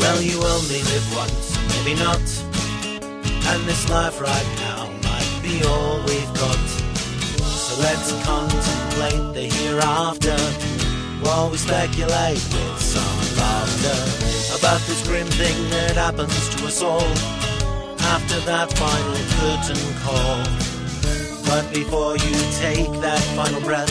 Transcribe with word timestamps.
Well, 0.00 0.20
you 0.22 0.42
only 0.42 0.82
live 0.82 1.16
once, 1.16 1.56
maybe 1.70 1.94
not. 1.98 2.26
And 3.50 3.62
this 3.64 3.88
life 3.88 4.20
right 4.20 4.50
now 4.60 4.90
might 5.02 5.40
be 5.42 5.62
all 5.64 5.98
we've 6.06 6.34
got. 6.34 6.66
So 7.44 7.80
let's 7.80 8.12
contemplate 8.24 9.34
the 9.34 9.46
hereafter 9.56 10.36
while 11.24 11.50
we 11.50 11.56
speculate 11.58 12.42
with 12.54 12.80
some 12.80 13.18
laughter 13.36 13.98
about 14.58 14.80
this 14.86 15.06
grim 15.06 15.26
thing 15.26 15.70
that 15.70 15.96
happens 15.96 16.48
to 16.56 16.66
us 16.66 16.82
all 16.82 17.06
after 18.14 18.38
that 18.40 18.72
final 18.78 19.16
curtain 19.38 19.82
call. 20.02 20.66
But 21.46 21.72
before 21.72 22.16
you 22.16 22.34
take 22.58 22.90
that 23.00 23.22
final 23.36 23.60
breath, 23.60 23.90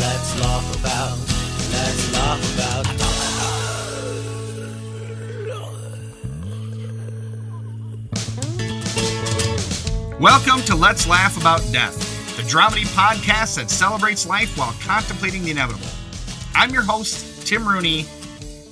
let's 0.00 0.40
laugh 0.40 0.80
about, 0.80 1.18
let's 1.72 2.12
laugh 2.12 2.54
about. 2.54 2.93
Welcome 10.24 10.62
to 10.62 10.74
Let's 10.74 11.06
Laugh 11.06 11.38
About 11.38 11.60
Death, 11.70 11.98
the 12.38 12.42
dramedy 12.44 12.86
podcast 12.96 13.56
that 13.56 13.68
celebrates 13.68 14.26
life 14.26 14.56
while 14.56 14.74
contemplating 14.80 15.42
the 15.42 15.50
inevitable. 15.50 15.86
I'm 16.54 16.70
your 16.70 16.80
host, 16.80 17.46
Tim 17.46 17.68
Rooney, 17.68 18.06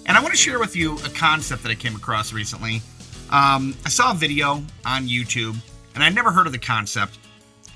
and 0.07 0.17
I 0.17 0.23
want 0.23 0.33
to 0.33 0.39
share 0.39 0.59
with 0.59 0.75
you 0.75 0.97
a 1.05 1.11
concept 1.11 1.63
that 1.65 1.69
I 1.69 1.75
came 1.75 1.95
across 1.95 2.33
recently. 2.33 2.81
Um, 3.29 3.77
I 3.85 3.91
saw 3.91 4.13
a 4.13 4.15
video 4.15 4.63
on 4.87 5.09
YouTube, 5.09 5.55
and 5.95 6.03
I'd 6.03 6.15
never 6.15 6.33
heard 6.33 6.47
of 6.47 6.55
the 6.55 6.59
concept. 6.59 7.19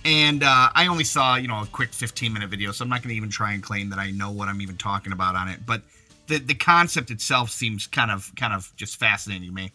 And 0.06 0.42
uh, 0.42 0.70
I 0.74 0.86
only 0.86 1.04
saw, 1.04 1.36
you 1.36 1.46
know, 1.46 1.60
a 1.60 1.66
quick 1.66 1.92
15 1.92 2.32
minute 2.32 2.48
video, 2.48 2.72
so 2.72 2.82
I'm 2.82 2.88
not 2.88 3.02
going 3.02 3.10
to 3.10 3.16
even 3.16 3.28
try 3.28 3.52
and 3.52 3.62
claim 3.62 3.90
that 3.90 3.98
I 3.98 4.10
know 4.10 4.30
what 4.30 4.48
I'm 4.48 4.62
even 4.62 4.78
talking 4.78 5.12
about 5.12 5.34
on 5.34 5.48
it. 5.48 5.66
But 5.66 5.82
the 6.28 6.38
the 6.38 6.54
concept 6.54 7.10
itself 7.10 7.50
seems 7.50 7.86
kind 7.86 8.10
of 8.10 8.32
kind 8.36 8.54
of 8.54 8.72
just 8.76 8.96
fascinating 8.96 9.48
to 9.48 9.54
me. 9.54 9.72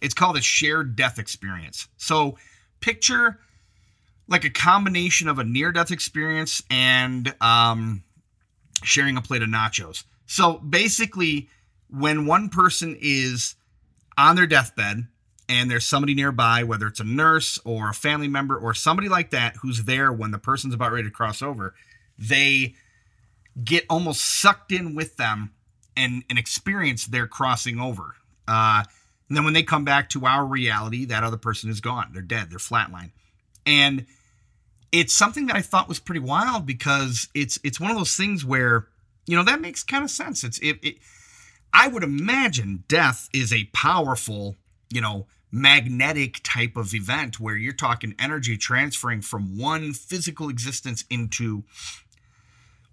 It's 0.00 0.12
called 0.12 0.36
a 0.36 0.42
shared 0.42 0.96
death 0.96 1.20
experience. 1.20 1.86
So 1.98 2.36
picture 2.84 3.38
like 4.28 4.44
a 4.44 4.50
combination 4.50 5.28
of 5.28 5.38
a 5.38 5.44
near 5.44 5.72
death 5.72 5.90
experience 5.90 6.62
and 6.70 7.34
um, 7.40 8.02
sharing 8.82 9.16
a 9.16 9.22
plate 9.22 9.42
of 9.42 9.48
nachos. 9.48 10.04
So 10.26 10.54
basically, 10.58 11.48
when 11.88 12.26
one 12.26 12.48
person 12.48 12.96
is 13.00 13.56
on 14.16 14.36
their 14.36 14.46
deathbed 14.46 15.06
and 15.48 15.70
there's 15.70 15.86
somebody 15.86 16.14
nearby, 16.14 16.62
whether 16.62 16.86
it's 16.86 17.00
a 17.00 17.04
nurse 17.04 17.58
or 17.64 17.90
a 17.90 17.94
family 17.94 18.28
member 18.28 18.56
or 18.56 18.72
somebody 18.74 19.08
like 19.08 19.30
that 19.30 19.56
who's 19.56 19.84
there 19.84 20.12
when 20.12 20.30
the 20.30 20.38
person's 20.38 20.74
about 20.74 20.92
ready 20.92 21.04
to 21.04 21.10
cross 21.10 21.42
over, 21.42 21.74
they 22.18 22.74
get 23.62 23.84
almost 23.90 24.40
sucked 24.40 24.72
in 24.72 24.94
with 24.94 25.16
them 25.16 25.52
and, 25.96 26.24
and 26.30 26.38
experience 26.38 27.06
their 27.06 27.26
crossing 27.26 27.78
over. 27.78 28.14
Uh, 28.48 28.84
and 29.28 29.36
then 29.36 29.44
when 29.44 29.54
they 29.54 29.62
come 29.62 29.84
back 29.84 30.10
to 30.10 30.26
our 30.26 30.44
reality, 30.44 31.04
that 31.06 31.24
other 31.24 31.36
person 31.36 31.70
is 31.70 31.80
gone. 31.80 32.10
They're 32.12 32.22
dead. 32.22 32.50
They're 32.50 32.58
flatline. 32.58 33.12
And 33.64 34.06
it's 34.92 35.14
something 35.14 35.46
that 35.46 35.56
I 35.56 35.62
thought 35.62 35.88
was 35.88 35.98
pretty 35.98 36.20
wild 36.20 36.66
because 36.66 37.28
it's 37.34 37.58
it's 37.64 37.80
one 37.80 37.90
of 37.90 37.96
those 37.96 38.16
things 38.16 38.44
where 38.44 38.86
you 39.26 39.36
know 39.36 39.44
that 39.44 39.60
makes 39.60 39.82
kind 39.82 40.04
of 40.04 40.10
sense. 40.10 40.44
It's 40.44 40.58
it, 40.58 40.78
it 40.82 40.96
I 41.72 41.88
would 41.88 42.04
imagine 42.04 42.84
death 42.86 43.28
is 43.32 43.52
a 43.52 43.64
powerful, 43.72 44.56
you 44.90 45.00
know, 45.00 45.26
magnetic 45.50 46.40
type 46.44 46.76
of 46.76 46.94
event 46.94 47.40
where 47.40 47.56
you're 47.56 47.72
talking 47.72 48.14
energy 48.18 48.56
transferring 48.56 49.22
from 49.22 49.58
one 49.58 49.92
physical 49.92 50.48
existence 50.48 51.04
into 51.10 51.64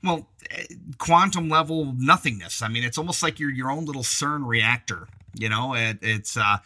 well, 0.04 0.28
eh, 0.50 0.66
quantum 0.98 1.50
level 1.50 1.94
nothingness. 1.96 2.62
I 2.62 2.70
mean, 2.70 2.84
it's 2.84 2.98
almost 2.98 3.22
like 3.22 3.40
you're 3.40 3.52
your 3.52 3.70
own 3.70 3.86
little 3.86 4.02
CERN 4.02 4.48
reactor. 4.48 5.08
You 5.34 5.50
know, 5.50 5.74
it, 5.74 6.00
it's 6.02 6.38
uh, 6.38 6.58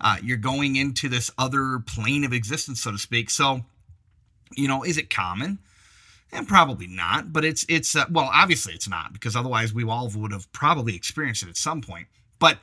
uh, 0.00 0.16
you're 0.22 0.36
going 0.36 0.76
into 0.76 1.08
this 1.08 1.30
other 1.38 1.80
plane 1.86 2.24
of 2.24 2.32
existence, 2.32 2.82
so 2.82 2.92
to 2.92 2.98
speak. 2.98 3.30
So, 3.30 3.62
you 4.56 4.68
know, 4.68 4.82
is 4.84 4.98
it 4.98 5.10
common? 5.10 5.58
And 6.34 6.48
probably 6.48 6.86
not, 6.86 7.32
but 7.32 7.44
it's 7.44 7.66
it's 7.68 7.94
uh, 7.94 8.06
well, 8.10 8.30
obviously 8.32 8.72
it's 8.72 8.88
not 8.88 9.12
because 9.12 9.36
otherwise 9.36 9.74
we 9.74 9.84
all 9.84 10.08
would 10.14 10.32
have 10.32 10.50
probably 10.52 10.96
experienced 10.96 11.42
it 11.42 11.50
at 11.50 11.58
some 11.58 11.82
point. 11.82 12.06
But 12.38 12.58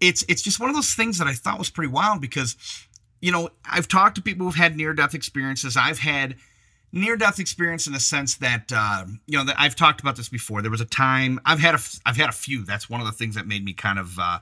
it's 0.00 0.24
it's 0.26 0.42
just 0.42 0.58
one 0.58 0.70
of 0.70 0.74
those 0.74 0.94
things 0.94 1.18
that 1.18 1.26
I 1.26 1.34
thought 1.34 1.58
was 1.58 1.68
pretty 1.68 1.92
wild 1.92 2.22
because 2.22 2.56
you 3.20 3.30
know 3.30 3.50
I've 3.64 3.88
talked 3.88 4.14
to 4.14 4.22
people 4.22 4.46
who've 4.46 4.54
had 4.54 4.74
near 4.74 4.94
death 4.94 5.14
experiences. 5.14 5.76
I've 5.76 5.98
had 5.98 6.36
near 6.90 7.16
death 7.16 7.38
experience 7.38 7.86
in 7.86 7.92
the 7.92 8.00
sense 8.00 8.36
that 8.36 8.72
uh, 8.74 9.04
you 9.26 9.36
know 9.36 9.44
that 9.44 9.56
I've 9.58 9.76
talked 9.76 10.00
about 10.00 10.16
this 10.16 10.30
before. 10.30 10.62
There 10.62 10.70
was 10.70 10.80
a 10.80 10.86
time 10.86 11.40
I've 11.44 11.60
had 11.60 11.74
a 11.74 11.80
I've 12.06 12.16
had 12.16 12.30
a 12.30 12.32
few. 12.32 12.64
That's 12.64 12.88
one 12.88 13.00
of 13.00 13.06
the 13.06 13.12
things 13.12 13.34
that 13.34 13.46
made 13.46 13.64
me 13.64 13.74
kind 13.74 13.98
of 13.98 14.18
uh, 14.18 14.38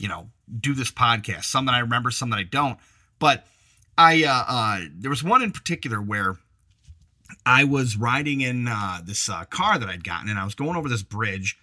you 0.00 0.08
know 0.08 0.28
do 0.60 0.74
this 0.74 0.90
podcast. 0.90 1.44
Some 1.44 1.66
that 1.66 1.74
I 1.74 1.80
remember, 1.80 2.10
some 2.10 2.30
that 2.30 2.38
I 2.38 2.42
don't. 2.42 2.78
But 3.18 3.46
I 3.96 4.24
uh, 4.24 4.44
uh 4.48 4.80
there 4.92 5.10
was 5.10 5.22
one 5.22 5.42
in 5.42 5.52
particular 5.52 6.00
where 6.00 6.36
I 7.46 7.64
was 7.64 7.96
riding 7.96 8.40
in 8.40 8.66
uh, 8.66 9.00
this 9.04 9.28
uh, 9.28 9.44
car 9.44 9.78
that 9.78 9.88
I'd 9.88 10.02
gotten, 10.02 10.28
and 10.28 10.38
I 10.38 10.44
was 10.44 10.54
going 10.54 10.76
over 10.76 10.88
this 10.88 11.02
bridge. 11.02 11.58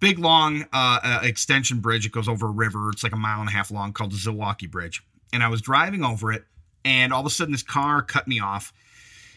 Big 0.00 0.18
long 0.18 0.64
uh, 0.72 1.20
extension 1.22 1.80
bridge. 1.80 2.06
It 2.06 2.12
goes 2.12 2.26
over 2.26 2.46
a 2.46 2.50
river. 2.50 2.88
It's 2.90 3.02
like 3.02 3.12
a 3.12 3.18
mile 3.18 3.40
and 3.40 3.50
a 3.50 3.52
half 3.52 3.70
long, 3.70 3.92
called 3.92 4.12
the 4.12 4.16
Zilwaukee 4.16 4.70
Bridge. 4.70 5.02
And 5.30 5.42
I 5.42 5.48
was 5.48 5.60
driving 5.60 6.04
over 6.04 6.32
it, 6.32 6.44
and 6.84 7.12
all 7.12 7.20
of 7.20 7.26
a 7.26 7.30
sudden, 7.30 7.52
this 7.52 7.62
car 7.62 8.02
cut 8.02 8.26
me 8.26 8.40
off 8.40 8.72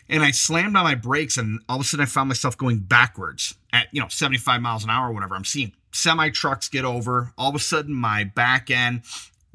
and 0.09 0.23
I 0.23 0.31
slammed 0.31 0.75
on 0.75 0.83
my 0.83 0.95
brakes, 0.95 1.37
and 1.37 1.59
all 1.69 1.77
of 1.77 1.81
a 1.81 1.85
sudden 1.85 2.03
I 2.03 2.07
found 2.07 2.27
myself 2.27 2.57
going 2.57 2.79
backwards 2.79 3.55
at 3.71 3.87
you 3.91 4.01
know 4.01 4.07
75 4.07 4.61
miles 4.61 4.83
an 4.83 4.89
hour 4.89 5.09
or 5.09 5.13
whatever. 5.13 5.35
I'm 5.35 5.45
seeing 5.45 5.73
semi 5.93 6.29
trucks 6.29 6.67
get 6.67 6.83
over. 6.83 7.33
All 7.37 7.49
of 7.49 7.55
a 7.55 7.59
sudden, 7.59 7.93
my 7.93 8.23
back 8.23 8.69
end 8.69 9.03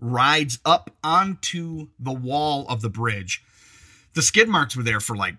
rides 0.00 0.58
up 0.64 0.90
onto 1.04 1.88
the 1.98 2.12
wall 2.12 2.66
of 2.68 2.80
the 2.80 2.88
bridge. 2.88 3.42
The 4.14 4.22
skid 4.22 4.48
marks 4.48 4.76
were 4.76 4.82
there 4.82 5.00
for 5.00 5.16
like 5.16 5.34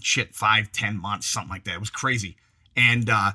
shit 0.00 0.34
five, 0.34 0.70
ten 0.70 1.00
months, 1.00 1.26
something 1.26 1.50
like 1.50 1.64
that. 1.64 1.74
It 1.74 1.80
was 1.80 1.90
crazy. 1.90 2.36
And 2.76 3.10
uh, 3.10 3.32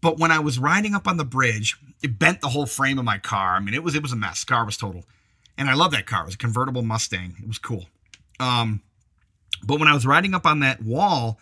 but 0.00 0.18
when 0.18 0.30
I 0.30 0.38
was 0.38 0.58
riding 0.58 0.94
up 0.94 1.06
on 1.06 1.16
the 1.16 1.24
bridge, 1.24 1.76
it 2.02 2.18
bent 2.18 2.40
the 2.40 2.48
whole 2.48 2.66
frame 2.66 2.98
of 2.98 3.04
my 3.04 3.18
car. 3.18 3.56
I 3.56 3.60
mean, 3.60 3.74
it 3.74 3.82
was 3.82 3.94
it 3.94 4.02
was 4.02 4.12
a 4.12 4.16
mess. 4.16 4.44
car 4.44 4.64
was 4.64 4.76
total. 4.76 5.04
And 5.58 5.70
I 5.70 5.74
love 5.74 5.90
that 5.92 6.06
car. 6.06 6.22
It 6.22 6.26
was 6.26 6.34
a 6.34 6.38
convertible 6.38 6.82
Mustang. 6.82 7.34
It 7.40 7.48
was 7.48 7.58
cool. 7.58 7.86
Um, 8.38 8.82
but 9.64 9.78
when 9.78 9.88
I 9.88 9.94
was 9.94 10.06
riding 10.06 10.34
up 10.34 10.44
on 10.44 10.60
that 10.60 10.82
wall, 10.82 11.38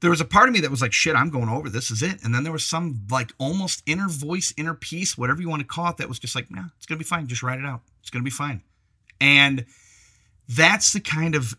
there 0.00 0.10
was 0.10 0.20
a 0.20 0.24
part 0.24 0.48
of 0.48 0.54
me 0.54 0.60
that 0.60 0.70
was 0.70 0.80
like, 0.80 0.92
shit, 0.92 1.14
I'm 1.14 1.30
going 1.30 1.48
over. 1.48 1.68
This 1.68 1.90
is 1.90 2.02
it. 2.02 2.22
And 2.22 2.34
then 2.34 2.42
there 2.42 2.52
was 2.52 2.64
some 2.64 3.06
like 3.10 3.32
almost 3.38 3.82
inner 3.86 4.08
voice, 4.08 4.52
inner 4.56 4.74
peace, 4.74 5.16
whatever 5.16 5.40
you 5.42 5.48
want 5.48 5.60
to 5.60 5.66
call 5.66 5.90
it, 5.90 5.98
that 5.98 6.08
was 6.08 6.18
just 6.18 6.34
like, 6.34 6.50
nah, 6.50 6.64
it's 6.76 6.86
going 6.86 6.98
to 6.98 7.04
be 7.04 7.08
fine. 7.08 7.26
Just 7.26 7.42
write 7.42 7.58
it 7.58 7.66
out. 7.66 7.82
It's 8.00 8.10
going 8.10 8.22
to 8.22 8.24
be 8.24 8.30
fine. 8.30 8.62
And 9.20 9.66
that's 10.48 10.92
the 10.92 11.00
kind 11.00 11.34
of 11.34 11.54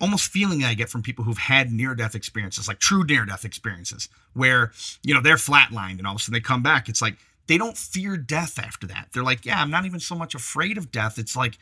almost 0.00 0.30
feeling 0.30 0.64
I 0.64 0.74
get 0.74 0.88
from 0.88 1.02
people 1.02 1.24
who've 1.24 1.36
had 1.36 1.72
near 1.72 1.94
death 1.94 2.14
experiences, 2.14 2.68
like 2.68 2.78
true 2.78 3.04
near 3.04 3.26
death 3.26 3.44
experiences, 3.44 4.08
where, 4.32 4.72
you 5.02 5.12
know, 5.12 5.20
they're 5.20 5.36
flatlined 5.36 5.98
and 5.98 6.06
all 6.06 6.14
of 6.14 6.20
a 6.20 6.22
sudden 6.22 6.34
they 6.34 6.40
come 6.40 6.62
back. 6.62 6.88
It's 6.88 7.02
like 7.02 7.16
they 7.48 7.58
don't 7.58 7.76
fear 7.76 8.16
death 8.16 8.58
after 8.58 8.86
that. 8.86 9.08
They're 9.12 9.24
like, 9.24 9.44
yeah, 9.44 9.60
I'm 9.60 9.70
not 9.70 9.84
even 9.84 10.00
so 10.00 10.14
much 10.14 10.34
afraid 10.34 10.78
of 10.78 10.92
death. 10.92 11.18
It's 11.18 11.36
like, 11.36 11.58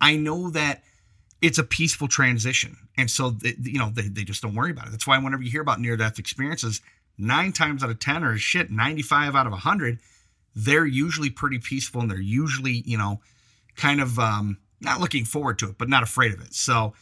I 0.00 0.16
know 0.16 0.50
that 0.50 0.84
it's 1.40 1.58
a 1.58 1.64
peaceful 1.64 2.08
transition. 2.08 2.76
And 2.96 3.10
so, 3.10 3.30
they, 3.30 3.54
you 3.62 3.78
know, 3.78 3.90
they, 3.90 4.08
they 4.08 4.24
just 4.24 4.42
don't 4.42 4.54
worry 4.54 4.70
about 4.70 4.88
it. 4.88 4.90
That's 4.90 5.06
why 5.06 5.18
whenever 5.18 5.42
you 5.42 5.50
hear 5.50 5.62
about 5.62 5.80
near 5.80 5.96
death 5.96 6.18
experiences, 6.18 6.82
nine 7.16 7.52
times 7.52 7.82
out 7.82 7.90
of 7.90 7.98
10 7.98 8.24
or 8.24 8.36
shit, 8.36 8.70
95 8.70 9.34
out 9.34 9.46
of 9.46 9.52
100, 9.52 9.98
they're 10.54 10.86
usually 10.86 11.30
pretty 11.30 11.58
peaceful 11.58 12.00
and 12.00 12.10
they're 12.10 12.20
usually, 12.20 12.82
you 12.84 12.98
know, 12.98 13.20
kind 13.76 14.00
of 14.00 14.18
um, 14.18 14.58
not 14.80 15.00
looking 15.00 15.24
forward 15.24 15.58
to 15.60 15.70
it, 15.70 15.78
but 15.78 15.88
not 15.88 16.02
afraid 16.02 16.32
of 16.32 16.40
it. 16.40 16.54
So, 16.54 16.94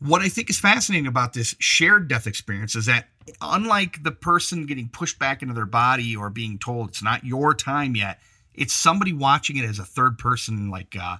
what 0.00 0.20
I 0.20 0.28
think 0.28 0.50
is 0.50 0.58
fascinating 0.58 1.06
about 1.06 1.32
this 1.32 1.54
shared 1.60 2.08
death 2.08 2.26
experience 2.26 2.74
is 2.74 2.86
that 2.86 3.06
unlike 3.40 4.02
the 4.02 4.10
person 4.10 4.66
getting 4.66 4.88
pushed 4.88 5.16
back 5.20 5.42
into 5.42 5.54
their 5.54 5.66
body 5.66 6.16
or 6.16 6.28
being 6.28 6.58
told 6.58 6.88
it's 6.88 7.04
not 7.04 7.24
your 7.24 7.54
time 7.54 7.94
yet, 7.94 8.18
it's 8.52 8.72
somebody 8.72 9.12
watching 9.12 9.56
it 9.56 9.64
as 9.64 9.78
a 9.78 9.84
third 9.84 10.18
person, 10.18 10.70
like 10.70 10.96
uh, 11.00 11.18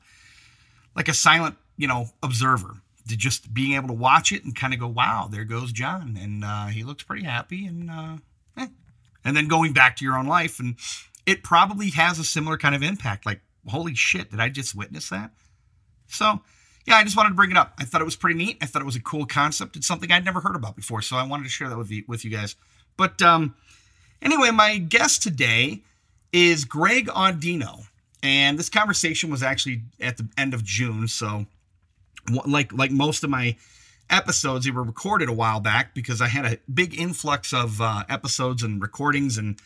like 0.97 1.07
a 1.07 1.15
silent 1.15 1.57
you 1.77 1.89
know, 1.89 2.07
observer 2.23 2.77
to 3.09 3.17
just 3.17 3.53
being 3.53 3.75
able 3.75 3.89
to 3.89 3.95
watch 3.95 4.33
it 4.33 4.45
and 4.45 4.55
kind 4.55 4.73
of 4.73 4.81
go, 4.81 4.89
wow, 4.89 5.29
there 5.31 5.45
goes 5.45 5.73
John. 5.73 6.17
And 6.21 6.45
uh, 6.45 6.67
he 6.67 6.85
looks 6.85 7.03
pretty 7.03 7.25
happy. 7.25 7.67
And, 7.67 7.91
uh, 7.91 8.17
eh. 8.57 8.69
and 9.25 9.37
then 9.37 9.49
going 9.49 9.73
back 9.73 9.97
to 9.97 10.05
your 10.05 10.17
own 10.17 10.27
life. 10.27 10.61
And 10.61 10.77
it 11.27 11.43
probably 11.43 11.91
has 11.91 12.19
a 12.19 12.25
similar 12.25 12.57
kind 12.57 12.75
of 12.75 12.83
impact. 12.83 13.27
Like, 13.27 13.41
holy 13.69 13.95
shit, 13.95 14.31
did 14.31 14.41
I 14.41 14.49
just 14.49 14.75
witness 14.75 15.09
that? 15.09 15.33
So, 16.07 16.41
yeah, 16.87 16.97
I 16.97 17.05
just 17.05 17.17
wanted 17.17 17.31
to 17.31 17.35
bring 17.35 17.51
it 17.51 17.57
up. 17.57 17.75
I 17.79 17.85
thought 17.85 18.01
it 18.01 18.05
was 18.05 18.17
pretty 18.17 18.39
neat. 18.39 18.59
I 18.61 18.67
thought 18.67 18.83
it 18.83 18.87
was 18.87 18.97
a 18.97 19.03
cool 19.03 19.27
concept. 19.27 19.77
It's 19.77 19.87
something 19.87 20.11
I'd 20.11 20.25
never 20.25 20.41
heard 20.41 20.57
about 20.57 20.77
before. 20.77 21.03
So 21.03 21.17
I 21.17 21.27
wanted 21.27 21.45
to 21.45 21.51
share 21.51 21.69
that 21.69 21.79
with 21.79 21.91
you, 21.91 22.05
with 22.07 22.25
you 22.25 22.31
guys. 22.31 22.57
But 22.97 23.23
um, 23.23 23.55
anyway, 24.21 24.51
my 24.51 24.79
guest 24.79 25.23
today 25.23 25.83
is 26.33 26.65
Greg 26.65 27.07
Audino. 27.09 27.87
And 28.23 28.59
this 28.59 28.69
conversation 28.69 29.31
was 29.31 29.43
actually 29.43 29.83
at 30.01 30.17
the 30.17 30.29
end 30.37 30.55
of 30.55 30.63
June. 30.63 31.09
So 31.09 31.47
like 32.47 32.73
like 32.73 32.91
most 32.91 33.25
of 33.25 33.31
my 33.31 33.57
episodes, 34.11 34.65
they 34.65 34.71
were 34.71 34.83
recorded 34.83 35.29
a 35.29 35.33
while 35.33 35.61
back 35.61 35.95
because 35.95 36.21
I 36.21 36.29
had 36.29 36.45
a 36.45 36.59
big 36.73 36.99
influx 36.99 37.53
of 37.53 37.81
uh, 37.81 38.05
episodes 38.09 38.63
and 38.63 38.81
recordings, 38.81 39.39
and 39.39 39.59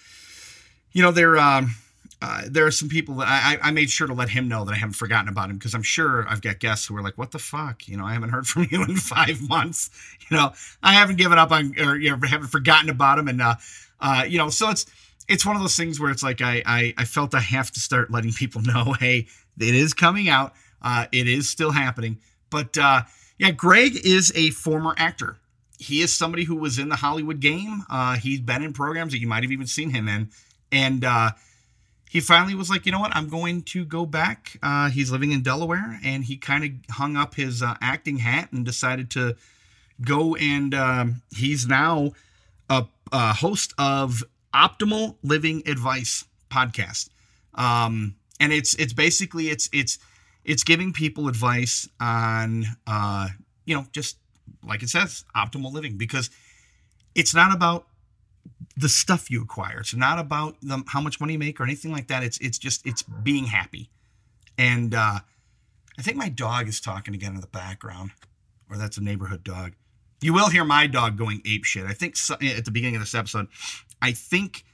you 0.92 1.02
know 1.02 1.10
they're. 1.10 1.36
Um, 1.36 1.74
uh, 2.22 2.42
there 2.48 2.64
are 2.64 2.70
some 2.70 2.88
people 2.88 3.16
that 3.16 3.28
I, 3.28 3.58
I 3.68 3.70
made 3.72 3.90
sure 3.90 4.06
to 4.06 4.14
let 4.14 4.30
him 4.30 4.48
know 4.48 4.64
that 4.64 4.72
I 4.72 4.76
haven't 4.76 4.94
forgotten 4.94 5.28
about 5.28 5.50
him 5.50 5.58
because 5.58 5.74
I'm 5.74 5.82
sure 5.82 6.26
I've 6.26 6.40
got 6.40 6.60
guests 6.60 6.86
who 6.86 6.96
are 6.96 7.02
like, 7.02 7.18
"What 7.18 7.30
the 7.30 7.38
fuck?" 7.38 7.86
You 7.88 7.98
know, 7.98 8.06
I 8.06 8.14
haven't 8.14 8.30
heard 8.30 8.46
from 8.46 8.66
you 8.70 8.82
in 8.82 8.96
five 8.96 9.46
months. 9.46 9.90
You 10.30 10.36
know, 10.36 10.52
I 10.82 10.94
haven't 10.94 11.16
given 11.16 11.38
up 11.38 11.50
on 11.52 11.74
or 11.78 11.96
you 11.96 12.10
know, 12.10 12.18
haven't 12.26 12.48
forgotten 12.48 12.88
about 12.88 13.18
him, 13.18 13.28
and 13.28 13.42
uh, 13.42 13.56
uh, 14.00 14.24
you 14.26 14.38
know, 14.38 14.48
so 14.48 14.70
it's 14.70 14.86
it's 15.28 15.44
one 15.44 15.56
of 15.56 15.62
those 15.62 15.76
things 15.76 16.00
where 16.00 16.10
it's 16.10 16.22
like 16.22 16.40
I, 16.40 16.62
I 16.64 16.94
I 16.96 17.04
felt 17.04 17.34
I 17.34 17.40
have 17.40 17.70
to 17.72 17.80
start 17.80 18.10
letting 18.10 18.32
people 18.32 18.60
know, 18.64 18.94
hey, 18.98 19.26
it 19.60 19.74
is 19.74 19.92
coming 19.92 20.28
out. 20.28 20.54
Uh, 20.80 21.06
it 21.12 21.28
is 21.28 21.48
still 21.48 21.70
happening. 21.70 22.18
But 22.50 22.76
uh, 22.78 23.02
yeah, 23.38 23.50
Greg 23.50 23.96
is 24.04 24.32
a 24.34 24.50
former 24.50 24.94
actor. 24.96 25.38
He 25.78 26.00
is 26.00 26.16
somebody 26.16 26.44
who 26.44 26.56
was 26.56 26.78
in 26.78 26.88
the 26.88 26.96
Hollywood 26.96 27.40
game. 27.40 27.84
Uh, 27.90 28.16
he's 28.16 28.40
been 28.40 28.62
in 28.62 28.72
programs 28.72 29.12
that 29.12 29.18
you 29.18 29.26
might 29.26 29.42
have 29.42 29.52
even 29.52 29.66
seen 29.66 29.90
him 29.90 30.08
in, 30.08 30.30
and 30.72 31.04
uh, 31.04 31.30
he 32.08 32.20
finally 32.20 32.54
was 32.54 32.70
like, 32.70 32.86
you 32.86 32.92
know 32.92 33.00
what, 33.00 33.14
I'm 33.14 33.28
going 33.28 33.62
to 33.62 33.84
go 33.84 34.06
back. 34.06 34.58
Uh, 34.62 34.88
he's 34.88 35.10
living 35.10 35.32
in 35.32 35.42
Delaware, 35.42 36.00
and 36.02 36.24
he 36.24 36.36
kind 36.36 36.64
of 36.64 36.94
hung 36.94 37.16
up 37.16 37.34
his 37.34 37.62
uh, 37.62 37.74
acting 37.82 38.18
hat 38.18 38.52
and 38.52 38.64
decided 38.64 39.10
to 39.10 39.36
go 40.00 40.34
and 40.36 40.74
um, 40.74 41.22
he's 41.34 41.66
now 41.66 42.12
a, 42.68 42.86
a 43.12 43.32
host 43.34 43.72
of 43.78 44.22
Optimal 44.54 45.16
Living 45.22 45.62
Advice 45.66 46.24
podcast. 46.50 47.10
Um, 47.54 48.16
and 48.38 48.52
it's 48.52 48.74
it's 48.74 48.92
basically 48.92 49.48
it's 49.48 49.68
it's 49.72 49.98
it's 50.46 50.62
giving 50.64 50.92
people 50.92 51.28
advice 51.28 51.88
on 52.00 52.64
uh, 52.86 53.28
you 53.66 53.74
know 53.74 53.84
just 53.92 54.16
like 54.66 54.82
it 54.82 54.88
says 54.88 55.24
optimal 55.36 55.72
living 55.72 55.98
because 55.98 56.30
it's 57.14 57.34
not 57.34 57.54
about 57.54 57.86
the 58.76 58.88
stuff 58.88 59.30
you 59.30 59.42
acquire. 59.42 59.80
It's 59.80 59.94
not 59.94 60.18
about 60.18 60.56
the, 60.62 60.82
how 60.86 61.00
much 61.00 61.20
money 61.20 61.32
you 61.32 61.38
make 61.38 61.60
or 61.60 61.64
anything 61.64 61.92
like 61.92 62.08
that. 62.08 62.22
It's 62.22 62.38
it's 62.38 62.58
just 62.58 62.86
it's 62.86 63.02
being 63.02 63.44
happy. 63.44 63.90
And 64.56 64.94
uh, 64.94 65.18
i 65.98 66.02
think 66.02 66.16
my 66.16 66.28
dog 66.28 66.68
is 66.68 66.80
talking 66.80 67.14
again 67.14 67.34
in 67.34 67.40
the 67.40 67.46
background 67.46 68.10
or 68.70 68.76
that's 68.76 68.96
a 68.96 69.02
neighborhood 69.02 69.44
dog. 69.44 69.72
You 70.22 70.32
will 70.32 70.48
hear 70.48 70.64
my 70.64 70.86
dog 70.86 71.18
going 71.18 71.42
ape 71.44 71.64
shit. 71.64 71.84
I 71.84 71.92
think 71.92 72.16
so, 72.16 72.34
at 72.34 72.64
the 72.64 72.70
beginning 72.70 72.96
of 72.96 73.02
this 73.02 73.14
episode 73.14 73.48
i 74.02 74.12
think 74.12 74.64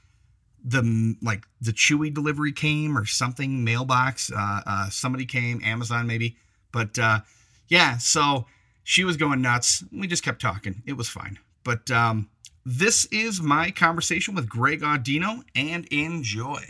the 0.63 1.15
like 1.21 1.45
the 1.61 1.73
chewy 1.73 2.13
delivery 2.13 2.51
came 2.51 2.97
or 2.97 3.05
something 3.05 3.63
mailbox 3.63 4.31
uh, 4.31 4.61
uh 4.65 4.89
somebody 4.89 5.25
came 5.25 5.61
amazon 5.63 6.07
maybe. 6.07 6.37
But 6.71 6.97
uh 6.97 7.19
yeah 7.67 7.97
so 7.97 8.45
she 8.83 9.03
was 9.03 9.17
going 9.17 9.41
nuts. 9.41 9.83
We 9.91 10.07
just 10.07 10.23
kept 10.23 10.41
talking. 10.41 10.83
It 10.85 10.93
was 10.93 11.09
fine. 11.09 11.39
But 11.63 11.91
um 11.91 12.29
this 12.65 13.05
is 13.05 13.41
my 13.41 13.71
conversation 13.71 14.35
with 14.35 14.47
greg 14.47 14.81
audino 14.81 15.43
and 15.55 15.85
enjoy 15.87 16.63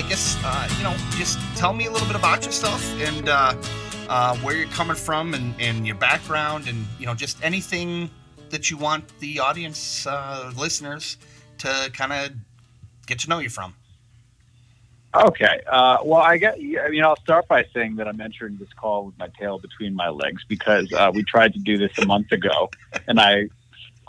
I 0.00 0.08
guess 0.08 0.38
uh, 0.42 0.66
you 0.78 0.84
know, 0.84 0.96
just 1.18 1.38
tell 1.56 1.74
me 1.74 1.84
a 1.84 1.90
little 1.90 2.06
bit 2.06 2.16
about 2.16 2.46
yourself 2.46 2.82
and 3.02 3.28
uh, 3.28 3.54
uh, 4.08 4.34
where 4.38 4.56
you're 4.56 4.66
coming 4.68 4.96
from 4.96 5.34
and, 5.34 5.54
and 5.60 5.86
your 5.86 5.96
background 5.96 6.68
and 6.68 6.86
you 6.98 7.04
know 7.04 7.14
just 7.14 7.36
anything 7.44 8.08
that 8.48 8.70
you 8.70 8.78
want 8.78 9.04
the 9.20 9.40
audience, 9.40 10.06
uh, 10.06 10.52
listeners, 10.56 11.18
to 11.58 11.90
kind 11.92 12.14
of 12.14 12.30
get 13.06 13.18
to 13.18 13.28
know 13.28 13.40
you 13.40 13.50
from. 13.50 13.74
Okay. 15.14 15.60
Uh, 15.70 15.98
well, 16.02 16.22
I 16.22 16.38
get. 16.38 16.54
I 16.54 16.88
mean, 16.88 17.04
I'll 17.04 17.20
start 17.20 17.46
by 17.46 17.66
saying 17.74 17.96
that 17.96 18.08
I'm 18.08 18.22
entering 18.22 18.56
this 18.56 18.72
call 18.72 19.04
with 19.04 19.18
my 19.18 19.28
tail 19.38 19.58
between 19.58 19.94
my 19.94 20.08
legs 20.08 20.42
because 20.48 20.90
uh, 20.94 21.10
we 21.12 21.24
tried 21.24 21.52
to 21.52 21.58
do 21.58 21.76
this 21.76 21.98
a 21.98 22.06
month 22.06 22.32
ago, 22.32 22.70
and 23.06 23.20
I, 23.20 23.50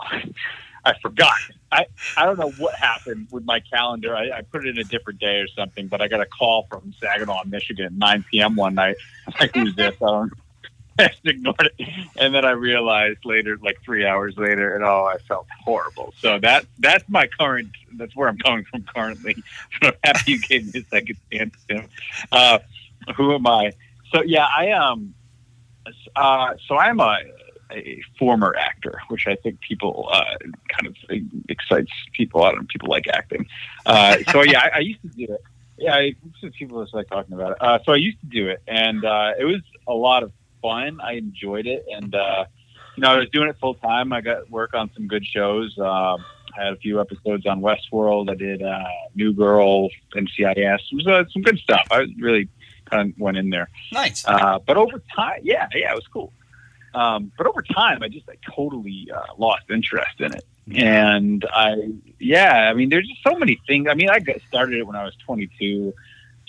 I 0.86 0.94
forgot. 1.02 1.36
I, 1.72 1.86
I 2.18 2.26
don't 2.26 2.38
know 2.38 2.50
what 2.58 2.74
happened 2.74 3.28
with 3.30 3.44
my 3.44 3.60
calendar. 3.60 4.14
I, 4.14 4.30
I 4.30 4.42
put 4.42 4.66
it 4.66 4.76
in 4.76 4.78
a 4.78 4.84
different 4.84 5.18
day 5.18 5.38
or 5.38 5.48
something, 5.48 5.88
but 5.88 6.02
I 6.02 6.08
got 6.08 6.20
a 6.20 6.26
call 6.26 6.66
from 6.70 6.94
Saginaw, 7.00 7.44
Michigan, 7.46 7.86
at 7.86 7.92
9 7.94 8.24
p.m. 8.30 8.56
one 8.56 8.74
night. 8.74 8.96
I'm 9.26 9.34
like, 9.40 9.54
who's 9.54 9.74
this? 9.76 9.94
I 10.02 10.06
don't. 10.06 10.32
I 10.98 11.08
just 11.08 11.20
ignored 11.24 11.70
it, 11.78 11.88
and 12.16 12.34
then 12.34 12.44
I 12.44 12.50
realized 12.50 13.24
later, 13.24 13.56
like 13.62 13.78
three 13.82 14.04
hours 14.04 14.36
later, 14.36 14.74
and 14.74 14.84
oh, 14.84 15.10
I 15.10 15.16
felt 15.26 15.46
horrible. 15.64 16.12
So 16.18 16.38
that 16.40 16.66
that's 16.80 17.02
my 17.08 17.28
current. 17.28 17.70
That's 17.94 18.14
where 18.14 18.28
I'm 18.28 18.36
coming 18.36 18.64
from 18.64 18.84
currently. 18.94 19.42
So 19.80 19.88
I'm 19.88 19.94
happy 20.04 20.32
you 20.32 20.40
gave 20.40 20.74
me 20.74 20.80
a 20.80 20.84
second 20.84 21.16
chance. 21.32 21.56
Tim. 21.66 21.88
Uh, 22.30 22.58
who 23.16 23.34
am 23.34 23.46
I? 23.46 23.72
So 24.12 24.22
yeah, 24.22 24.46
I 24.54 24.72
um. 24.72 25.14
Uh, 26.14 26.54
so 26.68 26.76
I'm 26.76 27.00
a, 27.00 27.20
a 27.72 28.02
former 28.18 28.54
actor, 28.58 29.00
which 29.08 29.26
I 29.26 29.36
think 29.36 29.60
people 29.60 30.08
uh, 30.12 30.24
kind 30.68 30.86
of 30.86 30.96
excites 31.48 31.90
people. 32.12 32.42
I 32.42 32.50
don't 32.50 32.62
know. 32.62 32.66
People 32.68 32.88
like 32.88 33.06
acting. 33.08 33.46
Uh, 33.86 34.18
so 34.30 34.42
yeah, 34.42 34.60
I, 34.60 34.76
I 34.76 34.78
used 34.80 35.02
to 35.02 35.08
do 35.08 35.32
it. 35.32 35.42
Yeah, 35.78 35.94
I, 35.94 36.14
people 36.58 36.82
just 36.82 36.94
like 36.94 37.08
talking 37.08 37.34
about 37.34 37.52
it. 37.52 37.56
Uh, 37.60 37.78
so 37.84 37.92
I 37.92 37.96
used 37.96 38.20
to 38.20 38.26
do 38.26 38.48
it, 38.48 38.62
and 38.68 39.04
uh, 39.04 39.32
it 39.38 39.44
was 39.44 39.60
a 39.86 39.94
lot 39.94 40.22
of 40.22 40.32
fun. 40.60 41.00
I 41.00 41.14
enjoyed 41.14 41.66
it, 41.66 41.84
and 41.92 42.14
uh, 42.14 42.44
you 42.96 43.02
know, 43.02 43.10
I 43.10 43.18
was 43.18 43.28
doing 43.30 43.48
it 43.48 43.56
full 43.60 43.74
time. 43.74 44.12
I 44.12 44.20
got 44.20 44.50
work 44.50 44.74
on 44.74 44.90
some 44.94 45.08
good 45.08 45.24
shows. 45.24 45.76
Um, 45.78 46.24
I 46.56 46.64
had 46.64 46.72
a 46.74 46.76
few 46.76 47.00
episodes 47.00 47.46
on 47.46 47.60
Westworld. 47.60 48.30
I 48.30 48.34
did 48.34 48.62
uh, 48.62 48.84
New 49.14 49.32
Girl, 49.32 49.88
NCIS. 50.14 50.78
It 50.92 50.94
was 50.94 51.06
uh, 51.06 51.24
some 51.32 51.42
good 51.42 51.58
stuff. 51.58 51.86
I 51.90 52.06
really 52.18 52.48
kind 52.90 53.12
of 53.12 53.18
went 53.18 53.38
in 53.38 53.50
there. 53.50 53.68
Nice. 53.90 54.24
Uh, 54.26 54.58
but 54.58 54.76
over 54.76 55.02
time, 55.14 55.40
yeah, 55.42 55.68
yeah, 55.74 55.92
it 55.92 55.94
was 55.94 56.06
cool. 56.12 56.32
Um, 56.94 57.32
but 57.36 57.46
over 57.46 57.62
time, 57.62 58.02
I 58.02 58.08
just 58.08 58.28
like 58.28 58.40
totally 58.54 59.08
uh, 59.14 59.34
lost 59.38 59.64
interest 59.70 60.20
in 60.20 60.34
it. 60.34 60.44
And 60.74 61.44
I, 61.52 61.74
yeah, 62.18 62.70
I 62.70 62.74
mean, 62.74 62.88
there's 62.88 63.08
just 63.08 63.22
so 63.22 63.34
many 63.36 63.60
things. 63.66 63.88
I 63.90 63.94
mean, 63.94 64.10
I 64.10 64.20
got 64.20 64.36
started 64.48 64.78
it 64.78 64.86
when 64.86 64.96
I 64.96 65.04
was 65.04 65.16
22. 65.26 65.92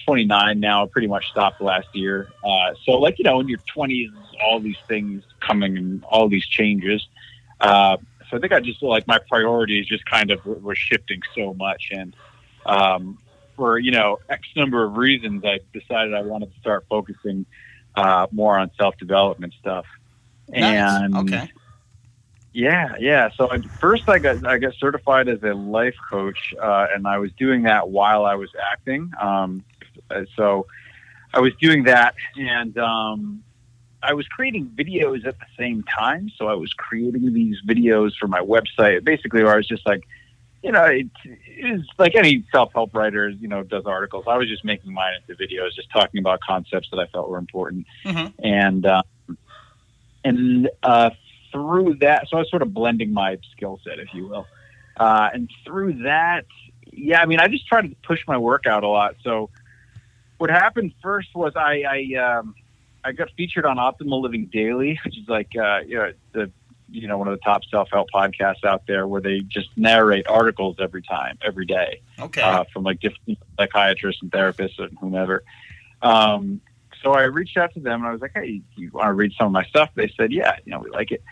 29 0.05 0.59
now, 0.59 0.85
pretty 0.85 1.07
much 1.07 1.29
stopped 1.29 1.61
last 1.61 1.87
year. 1.93 2.27
Uh, 2.43 2.73
so, 2.83 2.93
like, 2.93 3.17
you 3.19 3.23
know, 3.23 3.39
in 3.39 3.47
your 3.47 3.59
20s, 3.59 4.11
all 4.43 4.59
these 4.59 4.77
things 4.87 5.23
coming 5.39 5.77
and 5.77 6.03
all 6.03 6.27
these 6.27 6.45
changes. 6.45 7.07
Uh, 7.59 7.97
so, 8.29 8.37
I 8.37 8.39
think 8.39 8.51
I 8.51 8.59
just 8.59 8.83
like 8.83 9.07
my 9.07 9.19
priorities 9.29 9.87
just 9.87 10.05
kind 10.05 10.31
of 10.31 10.45
were 10.45 10.75
shifting 10.75 11.21
so 11.35 11.53
much. 11.53 11.89
And 11.91 12.15
um, 12.65 13.17
for, 13.55 13.77
you 13.77 13.91
know, 13.91 14.19
X 14.29 14.47
number 14.55 14.83
of 14.83 14.97
reasons, 14.97 15.45
I 15.45 15.59
decided 15.73 16.13
I 16.13 16.21
wanted 16.21 16.53
to 16.53 16.59
start 16.59 16.85
focusing 16.89 17.45
uh, 17.95 18.27
more 18.31 18.57
on 18.57 18.71
self 18.77 18.97
development 18.97 19.53
stuff. 19.59 19.85
Nice. 20.49 21.01
And 21.01 21.15
okay. 21.17 21.51
yeah, 22.53 22.95
yeah. 22.99 23.29
So 23.35 23.49
I, 23.51 23.59
first, 23.79 24.07
I 24.07 24.19
got 24.19 24.45
I 24.45 24.57
got 24.57 24.73
certified 24.75 25.27
as 25.27 25.41
a 25.43 25.53
life 25.53 25.95
coach, 26.09 26.53
uh, 26.61 26.87
and 26.93 27.07
I 27.07 27.17
was 27.17 27.31
doing 27.33 27.63
that 27.63 27.89
while 27.89 28.25
I 28.25 28.35
was 28.35 28.49
acting. 28.71 29.11
Um, 29.19 29.63
so 30.35 30.67
I 31.33 31.39
was 31.39 31.53
doing 31.59 31.83
that, 31.85 32.13
and 32.37 32.77
um, 32.77 33.43
I 34.03 34.13
was 34.13 34.27
creating 34.27 34.67
videos 34.75 35.25
at 35.25 35.39
the 35.39 35.45
same 35.57 35.83
time. 35.83 36.29
So 36.37 36.47
I 36.47 36.53
was 36.53 36.73
creating 36.73 37.33
these 37.33 37.57
videos 37.65 38.11
for 38.19 38.27
my 38.27 38.41
website, 38.41 39.03
basically, 39.03 39.43
where 39.43 39.53
I 39.53 39.57
was 39.57 39.67
just 39.67 39.85
like, 39.87 40.03
you 40.61 40.71
know, 40.71 40.83
it 40.85 41.07
is 41.57 41.81
like 41.97 42.15
any 42.15 42.43
self-help 42.51 42.93
writer, 42.93 43.29
you 43.29 43.47
know, 43.47 43.63
does 43.63 43.85
articles. 43.85 44.25
I 44.27 44.37
was 44.37 44.47
just 44.47 44.63
making 44.63 44.93
mine 44.93 45.13
into 45.27 45.41
videos, 45.41 45.73
just 45.73 45.89
talking 45.89 46.19
about 46.19 46.41
concepts 46.41 46.89
that 46.91 46.99
I 46.99 47.07
felt 47.07 47.29
were 47.29 47.37
important, 47.37 47.87
Mhm. 48.05 48.33
and 48.43 48.85
uh, 48.85 49.01
and 50.23 50.69
uh, 50.81 51.11
through 51.51 51.95
that, 52.01 52.27
so 52.29 52.37
I 52.37 52.39
was 52.41 52.49
sort 52.49 52.61
of 52.61 52.73
blending 52.73 53.13
my 53.13 53.37
skill 53.51 53.79
set, 53.83 53.99
if 53.99 54.13
you 54.13 54.27
will, 54.27 54.47
uh, 54.97 55.29
and 55.33 55.49
through 55.65 56.03
that, 56.03 56.45
yeah, 56.91 57.21
I 57.21 57.25
mean, 57.25 57.39
I 57.39 57.47
just 57.47 57.67
tried 57.67 57.89
to 57.89 57.95
push 58.03 58.21
my 58.27 58.37
work 58.37 58.65
out 58.67 58.83
a 58.83 58.87
lot. 58.87 59.15
So 59.23 59.49
what 60.37 60.49
happened 60.49 60.93
first 61.01 61.29
was 61.35 61.53
I 61.55 61.83
I, 61.87 62.19
um, 62.19 62.55
I 63.03 63.11
got 63.11 63.29
featured 63.37 63.65
on 63.65 63.77
Optimal 63.77 64.21
Living 64.21 64.45
Daily, 64.51 64.99
which 65.05 65.17
is 65.17 65.27
like 65.27 65.55
uh, 65.55 65.79
you 65.85 65.95
know 65.97 66.13
the 66.33 66.51
you 66.89 67.07
know 67.07 67.17
one 67.17 67.27
of 67.27 67.33
the 67.37 67.43
top 67.43 67.63
self 67.65 67.89
help 67.91 68.09
podcasts 68.13 68.63
out 68.63 68.83
there, 68.87 69.07
where 69.07 69.21
they 69.21 69.39
just 69.41 69.69
narrate 69.75 70.27
articles 70.27 70.77
every 70.79 71.01
time, 71.01 71.37
every 71.41 71.65
day 71.65 72.01
Okay. 72.19 72.41
uh, 72.41 72.65
from 72.71 72.83
like 72.83 72.99
different 72.99 73.39
psychiatrists 73.57 74.21
and 74.21 74.31
therapists 74.31 74.77
and 74.79 74.97
whomever. 74.99 75.43
Um, 76.01 76.61
so 77.03 77.11
I 77.11 77.23
reached 77.23 77.57
out 77.57 77.73
to 77.73 77.79
them 77.79 78.01
and 78.01 78.07
I 78.07 78.11
was 78.11 78.21
like, 78.21 78.31
"Hey, 78.33 78.61
you 78.75 78.89
want 78.93 79.07
to 79.07 79.13
read 79.13 79.33
some 79.37 79.47
of 79.47 79.51
my 79.51 79.65
stuff?" 79.65 79.89
They 79.95 80.11
said, 80.17 80.31
"Yeah, 80.31 80.55
you 80.65 80.71
know, 80.71 80.79
we 80.79 80.89
like 80.89 81.11
it." 81.11 81.23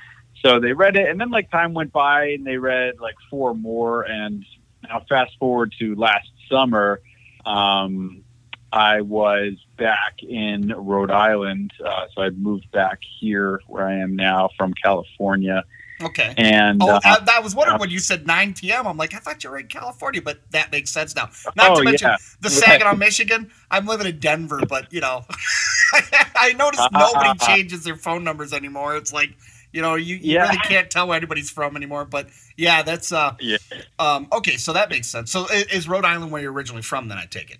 So 0.44 0.60
they 0.60 0.74
read 0.74 0.96
it, 0.96 1.10
and 1.10 1.20
then 1.20 1.30
like 1.30 1.50
time 1.51 1.74
went 1.74 1.92
by, 1.92 2.30
and 2.30 2.46
they 2.46 2.58
read 2.58 3.00
like 3.00 3.16
four 3.30 3.54
more. 3.54 4.04
And 4.04 4.46
now 4.84 5.06
fast 5.08 5.32
forward 5.40 5.74
to 5.80 5.96
last 5.96 6.30
summer, 6.50 7.01
um, 7.46 8.24
I 8.72 9.01
was 9.01 9.54
back 9.78 10.24
in 10.24 10.74
Rhode 10.75 11.12
Island. 11.12 11.72
Uh, 11.84 12.06
so 12.13 12.22
I 12.22 12.30
moved 12.30 12.72
back 12.72 13.00
here 13.20 13.62
where 13.68 13.86
I 13.86 14.00
am 14.00 14.16
now 14.16 14.50
from 14.58 14.74
California. 14.74 15.63
Okay. 16.01 16.34
And 16.38 16.81
oh, 16.81 16.89
uh, 16.89 17.00
I, 17.03 17.38
I, 17.38 17.39
was 17.39 17.55
wondering 17.55 17.75
uh, 17.75 17.79
when 17.79 17.89
you 17.89 18.00
said 18.00 18.25
9 18.25 18.53
p.m. 18.55 18.88
I'm 18.88 18.98
like, 18.98 19.13
I 19.13 19.17
thought 19.17 19.43
you 19.43 19.50
were 19.50 19.60
in 19.60 19.67
California, 19.67 20.22
but 20.22 20.39
that 20.51 20.72
makes 20.72 20.91
sense 20.91 21.15
now. 21.15 21.29
Not 21.55 21.72
oh, 21.72 21.75
to 21.75 21.84
mention 21.84 22.10
yeah. 22.10 22.17
the 22.41 22.50
Saginaw, 22.50 22.96
Michigan. 22.96 23.51
I'm 23.70 23.86
living 23.86 24.08
in 24.08 24.20
Denver, 24.20 24.62
but 24.67 24.91
you 24.91 25.01
know, 25.01 25.25
I 26.36 26.53
noticed 26.58 26.88
nobody 26.91 27.38
changes 27.39 27.84
their 27.84 27.96
phone 27.96 28.24
numbers 28.24 28.53
anymore. 28.53 28.96
It's 28.96 29.13
like, 29.13 29.31
you 29.72 29.81
know, 29.81 29.96
you, 29.96 30.15
you 30.15 30.34
yeah. 30.34 30.48
really 30.48 30.58
can't 30.60 30.89
tell 30.89 31.08
where 31.08 31.17
anybody's 31.17 31.50
from 31.50 31.75
anymore. 31.75 32.05
But 32.05 32.29
yeah, 32.58 32.84
that's 32.84 33.12
uh, 33.12 33.36
yeah. 33.39 33.58
Um, 34.00 34.27
okay, 34.31 34.58
so 34.58 34.74
that 34.74 34.89
makes 34.89 35.08
sense. 35.08 35.31
So 35.31 35.48
is 35.50 35.88
Rhode 35.88 36.05
Island 36.05 36.31
where 36.31 36.41
you're 36.41 36.53
originally 36.53 36.84
from? 36.84 37.08
Then 37.08 37.17
I 37.17 37.25
take 37.25 37.51
it. 37.51 37.60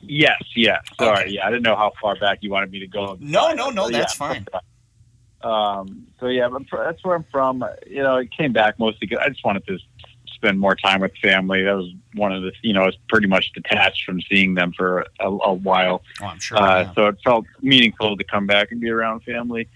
Yes, 0.00 0.42
yes. 0.56 0.84
Sorry, 0.98 1.24
okay. 1.24 1.30
yeah. 1.30 1.46
I 1.46 1.50
didn't 1.50 1.62
know 1.62 1.76
how 1.76 1.92
far 2.00 2.18
back 2.18 2.38
you 2.40 2.50
wanted 2.50 2.70
me 2.70 2.80
to 2.80 2.88
go. 2.88 3.16
No, 3.20 3.52
no, 3.52 3.70
no. 3.70 3.88
That's 3.88 4.18
yeah. 4.18 4.28
fine. 4.28 4.46
Um, 5.42 6.06
so 6.18 6.26
yeah, 6.26 6.48
that's 6.70 7.04
where 7.04 7.14
I'm 7.14 7.24
from. 7.30 7.64
You 7.86 8.02
know, 8.02 8.16
it 8.16 8.30
came 8.32 8.52
back 8.52 8.78
mostly 8.78 9.06
because 9.06 9.18
I 9.24 9.28
just 9.28 9.44
wanted 9.44 9.66
to 9.66 9.78
spend 10.26 10.58
more 10.58 10.74
time 10.74 11.00
with 11.00 11.16
family. 11.18 11.62
That 11.62 11.76
was 11.76 11.92
one 12.14 12.32
of 12.32 12.42
the, 12.42 12.52
you 12.62 12.72
know, 12.72 12.82
I 12.82 12.86
was 12.86 12.96
pretty 13.08 13.26
much 13.26 13.52
detached 13.52 14.04
from 14.04 14.20
seeing 14.22 14.54
them 14.54 14.72
for 14.72 15.06
a, 15.20 15.28
a 15.28 15.52
while. 15.52 16.02
Oh, 16.20 16.26
I'm 16.26 16.38
sure. 16.38 16.58
Uh, 16.58 16.82
yeah. 16.82 16.92
So 16.94 17.06
it 17.08 17.18
felt 17.24 17.46
meaningful 17.60 18.16
to 18.16 18.24
come 18.24 18.46
back 18.46 18.70
and 18.70 18.80
be 18.80 18.90
around 18.90 19.20
family. 19.20 19.68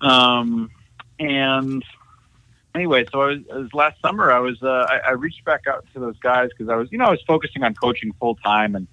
Um, 0.00 0.70
and 1.18 1.84
anyway, 2.74 3.06
so 3.12 3.22
I 3.22 3.26
was, 3.26 3.38
it 3.40 3.54
was 3.54 3.74
last 3.74 4.00
summer. 4.00 4.30
I 4.32 4.40
was, 4.40 4.62
uh, 4.62 4.86
I, 4.88 5.08
I 5.08 5.10
reached 5.12 5.44
back 5.44 5.66
out 5.66 5.86
to 5.94 6.00
those 6.00 6.18
guys 6.18 6.50
because 6.50 6.70
I 6.70 6.76
was, 6.76 6.90
you 6.92 6.98
know, 6.98 7.06
I 7.06 7.10
was 7.10 7.22
focusing 7.26 7.62
on 7.62 7.74
coaching 7.74 8.12
full 8.20 8.36
time 8.36 8.74
and 8.74 8.86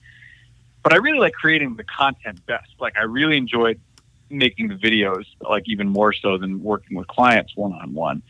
but 0.83 0.93
I 0.93 0.99
really 0.99 1.19
like 1.19 1.33
creating 1.33 1.75
the 1.75 1.83
content 1.83 2.45
best. 2.45 2.69
Like 2.79 2.95
I 2.97 3.01
really 3.01 3.35
enjoyed 3.35 3.77
making 4.29 4.67
the 4.67 4.75
videos, 4.75 5.25
like 5.41 5.63
even 5.67 5.87
more 5.87 6.13
so 6.13 6.37
than 6.37 6.61
working 6.61 6.97
with 6.97 7.07
clients 7.07 7.55
one 7.55 7.73
on 7.73 7.93
one. 7.93 8.21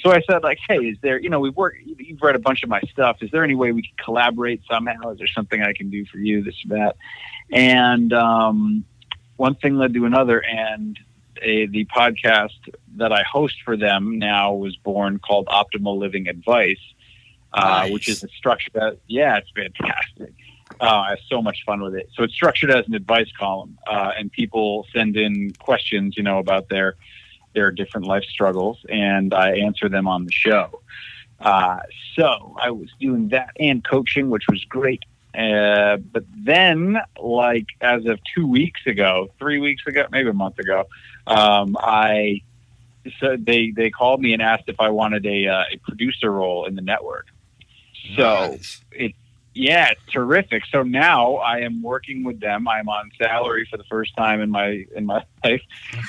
So 0.00 0.12
I 0.12 0.20
said, 0.28 0.42
like, 0.42 0.58
hey, 0.68 0.78
is 0.78 0.98
there, 1.00 1.18
you 1.18 1.30
know, 1.30 1.40
we've 1.40 1.56
worked, 1.56 1.78
you've 1.84 2.20
read 2.20 2.36
a 2.36 2.38
bunch 2.38 2.62
of 2.62 2.68
my 2.68 2.80
stuff. 2.92 3.18
Is 3.22 3.30
there 3.30 3.42
any 3.42 3.54
way 3.54 3.72
we 3.72 3.82
could 3.82 3.96
collaborate 3.96 4.60
somehow? 4.70 5.10
Is 5.10 5.18
there 5.18 5.26
something 5.26 5.62
I 5.62 5.72
can 5.72 5.88
do 5.90 6.04
for 6.06 6.18
you, 6.18 6.42
this 6.42 6.54
or 6.64 6.76
that? 6.76 6.96
And 7.50 8.12
um, 8.12 8.84
one 9.36 9.54
thing 9.54 9.76
led 9.76 9.94
to 9.94 10.04
another, 10.04 10.40
and 10.44 10.98
a, 11.40 11.66
the 11.66 11.84
podcast 11.86 12.58
that 12.96 13.12
I 13.12 13.22
host 13.22 13.56
for 13.64 13.76
them 13.76 14.18
now 14.18 14.54
was 14.54 14.76
born 14.76 15.18
called 15.18 15.46
Optimal 15.46 15.98
Living 15.98 16.28
Advice, 16.28 16.80
uh, 17.52 17.60
nice. 17.60 17.92
which 17.92 18.08
is 18.08 18.24
a 18.24 18.28
structure 18.28 18.70
that, 18.74 18.98
yeah, 19.06 19.38
it's 19.38 19.50
fantastic. 19.54 20.34
Uh, 20.80 20.84
I 20.84 21.10
have 21.10 21.18
so 21.28 21.40
much 21.40 21.64
fun 21.64 21.80
with 21.82 21.94
it. 21.94 22.10
So 22.14 22.22
it's 22.22 22.34
structured 22.34 22.70
as 22.70 22.86
an 22.86 22.94
advice 22.94 23.30
column, 23.38 23.78
uh, 23.86 24.12
and 24.18 24.30
people 24.30 24.86
send 24.94 25.16
in 25.16 25.52
questions, 25.54 26.16
you 26.16 26.22
know, 26.22 26.38
about 26.38 26.68
their 26.68 26.96
their 27.54 27.70
different 27.70 28.06
life 28.06 28.24
struggles, 28.24 28.78
and 28.90 29.32
I 29.32 29.56
answer 29.56 29.88
them 29.88 30.06
on 30.06 30.26
the 30.26 30.32
show. 30.32 30.82
Uh, 31.40 31.78
so 32.14 32.54
I 32.60 32.70
was 32.70 32.90
doing 33.00 33.28
that 33.30 33.50
and 33.58 33.82
coaching, 33.82 34.28
which 34.28 34.44
was 34.48 34.64
great. 34.64 35.04
Uh, 35.34 35.96
but 35.96 36.24
then, 36.44 36.98
like 37.20 37.66
as 37.80 38.06
of 38.06 38.18
two 38.34 38.46
weeks 38.46 38.80
ago, 38.86 39.28
three 39.38 39.58
weeks 39.58 39.86
ago, 39.86 40.06
maybe 40.10 40.28
a 40.28 40.34
month 40.34 40.58
ago, 40.58 40.84
um, 41.26 41.76
I 41.80 42.42
so 43.20 43.36
they 43.38 43.70
they 43.70 43.90
called 43.90 44.20
me 44.20 44.32
and 44.32 44.42
asked 44.42 44.64
if 44.66 44.80
I 44.80 44.88
wanted 44.88 45.26
a, 45.26 45.46
uh, 45.46 45.64
a 45.72 45.76
producer 45.78 46.30
role 46.30 46.66
in 46.66 46.74
the 46.74 46.82
network. 46.82 47.26
So 48.16 48.50
nice. 48.50 48.84
it 48.92 49.14
yeah, 49.56 49.90
it's 49.90 50.12
terrific. 50.12 50.64
So 50.70 50.82
now 50.82 51.36
I 51.36 51.60
am 51.60 51.82
working 51.82 52.24
with 52.24 52.40
them. 52.40 52.68
I'm 52.68 52.88
on 52.88 53.10
salary 53.16 53.66
for 53.70 53.78
the 53.78 53.84
first 53.84 54.14
time 54.14 54.42
in 54.42 54.50
my 54.50 54.84
in 54.94 55.06
my 55.06 55.24
life, 55.44 55.62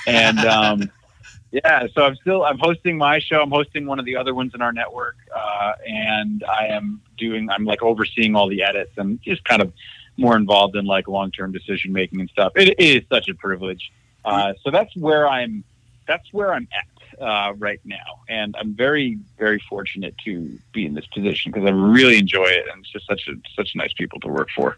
and 0.06 0.40
um, 0.40 0.92
yeah, 1.52 1.88
so 1.94 2.04
I'm 2.04 2.16
still 2.18 2.44
I'm 2.44 2.60
hosting 2.60 2.98
my 2.98 3.20
show. 3.20 3.42
I'm 3.42 3.50
hosting 3.50 3.86
one 3.86 4.00
of 4.00 4.06
the 4.06 4.18
other 4.18 4.36
ones 4.36 4.54
in 4.54 4.62
our 4.62 4.74
network, 4.74 5.16
uh, 5.34 5.74
and 5.88 6.44
I 6.44 6.68
am 6.68 7.02
doing 7.18 7.50
I'm 7.50 7.64
like 7.64 7.82
overseeing 7.82 8.36
all 8.36 8.50
the 8.50 8.64
edits 8.64 8.92
and 8.98 9.22
just 9.22 9.46
kind 9.46 9.62
of 9.62 9.72
more 10.18 10.36
involved 10.36 10.76
in 10.76 10.86
like 10.86 11.08
long 11.08 11.32
term 11.32 11.54
decision 11.54 11.94
making 11.94 12.20
and 12.20 12.30
stuff. 12.30 12.52
It, 12.56 12.76
it 12.78 12.80
is 12.80 13.04
such 13.10 13.30
a 13.30 13.34
privilege. 13.34 13.94
Uh, 14.26 14.54
so 14.62 14.72
that's 14.72 14.94
where 14.98 15.28
I'm. 15.28 15.64
That's 16.06 16.32
where 16.34 16.54
I'm 16.54 16.68
at 16.74 16.97
uh, 17.20 17.54
right 17.58 17.80
now, 17.84 18.22
and 18.30 18.56
I'm 18.60 18.74
very, 18.74 19.18
very 19.38 19.60
fortunate 19.70 20.16
to 20.26 20.60
be 20.74 20.86
in 20.86 20.94
this 20.94 21.08
position 21.08 21.52
because 21.52 21.68
I 21.68 21.72
really 21.72 22.18
enjoy 22.18 22.46
it, 22.46 22.66
and 22.72 22.82
it's 22.82 22.92
just 22.92 23.08
such 23.08 23.28
a 23.28 23.34
such 23.56 23.76
nice 23.76 23.94
people 23.94 24.20
to 24.22 24.28
work 24.28 24.50
for. 24.56 24.78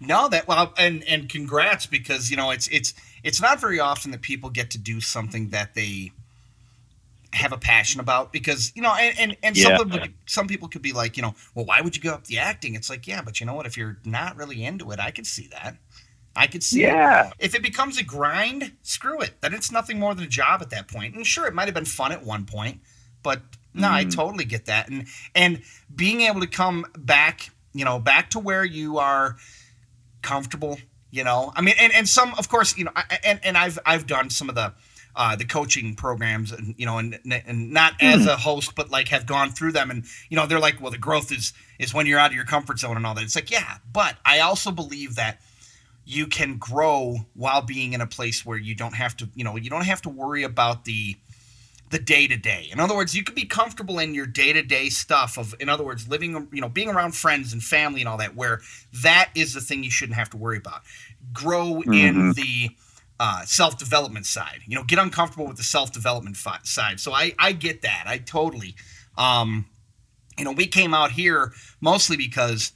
No, 0.00 0.28
that 0.28 0.46
well, 0.46 0.72
and 0.78 1.04
and 1.04 1.28
congrats 1.28 1.86
because 1.86 2.30
you 2.30 2.36
know 2.36 2.50
it's 2.50 2.68
it's 2.68 2.94
it's 3.22 3.40
not 3.40 3.60
very 3.60 3.80
often 3.80 4.10
that 4.12 4.22
people 4.22 4.50
get 4.50 4.70
to 4.70 4.78
do 4.78 5.00
something 5.00 5.50
that 5.50 5.74
they 5.74 6.12
have 7.32 7.52
a 7.52 7.58
passion 7.58 8.00
about 8.00 8.32
because 8.32 8.72
you 8.74 8.80
know 8.80 8.94
and 8.94 9.18
and, 9.18 9.36
and 9.42 9.56
yeah. 9.56 9.76
some 9.76 9.90
people 9.90 10.08
some 10.26 10.46
people 10.48 10.68
could 10.68 10.80
be 10.80 10.92
like 10.92 11.16
you 11.16 11.22
know 11.22 11.34
well 11.54 11.64
why 11.66 11.80
would 11.80 11.94
you 11.94 12.00
go 12.00 12.14
up 12.14 12.24
the 12.24 12.38
acting 12.38 12.74
it's 12.74 12.88
like 12.88 13.06
yeah 13.06 13.20
but 13.20 13.38
you 13.38 13.44
know 13.44 13.52
what 13.52 13.66
if 13.66 13.76
you're 13.76 13.98
not 14.06 14.34
really 14.36 14.64
into 14.64 14.90
it 14.92 14.98
i 14.98 15.10
can 15.10 15.24
see 15.24 15.46
that 15.48 15.76
I 16.38 16.46
could 16.46 16.62
see 16.62 16.82
yeah. 16.82 17.26
It. 17.26 17.32
If 17.40 17.54
it 17.56 17.62
becomes 17.62 17.98
a 17.98 18.04
grind, 18.04 18.72
screw 18.82 19.20
it. 19.20 19.40
Then 19.40 19.52
it's 19.52 19.72
nothing 19.72 19.98
more 19.98 20.14
than 20.14 20.24
a 20.24 20.28
job 20.28 20.62
at 20.62 20.70
that 20.70 20.86
point. 20.86 21.16
And 21.16 21.26
sure, 21.26 21.46
it 21.46 21.54
might 21.54 21.64
have 21.64 21.74
been 21.74 21.84
fun 21.84 22.12
at 22.12 22.24
one 22.24 22.46
point, 22.46 22.80
but 23.24 23.42
no, 23.74 23.88
mm. 23.88 23.92
I 23.92 24.04
totally 24.04 24.44
get 24.44 24.66
that. 24.66 24.88
And 24.88 25.06
and 25.34 25.62
being 25.94 26.20
able 26.22 26.40
to 26.40 26.46
come 26.46 26.86
back, 26.96 27.50
you 27.74 27.84
know, 27.84 27.98
back 27.98 28.30
to 28.30 28.38
where 28.38 28.64
you 28.64 28.98
are 28.98 29.36
comfortable, 30.22 30.78
you 31.10 31.24
know. 31.24 31.52
I 31.56 31.60
mean, 31.60 31.74
and, 31.80 31.92
and 31.92 32.08
some, 32.08 32.32
of 32.38 32.48
course, 32.48 32.78
you 32.78 32.84
know, 32.84 32.92
I, 32.94 33.18
and 33.24 33.40
and 33.42 33.58
I've 33.58 33.78
I've 33.84 34.06
done 34.06 34.30
some 34.30 34.48
of 34.48 34.54
the 34.54 34.72
uh, 35.16 35.34
the 35.34 35.44
coaching 35.44 35.96
programs, 35.96 36.52
and 36.52 36.76
you 36.78 36.86
know, 36.86 36.98
and 36.98 37.18
and 37.46 37.72
not 37.72 37.98
mm. 37.98 38.14
as 38.14 38.26
a 38.26 38.36
host, 38.36 38.76
but 38.76 38.90
like 38.90 39.08
have 39.08 39.26
gone 39.26 39.50
through 39.50 39.72
them, 39.72 39.90
and 39.90 40.04
you 40.30 40.36
know, 40.36 40.46
they're 40.46 40.60
like, 40.60 40.80
well, 40.80 40.92
the 40.92 40.98
growth 40.98 41.32
is 41.32 41.52
is 41.80 41.92
when 41.92 42.06
you're 42.06 42.20
out 42.20 42.30
of 42.30 42.36
your 42.36 42.44
comfort 42.44 42.78
zone 42.78 42.96
and 42.96 43.04
all 43.04 43.14
that. 43.14 43.24
It's 43.24 43.34
like, 43.34 43.50
yeah, 43.50 43.78
but 43.92 44.16
I 44.24 44.38
also 44.38 44.70
believe 44.70 45.16
that 45.16 45.40
you 46.08 46.26
can 46.26 46.56
grow 46.56 47.16
while 47.34 47.60
being 47.60 47.92
in 47.92 48.00
a 48.00 48.06
place 48.06 48.44
where 48.44 48.56
you 48.56 48.74
don't 48.74 48.94
have 48.94 49.14
to, 49.14 49.28
you 49.34 49.44
know, 49.44 49.56
you 49.56 49.68
don't 49.68 49.84
have 49.84 50.00
to 50.00 50.08
worry 50.08 50.42
about 50.42 50.86
the 50.86 51.14
the 51.90 51.98
day 51.98 52.26
to 52.26 52.36
day. 52.36 52.68
In 52.72 52.80
other 52.80 52.94
words, 52.94 53.14
you 53.14 53.22
can 53.22 53.34
be 53.34 53.44
comfortable 53.44 53.98
in 53.98 54.14
your 54.14 54.26
day 54.26 54.52
to 54.54 54.62
day 54.62 54.88
stuff 54.88 55.38
of, 55.38 55.54
in 55.60 55.68
other 55.68 55.84
words, 55.84 56.08
living, 56.08 56.48
you 56.52 56.60
know, 56.60 56.68
being 56.68 56.88
around 56.88 57.14
friends 57.14 57.52
and 57.52 57.62
family 57.62 58.00
and 58.00 58.08
all 58.08 58.18
that, 58.18 58.34
where 58.34 58.60
that 59.02 59.30
is 59.34 59.52
the 59.54 59.60
thing 59.60 59.84
you 59.84 59.90
shouldn't 59.90 60.16
have 60.16 60.30
to 60.30 60.38
worry 60.38 60.56
about. 60.56 60.80
Grow 61.32 61.74
mm-hmm. 61.74 61.92
in 61.92 62.32
the 62.32 62.70
uh, 63.20 63.42
self 63.44 63.78
development 63.78 64.24
side. 64.24 64.60
You 64.66 64.76
know, 64.76 64.84
get 64.84 64.98
uncomfortable 64.98 65.46
with 65.46 65.58
the 65.58 65.62
self 65.62 65.92
development 65.92 66.38
fi- 66.38 66.60
side. 66.62 67.00
So 67.00 67.12
I 67.12 67.34
I 67.38 67.52
get 67.52 67.82
that. 67.82 68.04
I 68.06 68.16
totally. 68.16 68.76
Um, 69.18 69.66
you 70.38 70.44
know, 70.44 70.52
we 70.52 70.66
came 70.66 70.94
out 70.94 71.10
here 71.10 71.52
mostly 71.80 72.16
because 72.16 72.72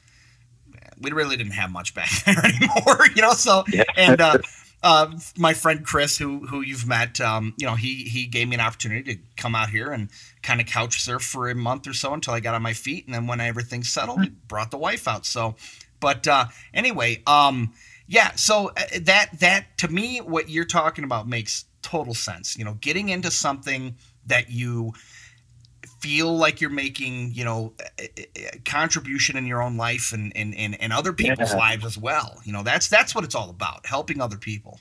we 1.01 1.13
really 1.13 1.37
didn't 1.37 1.53
have 1.53 1.71
much 1.71 1.95
back 1.95 2.11
there 2.25 2.45
anymore, 2.45 3.07
you 3.15 3.23
know. 3.23 3.33
So 3.33 3.65
yeah. 3.69 3.85
and 3.97 4.21
uh, 4.21 4.39
uh, 4.83 5.13
my 5.37 5.55
friend 5.55 5.85
Chris, 5.85 6.19
who 6.19 6.47
who 6.47 6.61
you've 6.61 6.87
met, 6.87 7.21
um, 7.21 7.55
you 7.59 7.67
know, 7.67 7.75
he 7.75 8.05
he 8.05 8.27
gave 8.27 8.49
me 8.49 8.55
an 8.55 8.61
opportunity 8.61 9.15
to 9.15 9.21
come 9.37 9.55
out 9.55 9.71
here 9.71 9.91
and 9.91 10.09
kind 10.43 10.61
of 10.61 10.67
couch 10.67 11.01
surf 11.01 11.23
for 11.23 11.49
a 11.49 11.55
month 11.55 11.87
or 11.87 11.93
so 11.93 12.13
until 12.13 12.35
I 12.35 12.41
got 12.41 12.55
on 12.55 12.63
my 12.63 12.73
feet, 12.73 13.07
and 13.07 13.15
then 13.15 13.27
when 13.27 13.41
everything 13.41 13.85
settled, 13.85 14.21
mm-hmm. 14.21 14.35
brought 14.49 14.71
the 14.71 14.79
wife 14.79 15.07
out. 15.07 15.27
So, 15.27 15.57
but 16.01 16.27
uh, 16.27 16.47
anyway, 16.75 17.23
um, 17.27 17.73
yeah. 18.07 18.33
So 18.35 18.69
uh, 18.77 18.83
that 19.03 19.39
that 19.41 19.79
to 19.79 19.89
me, 19.89 20.19
what 20.19 20.49
you're 20.49 20.65
talking 20.65 21.05
about 21.05 21.29
makes 21.29 21.65
total 21.83 22.15
sense. 22.15 22.57
You 22.57 22.65
know, 22.65 22.75
getting 22.81 23.09
into 23.09 23.31
something 23.31 23.97
that 24.27 24.51
you 24.51 24.93
feel 26.03 26.37
like 26.37 26.61
you're 26.61 26.71
making, 26.71 27.33
you 27.33 27.45
know, 27.45 27.73
a, 27.99 28.09
a 28.37 28.59
contribution 28.65 29.37
in 29.37 29.47
your 29.47 29.63
own 29.63 29.77
life 29.77 30.13
and, 30.13 30.37
and, 30.37 30.53
and, 30.57 30.79
and 30.81 30.93
other 30.93 31.13
people's 31.13 31.53
yeah. 31.53 31.59
lives 31.59 31.85
as 31.85 31.97
well. 31.97 32.41
You 32.45 32.53
know, 32.53 32.65
that's, 32.65 32.89
that's 32.89 33.15
what 33.15 33.25
it's 33.25 33.37
all 33.37 33.51
about. 33.51 33.87
Helping 33.87 34.21
other 34.21 34.37
people. 34.37 34.81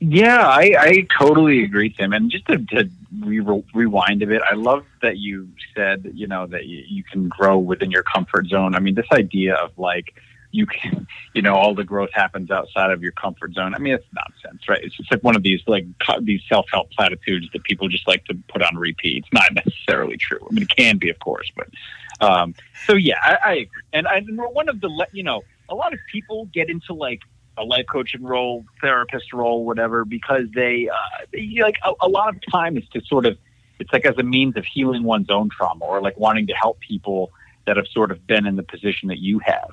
Yeah, 0.00 0.46
I, 0.46 0.74
I 0.78 1.06
totally 1.18 1.64
agree, 1.64 1.90
Tim. 1.90 2.12
And 2.12 2.30
just 2.30 2.46
to, 2.46 2.58
to 2.58 2.90
re- 3.20 3.64
rewind 3.74 4.22
a 4.22 4.26
bit, 4.26 4.42
I 4.50 4.54
love 4.54 4.84
that 5.02 5.16
you 5.16 5.48
said, 5.74 6.10
you 6.14 6.26
know, 6.26 6.46
that 6.46 6.66
you, 6.66 6.84
you 6.88 7.04
can 7.04 7.28
grow 7.28 7.58
within 7.58 7.90
your 7.90 8.02
comfort 8.02 8.46
zone. 8.46 8.74
I 8.74 8.80
mean, 8.80 8.94
this 8.94 9.06
idea 9.12 9.54
of 9.54 9.70
like, 9.78 10.14
you 10.50 10.66
can, 10.66 11.06
you 11.34 11.42
know, 11.42 11.54
all 11.54 11.74
the 11.74 11.84
growth 11.84 12.10
happens 12.12 12.50
outside 12.50 12.90
of 12.90 13.02
your 13.02 13.12
comfort 13.12 13.52
zone. 13.52 13.74
I 13.74 13.78
mean, 13.78 13.94
it's 13.94 14.06
nonsense, 14.12 14.68
right? 14.68 14.82
It's 14.82 14.96
just 14.96 15.10
like 15.10 15.22
one 15.22 15.36
of 15.36 15.42
these 15.42 15.60
like 15.66 15.86
these 16.22 16.42
self 16.48 16.66
help 16.72 16.90
platitudes 16.90 17.48
that 17.52 17.64
people 17.64 17.88
just 17.88 18.08
like 18.08 18.24
to 18.26 18.38
put 18.48 18.62
on 18.62 18.76
repeat. 18.76 19.24
It's 19.24 19.32
not 19.32 19.52
necessarily 19.54 20.16
true. 20.16 20.46
I 20.48 20.54
mean, 20.54 20.62
it 20.62 20.70
can 20.74 20.98
be, 20.98 21.10
of 21.10 21.18
course, 21.18 21.50
but 21.54 21.68
um, 22.20 22.54
so 22.86 22.94
yeah, 22.94 23.18
I, 23.22 23.38
I 23.44 23.52
agree. 23.54 23.82
And 23.92 24.06
I 24.06 24.20
one 24.20 24.68
of 24.68 24.80
the 24.80 25.06
you 25.12 25.22
know, 25.22 25.42
a 25.68 25.74
lot 25.74 25.92
of 25.92 25.98
people 26.10 26.46
get 26.46 26.70
into 26.70 26.94
like 26.94 27.20
a 27.58 27.64
life 27.64 27.86
coaching 27.90 28.22
role, 28.22 28.64
therapist 28.80 29.32
role, 29.32 29.64
whatever, 29.64 30.04
because 30.04 30.44
they, 30.54 30.88
uh, 30.88 31.24
they 31.32 31.58
like 31.60 31.76
a, 31.84 31.92
a 32.02 32.08
lot 32.08 32.34
of 32.34 32.40
time 32.50 32.76
is 32.76 32.84
to 32.92 33.00
sort 33.02 33.26
of 33.26 33.36
it's 33.80 33.92
like 33.92 34.06
as 34.06 34.16
a 34.18 34.22
means 34.22 34.56
of 34.56 34.64
healing 34.64 35.04
one's 35.04 35.30
own 35.30 35.50
trauma 35.50 35.84
or 35.84 36.00
like 36.00 36.18
wanting 36.18 36.46
to 36.48 36.52
help 36.52 36.80
people 36.80 37.30
that 37.66 37.76
have 37.76 37.86
sort 37.88 38.10
of 38.10 38.26
been 38.26 38.46
in 38.46 38.56
the 38.56 38.62
position 38.62 39.08
that 39.08 39.18
you 39.18 39.38
have 39.40 39.70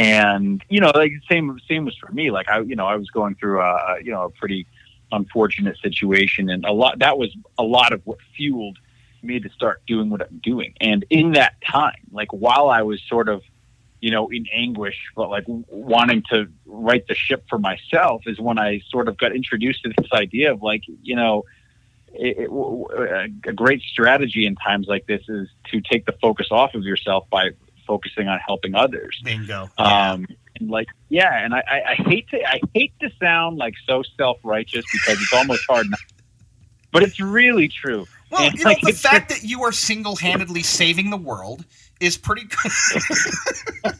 and 0.00 0.64
you 0.68 0.80
know 0.80 0.90
like 0.94 1.12
same 1.30 1.58
same 1.68 1.84
was 1.84 1.96
for 1.96 2.10
me 2.12 2.30
like 2.30 2.48
i 2.48 2.60
you 2.60 2.76
know 2.76 2.86
i 2.86 2.96
was 2.96 3.10
going 3.10 3.34
through 3.34 3.60
a 3.60 3.96
you 4.02 4.10
know 4.10 4.24
a 4.24 4.30
pretty 4.30 4.66
unfortunate 5.12 5.76
situation, 5.78 6.50
and 6.50 6.64
a 6.64 6.72
lot 6.72 6.98
that 7.00 7.18
was 7.18 7.34
a 7.58 7.62
lot 7.62 7.92
of 7.92 8.00
what 8.06 8.18
fueled 8.36 8.78
me 9.22 9.38
to 9.40 9.50
start 9.50 9.82
doing 9.86 10.10
what 10.10 10.22
I'm 10.22 10.40
doing. 10.42 10.74
And 10.80 11.04
in 11.10 11.32
that 11.32 11.54
time, 11.60 12.00
like 12.10 12.32
while 12.32 12.70
I 12.70 12.82
was 12.82 13.02
sort 13.06 13.28
of, 13.28 13.42
you 14.00 14.10
know, 14.10 14.28
in 14.30 14.46
anguish, 14.52 14.96
but 15.14 15.28
like 15.28 15.44
wanting 15.46 16.22
to 16.30 16.48
right 16.64 17.06
the 17.06 17.14
ship 17.14 17.44
for 17.48 17.58
myself, 17.58 18.22
is 18.26 18.38
when 18.40 18.58
I 18.58 18.80
sort 18.88 19.08
of 19.08 19.18
got 19.18 19.34
introduced 19.34 19.82
to 19.82 19.92
this 19.96 20.12
idea 20.12 20.52
of 20.52 20.62
like, 20.62 20.82
you 21.02 21.16
know. 21.16 21.44
It, 22.12 22.50
it, 22.50 23.48
a 23.48 23.52
great 23.52 23.82
strategy 23.82 24.44
in 24.44 24.56
times 24.56 24.88
like 24.88 25.06
this 25.06 25.22
is 25.28 25.48
to 25.70 25.80
take 25.80 26.06
the 26.06 26.12
focus 26.20 26.48
off 26.50 26.74
of 26.74 26.82
yourself 26.82 27.30
by 27.30 27.50
focusing 27.90 28.28
on 28.28 28.38
helping 28.38 28.76
others. 28.76 29.20
Bingo. 29.24 29.68
Um, 29.76 30.28
and 30.60 30.70
like, 30.70 30.86
yeah, 31.08 31.44
and 31.44 31.52
I, 31.52 31.64
I, 31.68 31.82
I 31.90 31.94
hate 31.96 32.28
to, 32.28 32.40
I 32.48 32.60
hate 32.72 32.92
to 33.00 33.10
sound 33.20 33.58
like 33.58 33.74
so 33.84 34.04
self 34.16 34.38
righteous 34.44 34.84
because 34.92 35.20
it's 35.20 35.32
almost 35.32 35.64
hard, 35.68 35.90
not, 35.90 35.98
but 36.92 37.02
it's 37.02 37.18
really 37.18 37.66
true. 37.66 38.06
Well, 38.30 38.42
And, 38.42 38.54
you 38.54 38.62
know, 38.62 38.70
like, 38.70 38.80
the 38.82 38.92
fact 38.92 39.28
that 39.30 39.42
you 39.42 39.64
are 39.64 39.72
single 39.72 40.14
handedly 40.14 40.62
saving 40.62 41.10
the 41.10 41.16
world 41.16 41.64
is 41.98 42.16
pretty 42.16 42.44
good. 42.44 42.70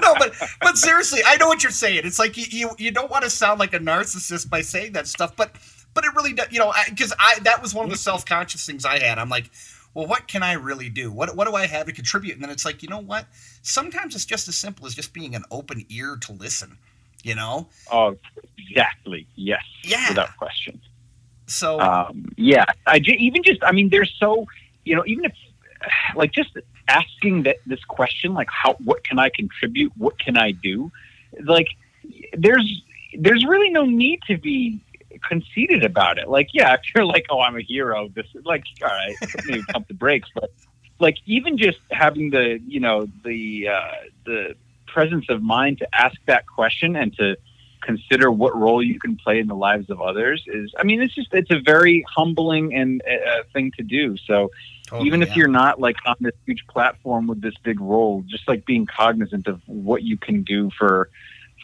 no, 0.00 0.14
but 0.20 0.32
but 0.60 0.78
seriously, 0.78 1.22
I 1.26 1.36
know 1.38 1.48
what 1.48 1.64
you're 1.64 1.72
saying. 1.72 2.02
It's 2.04 2.20
like 2.20 2.36
you 2.36 2.44
you, 2.48 2.70
you 2.78 2.92
don't 2.92 3.10
want 3.10 3.24
to 3.24 3.30
sound 3.30 3.58
like 3.58 3.74
a 3.74 3.80
narcissist 3.80 4.48
by 4.48 4.60
saying 4.60 4.92
that 4.92 5.08
stuff, 5.08 5.34
but 5.34 5.50
but 5.94 6.04
it 6.04 6.14
really 6.14 6.32
does. 6.32 6.46
You 6.52 6.60
know, 6.60 6.72
because 6.88 7.12
I, 7.18 7.40
that 7.40 7.60
was 7.60 7.74
one 7.74 7.86
of 7.86 7.90
the 7.90 7.98
self 7.98 8.24
conscious 8.24 8.64
things 8.64 8.84
I 8.84 9.00
had. 9.00 9.18
I'm 9.18 9.30
like, 9.30 9.50
well, 9.96 10.06
what 10.06 10.28
can 10.28 10.42
I 10.42 10.52
really 10.52 10.90
do? 10.90 11.10
What 11.10 11.34
what 11.34 11.48
do 11.48 11.54
I 11.54 11.66
have 11.66 11.86
to 11.86 11.92
contribute? 11.92 12.34
And 12.34 12.42
then 12.42 12.50
it's 12.50 12.66
like, 12.66 12.82
you 12.82 12.88
know 12.90 12.98
what? 12.98 13.24
Sometimes 13.62 14.14
it's 14.14 14.26
just 14.26 14.46
as 14.46 14.54
simple 14.54 14.86
as 14.86 14.94
just 14.94 15.14
being 15.14 15.34
an 15.34 15.44
open 15.50 15.86
ear 15.88 16.18
to 16.20 16.32
listen. 16.32 16.76
You 17.22 17.34
know? 17.34 17.68
Oh, 17.90 18.18
exactly. 18.58 19.26
Yes. 19.36 19.64
Yeah. 19.82 20.10
Without 20.10 20.36
question. 20.36 20.82
So 21.46 21.80
Um, 21.80 22.26
yeah. 22.36 22.66
I 22.86 22.98
ju- 22.98 23.16
even 23.18 23.42
just, 23.42 23.64
I 23.64 23.72
mean, 23.72 23.88
there's 23.88 24.14
so, 24.20 24.46
you 24.84 24.94
know, 24.94 25.02
even 25.06 25.24
if, 25.24 25.32
like, 26.14 26.30
just 26.30 26.50
asking 26.88 27.44
that 27.44 27.56
this 27.64 27.82
question, 27.84 28.34
like, 28.34 28.48
how, 28.50 28.74
what 28.84 29.02
can 29.02 29.18
I 29.18 29.30
contribute? 29.30 29.92
What 29.96 30.18
can 30.18 30.36
I 30.36 30.52
do? 30.52 30.92
Like, 31.42 31.68
there's, 32.36 32.82
there's 33.18 33.46
really 33.46 33.70
no 33.70 33.86
need 33.86 34.20
to 34.26 34.36
be 34.36 34.78
conceited 35.22 35.84
about 35.84 36.18
it. 36.18 36.28
Like, 36.28 36.48
yeah, 36.52 36.74
if 36.74 36.80
you're 36.94 37.04
like, 37.04 37.26
oh, 37.30 37.40
I'm 37.40 37.56
a 37.56 37.62
hero, 37.62 38.08
this 38.08 38.26
is 38.34 38.44
like, 38.44 38.64
all 38.82 38.88
right, 38.88 39.16
maybe 39.46 39.62
pump 39.72 39.88
the 39.88 39.94
brakes, 39.94 40.28
but 40.34 40.50
like, 40.98 41.18
even 41.26 41.58
just 41.58 41.78
having 41.90 42.30
the, 42.30 42.60
you 42.66 42.80
know, 42.80 43.06
the, 43.24 43.68
uh, 43.68 43.90
the 44.24 44.54
presence 44.86 45.26
of 45.28 45.42
mind 45.42 45.78
to 45.78 45.88
ask 45.94 46.16
that 46.26 46.46
question 46.46 46.96
and 46.96 47.14
to 47.16 47.36
consider 47.82 48.30
what 48.30 48.56
role 48.56 48.82
you 48.82 48.98
can 48.98 49.16
play 49.16 49.38
in 49.38 49.46
the 49.46 49.54
lives 49.54 49.90
of 49.90 50.00
others 50.00 50.42
is, 50.46 50.74
I 50.78 50.84
mean, 50.84 51.02
it's 51.02 51.14
just, 51.14 51.32
it's 51.32 51.50
a 51.50 51.60
very 51.60 52.04
humbling 52.08 52.74
and 52.74 53.02
uh, 53.02 53.42
thing 53.52 53.72
to 53.76 53.82
do. 53.82 54.16
So 54.16 54.50
totally, 54.86 55.06
even 55.06 55.22
if 55.22 55.30
yeah. 55.30 55.34
you're 55.36 55.48
not 55.48 55.80
like 55.80 55.96
on 56.06 56.16
this 56.20 56.32
huge 56.46 56.66
platform 56.66 57.26
with 57.26 57.42
this 57.42 57.54
big 57.62 57.80
role, 57.80 58.24
just 58.26 58.48
like 58.48 58.64
being 58.64 58.86
cognizant 58.86 59.46
of 59.46 59.60
what 59.66 60.02
you 60.02 60.16
can 60.16 60.42
do 60.42 60.70
for, 60.76 61.10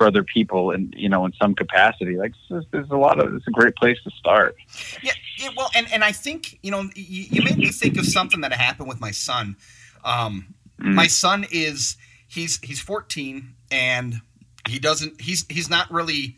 for 0.02 0.08
other 0.08 0.24
people 0.24 0.70
and, 0.70 0.92
you 0.96 1.08
know, 1.08 1.24
in 1.24 1.32
some 1.40 1.54
capacity, 1.54 2.16
like 2.16 2.32
there's, 2.50 2.90
a 2.90 2.96
lot 2.96 3.18
of, 3.18 3.34
it's 3.34 3.46
a 3.46 3.50
great 3.50 3.76
place 3.76 3.98
to 4.04 4.10
start. 4.10 4.56
Yeah, 5.02 5.12
yeah, 5.38 5.50
well, 5.56 5.70
and, 5.74 5.86
and 5.92 6.04
I 6.04 6.12
think 6.12 6.58
you 6.62 6.70
know 6.70 6.82
you, 6.94 7.24
you 7.30 7.42
made 7.42 7.58
me 7.58 7.70
think 7.70 7.98
of 7.98 8.06
something 8.06 8.42
that 8.42 8.52
happened 8.52 8.88
with 8.88 9.00
my 9.00 9.10
son. 9.10 9.56
Um, 10.04 10.54
Mm. 10.82 10.94
My 10.94 11.06
son 11.06 11.46
is 11.50 11.96
he's 12.28 12.58
he's 12.62 12.80
14 12.80 13.54
and 13.70 14.20
he 14.68 14.78
doesn't 14.78 15.20
he's 15.20 15.46
he's 15.48 15.70
not 15.70 15.90
really 15.90 16.36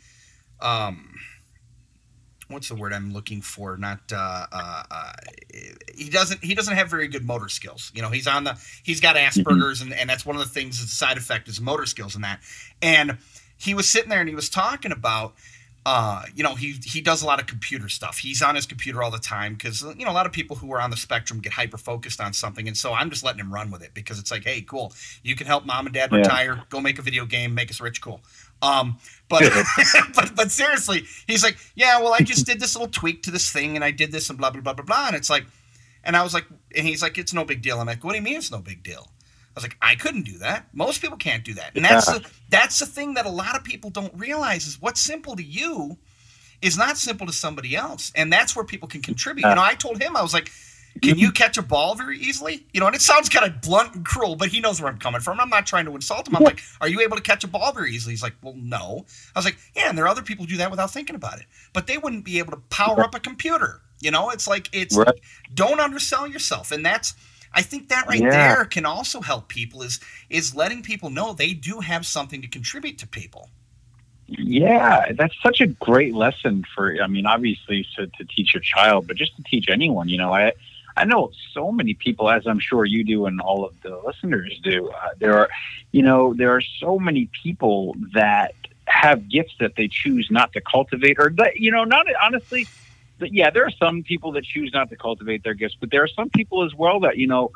um, 0.61 1.15
what's 2.47 2.69
the 2.69 2.75
word 2.75 2.93
I'm 2.93 3.11
looking 3.11 3.41
for? 3.41 3.77
Not 3.77 3.99
uh, 4.11 4.45
uh, 4.51 4.83
uh, 4.89 5.13
he 5.95 6.09
doesn't 6.09 6.43
he 6.43 6.53
doesn't 6.53 6.75
have 6.75 6.89
very 6.89 7.07
good 7.07 7.25
motor 7.25 7.49
skills. 7.49 7.91
You 7.95 8.01
know, 8.01 8.09
he's 8.09 8.27
on 8.27 8.43
the 8.43 8.57
he's 8.83 9.01
got 9.01 9.15
Asperger's 9.15 9.81
and, 9.81 9.93
and 9.93 10.09
that's 10.09 10.25
one 10.25 10.35
of 10.35 10.41
the 10.41 10.49
things 10.49 10.79
the 10.79 10.87
side 10.87 11.17
effect 11.17 11.47
is 11.47 11.59
motor 11.59 11.85
skills 11.85 12.15
and 12.15 12.23
that. 12.23 12.39
And 12.81 13.17
he 13.57 13.73
was 13.73 13.89
sitting 13.89 14.09
there 14.09 14.19
and 14.19 14.29
he 14.29 14.35
was 14.35 14.49
talking 14.49 14.91
about 14.91 15.33
uh, 15.87 16.23
you 16.33 16.41
know, 16.41 16.55
he 16.55 16.71
he 16.83 16.99
does 16.99 17.21
a 17.21 17.27
lot 17.27 17.39
of 17.39 17.45
computer 17.45 17.87
stuff. 17.89 18.17
He's 18.17 18.41
on 18.41 18.55
his 18.55 18.65
computer 18.65 19.03
all 19.03 19.11
the 19.11 19.19
time 19.19 19.53
because 19.53 19.83
you 19.83 20.03
know 20.03 20.09
a 20.11 20.13
lot 20.13 20.25
of 20.25 20.31
people 20.31 20.55
who 20.55 20.73
are 20.73 20.81
on 20.81 20.89
the 20.89 20.97
spectrum 20.97 21.41
get 21.41 21.53
hyper 21.53 21.77
focused 21.77 22.19
on 22.19 22.33
something, 22.33 22.67
and 22.67 22.75
so 22.75 22.93
I'm 22.93 23.11
just 23.11 23.23
letting 23.23 23.39
him 23.39 23.53
run 23.53 23.69
with 23.69 23.83
it 23.83 23.93
because 23.93 24.17
it's 24.17 24.31
like, 24.31 24.43
hey, 24.45 24.61
cool, 24.61 24.93
you 25.21 25.35
can 25.35 25.45
help 25.45 25.63
mom 25.63 25.85
and 25.85 25.93
dad 25.93 26.11
Yeah. 26.11 26.17
retire, 26.21 26.63
go 26.69 26.81
make 26.81 26.97
a 26.97 27.03
video 27.03 27.25
game, 27.25 27.53
make 27.53 27.69
us 27.69 27.79
rich, 27.79 28.01
cool. 28.01 28.21
Um, 28.63 28.97
but 29.29 29.43
but 30.15 30.35
but 30.35 30.51
seriously, 30.51 31.03
he's 31.27 31.43
like, 31.43 31.55
yeah, 31.75 31.99
well, 31.99 32.15
I 32.15 32.21
just 32.21 32.47
did 32.47 32.59
this 32.59 32.75
little 32.75 32.91
tweak 32.91 33.21
to 33.23 33.29
this 33.29 33.51
thing, 33.51 33.75
and 33.75 33.85
I 33.85 33.91
did 33.91 34.11
this 34.11 34.27
and 34.31 34.39
blah 34.39 34.49
blah 34.49 34.61
blah 34.61 34.73
blah 34.73 34.85
blah, 34.85 35.05
and 35.07 35.15
it's 35.15 35.29
like, 35.29 35.45
and 36.03 36.17
I 36.17 36.23
was 36.23 36.33
like, 36.33 36.47
and 36.75 36.87
he's 36.87 37.03
like, 37.03 37.19
it's 37.19 37.31
no 37.31 37.45
big 37.45 37.61
deal. 37.61 37.79
I'm 37.79 37.85
like, 37.85 38.03
what 38.03 38.13
do 38.13 38.17
you 38.17 38.23
mean 38.23 38.37
it's 38.37 38.49
no 38.49 38.57
big 38.57 38.81
deal? 38.81 39.11
I 39.55 39.59
was 39.59 39.63
like, 39.63 39.77
I 39.81 39.95
couldn't 39.95 40.23
do 40.23 40.37
that. 40.39 40.67
Most 40.73 41.01
people 41.01 41.17
can't 41.17 41.43
do 41.45 41.53
that, 41.53 41.71
and 41.75 41.85
that's 41.85 42.07
the, 42.19 42.29
that's 42.49 42.79
the 42.79 42.85
thing 42.85 43.13
that 43.13 43.25
a 43.25 43.29
lot 43.29 43.55
of 43.55 43.63
people 43.63 43.89
don't 43.89 44.13
realize 44.15 44.67
is 44.67 44.81
what's 44.81 44.99
simple 44.99 45.35
to 45.37 45.43
you 45.43 45.97
is 46.61 46.77
not 46.77 46.97
simple 46.97 47.25
to 47.27 47.33
somebody 47.33 47.75
else, 47.75 48.11
and 48.15 48.31
that's 48.33 48.55
where 48.55 48.65
people 48.65 48.87
can 48.89 49.01
contribute. 49.01 49.47
You 49.47 49.55
know, 49.55 49.63
I 49.63 49.75
told 49.75 50.01
him 50.01 50.17
I 50.17 50.21
was 50.21 50.33
like, 50.33 50.51
"Can 51.01 51.17
you 51.17 51.31
catch 51.31 51.57
a 51.57 51.61
ball 51.61 51.95
very 51.95 52.17
easily?" 52.19 52.65
You 52.73 52.79
know, 52.81 52.87
and 52.87 52.95
it 52.95 53.01
sounds 53.01 53.29
kind 53.29 53.45
of 53.45 53.61
blunt 53.61 53.95
and 53.95 54.05
cruel, 54.05 54.35
but 54.35 54.49
he 54.49 54.59
knows 54.59 54.81
where 54.81 54.91
I'm 54.91 54.97
coming 54.97 55.21
from. 55.21 55.39
I'm 55.39 55.49
not 55.49 55.65
trying 55.65 55.85
to 55.85 55.95
insult 55.95 56.27
him. 56.27 56.35
I'm 56.35 56.43
like, 56.43 56.61
"Are 56.81 56.87
you 56.89 56.99
able 57.01 57.15
to 57.15 57.23
catch 57.23 57.43
a 57.43 57.47
ball 57.47 57.71
very 57.71 57.93
easily?" 57.93 58.13
He's 58.13 58.23
like, 58.23 58.35
"Well, 58.41 58.55
no." 58.57 59.05
I 59.35 59.39
was 59.39 59.45
like, 59.45 59.57
"Yeah, 59.75 59.87
and 59.89 59.97
there 59.97 60.05
are 60.05 60.09
other 60.09 60.21
people 60.21 60.45
who 60.45 60.51
do 60.51 60.57
that 60.57 60.71
without 60.71 60.91
thinking 60.91 61.15
about 61.15 61.39
it, 61.39 61.45
but 61.71 61.87
they 61.87 61.97
wouldn't 61.97 62.25
be 62.25 62.39
able 62.39 62.51
to 62.51 62.61
power 62.69 63.01
up 63.01 63.15
a 63.15 63.19
computer." 63.19 63.81
You 64.01 64.11
know, 64.11 64.29
it's 64.31 64.47
like 64.47 64.69
it's 64.73 64.95
Right. 64.97 65.19
don't 65.53 65.79
undersell 65.79 66.27
yourself, 66.27 66.71
and 66.71 66.85
that's. 66.85 67.13
I 67.55 67.61
think 67.61 67.87
that 67.89 68.05
right 68.07 68.19
Yeah. 68.21 68.29
there 68.31 68.65
can 68.65 68.85
also 68.85 69.21
help 69.21 69.47
people 69.47 69.81
is 69.81 69.99
is 70.29 70.53
letting 70.53 70.83
people 70.83 71.09
know 71.09 71.33
they 71.33 71.53
do 71.53 71.79
have 71.79 72.05
something 72.05 72.41
to 72.41 72.47
contribute 72.47 72.97
to 72.99 73.07
people. 73.07 73.49
Yeah, 74.27 75.11
that's 75.13 75.35
such 75.41 75.61
a 75.61 75.67
great 75.67 76.13
lesson 76.15 76.65
for. 76.73 76.95
I 77.01 77.07
mean, 77.07 77.25
obviously 77.25 77.87
to, 77.95 78.07
to 78.07 78.23
teach 78.25 78.53
your 78.53 78.61
child, 78.61 79.07
but 79.07 79.15
just 79.17 79.35
to 79.37 79.43
teach 79.43 79.69
anyone. 79.69 80.09
You 80.09 80.17
know, 80.17 80.33
I 80.33 80.53
I 80.97 81.05
know 81.05 81.31
so 81.53 81.71
many 81.71 81.93
people, 81.93 82.29
as 82.29 82.47
I'm 82.47 82.59
sure 82.59 82.85
you 82.85 83.03
do, 83.03 83.25
and 83.27 83.39
all 83.39 83.63
of 83.65 83.79
the 83.81 83.97
listeners 84.05 84.59
do. 84.63 84.89
Uh, 84.89 85.09
there 85.19 85.37
are, 85.37 85.49
you 85.91 86.01
know, 86.01 86.33
there 86.33 86.51
are 86.55 86.61
so 86.79 86.97
many 86.97 87.29
people 87.43 87.95
that 88.13 88.55
have 88.87 89.29
gifts 89.29 89.53
that 89.59 89.75
they 89.75 89.87
choose 89.87 90.27
not 90.31 90.53
to 90.53 90.61
cultivate, 90.61 91.17
or 91.19 91.29
that 91.37 91.57
you 91.57 91.71
know, 91.71 91.83
not 91.83 92.07
honestly. 92.21 92.67
But 93.17 93.33
yeah, 93.33 93.49
there 93.49 93.65
are 93.65 93.71
some 93.71 94.03
people 94.03 94.33
that 94.33 94.43
choose 94.43 94.71
not 94.73 94.89
to 94.89 94.95
cultivate 94.95 95.43
their 95.43 95.53
gifts, 95.53 95.77
but 95.79 95.89
there 95.91 96.03
are 96.03 96.07
some 96.07 96.29
people 96.29 96.65
as 96.65 96.73
well 96.73 96.99
that 97.01 97.17
you 97.17 97.27
know 97.27 97.51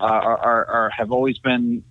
uh, 0.00 0.04
are, 0.04 0.38
are, 0.38 0.64
are 0.66 0.90
have 0.90 1.12
always 1.12 1.38
been 1.38 1.84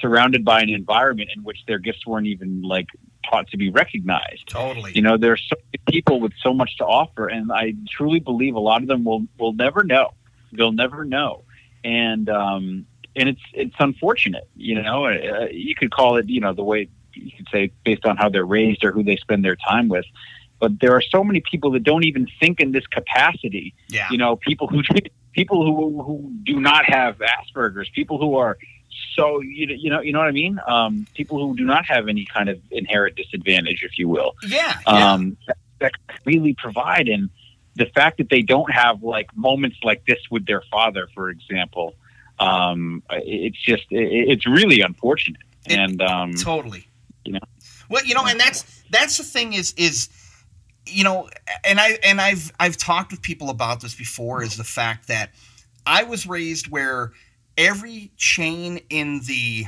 surrounded 0.00 0.44
by 0.44 0.60
an 0.60 0.68
environment 0.70 1.30
in 1.34 1.42
which 1.42 1.58
their 1.66 1.78
gifts 1.78 2.06
weren't 2.06 2.26
even 2.26 2.62
like 2.62 2.86
taught 3.28 3.48
to 3.48 3.56
be 3.56 3.70
recognized. 3.70 4.48
Totally. 4.48 4.92
You 4.94 5.02
know, 5.02 5.16
there's 5.16 5.44
so 5.48 5.56
many 5.66 6.00
people 6.00 6.20
with 6.20 6.32
so 6.42 6.52
much 6.54 6.76
to 6.78 6.84
offer, 6.84 7.28
and 7.28 7.52
I 7.52 7.74
truly 7.88 8.20
believe 8.20 8.54
a 8.54 8.60
lot 8.60 8.82
of 8.82 8.88
them 8.88 9.04
will 9.04 9.26
will 9.38 9.52
never 9.52 9.84
know. 9.84 10.14
They'll 10.52 10.72
never 10.72 11.04
know, 11.04 11.44
and 11.84 12.28
um, 12.28 12.86
and 13.16 13.28
it's 13.28 13.42
it's 13.52 13.76
unfortunate. 13.78 14.48
You 14.56 14.82
know, 14.82 15.06
uh, 15.06 15.48
you 15.50 15.74
could 15.74 15.90
call 15.90 16.16
it 16.16 16.28
you 16.28 16.40
know 16.40 16.52
the 16.52 16.64
way 16.64 16.88
you 17.14 17.32
could 17.36 17.48
say 17.52 17.72
based 17.84 18.06
on 18.06 18.16
how 18.16 18.28
they're 18.28 18.44
raised 18.44 18.84
or 18.84 18.92
who 18.92 19.02
they 19.02 19.16
spend 19.16 19.44
their 19.44 19.56
time 19.56 19.88
with. 19.88 20.06
But 20.60 20.78
there 20.78 20.94
are 20.94 21.00
so 21.00 21.24
many 21.24 21.40
people 21.40 21.70
that 21.72 21.82
don't 21.82 22.04
even 22.04 22.28
think 22.38 22.60
in 22.60 22.72
this 22.72 22.86
capacity. 22.86 23.74
yeah. 23.88 24.08
You 24.10 24.18
know, 24.18 24.36
people 24.36 24.68
who 24.68 24.82
people 25.32 25.64
who 25.64 26.02
who 26.02 26.32
do 26.44 26.60
not 26.60 26.84
have 26.84 27.18
Asperger's, 27.18 27.88
people 27.88 28.18
who 28.18 28.36
are 28.36 28.58
so 29.16 29.40
you 29.40 29.66
know, 29.66 29.74
you 29.74 29.90
know 29.90 30.00
you 30.00 30.12
know 30.12 30.18
what 30.18 30.28
I 30.28 30.32
mean. 30.32 30.60
Um, 30.66 31.06
people 31.14 31.38
who 31.38 31.56
do 31.56 31.64
not 31.64 31.86
have 31.86 32.08
any 32.08 32.26
kind 32.26 32.48
of 32.48 32.60
inherent 32.70 33.16
disadvantage, 33.16 33.82
if 33.82 33.98
you 33.98 34.08
will 34.08 34.34
yeah. 34.46 34.78
yeah. 34.86 35.12
um, 35.12 35.36
that, 35.46 35.56
that 35.80 35.92
really 36.24 36.54
provide. 36.54 37.08
And 37.08 37.30
the 37.76 37.86
fact 37.86 38.18
that 38.18 38.28
they 38.28 38.42
don't 38.42 38.70
have 38.70 39.02
like 39.02 39.34
moments 39.36 39.78
like 39.82 40.04
this 40.06 40.18
with 40.30 40.46
their 40.46 40.62
father, 40.70 41.08
for 41.14 41.30
example, 41.30 41.94
um, 42.38 43.02
it's 43.10 43.60
just 43.60 43.84
it, 43.90 44.28
it's 44.28 44.46
really 44.46 44.82
unfortunate. 44.82 45.40
It- 45.66 45.78
and 45.78 46.02
um, 46.02 46.34
totally 46.34 46.86
you 47.24 47.32
know. 47.32 47.40
well 47.88 48.04
you 48.04 48.14
know 48.14 48.24
and 48.26 48.38
that's 48.40 48.82
that's 48.90 49.18
the 49.18 49.24
thing 49.24 49.52
is 49.52 49.74
is 49.76 50.08
you 50.90 51.04
know 51.04 51.28
and 51.64 51.80
i 51.80 51.98
and 52.02 52.20
i've 52.20 52.52
i've 52.60 52.76
talked 52.76 53.10
with 53.10 53.22
people 53.22 53.50
about 53.50 53.80
this 53.80 53.94
before 53.94 54.42
is 54.42 54.56
the 54.56 54.64
fact 54.64 55.08
that 55.08 55.30
i 55.86 56.02
was 56.02 56.26
raised 56.26 56.68
where 56.68 57.12
every 57.56 58.10
chain 58.16 58.80
in 58.90 59.20
the 59.26 59.66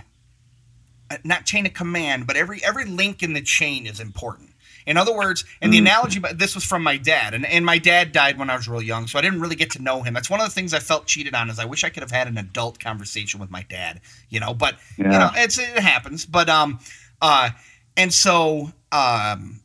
uh, 1.10 1.16
not 1.24 1.44
chain 1.44 1.66
of 1.66 1.74
command 1.74 2.26
but 2.26 2.36
every 2.36 2.62
every 2.64 2.84
link 2.84 3.22
in 3.22 3.32
the 3.34 3.42
chain 3.42 3.86
is 3.86 4.00
important. 4.00 4.50
In 4.84 4.96
other 4.96 5.14
words 5.14 5.44
and 5.60 5.72
the 5.72 5.76
Mm. 5.78 5.82
analogy 5.82 6.18
but 6.18 6.38
this 6.40 6.54
was 6.56 6.64
from 6.64 6.82
my 6.82 6.96
dad 6.96 7.34
and, 7.34 7.46
and 7.46 7.64
my 7.64 7.78
dad 7.78 8.10
died 8.10 8.36
when 8.36 8.50
i 8.50 8.56
was 8.56 8.66
real 8.66 8.82
young 8.82 9.06
so 9.06 9.16
i 9.18 9.22
didn't 9.22 9.40
really 9.40 9.54
get 9.54 9.70
to 9.72 9.82
know 9.82 10.02
him. 10.02 10.12
That's 10.14 10.28
one 10.30 10.40
of 10.40 10.46
the 10.48 10.52
things 10.52 10.74
i 10.74 10.80
felt 10.80 11.06
cheated 11.06 11.34
on 11.34 11.50
is 11.50 11.58
i 11.60 11.64
wish 11.64 11.84
i 11.84 11.88
could 11.90 12.02
have 12.02 12.10
had 12.10 12.26
an 12.26 12.36
adult 12.38 12.80
conversation 12.80 13.38
with 13.38 13.50
my 13.50 13.62
dad 13.68 14.00
you 14.28 14.40
know 14.40 14.54
but 14.54 14.74
you 15.12 15.18
know 15.18 15.30
it's 15.36 15.58
it 15.58 15.78
happens 15.78 16.26
but 16.26 16.48
um 16.48 16.80
uh 17.20 17.50
and 17.96 18.12
so 18.12 18.72
um 18.90 19.60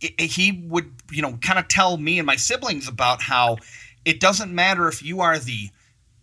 he 0.00 0.64
would, 0.66 0.90
you 1.10 1.22
know, 1.22 1.36
kind 1.42 1.58
of 1.58 1.68
tell 1.68 1.96
me 1.96 2.18
and 2.18 2.26
my 2.26 2.36
siblings 2.36 2.88
about 2.88 3.22
how 3.22 3.58
it 4.04 4.20
doesn't 4.20 4.54
matter 4.54 4.88
if 4.88 5.02
you 5.02 5.20
are 5.20 5.38
the 5.38 5.70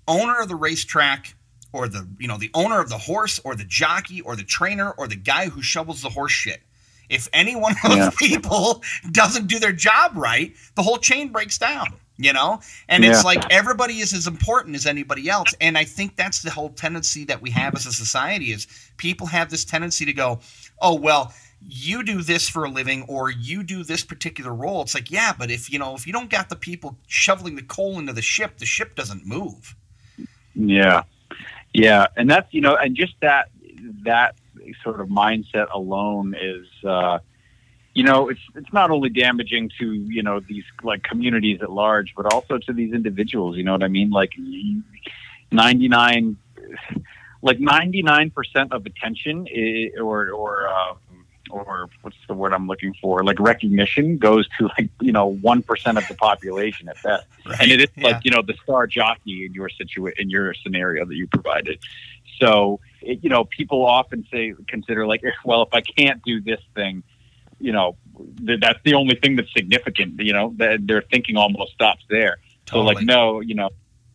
owner 0.07 0.39
of 0.39 0.47
the 0.47 0.55
racetrack 0.55 1.35
or 1.73 1.87
the, 1.87 2.07
you 2.19 2.27
know, 2.27 2.37
the 2.37 2.49
owner 2.53 2.79
of 2.79 2.89
the 2.89 2.97
horse 2.97 3.39
or 3.43 3.55
the 3.55 3.65
jockey 3.65 4.21
or 4.21 4.35
the 4.35 4.43
trainer 4.43 4.91
or 4.91 5.07
the 5.07 5.15
guy 5.15 5.49
who 5.49 5.61
shovels 5.61 6.01
the 6.01 6.09
horse 6.09 6.31
shit. 6.31 6.61
If 7.09 7.29
any 7.31 7.55
one 7.55 7.75
of 7.83 7.89
those 7.91 7.97
yeah. 7.97 8.09
people 8.17 8.83
doesn't 9.11 9.47
do 9.47 9.59
their 9.59 9.71
job 9.71 10.13
right, 10.15 10.53
the 10.75 10.83
whole 10.83 10.97
chain 10.97 11.31
breaks 11.31 11.57
down 11.57 11.93
you 12.17 12.33
know 12.33 12.59
and 12.89 13.03
yeah. 13.03 13.11
it's 13.11 13.23
like 13.23 13.43
everybody 13.51 13.99
is 13.99 14.13
as 14.13 14.27
important 14.27 14.75
as 14.75 14.85
anybody 14.85 15.29
else 15.29 15.53
and 15.61 15.77
i 15.77 15.83
think 15.83 16.15
that's 16.15 16.41
the 16.41 16.49
whole 16.49 16.69
tendency 16.69 17.23
that 17.23 17.41
we 17.41 17.49
have 17.51 17.75
as 17.75 17.85
a 17.85 17.93
society 17.93 18.51
is 18.51 18.67
people 18.97 19.27
have 19.27 19.49
this 19.49 19.63
tendency 19.63 20.05
to 20.05 20.13
go 20.13 20.39
oh 20.81 20.95
well 20.95 21.33
you 21.61 22.03
do 22.03 22.21
this 22.21 22.47
for 22.47 22.65
a 22.65 22.69
living 22.69 23.03
or 23.07 23.29
you 23.29 23.63
do 23.63 23.83
this 23.83 24.03
particular 24.03 24.53
role 24.53 24.81
it's 24.81 24.93
like 24.93 25.09
yeah 25.11 25.33
but 25.37 25.49
if 25.49 25.71
you 25.71 25.79
know 25.79 25.95
if 25.95 26.05
you 26.05 26.13
don't 26.13 26.29
got 26.29 26.49
the 26.49 26.55
people 26.55 26.97
shoveling 27.07 27.55
the 27.55 27.63
coal 27.63 27.99
into 27.99 28.13
the 28.13 28.21
ship 28.21 28.57
the 28.57 28.65
ship 28.65 28.95
doesn't 28.95 29.25
move. 29.25 29.75
Yeah. 30.53 31.03
Yeah. 31.73 32.07
And 32.15 32.29
that's 32.29 32.53
you 32.53 32.61
know 32.61 32.75
and 32.75 32.95
just 32.95 33.13
that 33.21 33.49
that 34.03 34.35
sort 34.83 34.99
of 34.99 35.07
mindset 35.07 35.67
alone 35.73 36.35
is 36.39 36.67
uh 36.85 37.19
you 37.93 38.03
know 38.03 38.29
it's 38.29 38.41
it's 38.55 38.71
not 38.73 38.91
only 38.91 39.09
damaging 39.09 39.71
to 39.79 39.93
you 39.93 40.21
know 40.21 40.39
these 40.39 40.63
like 40.83 41.03
communities 41.03 41.59
at 41.61 41.71
large 41.71 42.13
but 42.15 42.31
also 42.33 42.57
to 42.57 42.73
these 42.73 42.93
individuals 42.93 43.57
you 43.57 43.63
know 43.63 43.71
what 43.71 43.83
i 43.83 43.87
mean? 43.87 44.09
Like 44.09 44.33
99 45.51 46.37
like 47.41 47.59
99% 47.59 48.71
of 48.71 48.85
attention 48.85 49.47
is, 49.47 49.91
or 49.99 50.29
or 50.29 50.67
uh, 50.67 50.93
or 51.49 51.89
what's 52.01 52.17
the 52.27 52.33
word 52.33 52.53
I'm 52.53 52.67
looking 52.67 52.93
for? 53.01 53.23
Like 53.23 53.39
recognition 53.39 54.17
goes 54.17 54.47
to 54.57 54.69
like 54.77 54.89
you 55.01 55.11
know 55.11 55.25
one 55.27 55.61
percent 55.61 55.97
of 55.97 56.07
the 56.07 56.15
population 56.15 56.89
at 56.89 57.01
best, 57.01 57.27
right. 57.45 57.61
and 57.61 57.71
it 57.71 57.81
is 57.81 57.89
yeah. 57.95 58.07
like 58.07 58.25
you 58.25 58.31
know 58.31 58.41
the 58.41 58.55
star 58.63 58.87
jockey 58.87 59.45
in 59.45 59.53
your 59.53 59.69
situation 59.69 60.15
in 60.19 60.29
your 60.29 60.53
scenario 60.53 61.05
that 61.05 61.15
you 61.15 61.27
provided. 61.27 61.79
So 62.39 62.79
it, 63.01 63.23
you 63.23 63.29
know 63.29 63.45
people 63.45 63.85
often 63.85 64.25
say 64.31 64.53
consider 64.67 65.07
like 65.07 65.23
well 65.45 65.63
if 65.63 65.73
I 65.73 65.81
can't 65.81 66.21
do 66.23 66.41
this 66.41 66.61
thing, 66.75 67.03
you 67.59 67.71
know 67.71 67.95
th- 68.45 68.59
that's 68.59 68.79
the 68.83 68.93
only 68.93 69.15
thing 69.15 69.35
that's 69.35 69.51
significant. 69.53 70.19
You 70.19 70.33
know 70.33 70.53
that 70.57 70.85
their 70.85 71.01
thinking 71.01 71.37
almost 71.37 71.73
stops 71.73 72.03
there. 72.09 72.37
Totally. 72.65 72.95
So 72.95 72.99
like 72.99 73.05
no, 73.05 73.39
you 73.39 73.55
know 73.55 73.69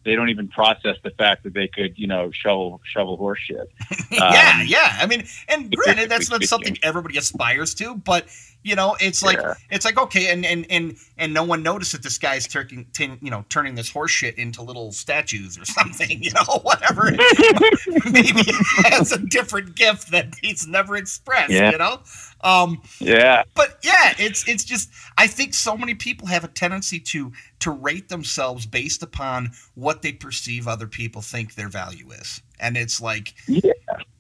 they 0.05 0.15
don't 0.15 0.31
even 0.31 0.49
process 0.49 0.97
the 1.03 1.11
fact 1.11 1.45
that 1.45 1.55
they 1.55 1.69
could, 1.69 1.99
you 1.99 2.07
know, 2.07 2.31
shovel 2.31 2.81
shovel 2.85 3.17
horse 3.17 3.39
shit. 3.39 3.73
yeah, 4.11 4.59
um, 4.61 4.67
yeah. 4.67 4.97
I 4.99 5.07
mean, 5.07 5.25
and 5.49 5.71
granted, 5.75 6.11
that's 6.11 6.31
not 6.31 6.43
something 6.45 6.77
everybody 6.83 7.19
aspires 7.19 7.75
to, 7.75 7.95
but 7.95 8.27
you 8.63 8.77
know, 8.77 8.97
it's 9.01 9.23
like 9.23 9.39
yeah. 9.39 9.55
it's 9.71 9.85
like 9.85 9.99
okay, 9.99 10.31
and 10.31 10.47
and 10.47 10.67
and 10.71 10.97
and 11.19 11.35
no 11.35 11.43
one 11.43 11.63
noticed 11.63 11.93
that 11.93 12.03
this 12.03 12.19
guy's 12.19 12.47
turning, 12.47 12.87
t- 12.93 13.19
you 13.21 13.31
know, 13.31 13.45
turning 13.49 13.75
this 13.75 13.91
horse 13.91 14.11
shit 14.11 14.39
into 14.39 14.63
little 14.63 14.93
statues 14.93 15.59
or 15.59 15.65
something, 15.79 16.23
you 16.23 16.31
know, 16.33 16.59
whatever. 16.63 17.11
Maybe 18.11 18.41
it 18.41 18.93
has 18.93 19.13
a 19.13 19.19
different 19.19 19.75
gift 19.75 20.11
that 20.13 20.35
he's 20.41 20.67
never 20.67 20.97
expressed, 20.97 21.51
yeah. 21.51 21.73
you 21.73 21.79
know. 21.79 22.01
Um, 22.43 22.83
yeah. 22.99 23.45
But 23.55 23.79
yeah, 23.83 24.15
it's 24.19 24.47
it's 24.49 24.65
just 24.65 24.91
I 25.19 25.27
think 25.27 25.55
so 25.55 25.77
many 25.77 25.95
people 25.95 26.29
have 26.29 26.45
a 26.45 26.49
tendency 26.49 27.01
to 27.01 27.33
to 27.61 27.71
rate 27.71 28.09
themselves 28.09 28.67
based 28.67 29.03
upon 29.03 29.53
what 29.75 30.03
they 30.03 30.13
perceive 30.13 30.69
other 30.69 30.87
people 30.87 31.23
think 31.23 31.55
their 31.55 31.69
value 31.69 32.11
is, 32.11 32.43
and 32.61 32.77
it's 32.77 33.01
like 33.01 33.35
yeah 33.47 33.73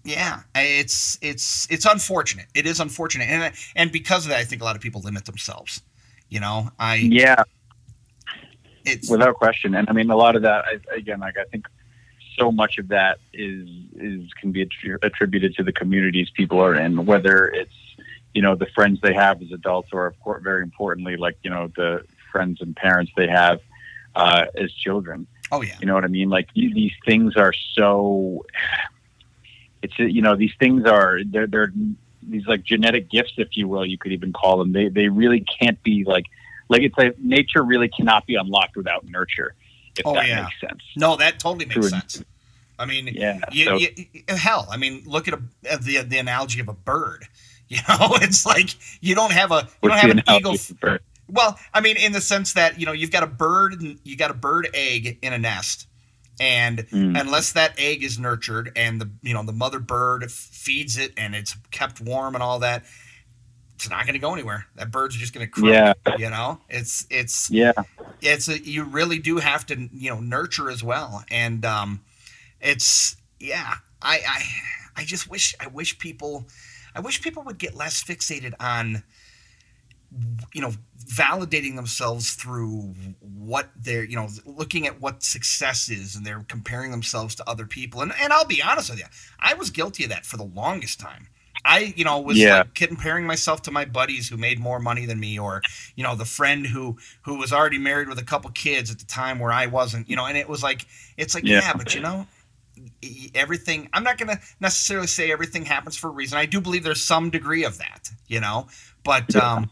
yeah, 0.04 0.40
it's 0.54 1.18
it's 1.22 1.68
it's 1.70 1.86
unfortunate. 1.86 2.46
It 2.54 2.66
is 2.66 2.80
unfortunate, 2.80 3.28
and 3.28 3.54
and 3.76 3.92
because 3.92 4.24
of 4.24 4.30
that, 4.30 4.38
I 4.38 4.44
think 4.44 4.62
a 4.62 4.64
lot 4.64 4.76
of 4.76 4.82
people 4.82 5.00
limit 5.00 5.26
themselves. 5.26 5.82
You 6.28 6.40
know, 6.40 6.70
I 6.78 6.96
yeah, 6.96 7.44
it's 8.84 9.08
without 9.08 9.34
question, 9.36 9.74
and 9.74 9.88
I 9.88 9.92
mean 9.92 10.10
a 10.10 10.16
lot 10.16 10.34
of 10.34 10.42
that. 10.42 10.64
I, 10.64 10.96
again, 10.96 11.20
like 11.20 11.36
I 11.36 11.44
think 11.44 11.66
so 12.36 12.50
much 12.50 12.78
of 12.78 12.88
that 12.88 13.18
is 13.32 13.68
is 13.94 14.28
can 14.40 14.50
be 14.50 14.68
attributed 15.02 15.54
to 15.56 15.62
the 15.62 15.72
communities 15.72 16.30
people 16.34 16.60
are 16.60 16.74
in, 16.74 17.06
whether 17.06 17.46
it's 17.46 17.74
you 18.34 18.42
know 18.42 18.56
the 18.56 18.66
friends 18.74 19.00
they 19.02 19.14
have 19.14 19.40
as 19.40 19.52
adults, 19.52 19.90
or 19.92 20.06
of 20.06 20.18
course, 20.20 20.42
very 20.42 20.62
importantly, 20.62 21.16
like 21.16 21.38
you 21.42 21.50
know 21.50 21.70
the 21.76 22.04
friends 22.32 22.60
and 22.60 22.74
parents 22.74 23.12
they 23.16 23.28
have 23.28 23.60
uh, 24.16 24.46
as 24.56 24.72
children. 24.72 25.26
Oh 25.52 25.62
yeah, 25.62 25.76
you 25.80 25.86
know 25.86 25.94
what 25.94 26.04
I 26.04 26.08
mean. 26.08 26.28
Like 26.28 26.48
these 26.54 26.92
things 27.04 27.36
are 27.36 27.52
so 27.52 28.44
it's 29.82 29.98
you 29.98 30.22
know 30.22 30.36
these 30.36 30.52
things 30.58 30.86
are 30.86 31.20
they're 31.24 31.46
they're 31.46 31.72
these 32.22 32.46
like 32.46 32.62
genetic 32.62 33.10
gifts, 33.10 33.32
if 33.36 33.56
you 33.56 33.68
will, 33.68 33.84
you 33.84 33.98
could 33.98 34.12
even 34.12 34.32
call 34.32 34.58
them. 34.58 34.72
They 34.72 34.88
they 34.88 35.08
really 35.08 35.44
can't 35.60 35.82
be 35.82 36.04
like 36.04 36.26
like 36.68 36.82
it's 36.82 36.96
like 36.96 37.18
nature 37.18 37.62
really 37.62 37.88
cannot 37.88 38.26
be 38.26 38.36
unlocked 38.36 38.76
without 38.76 39.04
nurture. 39.06 39.54
If 39.96 40.06
oh, 40.06 40.14
that 40.14 40.26
yeah. 40.26 40.42
makes 40.42 40.60
sense. 40.60 40.82
No, 40.96 41.16
that 41.16 41.38
totally 41.38 41.66
makes 41.66 41.90
sense. 41.90 42.24
I 42.78 42.86
mean, 42.86 43.08
yeah. 43.08 43.40
You, 43.52 43.64
so, 43.64 43.76
you, 43.76 43.90
hell, 44.28 44.66
I 44.70 44.76
mean, 44.76 45.02
look 45.06 45.28
at 45.28 45.34
a, 45.34 45.78
the 45.78 46.02
the 46.02 46.18
analogy 46.18 46.60
of 46.60 46.68
a 46.68 46.74
bird. 46.74 47.26
You 47.68 47.78
know, 47.88 48.18
it's 48.20 48.44
like 48.44 48.68
you 49.00 49.14
don't 49.14 49.32
have 49.32 49.50
a 49.50 49.66
you 49.82 49.88
don't 49.88 49.96
have 49.96 50.10
an 50.10 50.22
eagle. 50.28 50.56
Well, 51.26 51.58
I 51.72 51.80
mean, 51.80 51.96
in 51.96 52.12
the 52.12 52.20
sense 52.20 52.52
that 52.52 52.78
you 52.78 52.84
know 52.84 52.92
you've 52.92 53.10
got 53.10 53.22
a 53.22 53.26
bird, 53.26 53.82
you 54.04 54.14
got 54.14 54.30
a 54.30 54.34
bird 54.34 54.68
egg 54.74 55.18
in 55.22 55.32
a 55.32 55.38
nest, 55.38 55.86
and 56.40 56.78
mm. 56.90 57.18
unless 57.20 57.52
that 57.52 57.74
egg 57.78 58.02
is 58.02 58.18
nurtured 58.18 58.72
and 58.76 59.00
the 59.00 59.10
you 59.22 59.34
know 59.34 59.42
the 59.42 59.52
mother 59.52 59.78
bird 59.78 60.30
feeds 60.30 60.98
it 60.98 61.12
and 61.16 61.34
it's 61.34 61.56
kept 61.70 62.00
warm 62.00 62.34
and 62.34 62.42
all 62.42 62.58
that 62.58 62.84
it's 63.74 63.90
not 63.90 64.04
going 64.04 64.14
to 64.14 64.20
go 64.20 64.32
anywhere 64.32 64.66
that 64.76 64.90
bird's 64.90 65.16
just 65.16 65.32
going 65.32 65.46
to 65.46 65.50
croak 65.50 65.72
yeah. 65.72 65.94
you 66.16 66.30
know 66.30 66.58
it's 66.68 67.06
it's 67.10 67.50
yeah 67.50 67.72
it's 68.20 68.48
a, 68.48 68.58
you 68.64 68.84
really 68.84 69.18
do 69.18 69.38
have 69.38 69.66
to 69.66 69.88
you 69.92 70.10
know 70.10 70.20
nurture 70.20 70.70
as 70.70 70.82
well 70.82 71.24
and 71.30 71.64
um 71.64 72.00
it's 72.60 73.16
yeah 73.38 73.74
i 74.00 74.20
i 74.26 74.42
i 74.96 75.04
just 75.04 75.28
wish 75.28 75.54
i 75.60 75.66
wish 75.66 75.98
people 75.98 76.46
i 76.94 77.00
wish 77.00 77.20
people 77.20 77.42
would 77.42 77.58
get 77.58 77.74
less 77.74 78.02
fixated 78.02 78.54
on 78.58 79.02
you 80.52 80.60
know 80.60 80.72
validating 81.04 81.76
themselves 81.76 82.34
through 82.34 82.94
what 83.20 83.70
they're 83.76 84.04
you 84.04 84.16
know 84.16 84.28
looking 84.46 84.86
at 84.86 85.00
what 85.00 85.22
success 85.22 85.88
is 85.88 86.16
and 86.16 86.24
they're 86.24 86.44
comparing 86.48 86.90
themselves 86.90 87.34
to 87.34 87.48
other 87.48 87.66
people. 87.66 88.00
And, 88.00 88.12
and 88.20 88.32
i'll 88.32 88.44
be 88.44 88.62
honest 88.62 88.90
with 88.90 88.98
you 88.98 89.06
i 89.40 89.54
was 89.54 89.70
guilty 89.70 90.04
of 90.04 90.10
that 90.10 90.26
for 90.26 90.36
the 90.36 90.44
longest 90.44 91.00
time. 91.00 91.28
I 91.64 91.94
you 91.96 92.04
know 92.04 92.20
was 92.20 92.38
yeah. 92.38 92.58
like 92.58 92.74
comparing 92.74 93.26
myself 93.26 93.62
to 93.62 93.70
my 93.70 93.84
buddies 93.84 94.28
who 94.28 94.36
made 94.36 94.58
more 94.58 94.80
money 94.80 95.06
than 95.06 95.20
me 95.20 95.38
or 95.38 95.62
you 95.96 96.02
know 96.02 96.16
the 96.16 96.24
friend 96.24 96.66
who 96.66 96.98
who 97.22 97.38
was 97.38 97.52
already 97.52 97.78
married 97.78 98.08
with 98.08 98.18
a 98.18 98.24
couple 98.24 98.50
kids 98.50 98.90
at 98.90 98.98
the 98.98 99.04
time 99.04 99.38
where 99.38 99.52
i 99.52 99.66
wasn't 99.66 100.08
you 100.08 100.16
know 100.16 100.26
and 100.26 100.36
it 100.36 100.48
was 100.48 100.62
like 100.62 100.86
it's 101.16 101.34
like 101.34 101.44
yeah, 101.44 101.60
yeah 101.60 101.72
but 101.76 101.94
you 101.94 102.00
know 102.00 102.26
everything 103.34 103.88
i'm 103.92 104.02
not 104.02 104.18
going 104.18 104.28
to 104.28 104.40
necessarily 104.60 105.06
say 105.06 105.30
everything 105.30 105.64
happens 105.64 105.96
for 105.96 106.08
a 106.08 106.10
reason. 106.10 106.38
I 106.38 106.46
do 106.46 106.60
believe 106.60 106.82
there's 106.82 107.02
some 107.02 107.30
degree 107.30 107.64
of 107.64 107.78
that 107.78 108.10
you 108.26 108.40
know? 108.40 108.66
But 109.04 109.34
um 109.36 109.70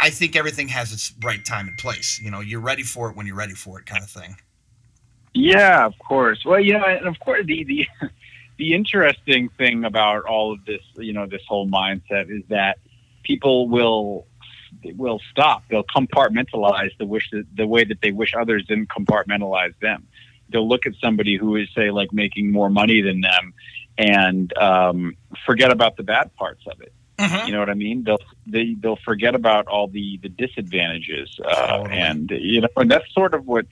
I 0.00 0.10
think 0.10 0.36
everything 0.36 0.68
has 0.68 0.92
its 0.92 1.12
right 1.22 1.44
time 1.44 1.68
and 1.68 1.76
place. 1.76 2.20
You 2.22 2.30
know, 2.30 2.40
you're 2.40 2.60
ready 2.60 2.82
for 2.82 3.10
it 3.10 3.16
when 3.16 3.26
you're 3.26 3.36
ready 3.36 3.54
for 3.54 3.78
it, 3.78 3.86
kind 3.86 4.02
of 4.02 4.10
thing. 4.10 4.36
Yeah, 5.34 5.84
of 5.84 5.98
course. 5.98 6.44
Well, 6.44 6.60
you 6.60 6.74
know, 6.74 6.84
and 6.84 7.06
of 7.06 7.18
course, 7.20 7.44
the 7.46 7.64
the 7.64 7.86
the 8.58 8.74
interesting 8.74 9.48
thing 9.56 9.84
about 9.84 10.24
all 10.24 10.52
of 10.52 10.64
this, 10.64 10.82
you 10.96 11.12
know, 11.12 11.26
this 11.26 11.42
whole 11.48 11.68
mindset 11.68 12.30
is 12.30 12.42
that 12.48 12.78
people 13.22 13.68
will 13.68 14.26
will 14.96 15.20
stop. 15.30 15.62
They'll 15.70 15.84
compartmentalize 15.84 16.90
the 16.98 17.06
wish 17.06 17.28
that, 17.32 17.44
the 17.56 17.66
way 17.66 17.84
that 17.84 18.00
they 18.02 18.10
wish 18.10 18.34
others 18.38 18.66
didn't 18.66 18.88
compartmentalize 18.88 19.74
them. 19.80 20.06
They'll 20.50 20.68
look 20.68 20.86
at 20.86 20.92
somebody 21.00 21.36
who 21.36 21.56
is, 21.56 21.68
say, 21.74 21.90
like 21.90 22.12
making 22.12 22.50
more 22.50 22.70
money 22.70 23.02
than 23.02 23.20
them, 23.20 23.54
and 23.98 24.56
um, 24.56 25.16
forget 25.44 25.70
about 25.70 25.96
the 25.96 26.02
bad 26.02 26.34
parts 26.36 26.64
of 26.66 26.80
it. 26.80 26.92
Mm-hmm. 27.18 27.46
You 27.46 27.52
know 27.52 27.58
what 27.58 27.70
I 27.70 27.74
mean? 27.74 28.04
They'll 28.04 28.20
they, 28.46 28.74
they'll 28.78 28.96
forget 29.04 29.34
about 29.34 29.66
all 29.66 29.88
the 29.88 30.18
the 30.22 30.28
disadvantages, 30.28 31.38
uh, 31.44 31.78
totally. 31.78 31.98
and 31.98 32.30
you 32.30 32.60
know, 32.60 32.68
and 32.76 32.90
that's 32.90 33.12
sort 33.12 33.34
of 33.34 33.46
what. 33.46 33.66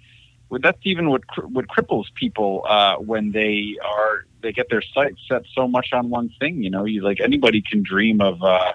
That's 0.49 0.79
even 0.85 1.11
what 1.11 1.23
what 1.51 1.67
cripples 1.67 2.05
people 2.15 2.65
uh, 2.69 2.99
when 2.99 3.33
they 3.33 3.77
are 3.85 4.27
they 4.47 4.53
get 4.53 4.71
their 4.71 4.83
sights 4.83 5.21
set 5.29 5.43
so 5.55 5.67
much 5.67 5.93
on 5.93 6.09
one 6.09 6.31
thing. 6.39 6.63
You 6.63 6.71
know, 6.71 6.85
you 6.85 7.03
like 7.03 7.21
anybody 7.21 7.61
can 7.61 7.83
dream 7.83 8.21
of, 8.21 8.43
uh, 8.43 8.73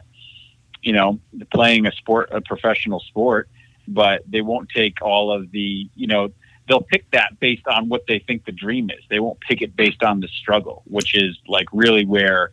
you 0.82 0.92
know, 0.92 1.20
playing 1.54 1.86
a 1.88 1.92
sport, 1.94 2.30
a 2.32 2.42
professional 2.42 3.00
sport, 3.00 3.50
but 3.88 4.24
they 4.30 4.42
won't 4.42 4.70
take 4.70 5.02
all 5.02 5.32
of 5.32 5.52
the, 5.52 5.90
you 5.96 6.08
know, 6.08 6.32
they'll 6.68 6.82
pick 6.82 7.10
that 7.12 7.40
based 7.40 7.68
on 7.68 7.90
what 7.90 8.06
they 8.08 8.20
think 8.20 8.46
the 8.46 8.52
dream 8.52 8.90
is. 8.90 9.00
They 9.10 9.20
won't 9.20 9.40
pick 9.40 9.62
it 9.62 9.76
based 9.76 10.04
on 10.04 10.20
the 10.20 10.28
struggle, 10.28 10.84
which 10.86 11.16
is 11.16 11.38
like 11.48 11.68
really 11.72 12.06
where 12.06 12.52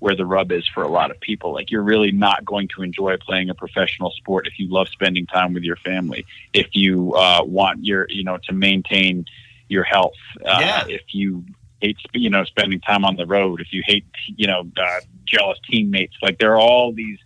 where 0.00 0.16
the 0.16 0.26
rub 0.26 0.50
is 0.50 0.66
for 0.66 0.82
a 0.82 0.88
lot 0.88 1.10
of 1.10 1.20
people. 1.20 1.52
Like 1.52 1.70
you're 1.70 1.82
really 1.82 2.10
not 2.10 2.44
going 2.44 2.68
to 2.74 2.82
enjoy 2.82 3.16
playing 3.18 3.50
a 3.50 3.54
professional 3.54 4.10
sport 4.10 4.46
if 4.46 4.58
you 4.58 4.68
love 4.68 4.88
spending 4.88 5.26
time 5.26 5.54
with 5.54 5.62
your 5.62 5.76
family, 5.76 6.26
if 6.52 6.68
you 6.72 7.14
uh, 7.14 7.42
want 7.44 7.84
your, 7.84 8.06
you 8.10 8.24
know, 8.24 8.38
to 8.44 8.52
maintain 8.52 9.26
your 9.68 9.84
health, 9.84 10.14
uh, 10.44 10.58
yeah. 10.60 10.84
if 10.88 11.02
you 11.14 11.44
hate, 11.80 11.98
you 12.12 12.30
know, 12.30 12.44
spending 12.44 12.80
time 12.80 13.04
on 13.04 13.16
the 13.16 13.26
road, 13.26 13.60
if 13.60 13.72
you 13.72 13.82
hate, 13.86 14.04
you 14.26 14.46
know, 14.46 14.68
uh, 14.76 15.00
jealous 15.24 15.58
teammates. 15.70 16.16
Like 16.22 16.38
there 16.38 16.52
are 16.52 16.60
all 16.60 16.92
these 16.92 17.18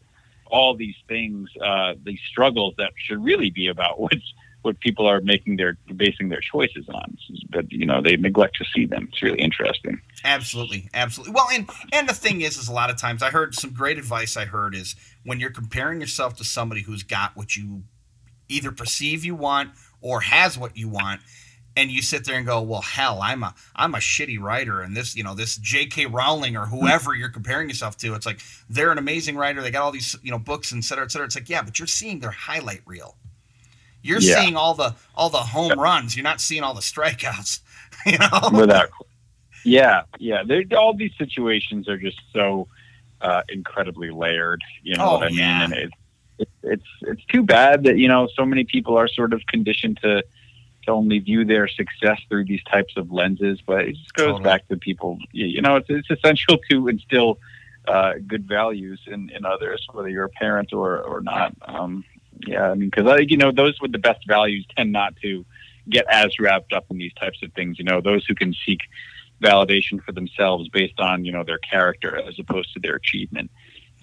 all 0.47 0.77
these 0.77 0.95
things, 1.09 1.49
uh, 1.61 1.95
these 2.05 2.21
struggles 2.29 2.75
that 2.79 2.93
should 2.97 3.23
really 3.25 3.51
be 3.51 3.69
about 3.69 3.99
what's 4.01 4.35
what 4.65 4.81
people 4.81 5.07
are 5.07 5.21
making 5.21 5.57
their 5.57 5.77
basing 5.95 6.29
their 6.29 6.41
choices 6.41 6.89
on. 6.89 7.17
But 7.51 7.71
you 7.71 7.87
know, 7.87 8.03
they 8.03 8.17
neglect 8.17 8.57
to 8.57 8.65
see 8.75 8.87
them. 8.87 9.09
It's 9.13 9.23
really 9.23 9.41
interesting. 9.41 10.01
Absolutely, 10.25 10.89
absolutely. 10.95 11.35
Well, 11.35 11.49
and 11.53 11.69
and 11.93 12.09
the 12.09 12.15
thing 12.15 12.41
is, 12.41 12.57
is 12.57 12.69
a 12.69 12.73
lot 12.73 12.91
of 12.91 12.97
times 12.97 13.23
I 13.23 13.31
heard 13.31 13.55
some 13.55 13.73
great 13.73 13.99
advice. 13.99 14.37
I 14.37 14.47
heard 14.47 14.75
is 14.75 14.97
when 15.25 15.41
you're 15.41 15.51
comparing 15.51 16.01
yourself 16.01 16.37
to 16.37 16.45
somebody 16.45 16.83
who's 16.83 17.03
got 17.03 17.37
what 17.37 17.57
you 17.57 17.85
either 18.49 18.73
perceive 18.73 19.25
you 19.25 19.35
want 19.35 19.71
or 20.01 20.21
has 20.21 20.59
what 20.59 20.77
you 20.77 20.89
want 20.89 21.21
and 21.77 21.91
you 21.91 22.03
sit 22.03 22.25
there 22.25 22.37
and 22.37 22.47
go, 22.47 22.63
well, 22.63 22.83
hell, 22.83 23.21
I'm 23.21 23.43
a 23.43 23.55
I'm 23.75 23.95
a 23.95 23.99
shitty 23.99 24.39
writer, 24.41 24.81
and 24.81 24.97
this, 24.97 25.17
you 25.17 25.25
know, 25.25 25.35
this 25.35 25.57
J.K. 25.57 26.07
Rowling 26.07 26.57
or 26.57 26.67
whoever 26.67 27.15
you're 27.15 27.29
comparing 27.29 27.69
yourself 27.69 27.97
to, 27.99 28.15
it's 28.15 28.27
like 28.27 28.41
they're 28.69 28.93
an 28.93 28.99
amazing 28.99 29.37
writer. 29.37 29.61
They 29.61 29.71
got 29.71 29.83
all 29.83 29.93
these, 29.93 30.17
you 30.23 30.31
know, 30.31 30.39
books 30.39 30.73
et 30.73 30.85
cetera, 30.85 31.05
et 31.05 31.11
cetera. 31.11 31.27
It's 31.27 31.35
like, 31.35 31.49
yeah, 31.49 31.63
but 31.63 31.79
you're 31.79 31.89
seeing 31.89 32.21
their 32.21 32.31
highlight 32.31 32.83
reel. 32.87 33.17
You're 34.05 34.21
yeah. 34.21 34.41
seeing 34.41 34.55
all 34.55 34.75
the 34.75 34.95
all 35.15 35.31
the 35.31 35.39
home 35.39 35.73
yeah. 35.75 35.83
runs. 35.83 36.15
You're 36.15 36.25
not 36.25 36.41
seeing 36.41 36.63
all 36.63 36.75
the 36.75 36.83
strikeouts. 36.83 37.61
You 38.07 38.19
know, 38.19 38.51
without, 38.53 38.91
yeah, 39.65 40.03
yeah. 40.19 40.43
They're, 40.47 40.65
all 40.77 40.93
these 40.93 41.13
situations 41.17 41.89
are 41.89 41.97
just 41.97 42.21
so 42.35 42.69
uh, 43.23 43.41
incredibly 43.49 44.11
layered. 44.11 44.61
You 44.83 44.97
know 44.97 45.09
oh, 45.09 45.13
what 45.15 45.23
I 45.23 45.29
yeah. 45.29 45.61
mean? 45.61 45.63
And 45.63 45.73
it, 45.73 45.91
it, 46.39 46.49
it's 46.65 46.89
it's 47.03 47.25
too 47.27 47.43
bad 47.43 47.85
that 47.85 47.97
you 47.97 48.09
know 48.09 48.29
so 48.37 48.45
many 48.45 48.65
people 48.65 48.99
are 48.99 49.09
sort 49.09 49.33
of 49.33 49.41
conditioned 49.47 50.01
to 50.03 50.23
to 50.83 50.91
only 50.91 51.19
view 51.19 51.47
their 51.47 51.67
success 51.67 52.21
through 52.29 52.45
these 52.45 52.63
types 52.65 52.95
of 52.99 53.11
lenses. 53.11 53.63
But 53.65 53.87
it 53.87 53.97
just 53.97 54.13
goes 54.13 54.27
totally. 54.27 54.45
back 54.45 54.69
to 54.69 54.77
people. 54.77 55.17
You 55.33 55.63
know, 55.63 55.77
it's 55.77 55.89
it's 55.89 56.11
essential 56.11 56.59
to 56.69 56.89
instill 56.89 57.39
uh, 57.89 58.15
good 58.27 58.47
values 58.47 59.01
in, 59.07 59.31
in 59.31 59.47
others, 59.47 59.87
whether 59.93 60.11
you're 60.11 60.25
a 60.25 60.31
parent 60.31 60.75
or 60.75 61.01
or 61.01 61.23
not. 61.23 61.55
Um, 61.63 62.05
yeah, 62.47 62.71
I 62.71 62.75
mean, 62.75 62.91
because 62.91 63.11
I 63.11 63.19
you 63.19 63.37
know 63.37 63.53
those 63.53 63.81
with 63.81 63.93
the 63.93 63.99
best 63.99 64.27
values 64.27 64.67
tend 64.77 64.93
not 64.93 65.17
to 65.23 65.45
get 65.89 66.07
as 66.11 66.39
wrapped 66.39 66.73
up 66.73 66.87
in 66.91 66.99
these 66.99 67.13
types 67.15 67.43
of 67.43 67.53
things. 67.53 67.79
You 67.79 67.85
know, 67.85 68.01
those 68.01 68.25
who 68.27 68.35
can 68.35 68.55
seek 68.65 68.81
validation 69.43 70.03
for 70.03 70.13
themselves 70.13 70.69
based 70.69 70.99
on 70.99 71.25
you 71.25 71.33
know 71.33 71.45
their 71.45 71.59
character 71.59 72.17
as 72.17 72.39
opposed 72.39 72.73
to 72.75 72.81
their 72.81 72.97
achievement. 72.97 73.51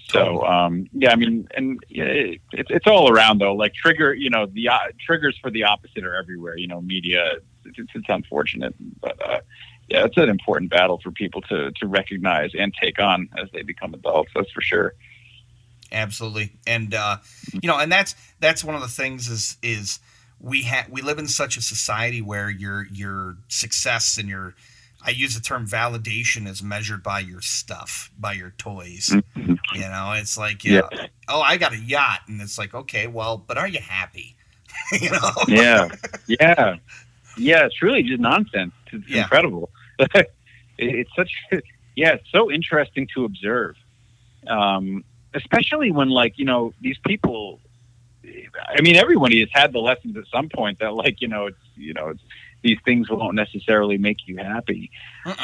So 0.10 0.44
um, 0.46 0.88
yeah, 0.94 1.12
I 1.12 1.16
mean, 1.16 1.48
and 1.56 1.80
it, 1.90 2.42
it's 2.52 2.70
it's 2.72 2.88
all 2.88 3.10
around 3.10 3.40
though. 3.40 3.54
Like 3.54 3.74
trigger, 3.74 4.14
you 4.14 4.30
know, 4.30 4.46
the 4.46 4.70
uh, 4.70 4.80
triggers 5.00 5.38
for 5.42 5.50
the 5.50 5.64
opposite 5.64 6.04
are 6.04 6.16
everywhere. 6.16 6.58
You 6.58 6.68
know, 6.68 6.82
media. 6.82 7.36
It's, 7.64 7.78
it's, 7.78 7.92
it's 7.94 8.10
unfortunate, 8.10 8.74
but 9.00 9.18
uh, 9.24 9.40
yeah, 9.88 10.06
it's 10.06 10.18
an 10.18 10.30
important 10.30 10.72
battle 10.72 11.00
for 11.02 11.12
people 11.12 11.42
to 11.44 11.72
to 11.72 11.88
recognize 11.88 12.52
and 12.58 12.74
take 12.74 13.00
on 13.00 13.30
as 13.38 13.50
they 13.54 13.62
become 13.62 13.94
adults. 13.94 14.32
That's 14.36 14.52
for 14.52 14.62
sure. 14.62 14.94
Absolutely, 15.92 16.54
and 16.66 16.94
uh, 16.94 17.18
you 17.52 17.68
know, 17.68 17.78
and 17.78 17.92
that's 17.92 18.16
that's 18.40 18.64
one 18.64 18.76
of 18.76 18.82
the 18.82 18.88
things 18.88 19.28
is 19.28 19.58
is 19.62 20.00
we 20.40 20.64
have 20.64 20.90
we 20.90 21.02
live 21.02 21.20
in 21.20 21.28
such 21.28 21.58
a 21.58 21.62
society 21.62 22.22
where 22.22 22.50
your 22.50 22.88
your 22.92 23.38
success 23.50 24.18
and 24.18 24.30
your 24.30 24.56
I 25.04 25.10
use 25.12 25.36
the 25.36 25.42
term 25.42 25.68
validation 25.68 26.48
as 26.48 26.62
measured 26.62 27.02
by 27.02 27.22
your 27.22 27.42
stuff, 27.42 28.12
by 28.20 28.34
your 28.34 28.52
toys. 28.58 29.10
Mm-hmm. 29.10 29.54
You 29.74 29.82
know, 29.82 30.14
it's 30.16 30.38
like, 30.38 30.64
yeah, 30.64 30.82
oh, 31.28 31.42
I 31.42 31.58
got 31.58 31.74
a 31.74 31.78
yacht, 31.78 32.22
and 32.28 32.42
it's 32.42 32.58
like, 32.58 32.74
okay, 32.74 33.08
well, 33.08 33.38
but 33.38 33.58
are 33.58 33.68
you 33.68 33.80
happy? 33.80 34.36
you 35.02 35.10
know? 35.10 35.32
Yeah, 35.48 35.90
yeah, 36.28 36.76
yeah. 37.38 37.66
It's 37.66 37.82
really 37.82 38.04
just 38.04 38.22
nonsense. 38.22 38.74
It's 38.92 39.10
yeah. 39.10 39.24
incredible. 39.24 39.72
it's 40.78 41.10
such, 41.16 41.32
yeah, 41.96 42.14
it's 42.14 42.30
so 42.32 42.52
interesting 42.52 43.08
to 43.16 43.26
observe, 43.26 43.76
um, 44.48 45.04
especially 45.34 45.92
when, 45.92 46.10
like, 46.10 46.38
you 46.38 46.46
know, 46.46 46.74
these 46.82 46.98
people. 47.06 47.60
I 48.78 48.82
mean, 48.82 48.96
everybody 48.96 49.40
has 49.40 49.50
had 49.52 49.74
the 49.74 49.80
lessons 49.80 50.16
at 50.16 50.26
some 50.32 50.48
point 50.50 50.80
that, 50.80 50.94
like, 50.94 51.22
you 51.22 51.28
know, 51.28 51.48
it's 51.48 51.58
you 51.76 51.94
know, 51.94 52.10
it's 52.10 52.22
these 52.62 52.78
things 52.86 53.10
won't 53.10 53.36
necessarily 53.36 53.98
make 53.98 54.28
you 54.28 54.38
happy. 54.38 54.92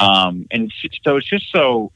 Um, 0.00 0.46
and 0.50 0.64
it's 0.64 0.80
just, 0.80 1.00
so 1.02 1.16
it's 1.16 1.26
just 1.26 1.50
so 1.50 1.92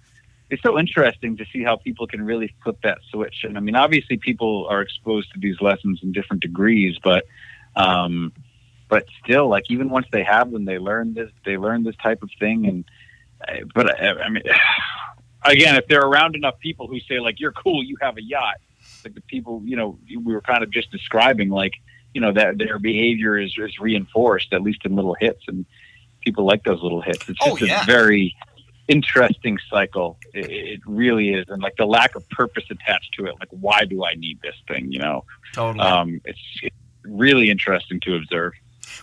it's 0.51 0.63
so 0.63 0.79
interesting 0.79 1.37
to 1.39 1.47
see 1.53 1.63
how 1.63 1.77
people 1.77 2.07
can 2.07 2.23
really 2.23 2.55
flip 2.63 2.77
that 2.83 2.99
switch. 3.11 3.45
And 3.45 3.57
I 3.57 3.61
mean, 3.61 3.77
obviously, 3.77 4.17
people 4.19 4.67
are 4.69 4.83
exposed 4.83 5.33
to 5.33 5.41
these 5.41 5.61
lessons 5.61 6.01
in 6.03 6.13
different 6.13 6.43
degrees, 6.43 6.99
but 7.03 7.25
um, 7.77 8.33
but 8.89 9.07
still, 9.25 9.49
like 9.49 9.71
even 9.71 9.89
once 9.89 10.07
they 10.13 10.23
have 10.23 10.51
them, 10.51 10.65
they 10.67 10.79
learn 10.79 11.15
this. 11.15 11.31
They 11.47 11.57
learn 11.57 11.85
this 11.85 11.97
type 11.97 12.23
of 12.23 12.31
thing. 12.39 12.67
And 12.67 12.85
but 13.75 13.99
I, 13.99 14.25
I 14.25 14.29
mean, 14.29 14.43
again, 15.45 15.77
if 15.77 15.87
they're 15.87 16.03
around 16.03 16.35
enough 16.35 16.59
people 16.59 16.87
who 16.87 17.01
say 17.01 17.21
like, 17.21 17.41
"You're 17.41 17.53
cool, 17.53 17.83
you 17.83 17.97
have 18.01 18.17
a 18.17 18.23
yacht," 18.23 18.57
like 19.05 19.15
the 19.15 19.21
people 19.23 19.63
you 19.65 19.77
know 19.77 19.99
we 20.09 20.33
were 20.33 20.41
kind 20.41 20.63
of 20.63 20.71
just 20.71 20.91
describing, 20.91 21.49
like 21.49 21.75
you 22.15 22.21
know 22.21 22.33
that 22.33 22.59
their 22.59 22.79
behavior 22.79 23.39
is, 23.39 23.55
is 23.59 23.79
reinforced 23.79 24.53
at 24.53 24.63
least 24.63 24.85
in 24.85 24.95
little 24.97 25.15
hits 25.15 25.43
and 25.49 25.65
people 26.21 26.45
like 26.45 26.65
those 26.65 26.83
little 26.83 27.01
hits. 27.01 27.29
It's 27.29 27.39
oh, 27.43 27.57
just 27.57 27.63
oh, 27.71 27.75
yeah. 27.75 27.83
a 27.83 27.87
very 27.87 28.35
interesting 28.89 29.59
cycle. 29.71 30.19
It, 30.35 30.51
it, 30.51 30.81
really 30.87 31.31
is 31.31 31.49
and 31.49 31.63
like 31.63 31.77
the 31.77 31.87
lack 31.87 32.15
of 32.15 32.29
purpose 32.29 32.65
attached 32.71 33.15
to 33.15 33.27
it 33.27 33.35
like 33.39 33.49
why 33.51 33.85
do 33.85 34.05
i 34.05 34.15
need 34.15 34.41
this 34.43 34.57
thing 34.69 34.91
you 34.91 34.99
know? 34.99 35.25
Totally. 35.53 35.85
Um 35.85 36.21
it's, 36.25 36.41
it's 36.63 36.77
really 37.05 37.51
interesting 37.51 38.01
to 38.01 38.17
observe. 38.17 38.53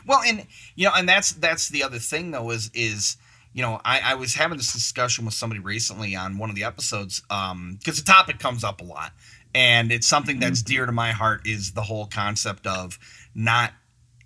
Well 0.05 0.21
and 0.25 0.45
you 0.75 0.85
know 0.85 0.93
and 0.95 1.07
that's 1.07 1.31
that's 1.33 1.69
the 1.69 1.83
other 1.83 1.99
thing 1.99 2.31
though 2.31 2.49
is 2.51 2.69
is 2.73 3.17
you 3.53 3.61
know, 3.61 3.81
I, 3.83 3.99
I 3.99 4.15
was 4.15 4.35
having 4.35 4.57
this 4.57 4.73
discussion 4.73 5.25
with 5.25 5.33
somebody 5.33 5.59
recently 5.59 6.15
on 6.15 6.37
one 6.37 6.49
of 6.49 6.55
the 6.55 6.63
episodes 6.63 7.21
because 7.21 7.51
um, 7.51 7.79
the 7.83 8.03
topic 8.05 8.39
comes 8.39 8.63
up 8.63 8.81
a 8.81 8.83
lot, 8.83 9.11
and 9.53 9.91
it's 9.91 10.07
something 10.07 10.39
that's 10.39 10.61
mm-hmm. 10.61 10.73
dear 10.73 10.85
to 10.85 10.91
my 10.91 11.11
heart 11.11 11.47
is 11.47 11.71
the 11.71 11.81
whole 11.81 12.05
concept 12.05 12.67
of 12.67 12.99
not 13.33 13.73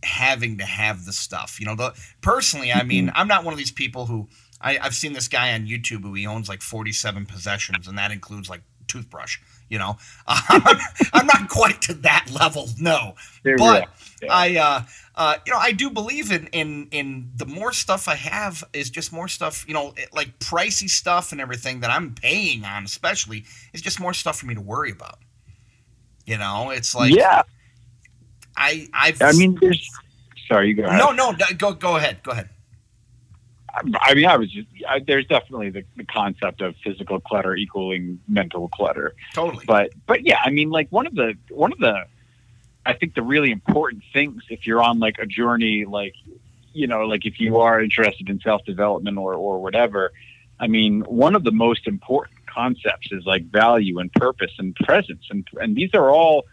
having 0.04 0.58
to 0.58 0.66
have 0.66 1.06
the 1.06 1.14
stuff 1.14 1.60
you 1.60 1.66
know 1.66 1.76
the 1.76 1.94
personally 2.22 2.72
i 2.74 2.84
mean 2.84 3.08
mm-hmm. 3.08 3.18
i'm 3.18 3.28
not 3.28 3.44
one 3.44 3.54
of 3.54 3.58
these 3.58 3.72
people 3.72 4.06
who 4.06 4.28
I, 4.60 4.78
i've 4.80 4.96
seen 4.96 5.14
this 5.14 5.30
guy 5.30 5.54
on 5.54 5.66
youtube 5.66 6.02
who 6.02 6.14
he 6.14 6.28
owns 6.28 6.50
like 6.50 6.62
47 6.62 7.26
possessions 7.26 7.88
and 7.88 7.98
that 7.98 8.12
includes 8.12 8.50
like 8.50 8.62
toothbrush 8.88 9.40
you 9.70 9.80
know 9.80 9.98
um, 10.28 10.62
i'm 11.14 11.26
not 11.26 11.48
quite 11.48 11.82
to 11.84 11.94
that 11.96 12.28
level 12.34 12.68
no 12.78 13.16
but 13.44 13.58
yeah. 13.58 13.86
I 14.30 14.58
uh 14.58 14.82
uh, 15.16 15.36
you 15.46 15.54
know, 15.54 15.60
I 15.60 15.74
do 15.74 15.92
believe 15.92 16.32
in 16.32 16.48
in 16.48 16.88
in 16.92 17.30
the 17.36 17.46
more 17.46 17.72
stuff 17.72 18.08
I 18.08 18.16
have 18.16 18.64
is 18.74 18.90
just 18.90 19.14
more 19.14 19.28
stuff. 19.28 19.64
You 19.68 19.76
know, 19.76 19.94
like 20.12 20.40
pricey 20.40 20.90
stuff 20.90 21.32
and 21.32 21.40
everything 21.40 21.82
that 21.82 21.92
I'm 21.92 22.16
paying 22.16 22.66
on, 22.66 22.84
especially, 22.84 23.46
is 23.74 23.82
just 23.82 24.00
more 24.00 24.14
stuff 24.14 24.40
for 24.40 24.48
me 24.48 24.56
to 24.56 24.62
worry 24.62 24.92
about. 24.92 25.20
You 26.26 26.38
know, 26.38 26.72
it's 26.72 26.96
like 26.96 27.14
yeah. 27.14 27.44
I 28.58 28.88
I 28.92 29.14
I 29.22 29.34
mean, 29.34 29.58
there's. 29.62 29.88
Sorry, 30.48 30.70
you 30.70 30.74
go 30.74 30.84
ahead. 30.84 30.98
No, 30.98 31.12
no, 31.12 31.36
go 31.60 31.74
go 31.74 31.96
ahead. 31.96 32.24
Go 32.24 32.32
ahead. 32.32 32.50
I 33.76 34.14
mean, 34.14 34.26
I 34.28 34.38
was 34.38 34.52
just, 34.52 34.68
I, 34.88 35.00
there's 35.00 35.26
definitely 35.26 35.72
the, 35.72 35.84
the 35.98 36.04
concept 36.04 36.62
of 36.62 36.76
physical 36.84 37.20
clutter 37.20 37.56
equaling 37.56 38.20
mental 38.28 38.68
clutter. 38.70 39.16
Totally. 39.34 39.66
But, 39.66 39.90
but 40.06 40.24
yeah, 40.24 40.38
I 40.46 40.52
mean, 40.52 40.70
like 40.70 40.90
one 40.92 41.08
of 41.08 41.16
the, 41.16 41.34
one 41.50 41.72
of 41.72 41.80
the, 41.80 42.04
I 42.86 42.94
think 42.94 43.16
the 43.16 43.22
really 43.22 43.52
important 43.52 44.04
things 44.12 44.44
if 44.50 44.68
you're 44.68 44.82
on 44.82 45.00
like 45.00 45.18
a 45.20 45.26
journey, 45.26 45.86
like, 45.86 46.16
you 46.74 46.88
know, 46.88 47.02
like 47.02 47.26
if 47.26 47.40
you 47.40 47.60
are 47.60 47.82
interested 47.82 48.30
in 48.30 48.40
self 48.40 48.66
development 48.66 49.18
or, 49.18 49.36
or 49.36 49.62
whatever, 49.62 50.12
I 50.60 50.68
mean, 50.68 51.02
one 51.02 51.36
of 51.36 51.44
the 51.44 51.52
most 51.52 51.88
important 51.88 52.46
concepts 52.46 53.12
is 53.12 53.26
like 53.26 53.46
value 53.46 54.00
and 54.00 54.12
purpose 54.14 54.52
and 54.60 54.76
presence. 54.76 55.26
And, 55.30 55.48
and 55.60 55.76
these 55.76 55.94
are 55.94 56.10
all, 56.10 56.46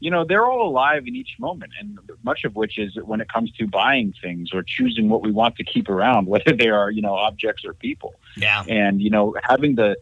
you 0.00 0.10
know, 0.10 0.24
they're 0.24 0.46
all 0.46 0.68
alive 0.68 1.06
in 1.06 1.14
each 1.14 1.36
moment. 1.38 1.72
And 1.78 1.98
much 2.22 2.44
of 2.44 2.56
which 2.56 2.78
is 2.78 2.96
when 2.96 3.20
it 3.20 3.28
comes 3.32 3.52
to 3.52 3.66
buying 3.66 4.14
things 4.20 4.52
or 4.52 4.62
choosing 4.62 5.08
what 5.08 5.22
we 5.22 5.30
want 5.30 5.56
to 5.56 5.64
keep 5.64 5.88
around, 5.88 6.26
whether 6.34 6.52
they 6.52 6.68
are, 6.68 6.90
you 6.90 7.02
know, 7.02 7.14
objects 7.14 7.64
or 7.64 7.74
people. 7.74 8.14
Yeah. 8.36 8.64
And, 8.68 9.00
you 9.00 9.10
know, 9.10 9.34
having 9.42 9.76
the, 9.76 9.96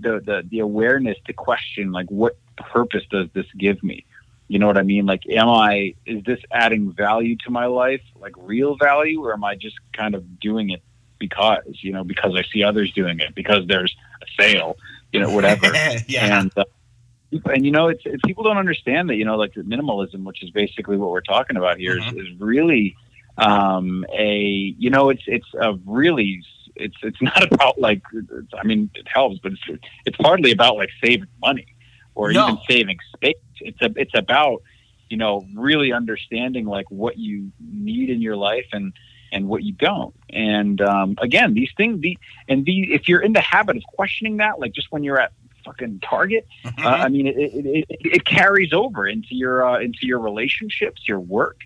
the, 0.00 0.20
the, 0.24 0.46
the 0.48 0.58
awareness 0.60 1.16
to 1.26 1.32
question, 1.32 1.92
like, 1.92 2.10
what 2.10 2.36
purpose 2.56 3.04
does 3.10 3.28
this 3.32 3.46
give 3.56 3.82
me? 3.82 4.04
You 4.48 4.58
know 4.60 4.66
what 4.66 4.78
I 4.78 4.82
mean? 4.82 5.06
Like, 5.06 5.22
am 5.28 5.48
I, 5.48 5.94
is 6.06 6.22
this 6.24 6.38
adding 6.52 6.92
value 6.92 7.36
to 7.44 7.50
my 7.50 7.66
life, 7.66 8.02
like 8.20 8.32
real 8.36 8.76
value, 8.76 9.24
or 9.24 9.32
am 9.32 9.42
I 9.42 9.56
just 9.56 9.76
kind 9.92 10.14
of 10.14 10.38
doing 10.38 10.70
it 10.70 10.82
because, 11.18 11.64
you 11.82 11.92
know, 11.92 12.04
because 12.04 12.34
I 12.36 12.44
see 12.52 12.62
others 12.62 12.92
doing 12.92 13.18
it, 13.18 13.34
because 13.34 13.66
there's 13.66 13.94
a 14.22 14.42
sale, 14.42 14.76
you 15.12 15.20
know, 15.20 15.30
whatever. 15.30 15.66
yeah. 16.06 16.40
And, 16.40 16.52
uh, 16.56 16.64
and 17.46 17.64
you 17.64 17.72
know, 17.72 17.88
it's, 17.88 18.02
it's, 18.04 18.22
people 18.24 18.44
don't 18.44 18.58
understand 18.58 19.10
that, 19.10 19.16
you 19.16 19.24
know, 19.24 19.36
like 19.36 19.54
minimalism, 19.54 20.22
which 20.22 20.42
is 20.44 20.50
basically 20.50 20.96
what 20.96 21.10
we're 21.10 21.22
talking 21.22 21.56
about 21.56 21.78
here, 21.78 21.98
mm-hmm. 21.98 22.20
is, 22.20 22.28
is 22.28 22.40
really 22.40 22.96
um, 23.38 24.06
a, 24.16 24.74
you 24.78 24.90
know, 24.90 25.10
it's, 25.10 25.24
it's 25.26 25.48
a 25.60 25.74
really, 25.86 26.40
it's, 26.76 26.96
it's 27.02 27.20
not 27.20 27.42
about 27.52 27.80
like, 27.80 28.02
I 28.56 28.64
mean, 28.64 28.90
it 28.94 29.08
helps, 29.08 29.40
but 29.40 29.52
it's, 29.52 29.82
it's 30.04 30.16
hardly 30.20 30.52
about 30.52 30.76
like 30.76 30.90
saving 31.02 31.26
money 31.40 31.66
or 32.16 32.32
no. 32.32 32.48
even 32.48 32.58
saving 32.68 32.98
space 33.14 33.36
it's 33.60 33.80
a, 33.80 33.92
it's 33.96 34.14
about 34.14 34.62
you 35.08 35.16
know 35.16 35.46
really 35.54 35.92
understanding 35.92 36.66
like 36.66 36.90
what 36.90 37.16
you 37.18 37.52
need 37.60 38.10
in 38.10 38.20
your 38.20 38.36
life 38.36 38.66
and 38.72 38.92
and 39.32 39.48
what 39.48 39.62
you 39.64 39.72
don't. 39.72 40.14
And 40.30 40.80
um, 40.80 41.16
again, 41.20 41.54
these 41.54 41.70
things, 41.76 42.00
the 42.00 42.18
and 42.48 42.64
the 42.64 42.92
if 42.94 43.08
you're 43.08 43.20
in 43.20 43.32
the 43.32 43.40
habit 43.40 43.76
of 43.76 43.82
questioning 43.84 44.38
that, 44.38 44.58
like 44.58 44.72
just 44.72 44.90
when 44.90 45.02
you're 45.04 45.20
at 45.20 45.32
fucking 45.64 46.00
Target. 46.00 46.46
Mhm. 46.64 46.84
Uh, 46.84 46.88
I 46.88 47.08
mean, 47.08 47.26
it, 47.26 47.36
it, 47.36 47.66
it, 47.66 47.86
it 47.88 48.24
carries 48.24 48.72
over 48.72 49.06
into 49.06 49.34
your 49.34 49.66
uh, 49.66 49.80
into 49.80 50.06
your 50.06 50.20
relationships, 50.20 51.02
your 51.08 51.20
work, 51.20 51.60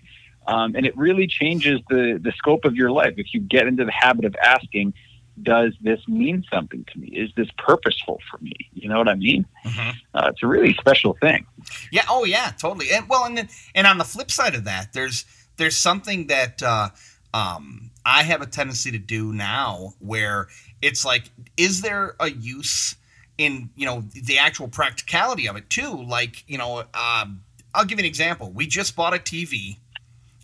um, 0.47 0.75
and 0.75 0.85
it 0.85 0.97
really 0.97 1.27
changes 1.27 1.79
the 1.89 2.19
the 2.21 2.31
scope 2.33 2.65
of 2.65 2.75
your 2.75 2.91
life. 2.91 3.13
If 3.17 3.33
you 3.33 3.39
get 3.39 3.67
into 3.67 3.85
the 3.85 3.91
habit 3.91 4.25
of 4.25 4.35
asking, 4.35 4.93
"Does 5.43 5.73
this 5.81 5.99
mean 6.07 6.43
something 6.51 6.85
to 6.91 6.99
me? 6.99 7.07
Is 7.07 7.31
this 7.35 7.49
purposeful 7.57 8.19
for 8.29 8.37
me?" 8.39 8.53
You 8.73 8.89
know 8.89 8.97
what 8.97 9.07
I 9.07 9.15
mean? 9.15 9.45
Mhm. 9.65 9.95
Uh, 10.13 10.29
it's 10.31 10.43
a 10.43 10.47
really 10.47 10.73
special 10.73 11.17
thing. 11.21 11.45
Yeah. 11.91 12.05
Oh, 12.09 12.25
yeah. 12.25 12.51
Totally. 12.57 12.91
And 12.91 13.07
well, 13.09 13.25
and 13.25 13.37
then, 13.37 13.49
and 13.75 13.87
on 13.87 13.97
the 13.97 14.03
flip 14.05 14.31
side 14.31 14.55
of 14.55 14.63
that, 14.65 14.93
there's 14.93 15.25
there's 15.57 15.77
something 15.77 16.27
that 16.27 16.61
uh, 16.63 16.89
um, 17.33 17.91
I 18.05 18.23
have 18.23 18.41
a 18.41 18.45
tendency 18.47 18.91
to 18.91 18.97
do 18.97 19.31
now, 19.33 19.93
where 19.99 20.47
it's 20.81 21.05
like, 21.05 21.29
is 21.57 21.81
there 21.81 22.15
a 22.19 22.29
use 22.31 22.95
in 23.37 23.69
you 23.75 23.85
know 23.85 24.01
the 24.13 24.37
actual 24.39 24.67
practicality 24.67 25.47
of 25.47 25.55
it 25.55 25.69
too? 25.69 26.03
Like, 26.03 26.43
you 26.47 26.57
know, 26.57 26.79
um, 26.93 27.43
I'll 27.73 27.85
give 27.85 27.99
you 27.99 28.03
an 28.03 28.09
example. 28.09 28.51
We 28.51 28.67
just 28.67 28.95
bought 28.95 29.13
a 29.13 29.19
TV, 29.19 29.77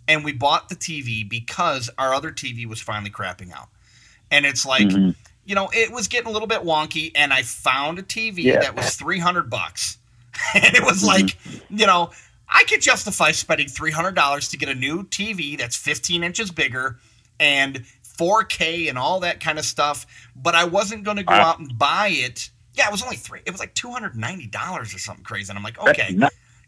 and 0.07 0.23
we 0.23 0.31
bought 0.33 0.69
the 0.69 0.75
TV 0.75 1.27
because 1.27 1.89
our 1.97 2.13
other 2.13 2.31
TV 2.31 2.65
was 2.65 2.79
finally 2.79 3.10
crapping 3.12 3.51
out, 3.51 3.69
and 4.31 4.45
it's 4.45 4.65
like. 4.65 4.87
Mhm. 4.87 5.15
You 5.45 5.55
know, 5.55 5.69
it 5.73 5.93
was 5.93 6.09
getting 6.09 6.27
a 6.27 6.31
little 6.31 6.47
bit 6.49 6.63
wonky, 6.63 7.09
and 7.15 7.31
I 7.31 7.41
found 7.41 7.99
a 7.99 8.03
TV 8.03 8.43
Yeah. 8.43 8.59
that 8.59 8.75
was 8.75 8.95
three 8.95 9.19
hundred 9.19 9.49
bucks, 9.49 9.97
and 10.53 10.75
it 10.75 10.83
was 10.83 11.05
like, 11.05 11.37
you 11.69 11.85
know, 11.87 12.11
I 12.49 12.65
could 12.65 12.81
justify 12.81 13.31
spending 13.31 13.69
three 13.69 13.91
hundred 13.91 14.13
dollars 14.13 14.49
to 14.49 14.57
get 14.57 14.67
a 14.67 14.75
new 14.75 15.05
TV 15.05 15.57
that's 15.57 15.77
fifteen 15.77 16.21
inches 16.21 16.51
bigger 16.51 16.99
and 17.39 17.85
4K 18.17 18.89
and 18.89 18.97
all 18.97 19.21
that 19.21 19.39
kind 19.39 19.57
of 19.57 19.63
stuff, 19.63 20.05
but 20.35 20.53
I 20.53 20.65
wasn't 20.65 21.05
going 21.05 21.15
to 21.17 21.23
go 21.23 21.33
Uh, 21.33 21.37
out 21.37 21.59
and 21.59 21.77
buy 21.77 22.09
it. 22.09 22.49
Yeah, 22.73 22.87
it 22.87 22.91
was 22.91 23.01
only 23.03 23.15
three. 23.15 23.39
It 23.45 23.51
was 23.51 23.61
like 23.61 23.73
two 23.73 23.91
hundred 23.91 24.17
ninety 24.17 24.47
dollars 24.47 24.93
or 24.93 24.99
something 24.99 25.23
crazy, 25.23 25.49
and 25.49 25.57
I'm 25.57 25.63
like, 25.63 25.79
okay, 25.79 26.13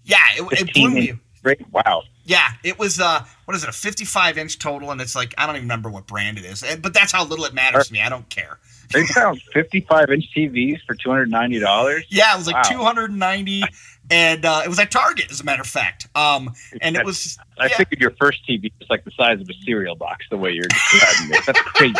yeah, 0.06 0.20
it, 0.38 0.62
it 0.62 0.74
blew 0.74 0.90
me. 0.92 1.14
Great. 1.44 1.62
Wow. 1.72 2.04
Yeah, 2.26 2.48
it 2.64 2.78
was 2.78 3.00
uh, 3.00 3.24
what 3.46 3.56
is 3.58 3.64
it, 3.64 3.70
a 3.70 3.74
55 3.74 4.38
inch 4.38 4.60
total, 4.60 4.92
and 4.92 5.02
it's 5.02 5.16
like 5.16 5.34
I 5.38 5.46
don't 5.48 5.56
even 5.56 5.66
remember 5.68 5.90
what 5.90 6.06
brand 6.06 6.38
it 6.38 6.46
is, 6.46 6.64
but 6.82 6.94
that's 6.94 7.12
how 7.12 7.26
little 7.26 7.46
it 7.46 7.54
matters 7.54 7.88
to 7.88 7.94
me. 7.94 8.02
I 8.02 8.10
don't 8.10 8.30
care. 8.30 8.60
They 8.94 9.06
found 9.06 9.42
55 9.54 10.10
inch 10.10 10.26
TVs 10.36 10.80
for 10.86 10.96
$290. 10.96 12.04
Yeah, 12.10 12.34
it 12.34 12.38
was 12.38 12.48
like 12.48 12.56
Wow. 12.56 12.62
290, 12.64 13.64
and 14.12 14.46
uh, 14.46 14.62
it 14.66 14.68
was 14.68 14.80
at 14.80 14.90
Target, 14.92 15.32
as 15.32 15.42
a 15.42 15.44
matter 15.44 15.62
of 15.62 15.68
fact. 15.68 16.08
Um, 16.16 16.54
and 16.82 16.96
it 16.96 17.06
was 17.06 17.38
I 17.60 17.68
yeah. 17.68 17.78
figured 17.78 18.00
your 18.02 18.12
first 18.20 18.48
TV 18.48 18.72
was 18.80 18.90
like 18.90 19.06
the 19.06 19.12
size 19.12 19.42
of 19.42 19.50
a 19.50 19.54
cereal 19.66 19.96
box, 19.96 20.26
the 20.30 20.38
way 20.38 20.52
you're 20.52 20.64
describing 20.64 21.36
it. 21.36 21.46
That's 21.46 21.62
crazy. 21.66 21.96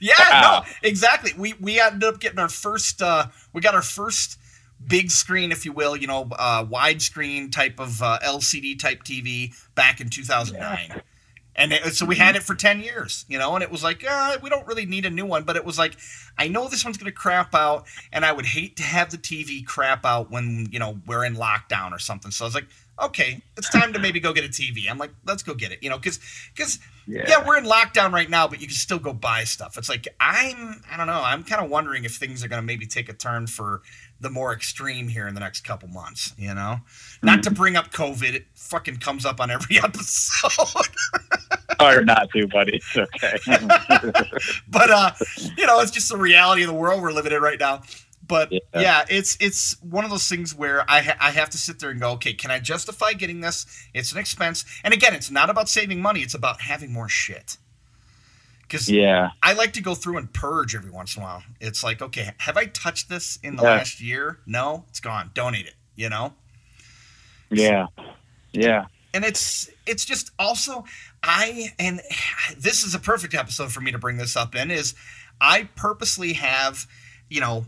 Yeah, 0.00 0.14
Wow. 0.30 0.64
no, 0.64 0.72
exactly. 0.88 1.32
We 1.38 1.54
we 1.60 1.80
ended 1.80 2.04
up 2.04 2.18
getting 2.20 2.38
our 2.40 2.48
first. 2.48 3.00
Uh, 3.02 3.26
we 3.52 3.60
got 3.60 3.74
our 3.74 3.82
first 3.82 4.38
big 4.86 5.10
screen, 5.10 5.52
if 5.52 5.64
you 5.64 5.72
will, 5.72 5.96
you 5.96 6.06
know, 6.06 6.28
uh, 6.38 6.64
widescreen 6.64 7.50
type 7.50 7.78
of 7.78 8.02
uh, 8.02 8.18
LCD 8.24 8.78
type 8.78 9.04
TV 9.04 9.54
back 9.74 10.00
in 10.00 10.08
2009. 10.08 11.02
And 11.56 11.72
it, 11.72 11.82
so 11.94 12.06
we 12.06 12.14
had 12.14 12.36
it 12.36 12.44
for 12.44 12.54
10 12.54 12.80
years, 12.82 13.24
you 13.28 13.36
know, 13.36 13.54
and 13.56 13.64
it 13.64 13.70
was 13.70 13.82
like, 13.82 14.04
uh, 14.08 14.38
we 14.40 14.48
don't 14.48 14.64
really 14.68 14.86
need 14.86 15.04
a 15.04 15.10
new 15.10 15.26
one. 15.26 15.42
But 15.42 15.56
it 15.56 15.64
was 15.64 15.76
like, 15.76 15.96
I 16.38 16.46
know 16.46 16.68
this 16.68 16.84
one's 16.84 16.96
going 16.98 17.10
to 17.10 17.16
crap 17.16 17.52
out, 17.52 17.84
and 18.12 18.24
I 18.24 18.30
would 18.30 18.46
hate 18.46 18.76
to 18.76 18.84
have 18.84 19.10
the 19.10 19.18
TV 19.18 19.66
crap 19.66 20.04
out 20.06 20.30
when, 20.30 20.68
you 20.70 20.78
know, 20.78 21.00
we're 21.04 21.24
in 21.24 21.34
lockdown 21.34 21.90
or 21.90 21.98
something. 21.98 22.30
So 22.30 22.44
I 22.44 22.46
was 22.46 22.54
like, 22.54 22.68
okay, 23.02 23.42
it's 23.56 23.68
time 23.68 23.92
to 23.92 23.98
maybe 23.98 24.20
go 24.20 24.32
get 24.32 24.44
a 24.44 24.48
TV. 24.48 24.88
I'm 24.88 24.98
like, 24.98 25.10
let's 25.26 25.42
go 25.42 25.52
get 25.54 25.72
it, 25.72 25.82
you 25.82 25.90
know, 25.90 25.98
because, 25.98 26.20
because 26.54 26.78
Yeah. 27.06 27.24
yeah, 27.28 27.44
we're 27.46 27.58
in 27.58 27.64
lockdown 27.64 28.12
right 28.12 28.28
now, 28.30 28.46
but 28.46 28.60
you 28.60 28.66
can 28.68 28.76
still 28.76 28.98
go 29.00 29.12
buy 29.12 29.42
stuff. 29.44 29.78
It's 29.78 29.88
like 29.88 30.06
I'm 30.20 30.82
I 30.90 30.96
don't 30.96 31.06
know, 31.06 31.20
I'm 31.22 31.42
kind 31.44 31.64
of 31.64 31.70
wondering 31.70 32.04
if 32.04 32.16
things 32.16 32.44
are 32.44 32.48
going 32.48 32.60
to 32.60 32.66
maybe 32.66 32.86
take 32.86 33.08
a 33.08 33.12
turn 33.12 33.46
for 33.46 33.82
the 34.20 34.30
more 34.30 34.52
extreme 34.52 35.08
here 35.08 35.28
in 35.28 35.34
the 35.34 35.40
next 35.40 35.60
couple 35.62 35.88
months, 35.88 36.32
you 36.36 36.52
know? 36.54 36.80
Not 37.22 37.42
to 37.44 37.50
bring 37.50 37.76
up 37.76 37.92
COVID, 37.92 38.34
it 38.34 38.46
fucking 38.54 38.96
comes 38.96 39.24
up 39.24 39.40
on 39.40 39.50
every 39.50 39.78
episode. 39.82 40.86
Or 41.80 42.04
not 42.04 42.28
to, 42.32 42.46
buddy. 42.48 42.76
It's 42.76 42.96
okay. 42.96 43.38
but 44.68 44.90
uh, 44.90 45.10
you 45.56 45.66
know, 45.66 45.80
it's 45.80 45.90
just 45.92 46.08
the 46.08 46.16
reality 46.16 46.62
of 46.62 46.68
the 46.68 46.74
world 46.74 47.00
we're 47.02 47.12
living 47.12 47.32
in 47.32 47.40
right 47.40 47.58
now. 47.60 47.82
But 48.26 48.50
yeah, 48.52 48.58
Yeah. 48.74 49.04
it's 49.08 49.36
it's 49.40 49.80
one 49.82 50.04
of 50.04 50.10
those 50.10 50.28
things 50.28 50.54
where 50.54 50.84
I 50.90 51.00
ha- 51.00 51.16
I 51.20 51.30
have 51.30 51.48
to 51.50 51.58
sit 51.58 51.78
there 51.78 51.90
and 51.90 52.00
go, 52.00 52.10
okay, 52.12 52.34
can 52.34 52.50
I 52.50 52.58
justify 52.58 53.12
getting 53.12 53.40
this? 53.40 53.64
It's 53.94 54.12
an 54.12 54.18
expense, 54.18 54.64
and 54.84 54.92
again, 54.92 55.14
it's 55.14 55.30
not 55.30 55.48
about 55.50 55.68
saving 55.68 56.02
money; 56.02 56.20
it's 56.20 56.34
about 56.34 56.60
having 56.60 56.92
more 56.92 57.08
shit. 57.08 57.56
Because 58.68 58.88
yeah. 58.90 59.30
I 59.42 59.54
like 59.54 59.72
to 59.74 59.82
go 59.82 59.94
through 59.94 60.18
and 60.18 60.30
purge 60.32 60.74
every 60.74 60.90
once 60.90 61.16
in 61.16 61.22
a 61.22 61.24
while. 61.24 61.42
It's 61.60 61.82
like, 61.82 62.02
okay, 62.02 62.32
have 62.38 62.56
I 62.58 62.66
touched 62.66 63.08
this 63.08 63.38
in 63.42 63.56
the 63.56 63.62
Yeah. 63.62 63.70
last 63.70 64.00
year? 64.00 64.40
No, 64.46 64.84
it's 64.90 65.00
gone. 65.00 65.30
Donate 65.34 65.66
it. 65.66 65.74
You 65.96 66.08
know, 66.10 66.34
Yeah. 67.50 67.86
Yeah. 68.52 68.84
and 69.14 69.24
it's 69.24 69.68
it's 69.86 70.04
just 70.04 70.30
also 70.38 70.84
I 71.22 71.72
and 71.78 72.00
this 72.56 72.84
is 72.84 72.94
a 72.94 72.98
perfect 73.00 73.34
episode 73.34 73.72
for 73.72 73.80
me 73.80 73.90
to 73.90 73.98
bring 73.98 74.16
this 74.16 74.36
up 74.36 74.54
in 74.54 74.70
is 74.70 74.94
I 75.40 75.68
purposely 75.74 76.34
have, 76.34 76.86
you 77.28 77.40
know, 77.40 77.64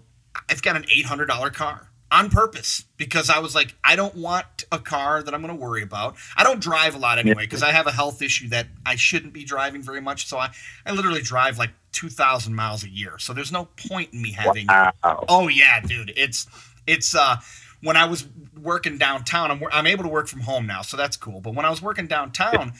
I've 0.48 0.62
got 0.62 0.76
an 0.76 0.84
eight 0.94 1.06
hundred 1.06 1.26
dollar 1.26 1.50
car 1.50 1.89
on 2.10 2.30
purpose 2.30 2.84
because 2.96 3.30
I 3.30 3.38
was 3.38 3.54
like, 3.54 3.74
I 3.84 3.96
don't 3.96 4.14
want 4.16 4.64
a 4.72 4.78
car 4.78 5.22
that 5.22 5.32
I'm 5.32 5.42
going 5.42 5.56
to 5.56 5.60
worry 5.60 5.82
about. 5.82 6.16
I 6.36 6.42
don't 6.42 6.60
drive 6.60 6.94
a 6.94 6.98
lot 6.98 7.18
anyway 7.18 7.44
because 7.44 7.62
I 7.62 7.70
have 7.70 7.86
a 7.86 7.92
health 7.92 8.20
issue 8.20 8.48
that 8.48 8.66
I 8.84 8.96
shouldn't 8.96 9.32
be 9.32 9.44
driving 9.44 9.82
very 9.82 10.00
much. 10.00 10.26
So 10.26 10.38
I, 10.38 10.50
I 10.84 10.92
literally 10.92 11.22
drive 11.22 11.58
like 11.58 11.70
two 11.92 12.08
thousand 12.08 12.54
miles 12.54 12.84
a 12.84 12.88
year. 12.88 13.18
So 13.18 13.32
there's 13.32 13.52
no 13.52 13.66
point 13.76 14.12
in 14.12 14.22
me 14.22 14.32
having 14.32 14.66
Wow. 14.68 15.24
Oh 15.28 15.48
yeah, 15.48 15.80
dude. 15.80 16.12
It's 16.16 16.46
it's 16.86 17.14
uh 17.14 17.36
when 17.82 17.96
I 17.96 18.06
was 18.06 18.26
working 18.60 18.98
downtown, 18.98 19.50
I'm 19.50 19.62
I'm 19.72 19.86
able 19.86 20.04
to 20.04 20.08
work 20.10 20.28
from 20.28 20.40
home 20.40 20.66
now, 20.66 20.82
so 20.82 20.96
that's 20.96 21.16
cool. 21.16 21.40
But 21.40 21.54
when 21.54 21.64
I 21.64 21.70
was 21.70 21.80
working 21.80 22.06
downtown, 22.06 22.74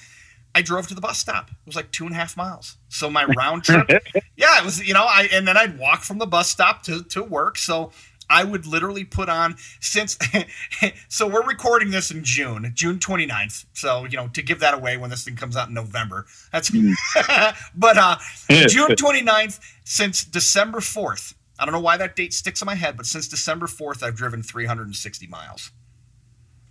I 0.55 0.63
drove 0.63 0.89
to 0.89 0.95
the 0.95 1.01
bus 1.01 1.19
stop. 1.19 1.51
It 1.51 1.57
was 1.67 1.77
like 1.77 1.91
two 1.91 2.05
and 2.05 2.15
a 2.15 2.17
half 2.17 2.37
miles. 2.37 2.77
So 2.89 3.09
my 3.09 3.25
round 3.25 3.65
trip, 3.65 3.89
yeah, 4.37 4.59
it 4.59 4.65
was 4.65 4.87
you 4.87 4.95
know 4.95 5.05
I 5.05 5.29
and 5.33 5.47
then 5.47 5.57
I'd 5.57 5.79
walk 5.79 6.03
from 6.03 6.19
the 6.19 6.27
bus 6.27 6.51
stop 6.51 6.83
to 6.85 7.03
to 7.05 7.23
work. 7.23 7.57
So 7.57 7.93
I 8.31 8.45
would 8.45 8.65
literally 8.65 9.05
put 9.05 9.29
on 9.29 9.57
since 9.81 10.17
so 11.09 11.27
we're 11.27 11.45
recording 11.45 11.91
this 11.91 12.11
in 12.11 12.23
June, 12.23 12.71
June 12.75 12.99
29th. 12.99 13.67
So, 13.75 14.05
you 14.05 14.17
know, 14.17 14.29
to 14.29 14.41
give 14.41 14.61
that 14.61 14.73
away 14.73 14.97
when 14.97 15.11
this 15.11 15.25
thing 15.25 15.37
comes 15.37 15.57
out 15.57 15.69
in 15.69 15.75
November. 15.75 16.27
That's 16.53 16.71
but 17.75 17.99
uh 17.99 18.17
June 18.49 18.91
29th 18.93 19.61
since 19.85 20.25
December 20.25 20.79
4th. 20.79 21.35
I 21.59 21.67
don't 21.67 21.75
know 21.75 21.81
why 21.81 21.97
that 21.99 22.17
date 22.17 22.33
sticks 22.33 22.63
in 22.63 22.67
my 22.67 22.77
head, 22.77 22.97
but 22.97 23.05
since 23.05 23.29
December 23.29 23.67
4th 23.67 24.03
I've 24.03 24.15
driven 24.15 24.43
360 24.43 25.27
miles. 25.27 25.73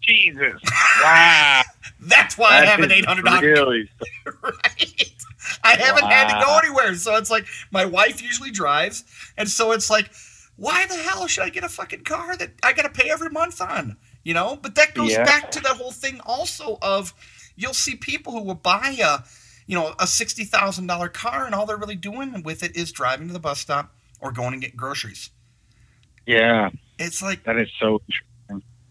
Jesus. 0.01 0.61
Wow. 1.03 1.61
That's 1.99 2.37
why 2.37 2.61
I 2.61 2.65
have 2.65 2.79
an 2.79 2.89
$800 2.89 3.41
Really? 3.41 3.89
right? 4.41 5.13
I 5.63 5.75
haven't 5.75 6.05
had 6.05 6.39
to 6.39 6.45
go 6.45 6.57
anywhere. 6.57 6.95
So 6.95 7.15
it's 7.17 7.29
like 7.29 7.45
my 7.71 7.85
wife 7.85 8.21
usually 8.21 8.51
drives. 8.51 9.03
And 9.37 9.49
so 9.49 9.71
it's 9.71 9.89
like, 9.89 10.09
why 10.59 10.85
the 10.87 10.95
hell 10.95 11.25
should 11.27 11.43
I 11.45 11.49
get 11.49 11.63
a 11.63 11.69
fucking 11.69 12.03
car 12.03 12.35
that 12.35 12.51
I 12.61 12.73
got 12.73 12.83
to 12.83 12.89
pay 12.89 13.09
every 13.09 13.29
month 13.29 13.61
on? 13.61 13.97
You 14.23 14.33
know? 14.33 14.57
But 14.61 14.75
that 14.75 14.93
goes 14.93 15.11
Yeah. 15.11 15.23
back 15.23 15.51
to 15.51 15.59
that 15.61 15.77
whole 15.77 15.91
thing 15.91 16.19
also 16.25 16.77
of 16.81 17.13
you'll 17.55 17.73
see 17.73 17.95
people 17.95 18.33
who 18.33 18.43
will 18.43 18.55
buy 18.55 18.97
a, 19.01 19.19
you 19.67 19.75
know, 19.75 19.89
a 19.99 20.05
$60,000 20.05 21.13
car 21.13 21.45
and 21.45 21.55
all 21.55 21.65
they're 21.65 21.77
really 21.77 21.95
doing 21.95 22.43
with 22.43 22.61
it 22.63 22.75
is 22.75 22.91
driving 22.91 23.27
to 23.27 23.33
the 23.33 23.39
bus 23.39 23.59
stop 23.59 23.95
or 24.19 24.31
going 24.31 24.53
and 24.53 24.61
get 24.61 24.75
groceries. 24.75 25.29
Yeah. 26.25 26.69
It's 26.97 27.21
like 27.21 27.43
That 27.45 27.57
is 27.57 27.69
so 27.79 28.01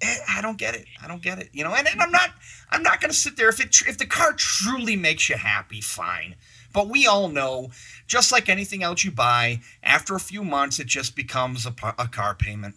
eh, 0.00 0.16
I 0.28 0.40
don't 0.40 0.56
get 0.58 0.74
it. 0.74 0.86
I 1.02 1.08
don't 1.08 1.22
get 1.22 1.38
it. 1.38 1.50
You 1.52 1.64
know, 1.64 1.74
and, 1.74 1.86
and 1.86 2.00
I'm 2.00 2.10
not. 2.10 2.30
I'm 2.70 2.82
not 2.82 3.00
going 3.00 3.10
to 3.10 3.16
sit 3.16 3.36
there 3.36 3.48
if 3.48 3.60
it 3.60 3.76
if 3.86 3.98
the 3.98 4.06
car 4.06 4.32
truly 4.32 4.96
makes 4.96 5.28
you 5.28 5.36
happy, 5.36 5.80
fine. 5.80 6.34
But 6.72 6.88
we 6.88 7.06
all 7.06 7.28
know, 7.28 7.70
just 8.06 8.30
like 8.30 8.48
anything 8.48 8.82
else 8.82 9.04
you 9.04 9.10
buy, 9.10 9.60
after 9.82 10.14
a 10.14 10.20
few 10.20 10.44
months, 10.44 10.78
it 10.78 10.86
just 10.86 11.16
becomes 11.16 11.66
a, 11.66 11.74
a 11.98 12.06
car 12.08 12.34
payment. 12.34 12.74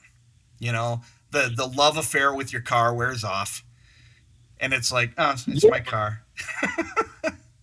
You 0.60 0.72
know, 0.72 1.02
the 1.32 1.52
the 1.56 1.66
love 1.68 1.98
affair 1.98 2.34
with 2.34 2.54
your 2.54 2.62
car 2.62 2.94
wears 2.94 3.24
off, 3.24 3.64
and 4.60 4.74
it's 4.74 4.92
like, 4.92 5.12
oh, 5.18 5.36
it's 5.48 5.66
my 5.66 5.80
car. 5.80 6.24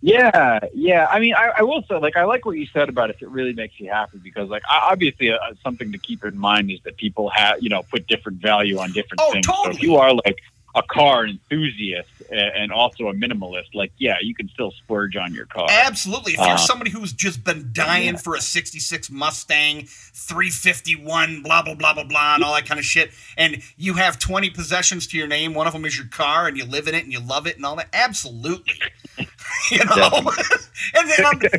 Yeah, 0.00 0.60
yeah. 0.74 1.06
I 1.10 1.18
mean, 1.18 1.34
I, 1.34 1.50
I 1.58 1.62
will 1.62 1.82
say, 1.88 1.98
like, 1.98 2.16
I 2.16 2.22
like 2.24 2.44
what 2.44 2.56
you 2.56 2.66
said 2.72 2.88
about 2.88 3.10
if 3.10 3.20
it 3.20 3.28
really 3.28 3.52
makes 3.52 3.80
you 3.80 3.90
happy, 3.90 4.18
because, 4.18 4.48
like, 4.48 4.62
obviously, 4.70 5.32
uh, 5.32 5.38
something 5.62 5.90
to 5.90 5.98
keep 5.98 6.24
in 6.24 6.38
mind 6.38 6.70
is 6.70 6.78
that 6.84 6.96
people 6.96 7.30
have, 7.30 7.60
you 7.60 7.68
know, 7.68 7.82
put 7.82 8.06
different 8.06 8.40
value 8.40 8.78
on 8.78 8.92
different 8.92 9.20
Oh, 9.20 9.32
things. 9.32 9.46
So 9.46 9.52
totally. 9.52 9.74
if 9.76 9.82
you 9.82 9.96
are 9.96 10.14
like 10.14 10.38
a 10.74 10.82
car 10.82 11.26
enthusiast 11.26 12.08
and 12.30 12.70
also 12.70 13.08
a 13.08 13.14
minimalist, 13.14 13.74
like, 13.74 13.90
yeah, 13.98 14.16
you 14.20 14.34
can 14.34 14.48
still 14.50 14.70
splurge 14.70 15.16
on 15.16 15.32
your 15.32 15.46
car. 15.46 15.66
Absolutely. 15.70 16.34
If 16.34 16.40
you're 16.40 16.50
Uh, 16.50 16.56
somebody 16.56 16.90
who's 16.90 17.12
just 17.12 17.42
been 17.42 17.70
dying 17.72 18.14
yeah. 18.14 18.20
for 18.20 18.34
a 18.36 18.40
66 18.40 19.10
Mustang, 19.10 19.86
351, 19.86 21.42
blah, 21.42 21.62
blah, 21.62 21.74
blah, 21.74 21.94
blah, 21.94 22.04
blah, 22.04 22.34
and 22.34 22.44
all 22.44 22.54
that 22.54 22.66
kind 22.66 22.78
of 22.78 22.84
shit, 22.84 23.10
and 23.36 23.62
you 23.76 23.94
have 23.94 24.18
20 24.18 24.50
possessions 24.50 25.06
to 25.08 25.16
your 25.16 25.26
name, 25.26 25.54
one 25.54 25.66
of 25.66 25.72
them 25.72 25.84
is 25.84 25.96
your 25.96 26.06
car, 26.08 26.46
and 26.46 26.56
you 26.56 26.64
live 26.64 26.86
in 26.86 26.94
it 26.94 27.02
and 27.02 27.12
you 27.12 27.20
love 27.20 27.46
it 27.46 27.56
and 27.56 27.64
all 27.64 27.76
that, 27.76 27.88
absolutely. 27.92 28.74
you 29.70 29.84
know, 29.84 30.10
and 30.94 31.10
then 31.10 31.50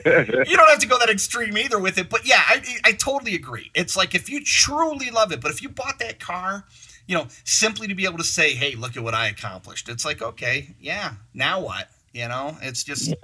you 0.47 0.55
don't 0.55 0.69
have 0.69 0.79
to 0.79 0.87
go 0.87 0.99
that 0.99 1.09
extreme 1.09 1.57
either 1.57 1.79
with 1.79 1.97
it. 1.97 2.09
But 2.09 2.27
yeah, 2.27 2.41
I, 2.47 2.63
I 2.85 2.91
totally 2.93 3.35
agree. 3.35 3.71
It's 3.73 3.97
like 3.97 4.15
if 4.15 4.29
you 4.29 4.43
truly 4.43 5.09
love 5.09 5.31
it, 5.31 5.41
but 5.41 5.51
if 5.51 5.61
you 5.61 5.69
bought 5.69 5.99
that 5.99 6.19
car, 6.19 6.65
you 7.09 7.15
know, 7.15 7.25
simply 7.43 7.87
to 7.87 7.95
be 7.95 8.05
able 8.05 8.19
to 8.19 8.23
say, 8.23 8.53
"Hey, 8.53 8.75
look 8.75 8.95
at 8.95 9.03
what 9.03 9.15
I 9.15 9.29
accomplished," 9.29 9.89
it's 9.89 10.05
like, 10.05 10.21
okay, 10.21 10.75
yeah, 10.79 11.15
now 11.33 11.59
what? 11.59 11.89
You 12.13 12.27
know, 12.27 12.55
it's 12.61 12.83
just, 12.83 13.07
yeah. 13.07 13.15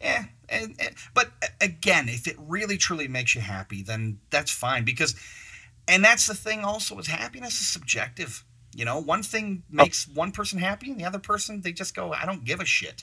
Eh, 0.00 0.22
and, 0.48 0.76
and 0.78 0.94
but 1.12 1.32
eh, 1.42 1.48
again, 1.60 2.08
if 2.08 2.28
it 2.28 2.36
really 2.38 2.76
truly 2.76 3.08
makes 3.08 3.34
you 3.34 3.40
happy, 3.40 3.82
then 3.82 4.20
that's 4.30 4.52
fine 4.52 4.84
because, 4.84 5.16
and 5.88 6.04
that's 6.04 6.28
the 6.28 6.34
thing. 6.34 6.62
Also, 6.62 6.96
is 7.00 7.08
happiness 7.08 7.60
is 7.60 7.66
subjective. 7.66 8.44
You 8.72 8.84
know, 8.84 9.00
one 9.00 9.24
thing 9.24 9.64
oh. 9.72 9.74
makes 9.74 10.06
one 10.06 10.30
person 10.30 10.60
happy, 10.60 10.92
and 10.92 11.00
the 11.00 11.04
other 11.04 11.18
person 11.18 11.62
they 11.62 11.72
just 11.72 11.96
go, 11.96 12.12
"I 12.12 12.24
don't 12.24 12.44
give 12.44 12.60
a 12.60 12.64
shit." 12.64 13.02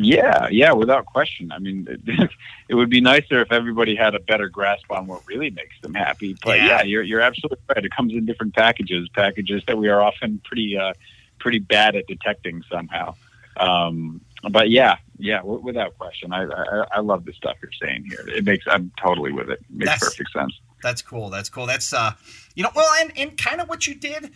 Yeah, 0.00 0.46
yeah, 0.48 0.72
without 0.72 1.06
question. 1.06 1.50
I 1.50 1.58
mean, 1.58 1.86
it, 1.90 2.30
it 2.68 2.74
would 2.76 2.88
be 2.88 3.00
nicer 3.00 3.40
if 3.42 3.50
everybody 3.50 3.96
had 3.96 4.14
a 4.14 4.20
better 4.20 4.48
grasp 4.48 4.90
on 4.90 5.06
what 5.08 5.26
really 5.26 5.50
makes 5.50 5.74
them 5.82 5.92
happy. 5.92 6.36
But 6.44 6.58
Yeah. 6.58 6.66
yeah, 6.66 6.82
you're 6.82 7.02
you're 7.02 7.20
absolutely 7.20 7.58
right. 7.74 7.84
It 7.84 7.90
comes 7.94 8.12
in 8.12 8.24
different 8.24 8.54
packages, 8.54 9.08
packages 9.14 9.62
that 9.66 9.76
we 9.76 9.88
are 9.88 10.00
often 10.00 10.40
pretty 10.44 10.78
uh, 10.78 10.92
pretty 11.40 11.58
bad 11.58 11.96
at 11.96 12.06
detecting 12.06 12.62
somehow. 12.70 13.14
Um, 13.58 14.20
but 14.48 14.70
yeah, 14.70 14.98
yeah, 15.18 15.38
w- 15.38 15.60
without 15.60 15.98
question. 15.98 16.32
I, 16.32 16.44
I 16.44 16.84
I 16.92 17.00
love 17.00 17.24
the 17.24 17.32
stuff 17.32 17.56
you're 17.60 17.72
saying 17.82 18.04
here. 18.08 18.24
It 18.28 18.44
makes 18.44 18.66
I'm 18.68 18.92
totally 19.02 19.32
with 19.32 19.50
it. 19.50 19.60
Makes 19.68 19.86
That's- 19.90 20.00
perfect 20.14 20.30
sense. 20.32 20.60
That's 20.80 21.02
cool. 21.02 21.28
That's 21.28 21.48
cool. 21.48 21.66
That's 21.66 21.92
uh, 21.92 22.12
you 22.54 22.62
know, 22.62 22.70
well, 22.72 22.88
and 23.00 23.10
and 23.18 23.36
kind 23.36 23.60
of 23.60 23.68
what 23.68 23.88
you 23.88 23.96
did, 23.96 24.30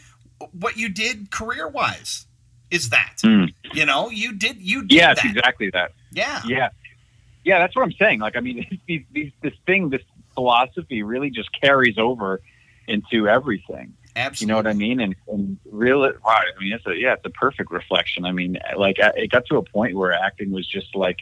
what 0.50 0.76
you 0.76 0.88
did 0.88 1.30
career 1.30 1.68
wise, 1.68 2.26
is 2.72 2.88
that 2.90 3.16
Mm. 3.22 3.52
you 3.74 3.86
know 3.86 4.10
you 4.10 4.32
did 4.32 4.56
you 4.60 4.80
did 4.82 4.92
Yeah, 4.92 5.14
that. 5.14 5.24
exactly 5.24 5.70
that. 5.70 5.92
Yeah. 6.10 6.40
Yeah, 6.46 6.68
yeah, 7.44 7.58
that's 7.60 7.74
what 7.76 7.82
I'm 7.82 7.92
saying. 7.92 8.20
Like, 8.20 8.36
I 8.36 8.40
mean, 8.40 8.66
these, 8.86 9.02
these, 9.12 9.32
this 9.42 9.54
thing, 9.66 9.90
this 9.90 10.02
philosophy, 10.34 11.02
really 11.02 11.30
just 11.30 11.50
carries 11.60 11.98
over 11.98 12.40
into 12.88 13.28
everything. 13.28 13.94
Absolutely. 14.14 14.42
You 14.42 14.46
know 14.48 14.56
what 14.58 14.66
I 14.66 14.72
mean? 14.74 15.00
And 15.00 15.14
and 15.28 15.58
really, 15.70 16.10
wow, 16.24 16.40
I 16.56 16.62
mean, 16.62 16.72
it's 16.72 16.86
a 16.86 16.94
yeah, 16.96 17.14
it's 17.14 17.24
a 17.24 17.30
perfect 17.30 17.70
reflection. 17.70 18.24
I 18.26 18.32
mean, 18.32 18.58
like 18.76 18.98
I- 19.00 19.12
it 19.16 19.30
got 19.30 19.46
to 19.46 19.56
a 19.56 19.62
point 19.62 19.94
where 19.96 20.12
acting 20.12 20.50
was 20.50 20.66
just 20.66 20.94
like 20.94 21.20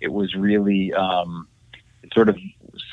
it 0.00 0.12
was 0.12 0.34
really 0.34 0.92
um, 0.92 1.46
sort 2.12 2.28
of 2.28 2.36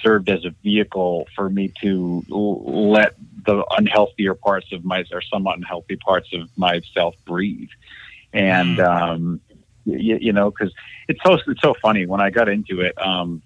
served 0.03 0.29
as 0.29 0.45
a 0.45 0.53
vehicle 0.63 1.27
for 1.35 1.49
me 1.49 1.71
to 1.81 2.23
l- 2.31 2.91
let 2.91 3.15
the 3.45 3.63
unhealthier 3.77 4.35
parts 4.35 4.71
of 4.71 4.83
my 4.83 5.03
or 5.11 5.21
somewhat 5.21 5.57
unhealthy 5.57 5.95
parts 5.95 6.29
of 6.33 6.49
myself 6.57 7.15
breathe. 7.25 7.69
And 8.33 8.77
Mm. 8.77 8.85
um, 8.85 9.41
you, 9.85 10.17
you 10.19 10.33
know, 10.33 10.51
because 10.51 10.73
it's 11.07 11.19
so 11.23 11.39
it's 11.47 11.61
so 11.61 11.75
funny 11.81 12.05
when 12.05 12.21
I 12.21 12.29
got 12.29 12.49
into 12.49 12.81
it. 12.81 12.93
Um, 13.01 13.41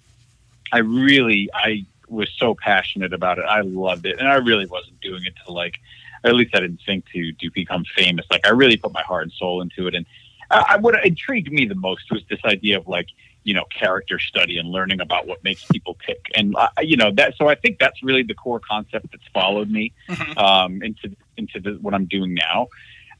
I 0.72 0.80
really 0.80 1.50
I 1.54 1.86
was 2.10 2.30
so 2.38 2.56
passionate 2.56 3.14
about 3.14 3.38
it. 3.40 3.46
I 3.48 3.62
loved 3.62 4.06
it, 4.06 4.20
and 4.20 4.28
I 4.28 4.36
really 4.36 4.66
wasn't 4.66 5.00
doing 5.02 5.24
it 5.26 5.34
to 5.46 5.52
like, 5.52 5.76
at 6.24 6.36
least 6.36 6.56
I 6.56 6.60
didn't 6.60 6.82
think 6.86 7.06
to 7.14 7.32
to 7.32 7.52
become 7.52 7.86
famous. 7.96 8.26
Like 8.30 8.46
I 8.46 8.50
really 8.52 8.78
put 8.78 8.94
my 8.94 9.04
heart 9.04 9.24
and 9.24 9.32
soul 9.32 9.62
into 9.62 9.88
it, 9.88 9.96
and 9.96 10.06
I, 10.52 10.66
I, 10.70 10.78
what 10.78 11.04
intrigued 11.06 11.52
me 11.52 11.66
the 11.66 11.76
most 11.76 12.12
was 12.12 12.22
this 12.30 12.40
idea 12.46 12.78
of 12.78 12.88
like 12.88 13.08
you 13.44 13.54
know 13.54 13.66
character 13.66 14.20
study 14.20 14.58
and 14.58 14.70
learning 14.70 15.02
about 15.02 15.28
what 15.28 15.44
makes 15.44 15.66
people 15.66 15.98
tick, 16.06 16.20
and 16.36 16.56
uh, 16.56 16.70
you 16.82 16.98
know 16.98 17.12
that. 17.16 17.36
So 17.38 17.48
I 17.48 17.56
think 17.56 17.80
that's 17.80 18.02
really 18.04 18.24
the 18.24 18.34
core 18.34 18.60
concept 18.60 19.08
that's 19.12 19.28
followed 19.34 19.70
me 19.70 19.94
Mhm. 20.10 20.38
um, 20.38 20.82
into 20.82 21.16
into 21.38 21.60
the, 21.60 21.72
what 21.82 21.94
I'm 21.94 22.06
doing 22.06 22.34
now. 22.34 22.68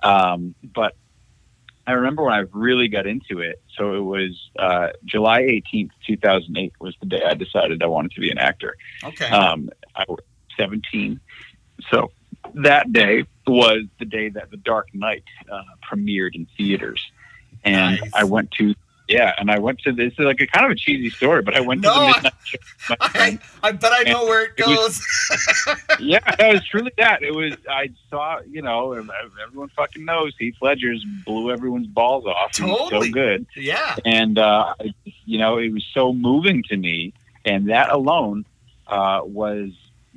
Um, 0.02 0.56
but 0.64 0.96
I 1.86 1.94
remember 1.94 2.24
when 2.24 2.34
I 2.34 2.44
really 2.54 2.88
got 2.88 3.06
into 3.08 3.40
it. 3.40 3.62
So 3.78 3.94
it 3.96 4.00
was 4.02 4.50
uh, 4.58 4.90
July 5.06 5.42
18th, 5.42 5.90
2008 6.08 6.74
was 6.80 6.96
the 7.02 7.06
day 7.08 7.22
I 7.26 7.34
decided 7.34 7.84
I 7.84 7.88
wanted 7.88 8.12
to 8.12 8.22
be 8.22 8.30
an 8.32 8.38
actor. 8.38 8.78
Okay. 9.04 9.26
Um, 9.28 9.70
I 9.96 10.06
was 10.08 10.20
17. 10.58 11.20
So 11.92 12.12
that 12.54 12.94
day 12.94 13.26
was 13.48 13.84
the 14.00 14.06
day 14.06 14.30
that 14.30 14.50
The 14.52 14.58
Dark 14.58 14.88
Knight 14.94 15.24
uh, 15.52 15.64
premiered 15.86 16.36
in 16.36 16.48
theaters. 16.58 17.06
And 17.66 18.00
Nice. 18.00 18.12
I 18.14 18.24
went 18.24 18.52
to, 18.52 18.76
yeah, 19.10 19.34
and 19.38 19.52
I 19.52 19.60
went 19.60 19.80
to 19.82 19.92
this, 19.92 20.14
is 20.14 20.20
like 20.20 20.40
a 20.42 20.48
kind 20.48 20.66
of 20.66 20.72
a 20.72 20.76
cheesy 20.76 21.10
story, 21.10 21.42
but 21.42 21.56
I 21.56 21.60
went 21.62 21.82
No, 21.82 21.90
to 21.94 22.00
the 22.00 22.06
midnight 22.16 22.34
show. 22.46 22.58
I. 23.02 23.40
I 23.62 23.72
bet 23.72 23.92
I 23.94 24.04
know 24.12 24.26
where 24.26 24.46
it 24.46 24.52
It 24.58 24.66
was- 24.68 25.00
goes. 25.68 26.00
yeah, 26.00 26.20
it 26.40 26.54
was 26.54 26.64
truly 26.66 26.92
that. 26.98 27.22
It 27.24 27.34
was. 27.34 27.54
I 27.70 27.90
saw, 28.10 28.40
you 28.50 28.62
know, 28.62 28.94
everyone 28.94 29.70
fucking 29.70 30.04
knows 30.06 30.34
Heath 30.40 30.56
Ledger's 30.62 31.04
blew 31.26 31.52
everyone's 31.52 31.88
balls 31.88 32.26
off. 32.26 32.52
Totally. 32.54 33.08
so 33.08 33.14
good, 33.14 33.46
yeah. 33.56 33.96
and 34.06 34.38
uh, 34.40 34.74
you 35.26 35.38
know, 35.38 35.58
it 35.58 35.72
was 35.74 35.86
so 35.94 36.14
moving 36.14 36.64
to 36.64 36.78
me, 36.78 37.14
and 37.46 37.70
that 37.70 37.90
alone 37.90 38.46
uh, 38.88 39.22
was, 39.24 39.72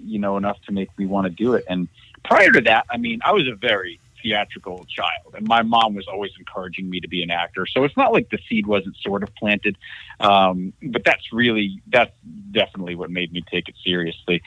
you 0.04 0.18
know, 0.18 0.36
enough 0.36 0.60
to 0.66 0.72
make 0.72 0.96
me 0.98 1.06
want 1.06 1.24
to 1.26 1.30
do 1.30 1.54
it. 1.54 1.64
And 1.68 1.88
prior 2.24 2.50
to 2.50 2.60
that, 2.62 2.86
I 2.90 2.96
mean, 2.96 3.20
I 3.24 3.32
was 3.32 3.46
a 3.48 3.54
very 3.54 4.00
theatrical 4.26 4.84
child, 4.88 5.34
and 5.34 5.46
my 5.46 5.62
mom 5.62 5.94
was 5.94 6.08
always 6.08 6.32
encouraging 6.38 6.90
me 6.90 7.00
to 7.00 7.08
be 7.08 7.22
an 7.22 7.30
actor. 7.30 7.64
So 7.66 7.84
it's 7.84 7.96
not 7.96 8.12
like 8.12 8.28
the 8.30 8.38
seed 8.48 8.66
wasn't 8.66 8.96
sort 8.96 9.22
of 9.22 9.34
planted, 9.36 9.78
um, 10.20 10.72
but 10.82 11.02
that's 11.04 11.32
really 11.32 11.80
that's 11.86 12.16
definitely 12.50 12.96
what 12.96 13.10
made 13.10 13.32
me 13.32 13.42
take 13.50 13.68
it 13.68 13.76
seriously. 13.84 14.42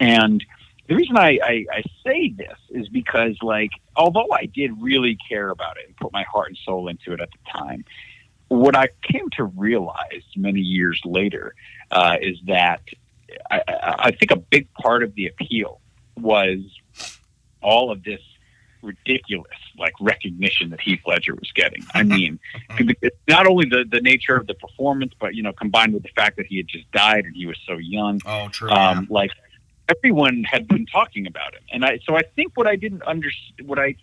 And 0.00 0.44
the 0.88 0.96
reason 0.96 1.16
I, 1.16 1.38
I, 1.42 1.66
I 1.72 1.82
say 2.04 2.34
this 2.36 2.58
is 2.70 2.88
because, 2.88 3.36
like, 3.42 3.70
although 3.94 4.26
I 4.32 4.46
did 4.46 4.72
really 4.80 5.16
care 5.28 5.50
about 5.50 5.76
it 5.76 5.86
and 5.86 5.96
put 5.96 6.12
my 6.12 6.24
heart 6.24 6.48
and 6.48 6.58
soul 6.64 6.88
into 6.88 7.12
it 7.12 7.20
at 7.20 7.28
the 7.30 7.58
time, 7.58 7.84
what 8.48 8.74
I 8.74 8.88
came 9.02 9.30
to 9.36 9.44
realize 9.44 10.24
many 10.34 10.60
years 10.60 11.00
later 11.04 11.54
uh, 11.92 12.16
is 12.20 12.38
that 12.46 12.80
I, 13.48 13.62
I, 13.68 13.94
I 13.98 14.10
think 14.10 14.32
a 14.32 14.36
big 14.36 14.72
part 14.74 15.04
of 15.04 15.14
the 15.14 15.28
appeal 15.28 15.80
was 16.16 16.58
all 17.62 17.92
of 17.92 18.02
this 18.02 18.20
ridiculous 18.82 19.50
like 19.78 19.92
recognition 20.00 20.70
that 20.70 20.80
Heath 20.80 21.00
Ledger 21.06 21.34
was 21.34 21.50
getting. 21.54 21.84
I 21.94 22.02
mean, 22.02 22.38
not 23.28 23.46
only 23.46 23.68
the 23.68 23.84
the 23.90 24.00
nature 24.00 24.36
of 24.36 24.46
the 24.46 24.54
performance, 24.54 25.12
but 25.18 25.34
you 25.34 25.42
know, 25.42 25.52
combined 25.52 25.94
with 25.94 26.02
the 26.02 26.10
fact 26.14 26.36
that 26.36 26.46
he 26.46 26.56
had 26.56 26.68
just 26.68 26.90
died 26.92 27.24
and 27.24 27.34
he 27.36 27.46
was 27.46 27.58
so 27.66 27.76
young 27.78 28.20
Oh, 28.26 28.48
true. 28.48 28.70
um, 28.70 29.06
like 29.10 29.30
everyone 29.88 30.44
had 30.44 30.68
been 30.68 30.86
talking 30.86 31.26
about 31.26 31.52
him 31.52 31.62
and 31.72 31.84
i 31.84 31.98
so 32.06 32.16
i 32.16 32.22
think 32.36 32.52
what 32.56 32.68
i 32.68 32.76
didn't 32.76 33.02
understand 33.02 33.66
what 33.66 33.76
i 33.76 33.96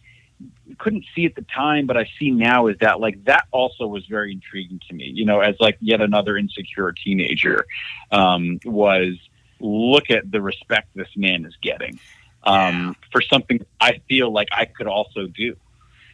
couldn't 0.78 1.06
see 1.16 1.26
at 1.26 1.34
the 1.36 1.42
time 1.44 1.88
but 1.88 1.96
i 1.96 2.06
see 2.20 2.30
now 2.30 2.68
is 2.68 2.76
that 2.82 3.00
like 3.00 3.24
that 3.24 3.46
also 3.52 3.88
was 3.88 4.06
very 4.08 4.34
intriguing 4.34 4.82
to 4.86 4.94
me 4.94 5.06
you 5.06 5.24
know 5.24 5.40
as 5.40 5.56
like 5.62 5.78
yet 5.80 6.02
another 6.02 6.36
insecure 6.36 6.92
teenager 6.92 7.66
um, 8.12 8.60
was 8.66 9.14
look 9.62 10.12
at 10.12 10.30
the 10.30 10.42
respect 10.42 10.90
this 10.94 11.08
man 11.16 11.46
is 11.46 11.56
getting 11.62 11.98
um, 12.44 12.96
for 13.12 13.22
something 13.22 13.66
i 13.80 14.00
feel 14.08 14.32
like 14.32 14.48
i 14.52 14.66
could 14.66 14.88
also 14.88 15.28
do. 15.28 15.56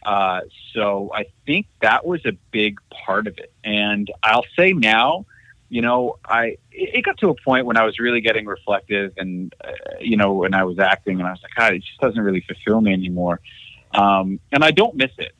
Uh, 0.04 0.40
so 0.74 1.10
i 1.14 1.24
think 1.46 1.66
that 1.80 2.04
was 2.04 2.24
a 2.26 2.32
big 2.50 2.78
part 3.06 3.26
of 3.26 3.38
it. 3.38 3.52
And 3.64 4.10
i'll 4.22 4.46
say 4.56 4.72
now 4.72 5.26
you 5.74 5.82
know, 5.82 6.18
I 6.24 6.58
it 6.70 7.04
got 7.04 7.18
to 7.18 7.30
a 7.30 7.34
point 7.34 7.66
when 7.66 7.76
I 7.76 7.84
was 7.84 7.98
really 7.98 8.20
getting 8.20 8.46
reflective, 8.46 9.12
and 9.16 9.52
uh, 9.64 9.72
you 9.98 10.16
know, 10.16 10.34
when 10.34 10.54
I 10.54 10.62
was 10.62 10.78
acting, 10.78 11.18
and 11.18 11.26
I 11.26 11.32
was 11.32 11.40
like, 11.42 11.54
God, 11.56 11.74
it 11.74 11.82
just 11.82 12.00
doesn't 12.00 12.20
really 12.20 12.42
fulfill 12.46 12.80
me 12.80 12.92
anymore, 12.92 13.40
um, 13.92 14.38
and 14.52 14.64
I 14.64 14.70
don't 14.70 14.94
miss 14.94 15.10
it. 15.18 15.32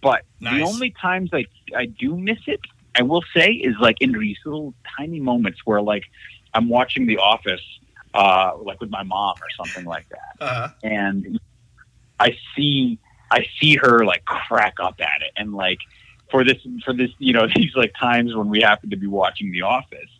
But 0.00 0.24
the 0.40 0.62
only 0.62 0.92
times 0.92 1.28
I 1.34 1.44
I 1.76 1.84
do 1.84 2.16
miss 2.16 2.38
it, 2.46 2.60
I 2.94 3.02
will 3.02 3.22
say, 3.34 3.50
is 3.50 3.74
like 3.78 3.96
in 4.00 4.12
these 4.12 4.38
little 4.46 4.72
tiny 4.96 5.20
moments 5.20 5.60
where 5.66 5.82
like 5.82 6.04
I'm 6.54 6.70
watching 6.70 7.06
The 7.06 7.18
Office, 7.18 7.60
uh, 8.16 8.52
like 8.62 8.80
with 8.80 8.90
my 8.90 9.02
mom 9.02 9.34
or 9.42 9.50
something 9.56 9.84
like 9.84 10.08
that. 10.08 10.44
Uh, 10.44 10.68
and 10.82 11.38
I 12.18 12.36
see 12.56 12.98
I 13.30 13.46
see 13.60 13.76
her 13.76 14.04
like 14.04 14.24
crack 14.24 14.76
up 14.80 14.96
at 15.00 15.22
it. 15.22 15.32
And 15.36 15.54
like 15.54 15.78
for 16.30 16.42
this 16.42 16.56
for 16.84 16.94
this 16.94 17.10
you 17.18 17.34
know 17.34 17.46
these 17.54 17.74
like 17.76 17.92
times 18.00 18.34
when 18.34 18.48
we 18.48 18.62
happen 18.62 18.90
to 18.90 18.96
be 18.96 19.06
watching 19.06 19.52
The 19.52 19.62
Office 19.62 20.10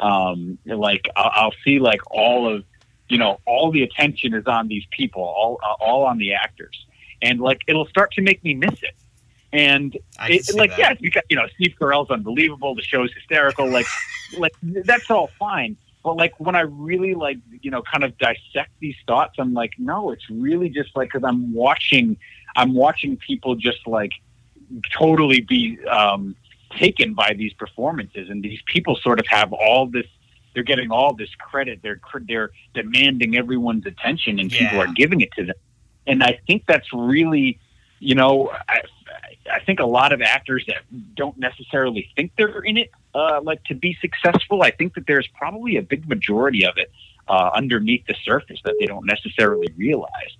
um 0.00 0.58
like 0.66 1.08
I'll, 1.14 1.30
I'll 1.34 1.54
see 1.64 1.78
like 1.78 2.00
all 2.10 2.52
of 2.52 2.64
you 3.08 3.18
know 3.18 3.38
all 3.46 3.70
the 3.70 3.84
attention 3.84 4.34
is 4.34 4.44
on 4.48 4.66
these 4.66 4.84
people 4.90 5.22
all 5.22 5.60
uh, 5.62 5.74
all 5.84 6.04
on 6.04 6.18
the 6.18 6.34
actors. 6.34 6.86
And 7.22 7.40
like 7.40 7.60
it'll 7.68 7.86
start 7.86 8.12
to 8.14 8.22
make 8.22 8.42
me 8.42 8.54
miss 8.54 8.82
it. 8.82 8.96
And 9.52 9.96
it, 10.28 10.52
like 10.56 10.70
that. 10.70 10.78
yeah 10.78 10.94
you 10.98 11.10
got 11.12 11.22
you 11.30 11.36
know 11.36 11.46
Steve 11.54 11.76
Carell's 11.80 12.10
unbelievable. 12.10 12.74
The 12.74 12.82
show's 12.82 13.12
hysterical. 13.12 13.70
Like 13.70 13.86
like 14.36 14.52
that's 14.62 15.08
all 15.08 15.30
fine 15.38 15.76
but 16.04 16.16
like 16.16 16.38
when 16.38 16.54
I 16.54 16.60
really 16.60 17.14
like 17.14 17.38
you 17.62 17.70
know 17.72 17.82
kind 17.82 18.04
of 18.04 18.16
dissect 18.18 18.70
these 18.78 18.96
thoughts 19.06 19.34
I'm 19.38 19.54
like 19.54 19.72
no 19.78 20.10
it's 20.12 20.28
really 20.30 20.68
just 20.68 20.94
like 20.94 21.08
because 21.08 21.26
I'm 21.26 21.52
watching 21.52 22.16
I'm 22.56 22.74
watching 22.74 23.16
people 23.16 23.56
just 23.56 23.86
like 23.86 24.12
totally 24.92 25.40
be 25.40 25.78
um, 25.86 26.36
taken 26.76 27.14
by 27.14 27.34
these 27.36 27.52
performances. 27.54 28.28
And 28.30 28.42
these 28.42 28.60
people 28.66 28.96
sort 28.96 29.20
of 29.20 29.26
have 29.28 29.52
all 29.52 29.86
this 29.86 30.06
they're 30.54 30.62
getting 30.62 30.92
all 30.92 31.14
this 31.14 31.30
credit. 31.34 31.80
They're 31.82 32.00
they're 32.28 32.50
demanding 32.74 33.36
everyone's 33.36 33.86
attention 33.86 34.38
and 34.38 34.50
people 34.50 34.80
are 34.80 34.92
giving 34.92 35.20
it 35.20 35.32
to 35.32 35.46
them. 35.46 35.56
And 36.06 36.22
I 36.22 36.38
think 36.46 36.64
that's 36.66 36.92
really 36.92 37.58
you 37.98 38.14
know 38.14 38.50
I, 38.68 38.82
I 39.50 39.60
think 39.60 39.80
a 39.80 39.86
lot 39.86 40.12
of 40.12 40.22
actors 40.22 40.64
that 40.68 40.82
don't 41.14 41.36
necessarily 41.38 42.10
think 42.16 42.32
they're 42.36 42.60
in 42.60 42.76
it, 42.76 42.90
uh, 43.14 43.40
like 43.42 43.62
to 43.64 43.74
be 43.74 43.96
successful. 44.00 44.62
I 44.62 44.70
think 44.70 44.94
that 44.94 45.06
there's 45.06 45.28
probably 45.28 45.76
a 45.76 45.82
big 45.82 46.08
majority 46.08 46.64
of 46.66 46.76
it 46.78 46.90
uh, 47.28 47.50
underneath 47.54 48.06
the 48.06 48.14
surface 48.24 48.60
that 48.64 48.74
they 48.80 48.86
don't 48.86 49.06
necessarily 49.06 49.68
realize. 49.76 50.32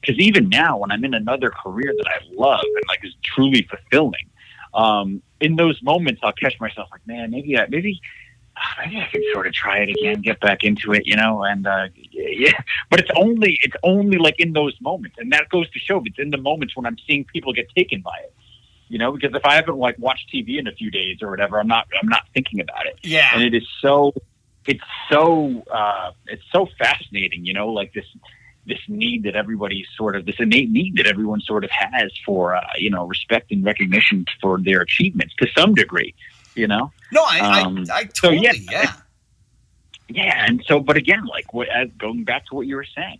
Because 0.00 0.18
even 0.18 0.48
now, 0.48 0.78
when 0.78 0.90
I'm 0.90 1.04
in 1.04 1.14
another 1.14 1.50
career 1.50 1.94
that 1.96 2.06
I 2.06 2.20
love 2.32 2.62
and 2.62 2.84
like 2.88 3.04
is 3.04 3.14
truly 3.22 3.62
fulfilling, 3.62 4.28
um, 4.72 5.22
in 5.40 5.56
those 5.56 5.82
moments 5.82 6.20
I'll 6.22 6.32
catch 6.32 6.58
myself 6.60 6.88
like, 6.90 7.06
man, 7.06 7.30
maybe 7.30 7.58
I, 7.58 7.66
maybe 7.68 8.00
maybe 8.78 8.98
I 8.98 9.08
could 9.10 9.22
sort 9.32 9.46
of 9.46 9.52
try 9.52 9.78
it 9.78 9.90
again, 9.90 10.20
get 10.20 10.40
back 10.40 10.64
into 10.64 10.92
it, 10.92 11.06
you 11.06 11.16
know, 11.16 11.44
and 11.44 11.66
uh, 11.66 11.88
yeah. 12.12 12.52
But 12.88 13.00
it's 13.00 13.10
only 13.16 13.58
it's 13.62 13.76
only 13.82 14.18
like 14.18 14.38
in 14.38 14.52
those 14.52 14.74
moments, 14.80 15.16
and 15.18 15.32
that 15.32 15.48
goes 15.48 15.70
to 15.70 15.78
show 15.78 16.02
it's 16.04 16.18
in 16.18 16.30
the 16.30 16.36
moments 16.38 16.76
when 16.76 16.86
I'm 16.86 16.96
seeing 17.06 17.24
people 17.24 17.52
get 17.52 17.68
taken 17.74 18.00
by 18.00 18.16
it, 18.22 18.34
you 18.90 18.98
know. 18.98 19.12
Because 19.12 19.34
if 19.34 19.46
I 19.46 19.54
haven't 19.54 19.78
like 19.78 19.98
watched 19.98 20.30
TV 20.30 20.58
in 20.58 20.66
a 20.66 20.72
few 20.72 20.90
days 20.90 21.22
or 21.22 21.30
whatever, 21.30 21.58
I'm 21.58 21.68
not 21.68 21.88
I'm 22.02 22.08
not 22.08 22.24
thinking 22.34 22.60
about 22.60 22.86
it. 22.86 22.98
Yeah, 23.02 23.30
and 23.32 23.42
it 23.42 23.54
is 23.54 23.66
so 23.80 24.12
it's 24.66 24.84
so 25.10 25.62
uh, 25.72 26.10
it's 26.26 26.44
so 26.52 26.68
fascinating, 26.78 27.46
you 27.46 27.54
know, 27.54 27.68
like 27.68 27.94
this 27.94 28.04
this 28.66 28.78
need 28.88 29.24
that 29.24 29.36
everybody 29.36 29.84
sort 29.96 30.16
of 30.16 30.26
this 30.26 30.36
innate 30.38 30.70
need 30.70 30.96
that 30.96 31.06
everyone 31.06 31.40
sort 31.40 31.64
of 31.64 31.70
has 31.70 32.12
for 32.24 32.54
uh, 32.54 32.60
you 32.78 32.90
know 32.90 33.06
respect 33.06 33.50
and 33.50 33.64
recognition 33.64 34.24
for 34.40 34.60
their 34.60 34.80
achievements 34.80 35.34
to 35.36 35.46
some 35.56 35.74
degree 35.74 36.14
you 36.54 36.66
know 36.66 36.92
no 37.10 37.24
i 37.24 37.62
um, 37.62 37.84
I, 37.90 38.00
I, 38.00 38.04
totally 38.04 38.38
so 38.38 38.52
yeah, 38.52 38.52
yeah 38.70 38.92
yeah 40.08 40.44
and 40.46 40.62
so 40.66 40.80
but 40.80 40.96
again 40.96 41.24
like 41.24 41.52
what 41.54 41.68
as 41.68 41.88
going 41.98 42.24
back 42.24 42.46
to 42.46 42.54
what 42.54 42.66
you 42.66 42.76
were 42.76 42.86
saying 42.96 43.18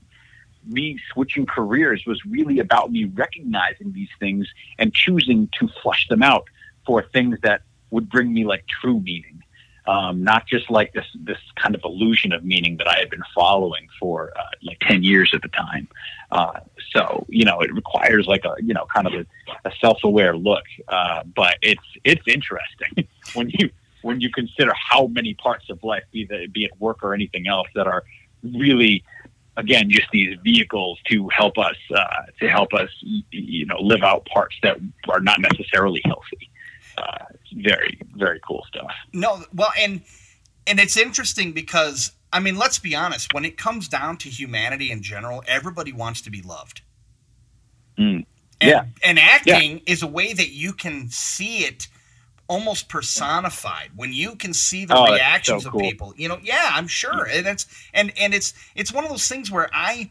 me 0.66 0.98
switching 1.12 1.46
careers 1.46 2.04
was 2.06 2.24
really 2.24 2.58
about 2.58 2.90
me 2.90 3.04
recognizing 3.04 3.92
these 3.92 4.10
things 4.18 4.46
and 4.78 4.94
choosing 4.94 5.48
to 5.58 5.68
flush 5.82 6.06
them 6.08 6.22
out 6.22 6.44
for 6.86 7.02
things 7.02 7.38
that 7.42 7.62
would 7.90 8.08
bring 8.08 8.32
me 8.32 8.44
like 8.44 8.64
true 8.66 9.00
meaning 9.00 9.42
um, 9.86 10.22
not 10.22 10.46
just 10.46 10.70
like 10.70 10.92
this 10.92 11.06
this 11.14 11.38
kind 11.56 11.74
of 11.74 11.82
illusion 11.84 12.32
of 12.32 12.44
meaning 12.44 12.76
that 12.76 12.88
I 12.88 12.98
had 12.98 13.10
been 13.10 13.24
following 13.34 13.88
for 13.98 14.32
uh, 14.38 14.42
like 14.62 14.78
ten 14.80 15.02
years 15.02 15.32
at 15.34 15.42
the 15.42 15.48
time. 15.48 15.88
Uh, 16.30 16.60
so 16.94 17.26
you 17.28 17.44
know, 17.44 17.60
it 17.60 17.72
requires 17.74 18.26
like 18.26 18.44
a 18.44 18.54
you 18.62 18.74
know 18.74 18.86
kind 18.94 19.06
of 19.06 19.14
a, 19.14 19.26
a 19.68 19.72
self 19.80 20.04
aware 20.04 20.36
look, 20.36 20.64
uh, 20.88 21.22
but 21.34 21.56
it's 21.62 21.82
it's 22.04 22.22
interesting 22.28 23.08
when 23.34 23.50
you 23.50 23.70
when 24.02 24.20
you 24.20 24.30
consider 24.30 24.72
how 24.74 25.06
many 25.08 25.34
parts 25.34 25.68
of 25.70 25.82
life, 25.82 26.04
be 26.12 26.24
that 26.26 26.52
be 26.52 26.64
it 26.64 26.70
work 26.78 27.02
or 27.02 27.14
anything 27.14 27.48
else, 27.48 27.68
that 27.74 27.86
are 27.86 28.04
really 28.42 29.02
again 29.60 29.90
just 29.90 30.08
these 30.12 30.36
vehicles 30.42 30.98
to 31.06 31.28
help 31.28 31.56
us 31.58 31.76
uh, 31.94 32.04
to 32.40 32.48
help 32.48 32.72
us 32.74 32.90
you 33.30 33.66
know 33.66 33.78
live 33.80 34.02
out 34.02 34.26
parts 34.26 34.56
that 34.62 34.76
are 35.08 35.20
not 35.20 35.40
necessarily 35.40 36.02
healthy 36.04 36.50
uh, 36.98 37.24
very 37.56 37.98
very 38.16 38.40
cool 38.46 38.64
stuff. 38.68 38.90
No, 39.12 39.42
well, 39.54 39.72
and 39.78 40.02
and 40.66 40.78
it's 40.78 40.96
interesting 40.96 41.52
because 41.52 42.12
I 42.32 42.40
mean, 42.40 42.56
let's 42.56 42.78
be 42.78 42.94
honest. 42.94 43.34
When 43.34 43.44
it 43.44 43.56
comes 43.56 43.88
down 43.88 44.18
to 44.18 44.28
humanity 44.28 44.90
in 44.90 45.02
general, 45.02 45.42
everybody 45.46 45.92
wants 45.92 46.20
to 46.22 46.30
be 46.30 46.42
loved. 46.42 46.82
Mm. 47.98 48.24
And, 48.62 48.70
yeah, 48.70 48.84
and 49.02 49.18
acting 49.18 49.78
yeah. 49.78 49.92
is 49.92 50.02
a 50.02 50.06
way 50.06 50.32
that 50.32 50.50
you 50.50 50.72
can 50.72 51.08
see 51.08 51.64
it 51.64 51.88
almost 52.50 52.88
personified 52.88 53.90
when 53.94 54.12
you 54.12 54.34
can 54.34 54.52
see 54.52 54.84
the 54.84 54.96
oh, 54.96 55.04
reactions 55.04 55.62
so 55.62 55.70
cool. 55.70 55.80
of 55.80 55.86
people 55.86 56.12
you 56.16 56.28
know 56.28 56.36
yeah 56.42 56.70
i'm 56.72 56.88
sure 56.88 57.24
and 57.30 57.46
it's 57.46 57.66
and 57.94 58.12
and 58.18 58.34
it's 58.34 58.54
it's 58.74 58.92
one 58.92 59.04
of 59.04 59.10
those 59.10 59.28
things 59.28 59.52
where 59.52 59.70
i 59.72 60.10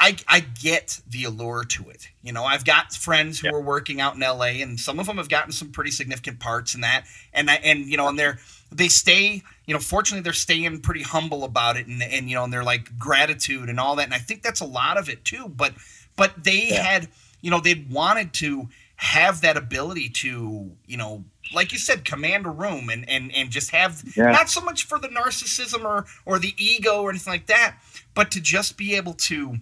I, 0.00 0.16
I 0.28 0.40
get 0.40 1.00
the 1.08 1.24
allure 1.24 1.64
to 1.64 1.90
it. 1.90 2.08
You 2.22 2.32
know, 2.32 2.44
I've 2.44 2.64
got 2.64 2.92
friends 2.92 3.40
who 3.40 3.52
are 3.52 3.60
working 3.60 4.00
out 4.00 4.14
in 4.14 4.20
LA 4.20 4.62
and 4.62 4.78
some 4.78 5.00
of 5.00 5.06
them 5.06 5.16
have 5.16 5.28
gotten 5.28 5.50
some 5.50 5.72
pretty 5.72 5.90
significant 5.90 6.38
parts 6.38 6.76
in 6.76 6.82
that. 6.82 7.04
And 7.32 7.50
I, 7.50 7.54
and, 7.56 7.80
you 7.80 7.96
know, 7.96 8.06
and 8.06 8.16
they're, 8.16 8.38
they 8.70 8.86
stay, 8.86 9.42
you 9.66 9.74
know, 9.74 9.80
fortunately 9.80 10.22
they're 10.22 10.32
staying 10.32 10.82
pretty 10.82 11.02
humble 11.02 11.42
about 11.42 11.76
it 11.76 11.88
and, 11.88 12.00
and, 12.00 12.28
you 12.28 12.36
know, 12.36 12.44
and 12.44 12.52
they're 12.52 12.62
like 12.62 12.96
gratitude 12.96 13.68
and 13.68 13.80
all 13.80 13.96
that. 13.96 14.04
And 14.04 14.14
I 14.14 14.18
think 14.18 14.42
that's 14.42 14.60
a 14.60 14.66
lot 14.66 14.98
of 14.98 15.08
it 15.08 15.24
too. 15.24 15.48
But, 15.48 15.72
but 16.14 16.44
they 16.44 16.68
yeah. 16.68 16.82
had, 16.82 17.08
you 17.40 17.50
know, 17.50 17.58
they'd 17.58 17.90
wanted 17.90 18.32
to 18.34 18.68
have 18.98 19.40
that 19.40 19.56
ability 19.56 20.08
to, 20.08 20.70
you 20.86 20.96
know, 20.96 21.24
like 21.54 21.72
you 21.72 21.78
said, 21.78 22.04
command 22.04 22.46
a 22.46 22.50
room 22.50 22.90
and, 22.90 23.08
and, 23.08 23.32
and 23.34 23.50
just 23.50 23.70
have 23.70 24.02
yeah. 24.16 24.30
not 24.32 24.50
so 24.50 24.60
much 24.60 24.84
for 24.84 24.98
the 24.98 25.08
narcissism 25.08 25.84
or, 25.84 26.04
or 26.26 26.38
the 26.38 26.52
ego 26.58 27.02
or 27.02 27.10
anything 27.10 27.32
like 27.32 27.46
that, 27.46 27.76
but 28.14 28.30
to 28.32 28.40
just 28.40 28.76
be 28.76 28.96
able 28.96 29.14
to, 29.14 29.58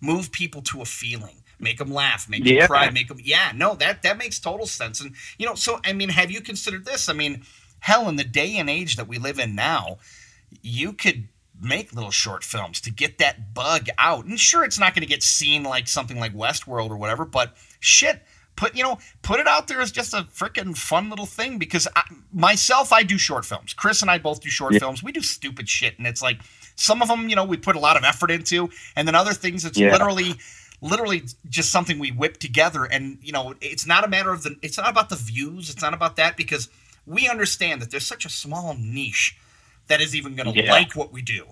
move 0.00 0.30
people 0.32 0.62
to 0.62 0.80
a 0.80 0.84
feeling 0.84 1.42
make 1.58 1.78
them 1.78 1.92
laugh 1.92 2.28
make 2.28 2.44
yeah. 2.44 2.60
them 2.60 2.68
cry 2.68 2.90
make 2.90 3.08
them 3.08 3.18
yeah 3.22 3.50
no 3.54 3.74
that 3.74 4.02
that 4.02 4.16
makes 4.16 4.38
total 4.38 4.66
sense 4.66 5.00
and 5.00 5.14
you 5.38 5.46
know 5.46 5.54
so 5.54 5.80
i 5.84 5.92
mean 5.92 6.08
have 6.08 6.30
you 6.30 6.40
considered 6.40 6.84
this 6.84 7.08
i 7.08 7.12
mean 7.12 7.42
hell 7.80 8.08
in 8.08 8.16
the 8.16 8.24
day 8.24 8.56
and 8.56 8.70
age 8.70 8.96
that 8.96 9.08
we 9.08 9.18
live 9.18 9.38
in 9.38 9.54
now 9.54 9.98
you 10.62 10.92
could 10.92 11.28
make 11.60 11.94
little 11.94 12.10
short 12.10 12.44
films 12.44 12.80
to 12.80 12.90
get 12.90 13.18
that 13.18 13.54
bug 13.54 13.88
out 13.98 14.24
and 14.24 14.38
sure 14.38 14.64
it's 14.64 14.78
not 14.78 14.94
going 14.94 15.02
to 15.02 15.08
get 15.08 15.22
seen 15.22 15.62
like 15.62 15.88
something 15.88 16.18
like 16.18 16.34
westworld 16.34 16.90
or 16.90 16.96
whatever 16.96 17.24
but 17.24 17.56
shit 17.80 18.22
put 18.56 18.76
you 18.76 18.82
know 18.82 18.98
put 19.22 19.40
it 19.40 19.46
out 19.46 19.68
there 19.68 19.80
as 19.80 19.90
just 19.90 20.14
a 20.14 20.26
freaking 20.34 20.76
fun 20.76 21.10
little 21.10 21.26
thing 21.26 21.58
because 21.58 21.88
I, 21.96 22.02
myself 22.32 22.92
i 22.92 23.02
do 23.02 23.18
short 23.18 23.44
films 23.44 23.74
chris 23.74 24.02
and 24.02 24.10
i 24.10 24.18
both 24.18 24.40
do 24.40 24.48
short 24.48 24.72
yeah. 24.72 24.78
films 24.78 25.02
we 25.02 25.12
do 25.12 25.20
stupid 25.20 25.68
shit 25.68 25.98
and 25.98 26.06
it's 26.06 26.22
like 26.22 26.38
some 26.78 27.02
of 27.02 27.08
them, 27.08 27.28
you 27.28 27.36
know, 27.36 27.44
we 27.44 27.56
put 27.56 27.76
a 27.76 27.80
lot 27.80 27.96
of 27.96 28.04
effort 28.04 28.30
into, 28.30 28.70
and 28.94 29.06
then 29.06 29.14
other 29.14 29.34
things, 29.34 29.64
it's 29.64 29.76
yeah. 29.76 29.92
literally 29.92 30.34
literally 30.80 31.24
just 31.48 31.72
something 31.72 31.98
we 31.98 32.12
whip 32.12 32.36
together 32.36 32.84
and 32.84 33.18
you 33.20 33.32
know 33.32 33.52
it's 33.60 33.84
not 33.84 34.04
a 34.04 34.08
matter 34.08 34.30
of 34.30 34.44
the 34.44 34.54
it's 34.62 34.78
not 34.78 34.88
about 34.88 35.08
the 35.08 35.16
views 35.16 35.68
it's 35.68 35.82
not 35.82 35.92
about 35.92 36.14
that 36.14 36.36
because 36.36 36.68
we 37.04 37.28
understand 37.28 37.82
that 37.82 37.90
there's 37.90 38.06
such 38.06 38.24
a 38.24 38.28
small 38.28 38.76
niche 38.78 39.36
that 39.88 40.00
is 40.00 40.14
even 40.14 40.34
going 40.34 40.52
to 40.52 40.62
yeah. 40.62 40.70
like 40.70 40.94
what 40.94 41.12
we 41.12 41.22
do 41.22 41.44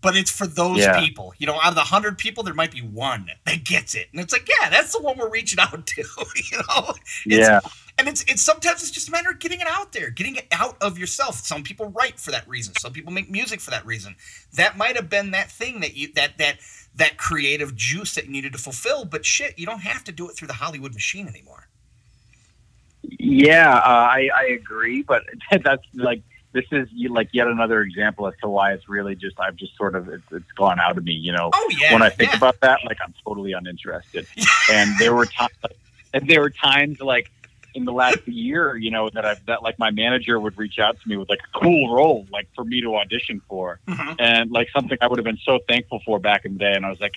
but 0.00 0.16
it's 0.16 0.30
for 0.30 0.46
those 0.46 0.78
yeah. 0.78 1.00
people 1.00 1.32
you 1.38 1.46
know 1.46 1.54
out 1.54 1.68
of 1.68 1.74
the 1.74 1.80
100 1.80 2.18
people 2.18 2.42
there 2.42 2.54
might 2.54 2.72
be 2.72 2.80
one 2.80 3.30
that 3.46 3.64
gets 3.64 3.94
it 3.94 4.08
and 4.12 4.20
it's 4.20 4.32
like 4.32 4.48
yeah 4.48 4.68
that's 4.68 4.92
the 4.92 5.00
one 5.00 5.16
we're 5.18 5.30
reaching 5.30 5.58
out 5.58 5.86
to 5.86 6.02
you 6.50 6.58
know 6.58 6.94
it's, 7.24 7.26
yeah 7.26 7.60
and 7.98 8.08
it's 8.08 8.22
it's 8.22 8.42
sometimes 8.42 8.82
it's 8.82 8.90
just 8.90 9.08
a 9.08 9.10
matter 9.10 9.30
of 9.30 9.38
getting 9.38 9.60
it 9.60 9.66
out 9.68 9.92
there, 9.92 10.10
getting 10.10 10.36
it 10.36 10.46
out 10.50 10.76
of 10.80 10.98
yourself. 10.98 11.36
Some 11.36 11.62
people 11.62 11.90
write 11.90 12.18
for 12.18 12.30
that 12.30 12.48
reason. 12.48 12.74
Some 12.78 12.92
people 12.92 13.12
make 13.12 13.30
music 13.30 13.60
for 13.60 13.70
that 13.70 13.84
reason. 13.84 14.16
That 14.54 14.76
might 14.76 14.96
have 14.96 15.08
been 15.08 15.30
that 15.32 15.50
thing 15.50 15.80
that 15.80 15.94
you 15.94 16.12
that 16.14 16.38
that 16.38 16.58
that 16.96 17.16
creative 17.16 17.74
juice 17.74 18.14
that 18.14 18.26
you 18.26 18.32
needed 18.32 18.52
to 18.52 18.58
fulfill. 18.58 19.04
But 19.04 19.24
shit, 19.24 19.58
you 19.58 19.66
don't 19.66 19.80
have 19.80 20.04
to 20.04 20.12
do 20.12 20.28
it 20.28 20.36
through 20.36 20.48
the 20.48 20.54
Hollywood 20.54 20.94
machine 20.94 21.28
anymore. 21.28 21.68
Yeah, 23.02 23.76
uh, 23.76 23.80
I 23.84 24.30
I 24.34 24.44
agree, 24.46 25.02
but 25.02 25.22
that's 25.64 25.84
like 25.94 26.22
this 26.52 26.64
is 26.70 26.88
like 27.08 27.28
yet 27.32 27.46
another 27.46 27.80
example 27.80 28.26
as 28.26 28.34
to 28.42 28.48
why 28.48 28.72
it's 28.72 28.88
really 28.88 29.14
just 29.14 29.38
I've 29.40 29.56
just 29.56 29.76
sort 29.76 29.94
of 29.94 30.08
it's, 30.08 30.24
it's 30.30 30.52
gone 30.52 30.78
out 30.78 30.98
of 30.98 31.04
me. 31.04 31.12
You 31.12 31.32
know, 31.32 31.50
oh, 31.52 31.70
yeah, 31.80 31.92
when 31.92 32.02
I 32.02 32.10
think 32.10 32.30
yeah. 32.30 32.36
about 32.36 32.60
that, 32.60 32.80
like 32.84 32.98
I'm 33.02 33.14
totally 33.24 33.52
uninterested. 33.52 34.26
and 34.70 34.90
there 34.98 35.14
were 35.14 35.26
times, 35.26 35.52
and 36.12 36.28
there 36.28 36.40
were 36.40 36.50
times 36.50 37.00
like 37.00 37.30
in 37.74 37.84
the 37.84 37.92
last 37.92 38.26
year, 38.28 38.76
you 38.76 38.90
know, 38.90 39.08
that 39.10 39.24
I've 39.24 39.44
that 39.46 39.62
like 39.62 39.78
my 39.78 39.90
manager 39.90 40.38
would 40.38 40.58
reach 40.58 40.78
out 40.78 41.00
to 41.00 41.08
me 41.08 41.16
with 41.16 41.28
like 41.28 41.40
a 41.54 41.58
cool 41.58 41.94
role, 41.94 42.26
like 42.30 42.48
for 42.54 42.64
me 42.64 42.80
to 42.82 42.96
audition 42.96 43.40
for, 43.48 43.80
mm-hmm. 43.88 44.14
and 44.18 44.50
like 44.50 44.68
something 44.70 44.98
I 45.00 45.06
would 45.06 45.18
have 45.18 45.24
been 45.24 45.40
so 45.44 45.58
thankful 45.68 46.00
for 46.04 46.18
back 46.18 46.44
in 46.44 46.54
the 46.54 46.58
day. 46.58 46.74
And 46.74 46.84
I 46.84 46.90
was 46.90 47.00
like, 47.00 47.14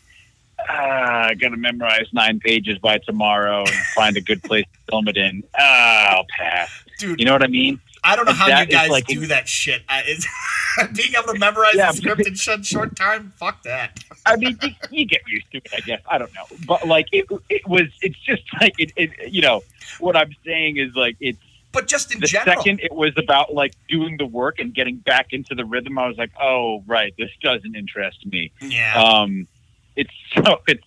ah, 0.69 1.27
I 1.27 1.33
got 1.33 1.49
to 1.49 1.57
memorize 1.57 2.07
nine 2.13 2.39
pages 2.39 2.77
by 2.79 2.99
tomorrow 2.99 3.61
and 3.61 3.85
find 3.95 4.15
a 4.17 4.21
good 4.21 4.43
place 4.43 4.65
to 4.65 4.91
film 4.91 5.07
it 5.07 5.17
in. 5.17 5.43
Ah, 5.57 6.15
I'll 6.15 6.25
pass. 6.37 6.69
Dude, 6.99 7.19
you 7.19 7.25
know 7.25 7.33
what 7.33 7.43
I 7.43 7.47
mean? 7.47 7.79
I 8.05 8.15
don't 8.15 8.25
know 8.25 8.33
how 8.33 8.59
you 8.59 8.65
guys 8.67 8.89
like, 8.89 9.07
do 9.07 9.25
that 9.27 9.47
shit. 9.47 9.81
I, 9.89 10.03
being 10.93 11.13
able 11.15 11.33
to 11.33 11.39
memorize 11.39 11.73
yeah, 11.75 11.91
the 11.91 11.97
script 11.97 12.27
in 12.27 12.35
short, 12.35 12.63
short 12.63 12.95
time, 12.95 13.33
fuck 13.37 13.63
that. 13.63 13.99
I 14.25 14.35
mean, 14.35 14.57
you, 14.61 14.69
you, 14.91 15.05
get 15.05 15.21
used 15.27 15.51
to 15.51 15.57
it, 15.57 15.69
I 15.75 15.79
guess. 15.79 16.01
I 16.07 16.19
don't 16.19 16.33
know, 16.35 16.45
but 16.67 16.87
like 16.87 17.07
it, 17.11 17.25
it 17.49 17.67
was. 17.67 17.87
It's 18.01 18.19
just 18.19 18.43
like 18.61 18.73
it, 18.77 18.91
it. 18.95 19.33
You 19.33 19.41
know, 19.41 19.63
what 19.99 20.15
I'm 20.15 20.35
saying 20.45 20.77
is 20.77 20.95
like 20.95 21.17
it's. 21.19 21.39
But 21.71 21.87
just 21.87 22.13
in 22.13 22.21
the 22.21 22.27
general, 22.27 22.55
second 22.55 22.79
it 22.79 22.93
was 22.93 23.13
about 23.17 23.53
like 23.53 23.73
doing 23.89 24.15
the 24.17 24.25
work 24.25 24.59
and 24.59 24.73
getting 24.73 24.95
back 24.97 25.33
into 25.33 25.55
the 25.55 25.65
rhythm, 25.65 25.97
I 25.97 26.07
was 26.07 26.17
like, 26.17 26.31
oh 26.39 26.83
right, 26.87 27.13
this 27.17 27.31
doesn't 27.41 27.75
interest 27.75 28.25
me. 28.25 28.51
Yeah. 28.61 29.01
Um, 29.01 29.47
it's 29.95 30.13
so 30.33 30.61
it's 30.67 30.83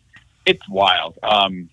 it's 0.47 0.69
wild. 0.69 1.19
Um, 1.23 1.69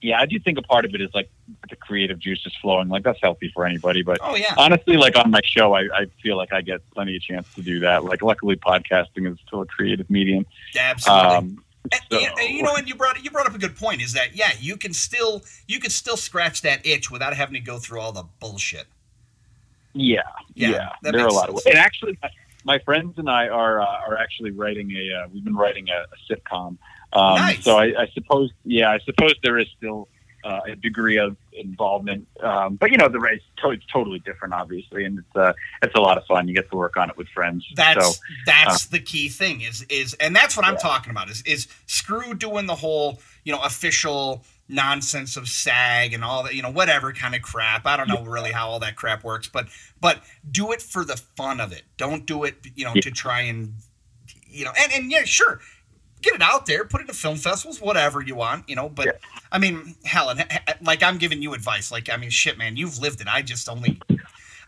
yeah, 0.00 0.20
I 0.20 0.26
do 0.26 0.38
think 0.40 0.58
a 0.58 0.62
part 0.62 0.84
of 0.84 0.94
it 0.94 1.00
is 1.00 1.10
like 1.14 1.30
the 1.68 1.76
creative 1.76 2.18
juice 2.18 2.44
is 2.46 2.54
flowing. 2.60 2.88
Like 2.88 3.04
that's 3.04 3.20
healthy 3.22 3.50
for 3.54 3.66
anybody. 3.66 4.02
But 4.02 4.18
oh, 4.22 4.34
yeah. 4.34 4.54
honestly, 4.56 4.96
like 4.96 5.16
on 5.16 5.30
my 5.30 5.40
show, 5.44 5.74
I, 5.74 5.82
I 5.94 6.06
feel 6.22 6.36
like 6.36 6.52
I 6.52 6.60
get 6.60 6.88
plenty 6.90 7.16
of 7.16 7.22
chance 7.22 7.52
to 7.54 7.62
do 7.62 7.80
that. 7.80 8.04
Like 8.04 8.22
luckily, 8.22 8.56
podcasting 8.56 9.30
is 9.30 9.38
still 9.46 9.62
a 9.62 9.66
creative 9.66 10.08
medium. 10.10 10.46
Absolutely. 10.78 11.36
Um, 11.36 11.64
so. 12.10 12.18
and, 12.18 12.54
you 12.54 12.62
know, 12.62 12.74
and 12.76 12.88
you 12.88 12.94
brought 12.94 13.22
you 13.22 13.30
brought 13.30 13.46
up 13.46 13.54
a 13.54 13.58
good 13.58 13.76
point. 13.76 14.02
Is 14.02 14.12
that 14.12 14.36
yeah, 14.36 14.52
you 14.58 14.76
can 14.76 14.92
still 14.92 15.42
you 15.66 15.80
can 15.80 15.90
still 15.90 16.16
scratch 16.16 16.62
that 16.62 16.84
itch 16.86 17.10
without 17.10 17.34
having 17.34 17.54
to 17.54 17.60
go 17.60 17.78
through 17.78 18.00
all 18.00 18.12
the 18.12 18.24
bullshit. 18.40 18.86
Yeah, 19.94 20.22
yeah, 20.54 20.70
yeah. 20.70 20.88
there 21.02 21.20
are 21.20 21.26
a 21.26 21.32
lot 21.32 21.46
sense. 21.46 21.48
of 21.48 21.54
ways. 21.54 21.66
And 21.66 21.76
actually, 21.76 22.18
my, 22.22 22.30
my, 22.64 22.78
friends 22.78 23.18
and 23.18 23.28
I 23.28 23.48
are 23.48 23.80
uh, 23.80 24.08
are 24.08 24.16
actually 24.16 24.52
writing 24.52 24.90
a. 24.92 25.24
Uh, 25.24 25.28
we've 25.32 25.44
been 25.44 25.56
writing 25.56 25.88
a, 25.90 26.04
a 26.04 26.34
sitcom 26.34 26.78
um, 27.12 27.34
nice. 27.36 27.62
So 27.62 27.78
I, 27.78 28.02
I, 28.02 28.06
suppose, 28.14 28.50
yeah, 28.64 28.90
I 28.90 28.98
suppose 29.00 29.34
there 29.42 29.58
is 29.58 29.68
still 29.76 30.08
uh, 30.44 30.60
a 30.66 30.76
degree 30.76 31.18
of 31.18 31.36
involvement. 31.52 32.26
Um, 32.40 32.76
but 32.76 32.90
you 32.90 32.96
know, 32.96 33.08
the 33.08 33.20
race 33.20 33.42
to- 33.58 33.70
it's 33.70 33.84
totally 33.86 34.18
different, 34.20 34.54
obviously, 34.54 35.04
and 35.04 35.18
it's 35.18 35.36
uh, 35.36 35.52
it's 35.82 35.94
a 35.94 36.00
lot 36.00 36.18
of 36.18 36.24
fun. 36.26 36.48
You 36.48 36.54
get 36.54 36.70
to 36.70 36.76
work 36.76 36.96
on 36.96 37.10
it 37.10 37.16
with 37.16 37.28
friends. 37.28 37.66
That's 37.74 38.16
so, 38.16 38.22
that's 38.46 38.86
the 38.86 39.00
key 39.00 39.28
thing 39.28 39.60
is 39.62 39.82
is 39.88 40.14
and 40.14 40.34
that's 40.34 40.56
what 40.56 40.66
I'm 40.66 40.76
talking 40.76 41.10
about 41.10 41.30
is 41.30 41.42
is 41.42 41.68
screw 41.86 42.34
doing 42.34 42.66
the 42.66 42.74
whole 42.74 43.20
you 43.44 43.52
know 43.52 43.60
official 43.62 44.44
nonsense 44.68 45.36
of 45.36 45.48
SAG 45.48 46.14
and 46.14 46.24
all 46.24 46.44
that 46.44 46.54
you 46.54 46.62
know 46.62 46.70
whatever 46.70 47.12
kind 47.12 47.34
of 47.34 47.42
crap. 47.42 47.86
I 47.86 47.96
don't 47.96 48.08
know 48.08 48.24
really 48.24 48.52
how 48.52 48.68
all 48.70 48.78
that 48.80 48.96
crap 48.96 49.22
works, 49.24 49.48
but 49.48 49.66
but 50.00 50.22
do 50.50 50.72
it 50.72 50.82
for 50.82 51.04
the 51.04 51.16
fun 51.36 51.60
of 51.60 51.72
it. 51.72 51.82
Don't 51.96 52.26
do 52.26 52.44
it 52.44 52.56
you 52.74 52.84
know 52.84 52.92
Yeah. 52.94 53.02
to 53.02 53.10
try 53.10 53.42
and 53.42 53.74
you 54.46 54.64
know 54.64 54.72
and 54.80 54.92
and 54.92 55.10
yeah 55.10 55.24
sure 55.24 55.60
get 56.22 56.34
it 56.34 56.42
out 56.42 56.66
there, 56.66 56.84
put 56.84 57.00
it 57.02 57.08
in 57.08 57.14
film 57.14 57.36
festivals, 57.36 57.80
whatever 57.80 58.22
you 58.22 58.34
want, 58.34 58.68
you 58.68 58.76
know. 58.76 58.88
But 58.88 59.06
Yeah. 59.06 59.12
I 59.50 59.58
mean, 59.58 59.96
Helen, 60.04 60.42
like 60.82 61.02
I'm 61.02 61.18
giving 61.18 61.42
you 61.42 61.52
advice. 61.54 61.90
Like 61.92 62.10
I 62.10 62.16
mean, 62.16 62.30
shit, 62.30 62.56
man, 62.58 62.76
you've 62.76 62.98
lived 62.98 63.20
it. 63.20 63.28
I 63.28 63.42
just 63.42 63.68
only. 63.68 64.00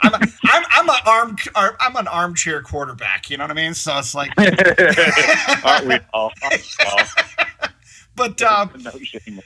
I'm 0.00 0.12
a, 0.12 0.18
I'm 0.44 0.64
I'm 0.70 0.88
an 0.88 0.96
arm 1.06 1.36
I'm 1.54 1.96
an 1.96 2.08
armchair 2.08 2.60
quarterback. 2.62 3.30
You 3.30 3.38
know 3.38 3.44
what 3.44 3.52
I 3.52 3.54
mean? 3.54 3.74
So 3.74 3.96
it's 3.98 4.14
like, 4.14 4.32
aren't 5.64 5.86
we 5.86 5.98
all? 6.12 6.32
Aren't 6.42 6.68
we 6.78 6.84
all? 6.84 6.98
but 8.16 8.42
um, 8.42 8.70
no 8.80 8.90
shame. 9.02 9.40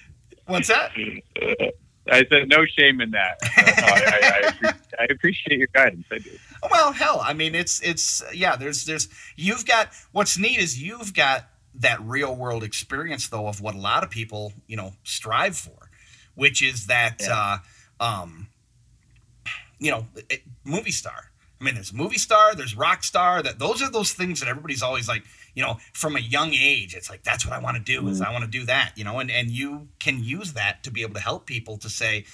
what's 0.46 0.68
that? 0.68 0.92
I 2.10 2.24
said 2.30 2.48
no 2.48 2.64
shame 2.64 3.00
in 3.02 3.10
that. 3.10 3.36
So, 3.44 3.62
no, 3.62 3.86
I, 3.86 4.52
I, 4.62 4.68
I, 4.68 4.72
I 5.00 5.06
appreciate 5.10 5.58
your 5.58 5.68
guidance. 5.68 6.06
I 6.10 6.18
do. 6.18 6.30
Well, 6.70 6.92
hell, 6.92 7.20
I 7.22 7.34
mean, 7.34 7.54
it's 7.54 7.80
it's 7.82 8.22
yeah. 8.34 8.56
There's 8.56 8.86
there's 8.86 9.08
you've 9.36 9.66
got 9.66 9.90
what's 10.12 10.38
neat 10.38 10.58
is 10.58 10.82
you've 10.82 11.12
got 11.14 11.48
that 11.78 12.00
real 12.02 12.34
world 12.34 12.62
experience 12.62 13.28
though 13.28 13.46
of 13.46 13.60
what 13.60 13.74
a 13.74 13.78
lot 13.78 14.02
of 14.02 14.10
people 14.10 14.52
you 14.66 14.76
know 14.76 14.94
strive 15.04 15.56
for, 15.56 15.90
which 16.34 16.62
is 16.62 16.86
that 16.86 17.22
uh, 17.28 17.58
um, 18.00 18.48
you 19.78 19.90
know 19.90 20.06
it, 20.28 20.42
movie 20.64 20.90
star. 20.90 21.30
I 21.60 21.64
mean, 21.64 21.74
there's 21.74 21.92
movie 21.92 22.18
star, 22.18 22.54
there's 22.54 22.76
rock 22.76 23.02
star. 23.02 23.42
That 23.42 23.58
those 23.58 23.82
are 23.82 23.90
those 23.90 24.12
things 24.12 24.40
that 24.40 24.48
everybody's 24.48 24.82
always 24.82 25.08
like, 25.08 25.24
you 25.54 25.62
know, 25.62 25.78
from 25.92 26.14
a 26.14 26.20
young 26.20 26.54
age. 26.54 26.94
It's 26.94 27.10
like 27.10 27.24
that's 27.24 27.44
what 27.44 27.52
I 27.52 27.58
want 27.58 27.76
to 27.76 27.82
do. 27.82 28.06
Is 28.08 28.20
I 28.20 28.30
want 28.32 28.44
to 28.44 28.50
do 28.50 28.64
that, 28.66 28.92
you 28.96 29.04
know, 29.04 29.18
and 29.18 29.30
and 29.30 29.50
you 29.50 29.88
can 29.98 30.22
use 30.22 30.52
that 30.52 30.84
to 30.84 30.90
be 30.90 31.02
able 31.02 31.14
to 31.14 31.20
help 31.20 31.46
people 31.46 31.76
to 31.78 31.88
say, 31.88 32.26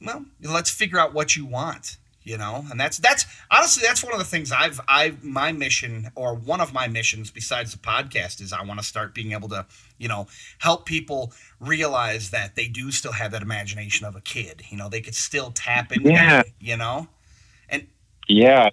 well, 0.00 0.24
let's 0.42 0.70
figure 0.70 0.98
out 0.98 1.12
what 1.12 1.36
you 1.36 1.44
want, 1.44 1.98
you 2.24 2.38
know, 2.38 2.64
and 2.70 2.78
that's 2.78 2.98
that's 2.98 3.26
honestly 3.50 3.82
that's 3.86 4.02
one 4.04 4.12
of 4.12 4.18
the 4.18 4.24
things 4.24 4.52
I've 4.52 4.80
I 4.88 5.14
my 5.22 5.52
mission 5.52 6.10
or 6.14 6.34
one 6.34 6.60
of 6.60 6.72
my 6.72 6.86
missions 6.88 7.30
besides 7.30 7.72
the 7.72 7.78
podcast 7.78 8.40
is 8.40 8.52
I 8.52 8.62
want 8.64 8.80
to 8.80 8.86
start 8.86 9.14
being 9.14 9.32
able 9.32 9.48
to 9.50 9.66
you 9.98 10.08
know 10.08 10.26
help 10.58 10.86
people 10.86 11.32
realize 11.60 12.30
that 12.30 12.54
they 12.56 12.68
do 12.68 12.90
still 12.90 13.12
have 13.12 13.32
that 13.32 13.42
imagination 13.42 14.06
of 14.06 14.16
a 14.16 14.20
kid, 14.20 14.62
you 14.68 14.76
know, 14.76 14.88
they 14.88 15.00
could 15.00 15.14
still 15.14 15.50
tap 15.52 15.92
into 15.92 16.10
Yeah. 16.10 16.42
that, 16.42 16.46
you 16.60 16.76
know, 16.76 17.08
and 17.68 17.86
Yeah, 18.28 18.68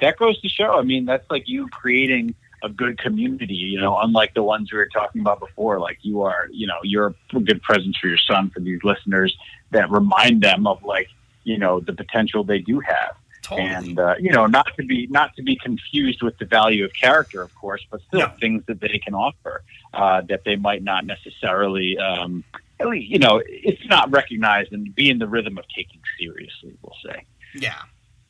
that 0.00 0.16
goes 0.18 0.40
to 0.40 0.48
show. 0.48 0.78
I 0.78 0.82
mean, 0.82 1.04
that's 1.04 1.28
like 1.30 1.48
you 1.48 1.68
creating 1.68 2.34
a 2.62 2.68
good 2.68 2.98
community. 2.98 3.54
You 3.54 3.80
know, 3.80 3.98
unlike 3.98 4.34
the 4.34 4.42
ones 4.42 4.70
we 4.72 4.78
were 4.78 4.88
talking 4.88 5.20
about 5.20 5.40
before. 5.40 5.78
Like 5.78 5.98
you 6.02 6.22
are, 6.22 6.48
you 6.50 6.66
know, 6.66 6.78
you're 6.82 7.14
a 7.34 7.40
good 7.40 7.62
presence 7.62 7.96
for 7.98 8.08
your 8.08 8.18
son 8.18 8.50
for 8.50 8.60
these 8.60 8.80
listeners 8.84 9.36
that 9.70 9.90
remind 9.90 10.42
them 10.42 10.66
of 10.66 10.82
like, 10.84 11.08
you 11.44 11.58
know, 11.58 11.80
the 11.80 11.92
potential 11.92 12.44
they 12.44 12.58
do 12.58 12.80
have. 12.80 13.14
totally. 13.42 13.68
and 13.68 13.98
uh, 13.98 14.14
you 14.20 14.30
know 14.30 14.46
not 14.46 14.66
to 14.76 14.84
be 14.84 15.06
not 15.08 15.34
to 15.36 15.42
be 15.42 15.56
confused 15.56 16.22
with 16.22 16.36
the 16.38 16.44
value 16.44 16.84
of 16.84 16.92
character 16.92 17.40
of 17.42 17.52
course 17.54 17.82
but 17.90 18.00
still 18.08 18.20
No. 18.20 18.32
things 18.38 18.62
that 18.68 18.80
they 18.80 18.98
can 19.04 19.14
offer 19.14 19.62
uh, 19.94 20.20
that 20.28 20.42
they 20.44 20.56
might 20.56 20.82
not 20.82 21.06
necessarily 21.06 21.96
um, 21.98 22.44
at 22.80 22.86
least 22.88 23.08
you 23.10 23.18
know 23.18 23.42
it's 23.46 23.86
not 23.88 24.10
recognized 24.12 24.72
and 24.72 24.94
be 24.94 25.08
in 25.08 25.18
the 25.18 25.26
rhythm 25.26 25.56
of 25.58 25.64
taking 25.74 26.00
seriously 26.18 26.72
we'll 26.82 26.96
say 27.06 27.24
Yeah. 27.54 27.80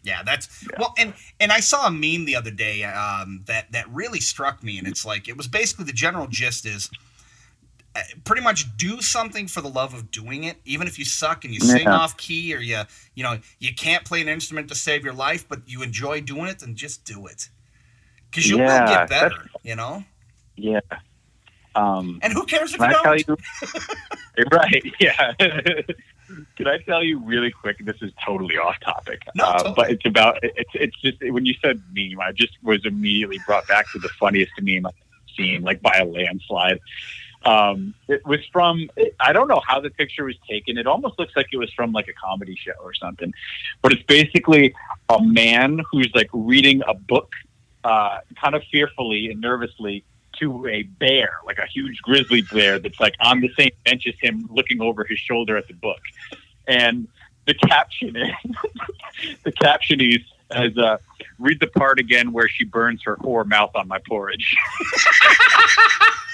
Yeah, 0.02 0.22
that's 0.22 0.46
Yeah. 0.62 0.76
well, 0.78 0.94
and 0.96 1.12
and 1.40 1.50
I 1.52 1.60
saw 1.60 1.86
a 1.86 1.90
meme 1.90 2.24
the 2.24 2.36
other 2.36 2.50
day 2.66 2.84
um, 2.84 3.42
that 3.46 3.70
that 3.72 3.86
really 3.90 4.20
struck 4.20 4.62
me, 4.62 4.78
and 4.78 4.86
it's 4.88 5.04
like 5.04 5.28
it 5.28 5.36
was 5.36 5.46
basically 5.46 5.84
the 5.84 5.92
general 6.06 6.26
gist 6.26 6.64
is 6.64 6.88
pretty 8.24 8.42
much 8.42 8.76
do 8.76 9.00
something 9.00 9.48
for 9.48 9.60
the 9.60 9.68
love 9.68 9.94
of 9.94 10.10
doing 10.10 10.44
it, 10.44 10.58
even 10.64 10.86
if 10.86 10.98
you 10.98 11.04
suck 11.04 11.44
and 11.44 11.52
you 11.52 11.60
sing 11.60 11.88
Yeah. 11.88 11.96
off 11.96 12.16
key 12.16 12.54
or 12.54 12.58
you 12.58 12.82
you 13.14 13.22
know 13.22 13.38
you 13.58 13.74
can't 13.74 14.04
play 14.04 14.20
an 14.20 14.28
instrument 14.28 14.68
to 14.68 14.74
save 14.74 15.04
your 15.04 15.14
life, 15.14 15.48
but 15.48 15.68
you 15.68 15.82
enjoy 15.82 16.20
doing 16.20 16.46
it, 16.46 16.60
then 16.60 16.76
just 16.76 17.04
do 17.04 17.26
it 17.26 17.48
because 18.30 18.48
you 18.48 18.58
will 18.58 18.80
get 18.80 19.06
better, 19.08 19.50
you 19.62 19.74
know. 19.74 20.04
yeah 20.56 20.80
um, 21.74 22.18
And 22.22 22.32
who 22.32 22.44
cares 22.46 22.74
if 22.74 22.80
you 22.80 22.86
I 22.86 22.94
tell 22.94 23.16
don't? 23.16 23.24
you 23.28 23.36
right 24.52 24.84
yeah 25.00 25.32
can 26.56 26.66
I 26.66 26.78
tell 26.86 27.02
you 27.02 27.18
really 27.24 27.50
quick 27.50 27.78
this 27.84 27.96
is 28.00 28.12
totally 28.24 28.56
off 28.56 28.78
topic 28.80 29.20
No, 29.34 29.44
uh, 29.44 29.58
totally. 29.58 29.74
but 29.74 29.90
it's 29.90 30.06
about 30.06 30.38
it's 30.42 30.70
it's 30.74 31.00
just 31.00 31.18
when 31.32 31.44
you 31.46 31.54
said 31.62 31.82
meme 31.92 32.20
I 32.20 32.32
just 32.32 32.52
was 32.62 32.84
immediately 32.86 33.38
brought 33.46 33.66
back 33.66 33.90
to 33.92 33.98
the 33.98 34.08
funniest 34.20 34.52
meme 34.60 34.86
I've 34.86 34.92
seen 35.36 35.62
like 35.62 35.82
by 35.82 35.96
a 35.98 36.04
landslide 36.04 36.78
um, 37.44 37.94
it 38.08 38.24
was 38.26 38.40
from 38.52 38.90
I 39.18 39.32
don't 39.32 39.48
know 39.48 39.62
how 39.66 39.80
the 39.80 39.90
picture 39.90 40.24
was 40.24 40.36
taken. 40.48 40.76
It 40.76 40.86
almost 40.86 41.18
looks 41.18 41.34
like 41.36 41.46
it 41.52 41.56
was 41.56 41.72
from 41.72 41.92
like 41.92 42.08
a 42.08 42.12
comedy 42.12 42.56
show 42.56 42.78
or 42.82 42.92
something. 42.92 43.32
But 43.82 43.92
it's 43.92 44.02
basically 44.02 44.74
a 45.08 45.22
man 45.22 45.80
who's 45.90 46.10
like 46.14 46.28
reading 46.32 46.82
a 46.86 46.94
book, 46.94 47.32
uh, 47.84 48.18
kind 48.36 48.54
of 48.54 48.62
fearfully 48.70 49.30
and 49.30 49.40
nervously 49.40 50.04
to 50.38 50.66
a 50.66 50.82
bear, 50.82 51.38
like 51.46 51.58
a 51.58 51.66
huge 51.66 51.98
grizzly 52.02 52.42
bear 52.42 52.78
that's 52.78 53.00
like 53.00 53.14
on 53.20 53.40
the 53.40 53.50
same 53.58 53.70
bench 53.84 54.06
as 54.06 54.14
him, 54.20 54.48
looking 54.50 54.80
over 54.82 55.04
his 55.04 55.18
shoulder 55.18 55.56
at 55.56 55.66
the 55.66 55.74
book. 55.74 56.00
And 56.68 57.08
the 57.46 57.54
caption 57.54 58.16
is 58.16 58.32
the 59.44 59.52
caption 59.52 60.00
is 60.00 60.18
as 60.50 60.76
uh, 60.76 60.98
read 61.38 61.58
the 61.60 61.68
part 61.68 61.98
again 61.98 62.32
where 62.32 62.48
she 62.48 62.64
burns 62.64 63.02
her 63.04 63.16
whore 63.16 63.46
mouth 63.46 63.70
on 63.74 63.88
my 63.88 63.98
porridge. 64.06 64.54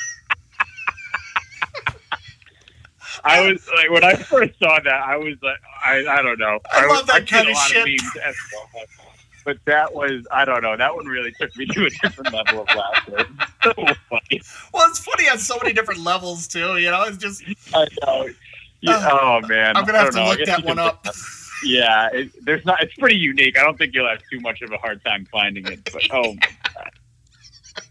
I 3.27 3.51
was 3.51 3.69
like, 3.75 3.91
when 3.91 4.05
I 4.05 4.15
first 4.15 4.59
saw 4.59 4.79
that, 4.85 4.95
I 4.95 5.17
was 5.17 5.35
like, 5.43 5.59
I, 5.85 6.07
I 6.07 6.23
don't 6.23 6.39
know. 6.39 6.61
I 6.71 6.87
love 6.87 6.99
was, 6.99 7.07
that 7.07 7.17
I've 7.17 7.27
kind 7.27 7.49
of 7.49 7.57
shit. 7.57 8.01
as 8.25 8.37
well, 8.53 8.85
but 9.45 9.59
that 9.65 9.95
was, 9.95 10.27
I 10.31 10.45
don't 10.45 10.63
know, 10.63 10.77
that 10.77 10.95
one 10.95 11.07
really 11.07 11.33
took 11.41 11.57
me 11.57 11.67
to 11.67 11.87
a 11.87 11.91
different 11.91 12.33
level 12.33 12.63
of 12.63 12.69
laughter. 12.69 13.27
so 13.63 13.73
funny. 14.11 14.41
Well, 14.73 14.89
it's 14.89 14.99
funny 14.99 15.29
on 15.29 15.39
so 15.39 15.57
many 15.63 15.73
different 15.73 16.01
levels 16.01 16.47
too. 16.47 16.77
You 16.79 16.91
know, 16.91 17.03
it's 17.05 17.17
just 17.17 17.43
I 17.75 17.87
know. 18.05 18.29
Yeah, 18.81 19.09
oh 19.11 19.41
man, 19.49 19.77
I'm 19.77 19.85
gonna 19.85 19.99
have 19.99 20.11
to 20.11 20.17
know. 20.17 20.29
Look 20.31 20.45
that 20.45 20.65
one 20.65 20.79
up. 20.79 21.07
Yeah, 21.65 22.09
it, 22.13 22.31
there's 22.45 22.65
not. 22.67 22.83
It's 22.83 22.95
pretty 22.95 23.17
unique. 23.17 23.59
I 23.59 23.63
don't 23.63 23.79
think 23.79 23.95
you'll 23.95 24.09
have 24.09 24.21
too 24.31 24.41
much 24.41 24.63
of 24.63 24.71
a 24.71 24.77
hard 24.77 25.03
time 25.05 25.27
finding 25.33 25.67
it. 25.67 25.81
But 25.93 26.03
oh 26.11 26.35
my 26.35 26.49
god, 26.75 26.91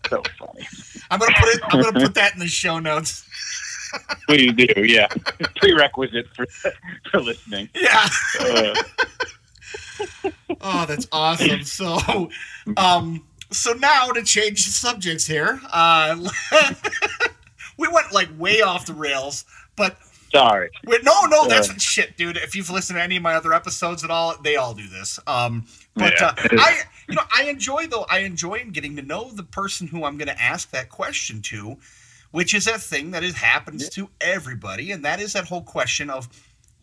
so 0.10 0.24
funny. 0.38 0.68
I'm 1.10 1.20
gonna 1.20 1.34
put 1.40 1.50
it. 1.50 1.62
I'm 1.70 1.82
gonna 1.82 2.00
put 2.00 2.14
that 2.14 2.34
in 2.34 2.40
the 2.40 2.48
show 2.48 2.80
notes. 2.80 3.28
Please 4.28 4.54
do. 4.54 4.68
Yeah, 4.86 5.08
prerequisite 5.58 6.28
for 6.36 6.46
for 7.12 7.22
listening. 7.22 7.70
Yeah. 7.76 8.08
Uh, 8.40 8.74
Oh, 10.62 10.86
that's 10.86 11.08
awesome. 11.12 11.64
So, 11.64 12.30
um, 12.78 13.24
so 13.52 13.74
now 13.74 14.08
to 14.10 14.24
change 14.24 14.66
subjects 14.68 15.26
here, 15.26 15.60
uh, 15.72 16.18
we 17.78 17.88
went 17.88 18.12
like 18.12 18.30
way 18.38 18.62
off 18.62 18.86
the 18.86 18.94
rails, 18.94 19.46
but 19.76 19.98
sorry. 20.32 20.70
we 20.86 21.00
no, 21.04 21.22
no, 21.28 21.48
that's 21.48 21.82
shit, 21.82 22.18
dude. 22.18 22.38
If 22.38 22.56
you've 22.56 22.70
listened 22.70 22.98
to 22.98 23.04
any 23.04 23.18
of 23.18 23.24
my 23.24 23.36
other 23.36 23.54
episodes 23.54 24.04
at 24.04 24.10
all, 24.10 24.36
they 24.44 24.56
all 24.56 24.74
do 24.74 24.88
this. 24.88 25.20
Um, 25.28 25.66
but 25.96 26.14
Yeah. 26.20 26.28
uh, 26.28 26.34
I, 26.60 26.82
you 27.08 27.16
know, 27.16 27.24
I 27.36 27.44
enjoy 27.44 27.88
though. 27.88 28.06
I 28.10 28.20
enjoy 28.20 28.56
in 28.56 28.72
getting 28.72 28.96
to 28.98 29.02
know 29.02 29.32
the 29.32 29.44
person 29.44 29.88
who 29.88 30.04
I'm 30.04 30.18
going 30.18 30.28
to 30.30 30.42
ask 30.42 30.72
that 30.72 30.90
question 30.90 31.42
to, 31.44 31.78
which 32.32 32.54
is 32.54 32.68
a 32.68 32.78
thing 32.78 33.12
that 33.12 33.24
is 33.24 33.36
happens 33.36 33.90
to 33.90 34.10
everybody, 34.22 34.92
and 34.92 35.04
that 35.06 35.20
is 35.20 35.34
that 35.34 35.46
whole 35.46 35.62
question 35.64 36.10
of 36.10 36.28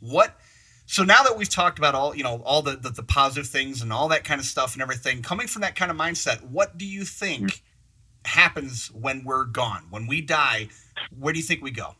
what. 0.00 0.38
So 0.86 1.04
now 1.04 1.22
that 1.22 1.36
we've 1.38 1.48
talked 1.48 1.78
about 1.78 1.94
all, 1.94 2.14
you 2.14 2.22
know, 2.22 2.42
all 2.44 2.60
the, 2.62 2.76
the 2.76 2.90
the 2.90 3.02
positive 3.02 3.46
things 3.46 3.82
and 3.82 3.92
all 3.92 4.08
that 4.08 4.24
kind 4.24 4.40
of 4.40 4.46
stuff 4.46 4.74
and 4.74 4.82
everything, 4.82 5.22
coming 5.22 5.46
from 5.46 5.62
that 5.62 5.74
kind 5.74 5.90
of 5.90 5.96
mindset, 5.96 6.42
what 6.42 6.76
do 6.76 6.86
you 6.86 7.04
think 7.04 7.62
happens 8.24 8.88
when 8.88 9.24
we're 9.24 9.44
gone, 9.44 9.84
when 9.90 10.06
we 10.06 10.20
die? 10.20 10.68
Where 11.18 11.32
do 11.32 11.38
you 11.38 11.44
think 11.44 11.62
we 11.62 11.70
go? 11.70 11.94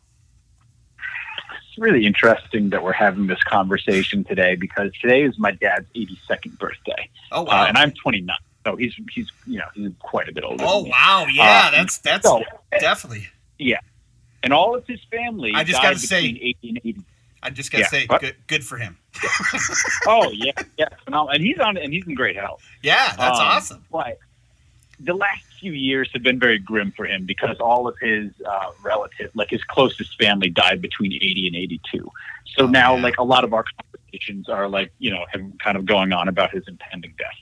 It's 1.69 1.79
really 1.79 2.05
interesting 2.05 2.69
that 2.71 2.83
we're 2.83 2.93
having 2.93 3.27
this 3.29 3.43
conversation 3.45 4.25
today 4.25 4.57
because 4.57 4.91
today 5.01 5.23
is 5.23 5.39
my 5.39 5.53
dad's 5.53 5.87
82nd 5.97 6.59
birthday, 6.59 7.09
Oh 7.31 7.43
uh, 7.43 7.45
wow! 7.45 7.65
and 7.67 7.79
I'm 7.79 7.93
29. 7.93 8.37
So 8.65 8.77
he's 8.77 8.95
he's 9.13 9.29
you 9.47 9.59
know 9.59 9.67
he's 9.75 9.91
quite 9.99 10.29
a 10.29 10.33
bit 10.33 10.45
older. 10.45 10.65
Oh 10.67 10.83
wow! 10.85 11.27
Yeah, 11.33 11.65
Uh, 11.67 11.71
that's 11.73 11.99
that's 11.99 12.27
So 12.27 12.43
definitely. 12.79 13.29
Yeah. 13.59 13.79
And 14.45 14.53
all 14.53 14.75
of 14.75 14.87
his 14.87 15.01
family 15.11 15.53
I 15.55 15.65
just 15.65 15.81
died 15.81 15.95
gotta 15.95 15.99
say- 15.99 16.33
between 16.33 16.49
80 16.63 16.69
and 16.69 16.79
80. 16.85 17.01
I 17.45 17.51
just 17.51 17.73
gotta 17.73 17.83
Yeah, 17.83 17.89
say, 17.89 18.07
what? 18.07 18.21
good, 18.21 18.37
good 18.47 18.65
for 18.65 18.77
him. 18.77 18.97
Oh 20.07 20.31
yeah, 20.33 20.53
yeah, 20.79 20.87
and 21.09 21.43
he's 21.43 21.59
on 21.59 21.77
and 21.77 21.93
he's 21.93 22.07
in 22.07 22.15
great 22.15 22.37
health. 22.37 22.63
Yeah, 22.83 23.15
that's 23.17 23.39
Um, 23.41 23.47
awesome. 23.47 23.85
But 23.91 24.19
the 25.01 25.15
last 25.15 25.45
few 25.61 25.73
years 25.73 26.09
have 26.13 26.23
been 26.23 26.39
very 26.39 26.59
grim 26.59 26.93
for 26.93 27.05
him 27.07 27.25
because 27.27 27.59
all 27.59 27.89
of 27.89 27.97
his 28.01 28.31
uh, 28.49 28.71
relatives, 28.83 29.35
like 29.35 29.51
his 29.51 29.63
closest 29.65 30.17
family, 30.19 30.51
died 30.51 30.81
between 30.81 31.13
80 31.15 31.47
and 31.49 31.57
82. 31.57 32.11
So 32.57 32.65
Oh, 32.65 32.67
now, 32.67 32.95
yeah. 32.97 33.03
like 33.03 33.19
a 33.19 33.25
lot 33.25 33.43
of 33.45 33.53
our 33.55 33.65
conversations 33.81 34.49
are 34.49 34.69
like, 34.69 34.93
you 34.99 35.11
know, 35.11 35.25
him 35.33 35.55
kind 35.59 35.77
of 35.77 35.87
going 35.87 36.13
on 36.13 36.29
about 36.29 36.53
his 36.53 36.65
impending 36.69 37.15
death. 37.19 37.35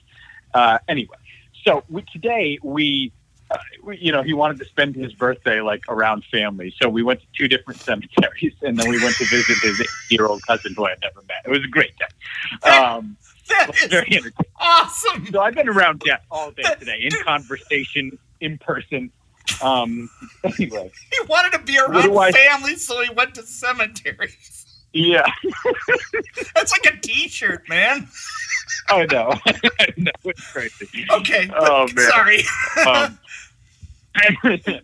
Uh, 0.55 0.79
anyway, 0.89 1.17
so 1.65 1.85
we, 1.89 2.03
today 2.13 2.59
we, 2.63 3.13
uh, 3.51 3.57
we, 3.83 3.99
you 3.99 4.13
know, 4.13 4.23
he 4.23 4.33
wanted 4.33 4.59
to 4.59 4.65
spend 4.65 4.95
his 4.95 5.13
birthday 5.13 5.61
like 5.61 5.83
around 5.89 6.25
family. 6.31 6.73
So 6.81 6.89
we 6.89 7.03
went 7.03 7.21
to 7.21 7.27
two 7.37 7.49
different 7.49 7.81
cemeteries, 7.89 8.55
and 8.63 8.79
then 8.79 8.89
we 8.89 9.03
went 9.03 9.17
to 9.17 9.25
visit 9.27 9.57
his 9.63 9.81
eight-year-old 9.81 10.43
cousin 10.47 10.75
who 10.77 10.87
I 10.87 10.91
had 10.91 11.01
never 11.03 11.23
met. 11.29 11.43
It 11.45 11.51
was 11.51 11.65
a 11.65 11.69
great 11.69 11.93
day. 11.99 12.07
Um, 12.71 13.17
That 13.49 13.71
is 13.75 13.85
very 13.91 14.07
entertaining. 14.13 14.33
awesome. 14.61 15.27
So 15.33 15.41
I've 15.41 15.55
been 15.55 15.69
around 15.69 16.01
death 16.01 16.25
all 16.31 16.51
day 16.53 16.63
today, 16.79 17.01
in 17.03 17.11
conversation, 17.25 18.17
in 18.41 18.59
person. 18.59 19.11
Um, 19.63 20.09
anyway, 20.45 20.91
He 21.13 21.27
wanted 21.29 21.53
to 21.59 21.65
be 21.65 21.77
around 21.79 22.03
do 22.03 22.19
I- 22.19 22.31
family, 22.33 22.77
so 22.77 23.01
he 23.03 23.11
went 23.13 23.35
to 23.35 23.43
cemeteries. 23.43 24.70
Yeah, 24.93 25.27
That's 26.55 26.73
like 26.73 26.95
a 26.95 27.01
T-shirt, 27.01 27.69
man. 27.69 28.09
I 28.89 29.07
know. 29.07 29.35
I 29.47 29.93
know 29.97 30.11
it's 30.25 30.53
crazy. 30.53 31.07
Okay. 31.11 31.51
Oh, 31.55 31.87
man. 31.95 32.11
Sorry. 32.11 32.43
Um, 32.87 33.19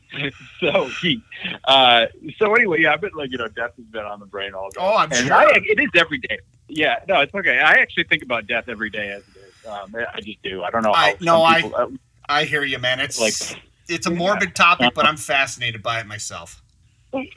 so 0.60 0.84
he, 1.02 1.20
uh, 1.64 2.06
so 2.38 2.54
anyway, 2.54 2.80
yeah, 2.82 2.92
I've 2.92 3.00
been 3.00 3.10
like 3.14 3.30
you 3.32 3.38
know, 3.38 3.48
death 3.48 3.72
has 3.76 3.86
been 3.86 4.04
on 4.04 4.20
the 4.20 4.26
brain 4.26 4.54
all 4.54 4.70
day. 4.70 4.80
Oh, 4.80 4.96
I'm 4.96 5.10
and 5.10 5.26
sure. 5.26 5.34
I, 5.34 5.50
it 5.54 5.80
is 5.80 5.90
every 5.96 6.18
day. 6.18 6.38
Yeah, 6.68 7.00
no, 7.08 7.20
it's 7.20 7.34
okay. 7.34 7.58
I 7.58 7.74
actually 7.74 8.04
think 8.04 8.22
about 8.22 8.46
death 8.46 8.68
every 8.68 8.90
day 8.90 9.10
as 9.10 9.22
it 9.22 9.36
is. 9.38 9.66
Um, 9.66 9.94
I 10.14 10.20
just 10.20 10.42
do. 10.42 10.62
I 10.62 10.70
don't 10.70 10.82
know 10.82 10.92
how 10.92 11.06
I- 11.06 11.16
no, 11.20 11.38
some 11.38 11.74
I- 11.74 11.82
uh, 11.82 11.88
I 12.28 12.44
hear 12.44 12.64
you, 12.64 12.78
man. 12.78 13.00
It's 13.00 13.20
like 13.20 13.60
it's 13.88 14.06
a 14.06 14.10
morbid 14.10 14.54
topic, 14.54 14.94
but 14.94 15.06
I'm 15.06 15.16
fascinated 15.16 15.82
by 15.82 16.00
it 16.00 16.06
myself. 16.06 16.62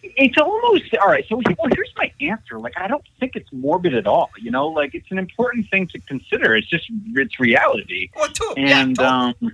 It's 0.04 0.38
almost 0.38 0.96
all 1.02 1.08
right. 1.08 1.26
So 1.28 1.36
well, 1.38 1.70
here's 1.74 1.94
my 1.98 2.12
answer. 2.22 2.60
Like 2.60 2.74
I 2.78 2.88
don't 2.88 3.04
think 3.20 3.36
it's 3.36 3.50
morbid 3.52 3.94
at 3.94 4.08
all. 4.08 4.30
You 4.40 4.52
know, 4.52 4.68
like 4.68 4.96
it's 4.96 5.12
an 5.12 5.18
important 5.20 5.70
thing 5.70 5.88
to 5.88 6.00
consider. 6.00 6.56
It's 6.56 6.68
just 6.68 6.86
it's 7.16 7.40
reality. 7.40 8.10
Well, 8.16 8.28
too. 8.30 8.54
and 8.58 8.98
yeah, 9.00 9.26
um 9.42 9.52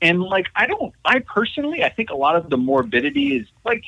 and 0.00 0.20
like 0.20 0.46
i 0.56 0.66
don't 0.66 0.92
i 1.04 1.20
personally 1.20 1.84
i 1.84 1.88
think 1.88 2.10
a 2.10 2.14
lot 2.16 2.34
of 2.34 2.50
the 2.50 2.56
morbidity 2.56 3.36
is 3.36 3.46
like 3.64 3.84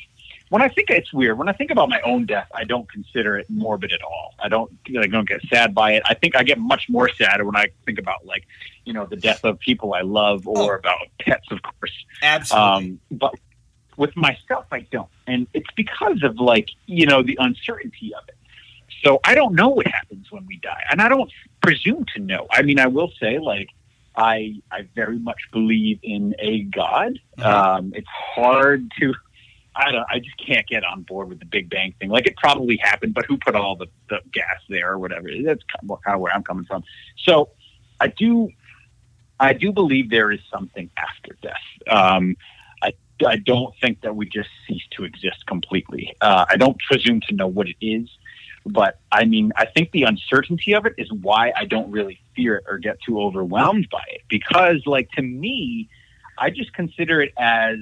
when 0.49 0.63
i 0.63 0.69
think 0.69 0.89
it's 0.89 1.13
weird 1.13 1.37
when 1.37 1.49
i 1.49 1.53
think 1.53 1.73
about 1.73 1.89
my 1.89 2.01
own 2.03 2.25
death 2.25 2.47
i 2.55 2.63
don't 2.63 2.89
consider 2.89 3.37
it 3.37 3.47
morbid 3.51 3.93
at 3.93 4.01
all 4.03 4.33
i 4.39 4.49
don't 4.49 4.71
i 4.97 5.07
don't 5.09 5.27
get 5.29 5.41
sad 5.53 5.75
by 5.75 5.93
it 5.95 6.05
i 6.07 6.15
think 6.15 6.37
i 6.37 6.45
get 6.45 6.57
much 6.57 6.89
more 6.89 7.09
sad 7.09 7.43
when 7.43 7.57
i 7.57 7.67
think 7.85 7.99
about 7.99 8.25
like 8.25 8.47
you 8.85 8.93
know 8.93 9.05
the 9.07 9.17
death 9.17 9.43
of 9.45 9.59
people 9.59 9.93
i 9.93 10.03
love 10.03 10.47
or 10.47 10.75
Oh. 10.75 10.79
about 10.79 11.09
pets 11.19 11.47
of 11.51 11.59
course 11.63 12.05
Absolutely. 12.23 12.69
um 12.91 13.01
but 13.11 13.35
with 13.97 14.17
myself 14.17 14.67
i 14.71 14.81
don't 14.93 15.09
and 15.27 15.47
it's 15.55 15.71
because 15.77 16.23
of 16.23 16.39
like 16.39 16.69
you 16.87 17.07
know 17.07 17.23
the 17.23 17.37
uncertainty 17.41 18.13
of 18.15 18.25
it. 18.29 18.37
So 19.03 19.21
i 19.25 19.35
don't 19.35 19.55
know 19.55 19.69
what 19.69 19.87
happens 19.87 20.31
when 20.31 20.47
we 20.47 20.57
die. 20.59 20.83
And 20.91 21.01
i 21.03 21.09
don't 21.09 21.31
presume 21.63 22.05
to 22.15 22.21
know. 22.21 22.47
I 22.51 22.63
mean 22.63 22.79
i 22.79 22.87
will 22.87 23.11
say 23.21 23.39
like 23.39 23.69
i 24.17 24.55
i 24.71 24.87
very 24.95 25.19
much 25.19 25.41
believe 25.53 25.99
in 26.03 26.35
a 26.39 26.63
god. 26.63 27.19
Mhm. 27.39 27.45
um 27.45 27.93
it's 27.95 28.09
hard 28.09 28.91
to 29.01 29.15
i 29.77 29.91
don't 29.91 30.07
i 30.11 30.19
just 30.21 30.37
can't 30.47 30.67
get 30.69 30.85
on 30.85 31.03
board 31.03 31.29
with 31.29 31.41
the 31.41 31.47
big 31.47 31.69
bang 31.71 31.95
thing. 31.99 32.11
Like 32.11 32.27
it 32.27 32.37
probably 32.37 32.77
happened 32.77 33.15
but 33.15 33.27
who 33.27 33.37
put 33.39 33.55
all 33.55 33.77
the, 33.77 33.87
the 34.09 34.21
gas 34.33 34.61
there 34.69 34.93
or 34.93 34.99
whatever? 34.99 35.29
That's 35.45 35.63
kind 35.65 35.91
of, 35.91 36.01
kind 36.03 36.15
of 36.15 36.21
where 36.21 36.33
i'm 36.33 36.45
coming 36.45 36.65
from. 36.65 36.85
So 37.19 37.51
i 38.01 38.09
do 38.09 38.51
i 39.41 39.53
do 39.53 39.73
believe 39.73 40.11
there 40.11 40.31
is 40.31 40.41
something 40.53 40.89
after 40.97 41.37
death. 41.43 41.67
Um 41.89 42.37
I 43.27 43.37
don't 43.37 43.75
think 43.81 44.01
that 44.03 44.17
we 44.17 44.29
just 44.29 44.49
cease 44.67 44.83
to 44.93 45.05
exist 45.05 45.47
completely. 45.47 46.17
Uh, 46.21 46.47
I 46.49 46.57
don't 46.57 46.79
presume 46.81 47.21
to 47.29 47.35
know 47.35 47.47
what 47.47 47.69
it 47.69 47.77
is, 47.81 48.09
but 48.67 48.99
I 49.13 49.25
mean, 49.25 49.53
I 49.57 49.67
think 49.67 49.93
the 49.93 50.05
uncertainty 50.05 50.75
of 50.75 50.87
it 50.87 50.95
is 50.99 51.13
why 51.13 51.53
I 51.57 51.65
don't 51.65 51.91
really 51.91 52.21
fear 52.35 52.57
it 52.57 52.65
or 52.67 52.79
get 52.79 52.99
too 53.07 53.21
overwhelmed 53.21 53.89
by 53.91 54.03
it. 54.09 54.23
Because, 54.29 54.83
like, 54.87 55.11
to 55.13 55.23
me, 55.23 55.89
I 56.39 56.51
just 56.51 56.73
consider 56.73 57.21
it 57.21 57.33
as, 57.37 57.77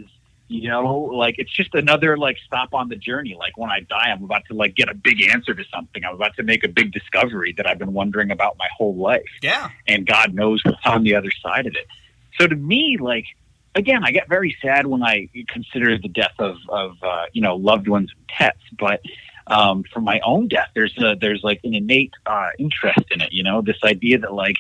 you 0.49 0.69
know, 0.69 0.95
like 0.95 1.37
it's 1.39 1.51
just 1.51 1.75
another 1.75 2.17
like 2.17 2.37
stop 2.47 2.75
on 2.75 2.89
the 2.89 2.97
journey. 2.97 3.35
Like 3.39 3.57
when 3.57 3.71
I 3.71 3.81
die, 3.81 4.11
I'm 4.11 4.23
about 4.25 4.45
to 4.49 4.55
like 4.55 4.75
get 4.75 4.91
a 4.91 4.95
big 4.95 5.23
answer 5.23 5.55
to 5.55 5.65
something. 5.73 6.05
I'm 6.05 6.15
about 6.15 6.37
to 6.37 6.43
make 6.43 6.63
a 6.65 6.69
big 6.69 6.93
discovery 6.93 7.55
that 7.57 7.67
I've 7.67 7.79
been 7.79 7.95
wondering 7.95 8.31
about 8.31 8.59
my 8.59 8.69
whole 8.77 8.95
life 8.95 9.23
yeah. 9.41 9.71
and 9.89 10.07
God 10.07 10.35
knows 10.35 10.63
what's 10.65 10.85
on 10.85 11.05
the 11.05 11.15
other 11.15 11.31
side 11.43 11.67
of 11.67 11.75
it. 11.75 11.87
So 12.39 12.47
to 12.47 12.57
me, 12.57 12.99
like 13.01 13.25
again, 13.75 14.05
I 14.05 14.13
get 14.13 14.29
very 14.29 14.57
sad 14.63 14.87
when 14.87 15.03
I 15.03 15.29
consider 15.49 15.99
the 15.99 16.09
death 16.09 16.35
of 16.39 16.57
of 16.69 16.97
uh, 17.03 17.27
you 17.33 17.43
know 17.43 17.57
loved 17.57 17.89
ones 17.89 18.11
and 18.17 18.27
pets, 18.29 18.63
but 18.79 19.01
um, 19.47 19.85
for 19.93 20.01
my 20.01 20.21
own 20.21 20.49
death, 20.49 20.69
there's 20.75 20.97
a, 20.99 21.17
there's 21.21 21.43
like 21.43 21.61
an 21.65 21.75
innate 21.75 22.15
uh, 22.27 22.51
interest 22.59 23.05
in 23.11 23.21
it. 23.21 23.33
You 23.33 23.43
know, 23.43 23.63
this 23.63 23.79
idea 23.85 24.19
that 24.19 24.33
like 24.33 24.57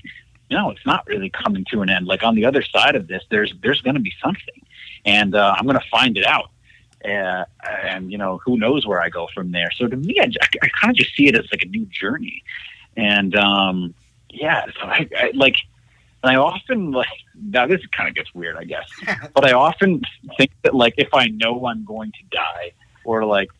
no, 0.50 0.70
it's 0.70 0.84
not 0.84 1.06
really 1.06 1.30
coming 1.30 1.64
to 1.70 1.80
an 1.82 1.88
end. 1.88 2.06
Like 2.06 2.22
on 2.22 2.34
the 2.34 2.44
other 2.44 2.62
side 2.62 2.94
of 2.94 3.08
this, 3.08 3.22
there's 3.30 3.54
there's 3.62 3.80
going 3.80 3.94
to 3.94 4.00
be 4.00 4.12
something, 4.22 4.62
and 5.04 5.34
uh, 5.34 5.54
I'm 5.56 5.64
going 5.64 5.78
to 5.78 5.88
find 5.90 6.16
it 6.16 6.26
out. 6.26 6.50
Uh, 7.04 7.44
and 7.82 8.12
you 8.12 8.18
know 8.18 8.38
who 8.44 8.56
knows 8.56 8.86
where 8.86 9.00
I 9.00 9.08
go 9.08 9.28
from 9.34 9.50
there. 9.50 9.70
So 9.76 9.88
to 9.88 9.96
me, 9.96 10.18
I, 10.20 10.30
I 10.62 10.68
kind 10.80 10.90
of 10.90 10.96
just 10.96 11.16
see 11.16 11.26
it 11.26 11.36
as 11.36 11.50
like 11.50 11.62
a 11.62 11.68
new 11.68 11.84
journey, 11.86 12.44
and 12.96 13.34
um, 13.34 13.94
yeah, 14.32 14.66
so 14.80 14.86
I, 14.86 15.08
I 15.16 15.30
like, 15.34 15.56
and 16.22 16.30
I 16.32 16.36
often 16.36 16.90
like 16.92 17.08
now 17.34 17.66
this 17.66 17.80
kind 17.86 18.08
of 18.08 18.14
gets 18.14 18.34
weird, 18.34 18.56
I 18.56 18.64
guess, 18.64 18.88
but 19.34 19.44
I 19.44 19.52
often 19.52 20.02
think 20.36 20.52
that 20.62 20.74
like 20.74 20.94
if 20.98 21.12
I 21.14 21.26
know 21.28 21.66
I'm 21.66 21.84
going 21.84 22.12
to 22.12 22.36
die, 22.36 22.72
or 23.04 23.24
like 23.24 23.50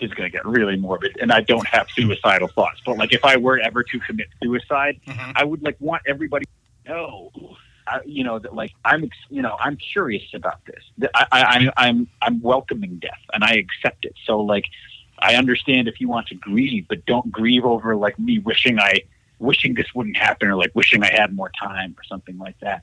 it's 0.00 0.12
going 0.12 0.30
to 0.30 0.36
get 0.36 0.44
really 0.44 0.76
morbid, 0.76 1.16
and 1.20 1.32
I 1.32 1.40
don't 1.40 1.66
have 1.66 1.88
suicidal 1.94 2.48
thoughts, 2.48 2.80
but 2.84 2.98
like 2.98 3.12
if 3.12 3.24
I 3.24 3.36
were 3.38 3.58
ever 3.58 3.82
to 3.82 3.98
commit 4.00 4.28
suicide, 4.42 5.00
Mhm. 5.06 5.32
I 5.34 5.44
would 5.44 5.62
like 5.62 5.76
want 5.80 6.02
everybody 6.06 6.44
to 6.84 6.90
know, 6.92 7.30
uh, 7.86 8.00
you 8.04 8.22
know, 8.22 8.38
that 8.38 8.54
like 8.54 8.72
I'm, 8.84 9.04
ex- 9.04 9.16
you 9.30 9.40
know, 9.40 9.56
I'm 9.58 9.76
curious 9.76 10.24
about 10.34 10.62
this. 10.66 10.84
That 10.98 11.10
I, 11.14 11.26
I, 11.32 11.40
I- 11.76 11.88
I'm, 11.88 12.06
I'm 12.20 12.40
welcoming 12.42 12.96
death, 12.98 13.18
and 13.32 13.42
I 13.44 13.52
accept 13.54 14.04
it. 14.04 14.14
So 14.26 14.40
like, 14.40 14.66
I 15.20 15.36
understand 15.36 15.88
if 15.88 16.00
you 16.02 16.08
want 16.08 16.26
to 16.28 16.34
grieve, 16.34 16.86
but 16.88 17.06
don't 17.06 17.30
grieve 17.32 17.64
over 17.64 17.96
like 17.96 18.18
me 18.18 18.40
wishing 18.40 18.78
I, 18.78 19.02
wishing 19.42 19.74
this 19.74 19.94
wouldn't 19.94 20.16
happen, 20.16 20.48
or 20.48 20.56
like 20.56 20.72
wishing 20.74 21.02
I 21.02 21.12
had 21.12 21.34
more 21.34 21.50
time, 21.58 21.94
or 21.98 22.04
something 22.04 22.38
like 22.38 22.58
that. 22.60 22.82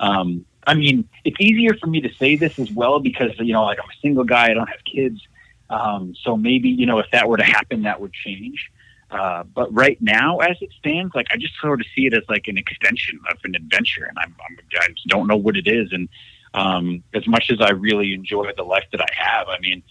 Um, 0.00 0.44
I 0.66 0.74
mean, 0.74 1.08
it's 1.24 1.36
easier 1.40 1.74
for 1.74 1.86
me 1.86 2.00
to 2.00 2.12
say 2.14 2.36
this 2.36 2.58
as 2.58 2.70
well 2.72 3.00
because 3.00 3.32
you 3.38 3.52
know, 3.52 3.64
like 3.64 3.78
I'm 3.78 3.88
a 3.88 4.00
single 4.00 4.24
guy, 4.24 4.50
I 4.50 4.54
don't 4.54 4.68
have 4.68 4.84
kids. 4.84 5.20
Um, 5.68 6.14
so 6.22 6.36
maybe 6.36 6.68
you 6.68 6.86
know, 6.86 6.98
if 6.98 7.06
that 7.12 7.28
were 7.28 7.36
to 7.36 7.44
happen, 7.44 7.82
that 7.82 8.00
would 8.00 8.12
change. 8.12 8.70
Uh, 9.10 9.42
but 9.42 9.72
right 9.74 10.00
now, 10.00 10.38
as 10.38 10.56
it 10.60 10.70
stands, 10.78 11.14
like 11.14 11.26
I 11.32 11.36
just 11.36 11.54
sort 11.60 11.80
of 11.80 11.86
see 11.94 12.06
it 12.06 12.14
as 12.14 12.22
like 12.28 12.46
an 12.46 12.56
extension 12.56 13.18
of 13.30 13.38
an 13.44 13.54
adventure, 13.54 14.04
and 14.04 14.18
I'm, 14.18 14.34
I'm 14.48 14.58
I 14.80 14.88
just 14.88 15.08
don't 15.08 15.26
know 15.26 15.36
what 15.36 15.56
it 15.56 15.66
is. 15.66 15.92
And 15.92 16.08
um, 16.54 17.02
as 17.14 17.26
much 17.26 17.50
as 17.50 17.60
I 17.60 17.70
really 17.70 18.14
enjoy 18.14 18.52
the 18.56 18.62
life 18.62 18.86
that 18.92 19.00
I 19.00 19.12
have, 19.16 19.48
I 19.48 19.58
mean, 19.58 19.82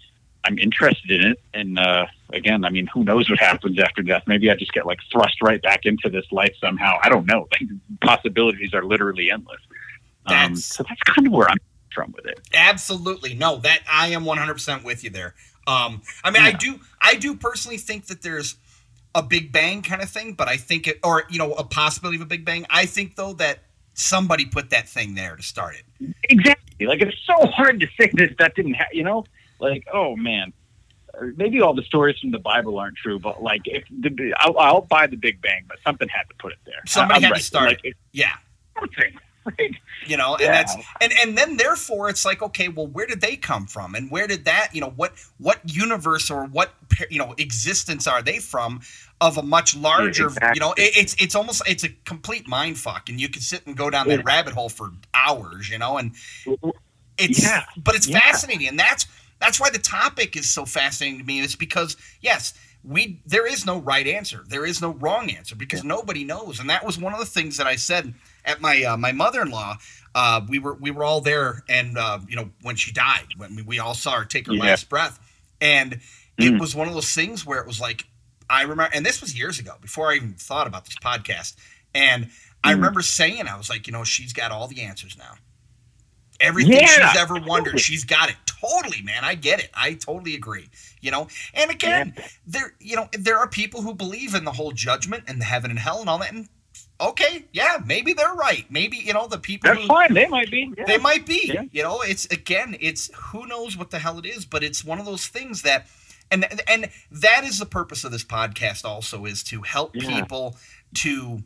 I'm 0.46 0.58
interested 0.58 1.12
in 1.12 1.32
it. 1.32 1.40
And 1.54 1.78
uh, 1.78 2.06
again, 2.32 2.66
I 2.66 2.70
mean, 2.70 2.88
who 2.88 3.04
knows 3.04 3.30
what 3.30 3.40
happens 3.40 3.80
after 3.80 4.02
death? 4.02 4.24
Maybe 4.28 4.50
I 4.50 4.56
just 4.56 4.74
get 4.74 4.86
like 4.86 5.00
thrust 5.12 5.42
right 5.42 5.62
back 5.62 5.86
into 5.86 6.10
this 6.10 6.26
life 6.32 6.54
somehow. 6.62 6.98
I 7.04 7.10
don't 7.10 7.26
know. 7.26 7.48
Like, 7.60 7.70
possibilities 8.02 8.74
are 8.74 8.84
literally 8.84 9.32
endless. 9.32 9.62
Um, 10.26 10.34
That's- 10.36 10.66
so 10.66 10.84
that's 10.88 11.02
kind 11.02 11.28
of 11.28 11.34
where 11.34 11.50
I'm 11.50 11.58
from 11.94 12.14
with 12.16 12.26
it. 12.26 12.40
Absolutely. 12.54 13.34
No, 13.34 13.58
that 13.58 13.82
I 13.92 14.10
am 14.10 14.24
100% 14.24 14.84
with 14.84 15.04
you 15.04 15.10
there. 15.10 15.36
Um, 15.68 16.02
I 16.24 16.32
mean, 16.32 16.42
I 16.44 16.52
do, 16.52 16.80
I 17.02 17.16
do 17.16 17.36
personally 17.36 17.78
think 17.78 18.08
that 18.08 18.22
there's 18.22 18.56
a 19.14 19.22
Big 19.24 19.52
Bang 19.52 19.82
kind 19.82 20.02
of 20.02 20.10
thing, 20.10 20.34
but 20.34 20.48
I 20.48 20.58
think 20.58 20.88
it, 20.88 21.00
or 21.04 21.24
you 21.30 21.38
know, 21.38 21.54
a 21.54 21.64
possibility 21.64 22.18
of 22.18 22.22
a 22.22 22.26
Big 22.26 22.46
Bang. 22.46 22.66
I 22.70 22.86
think 22.86 23.16
though 23.16 23.34
that 23.34 23.60
somebody 23.94 24.46
put 24.46 24.70
that 24.70 24.88
thing 24.88 25.16
there 25.16 25.36
to 25.36 25.44
start 25.44 25.76
it. 25.76 26.16
Exactly. 26.30 26.88
Like 26.88 27.02
it's 27.02 27.18
so 27.26 27.48
hard 27.48 27.80
to 27.82 27.88
say 28.00 28.10
that 28.14 28.38
that 28.40 28.56
didn't 28.56 28.76
happen. 28.76 28.96
You 28.96 29.04
know, 29.04 29.26
like 29.60 29.86
oh 29.94 30.16
man, 30.16 30.54
maybe 31.36 31.62
all 31.62 31.74
the 31.74 31.84
stories 31.84 32.18
from 32.20 32.32
the 32.32 32.40
Bible 32.40 32.78
aren't 32.80 32.98
true, 32.98 33.20
but 33.20 33.42
like 33.42 33.62
if 33.66 33.84
the, 33.90 34.34
I'll, 34.38 34.58
I'll 34.58 34.82
buy 34.82 35.08
the 35.08 35.18
Big 35.18 35.42
Bang, 35.42 35.66
but 35.68 35.78
something 35.86 36.08
had 36.10 36.24
to 36.30 36.36
put 36.40 36.52
it 36.54 36.60
there. 36.66 36.82
Somebody 36.88 37.26
I'm 37.26 37.32
had 37.32 37.38
to 37.38 37.44
start 37.44 37.66
Like, 37.68 37.80
it. 37.84 37.94
Yeah. 38.12 38.32
something. 38.80 39.14
Right? 39.58 39.72
you 40.06 40.18
know 40.18 40.34
and 40.34 40.42
Yeah. 40.42 40.52
that's 40.52 40.76
and 41.02 41.12
and 41.24 41.36
then 41.38 41.56
therefore 41.58 42.10
it's 42.10 42.24
like 42.26 42.44
okay 42.44 42.68
well 42.68 42.86
where 42.86 43.08
did 43.08 43.22
they 43.22 43.36
come 43.38 43.66
from 43.66 43.96
and 43.96 44.12
where 44.12 44.28
did 44.28 44.46
that 44.46 44.76
you 44.76 44.82
know 44.82 44.92
what 44.96 45.14
what 45.38 45.60
universe 45.64 46.30
or 46.30 46.46
what 46.46 46.74
you 47.10 47.18
know 47.18 47.34
existence 47.38 48.06
are 48.06 48.22
they 48.22 48.38
from 48.40 48.82
of 49.22 49.38
a 49.38 49.42
much 49.42 49.76
larger 49.78 50.26
exactly. 50.28 50.52
you 50.56 50.60
know 50.60 50.74
it, 50.74 50.92
it's 50.98 51.16
it's 51.20 51.36
almost 51.36 51.64
it's 51.68 51.84
a 51.86 51.90
complete 52.06 52.48
mind 52.48 52.78
fuck 52.78 53.08
and 53.10 53.20
you 53.20 53.30
can 53.30 53.42
sit 53.42 53.66
and 53.66 53.76
go 53.78 53.90
down 53.90 54.08
that 54.10 54.20
Yeah. 54.20 54.24
rabbit 54.26 54.54
hole 54.54 54.70
for 54.70 54.92
hours 55.16 55.70
you 55.70 55.80
know 55.80 55.98
and 55.98 56.14
mm-hmm. 56.46 56.70
it's 57.18 57.42
Yeah. 57.42 57.64
but 57.78 57.96
it's 57.96 58.10
fascinating 58.10 58.68
and 58.68 58.78
that's 58.78 59.08
that's 59.40 59.60
why 59.60 59.70
the 59.70 59.80
topic 59.80 60.36
is 60.36 60.50
so 60.50 60.66
fascinating 60.66 61.20
to 61.20 61.26
me 61.26 61.40
is 61.40 61.56
because 61.56 61.98
yes 62.22 62.54
we 62.84 63.22
there 63.26 63.46
is 63.46 63.66
no 63.66 63.80
right 63.80 64.08
answer 64.08 64.44
there 64.48 64.66
is 64.66 64.82
no 64.82 64.92
wrong 64.92 65.30
answer 65.30 65.56
because 65.56 65.84
nobody 65.84 66.24
knows 66.24 66.60
and 66.60 66.70
that 66.70 66.86
was 66.86 66.98
one 66.98 67.14
of 67.14 67.20
the 67.20 67.26
things 67.26 67.58
that 67.58 67.68
i 67.68 67.76
said 67.76 68.14
at 68.46 68.62
my 68.62 68.84
uh, 68.84 68.96
my 68.98 69.12
mother-in-law 69.12 69.78
uh, 70.16 70.42
we 70.50 70.60
were 70.60 70.74
we 70.76 70.90
were 70.92 71.04
all 71.04 71.22
there, 71.22 71.64
and 71.70 71.98
uh, 71.98 72.20
you 72.28 72.36
know 72.36 72.50
when 72.64 72.76
she 72.76 72.92
died, 72.92 73.28
when 73.38 73.56
we, 73.56 73.62
we 73.62 73.80
all 73.80 73.94
saw 73.94 74.14
her 74.18 74.26
take 74.26 74.48
her 74.48 74.54
Yeah. 74.54 74.62
last 74.62 74.90
breath, 74.90 75.20
and 75.62 76.00
it 76.40 76.54
Mm. 76.54 76.60
was 76.60 76.74
one 76.74 76.88
of 76.88 76.94
those 76.96 77.14
things 77.14 77.46
where 77.46 77.60
it 77.60 77.68
was 77.68 77.80
like 77.80 78.08
I 78.50 78.64
remember, 78.64 78.90
and 78.94 79.06
this 79.06 79.22
was 79.22 79.38
years 79.38 79.60
ago 79.60 79.76
before 79.80 80.12
I 80.12 80.16
even 80.16 80.34
thought 80.34 80.66
about 80.66 80.86
this 80.86 80.96
podcast, 80.96 81.56
and 81.94 82.32
I 82.64 82.72
Mm. 82.72 82.78
remember 82.78 83.02
saying, 83.04 83.48
I 83.48 83.56
was 83.56 83.70
like, 83.70 83.86
you 83.86 83.94
know, 83.94 84.04
she's 84.04 84.34
got 84.34 84.52
all 84.52 84.68
the 84.68 84.82
answers 84.82 85.16
now. 85.16 85.36
Everything 86.40 86.74
Yeah, 86.74 87.12
she's 87.12 87.20
ever 87.22 87.36
wondered, 87.36 87.72
totally. 87.72 87.80
she's 87.80 88.04
got 88.06 88.30
it. 88.30 88.36
Totally, 88.46 89.02
man. 89.02 89.24
I 89.24 89.36
get 89.36 89.60
it. 89.60 89.70
I 89.74 89.94
totally 89.94 90.36
agree. 90.36 90.70
You 91.02 91.12
know, 91.12 91.28
and 91.54 91.72
again, 91.72 92.14
there, 92.46 92.74
you 92.80 92.96
know, 92.96 93.08
there 93.18 93.38
are 93.38 93.48
people 93.48 93.82
who 93.82 93.94
believe 93.94 94.36
in 94.36 94.44
the 94.46 94.52
whole 94.52 94.72
judgment 94.72 95.24
and 95.28 95.40
the 95.40 95.46
heaven 95.46 95.70
and 95.72 95.80
hell 95.80 96.00
and 96.02 96.10
all 96.10 96.18
that. 96.20 96.34
And 96.34 96.50
okay, 97.00 97.46
yeah, 97.54 97.78
maybe 97.86 98.12
they're 98.14 98.34
right. 98.34 98.66
Maybe 98.70 98.98
you 98.98 99.14
know 99.14 99.28
the 99.28 99.38
people 99.38 99.70
That's 99.70 99.82
who 99.82 99.88
fine. 99.88 100.14
They 100.14 100.28
might 100.28 100.52
be. 100.52 100.74
Yeah. 100.78 100.86
they 100.86 100.98
might 100.98 101.26
be. 101.26 101.52
Yeah. 101.54 101.64
You 101.72 101.84
know, 101.84 102.02
it's 102.02 102.26
again, 102.26 102.76
it's 102.82 103.10
who 103.16 103.46
knows 103.48 103.78
what 103.78 103.92
the 103.92 104.00
hell 104.00 104.18
it 104.20 104.26
is, 104.26 104.46
but 104.46 104.62
it's 104.64 104.84
one 104.84 105.00
of 105.00 105.06
those 105.06 105.28
things 105.28 105.62
that, 105.62 105.88
and 106.32 106.46
and 106.70 106.90
that 107.12 107.44
is 107.46 107.60
the 107.60 107.66
purpose 107.66 108.04
of 108.04 108.12
this 108.12 108.26
podcast. 108.26 108.84
Also, 108.84 109.24
is 109.26 109.42
to 109.44 109.62
help 109.62 109.96
Yeah. 109.96 110.08
people 110.22 110.58
to 110.96 111.44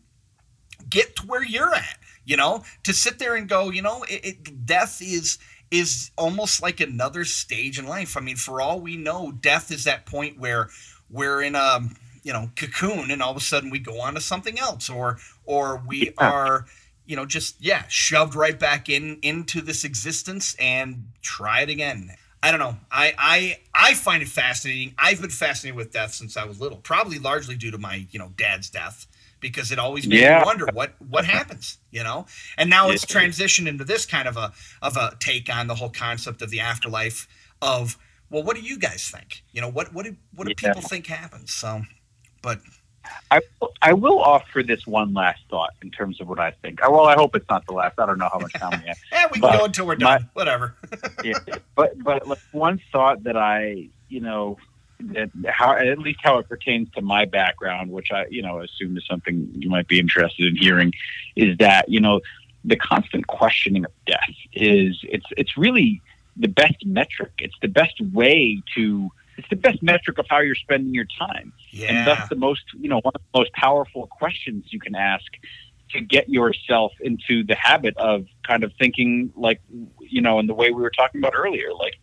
get 0.89 1.15
to 1.17 1.27
where 1.27 1.43
you're 1.43 1.73
at. 1.75 1.99
You 2.25 2.37
know, 2.37 2.63
to 2.83 2.93
sit 2.93 3.19
there 3.19 3.35
and 3.35 3.49
go, 3.49 3.69
you 3.69 3.81
know, 3.81 4.03
it, 4.03 4.25
it, 4.25 4.65
death 4.65 5.01
is 5.01 5.37
is 5.71 6.11
almost 6.17 6.61
like 6.61 6.79
another 6.79 7.25
stage 7.25 7.79
in 7.79 7.87
life. 7.87 8.15
I 8.15 8.21
mean, 8.21 8.35
for 8.35 8.61
all 8.61 8.79
we 8.79 8.95
know, 8.95 9.31
death 9.31 9.71
is 9.71 9.83
that 9.85 10.05
point 10.05 10.39
where 10.39 10.69
we're 11.09 11.41
in 11.41 11.55
a 11.55 11.79
you 12.23 12.31
know 12.31 12.49
cocoon, 12.55 13.11
and 13.11 13.21
all 13.21 13.31
of 13.31 13.37
a 13.37 13.41
sudden 13.41 13.69
we 13.69 13.79
go 13.79 13.99
on 14.01 14.13
to 14.15 14.21
something 14.21 14.59
else, 14.59 14.89
or 14.89 15.17
or 15.45 15.81
we 15.85 16.13
Yeah. 16.19 16.29
are 16.29 16.65
you 17.05 17.15
know 17.15 17.25
just 17.25 17.55
yeah 17.59 17.83
shoved 17.89 18.35
right 18.35 18.57
back 18.59 18.87
in 18.89 19.19
into 19.21 19.61
this 19.61 19.83
existence 19.83 20.55
and 20.59 21.07
try 21.21 21.61
it 21.61 21.69
again. 21.69 22.15
I 22.41 22.51
don't 22.51 22.59
know. 22.59 22.77
I 22.91 23.13
I 23.17 23.59
I 23.73 23.93
find 23.93 24.21
it 24.21 24.29
fascinating. 24.29 24.93
I've 24.97 25.21
been 25.21 25.29
fascinated 25.29 25.75
with 25.77 25.91
death 25.91 26.13
since 26.13 26.37
I 26.37 26.45
was 26.45 26.59
little, 26.59 26.77
probably 26.77 27.19
largely 27.19 27.55
due 27.55 27.71
to 27.71 27.77
my 27.77 28.07
you 28.11 28.19
know 28.19 28.31
dad's 28.37 28.69
death 28.69 29.07
because 29.43 29.71
it 29.71 29.77
always 29.77 30.07
made 30.07 30.21
Yeah. 30.21 30.39
me 30.39 30.45
wonder 30.45 30.65
what 30.73 30.95
what 31.07 31.25
happens, 31.25 31.77
you 31.91 32.03
know. 32.03 32.25
And 32.57 32.67
now 32.71 32.89
it's 32.89 33.05
transitioned 33.05 33.67
into 33.67 33.83
this 33.83 34.07
kind 34.07 34.27
of 34.27 34.35
a 34.37 34.51
of 34.81 34.97
a 34.97 35.15
take 35.19 35.53
on 35.53 35.67
the 35.67 35.75
whole 35.75 35.91
concept 35.91 36.41
of 36.41 36.49
the 36.49 36.59
afterlife. 36.61 37.27
Of 37.61 37.97
well, 38.31 38.41
what 38.41 38.55
do 38.55 38.63
you 38.63 38.79
guys 38.79 39.07
think? 39.09 39.43
You 39.51 39.61
know, 39.61 39.69
what 39.69 39.93
what 39.93 40.05
do 40.05 40.15
what 40.33 40.47
do 40.47 40.53
Yeah. 40.59 40.73
people 40.73 40.81
think 40.89 41.05
happens? 41.05 41.53
So, 41.53 41.83
but 42.41 42.59
I, 43.29 43.41
I 43.81 43.91
will 43.91 44.19
offer 44.23 44.63
this 44.63 44.87
one 44.87 45.13
last 45.13 45.41
thought 45.49 45.71
in 45.81 45.91
terms 45.91 46.21
of 46.21 46.27
what 46.29 46.39
I 46.39 46.51
think. 46.51 46.79
Well, 46.81 47.05
I 47.05 47.15
hope 47.15 47.35
it's 47.35 47.49
not 47.49 47.65
the 47.65 47.73
last. 47.73 47.99
I 47.99 48.05
don't 48.05 48.17
know 48.17 48.29
how 48.31 48.39
much 48.39 48.53
time 48.53 48.79
we 48.81 48.87
have. 48.87 48.97
eh, 49.11 49.25
we 49.25 49.39
can 49.39 49.41
But 49.41 49.59
go 49.59 49.65
until 49.65 49.85
we're 49.85 49.97
my- 49.97 50.19
done. 50.19 50.29
Whatever. 50.33 50.75
yeah. 51.23 51.33
But 51.75 52.01
but 52.01 52.25
like, 52.27 52.39
one 52.53 52.81
thought 52.93 53.23
that 53.23 53.35
I 53.37 53.89
you 54.07 54.21
know 54.21 54.57
that 55.13 55.29
how 55.47 55.73
at 55.73 55.99
least 55.99 56.19
how 56.23 56.37
it 56.39 56.47
pertains 56.47 56.89
to 56.95 57.01
my 57.01 57.25
background, 57.25 57.91
which 57.91 58.11
I 58.11 58.25
you 58.29 58.41
know 58.41 58.61
assume 58.61 58.97
is 58.97 59.05
something 59.09 59.49
you 59.55 59.69
might 59.69 59.87
be 59.87 59.99
interested 59.99 60.45
in 60.45 60.55
hearing, 60.55 60.93
is 61.35 61.57
that 61.57 61.89
you 61.89 61.99
know 61.99 62.21
the 62.65 62.75
constant 62.75 63.27
questioning 63.27 63.85
of 63.85 63.91
death 64.05 64.35
is 64.53 64.99
it's 65.03 65.25
it's 65.37 65.57
really 65.57 66.01
the 66.37 66.47
best 66.47 66.85
metric. 66.85 67.31
It's 67.39 67.55
the 67.61 67.67
best 67.67 67.99
way 68.13 68.61
to 68.75 69.11
it's 69.37 69.49
the 69.49 69.55
best 69.55 69.81
metric 69.81 70.17
of 70.19 70.25
how 70.29 70.39
you're 70.39 70.55
spending 70.55 70.93
your 70.93 71.07
time. 71.17 71.53
and 71.73 71.97
Yeah. 71.97 72.05
that's 72.05 72.29
the 72.29 72.35
most 72.35 72.63
you 72.79 72.89
know 72.89 72.99
one 73.01 73.13
of 73.15 73.21
the 73.31 73.39
most 73.39 73.51
powerful 73.53 74.07
questions 74.07 74.65
you 74.69 74.79
can 74.79 74.95
ask 74.95 75.25
to 75.91 76.01
get 76.01 76.29
yourself 76.29 76.91
into 77.01 77.43
the 77.43 77.55
habit 77.55 77.95
of 77.97 78.25
kind 78.47 78.63
of 78.63 78.71
thinking 78.79 79.31
like 79.35 79.61
you 79.99 80.21
know 80.21 80.39
in 80.39 80.47
the 80.47 80.53
way 80.53 80.71
we 80.71 80.81
were 80.81 80.91
talking 80.91 81.19
about 81.21 81.33
earlier 81.35 81.73
like 81.73 81.95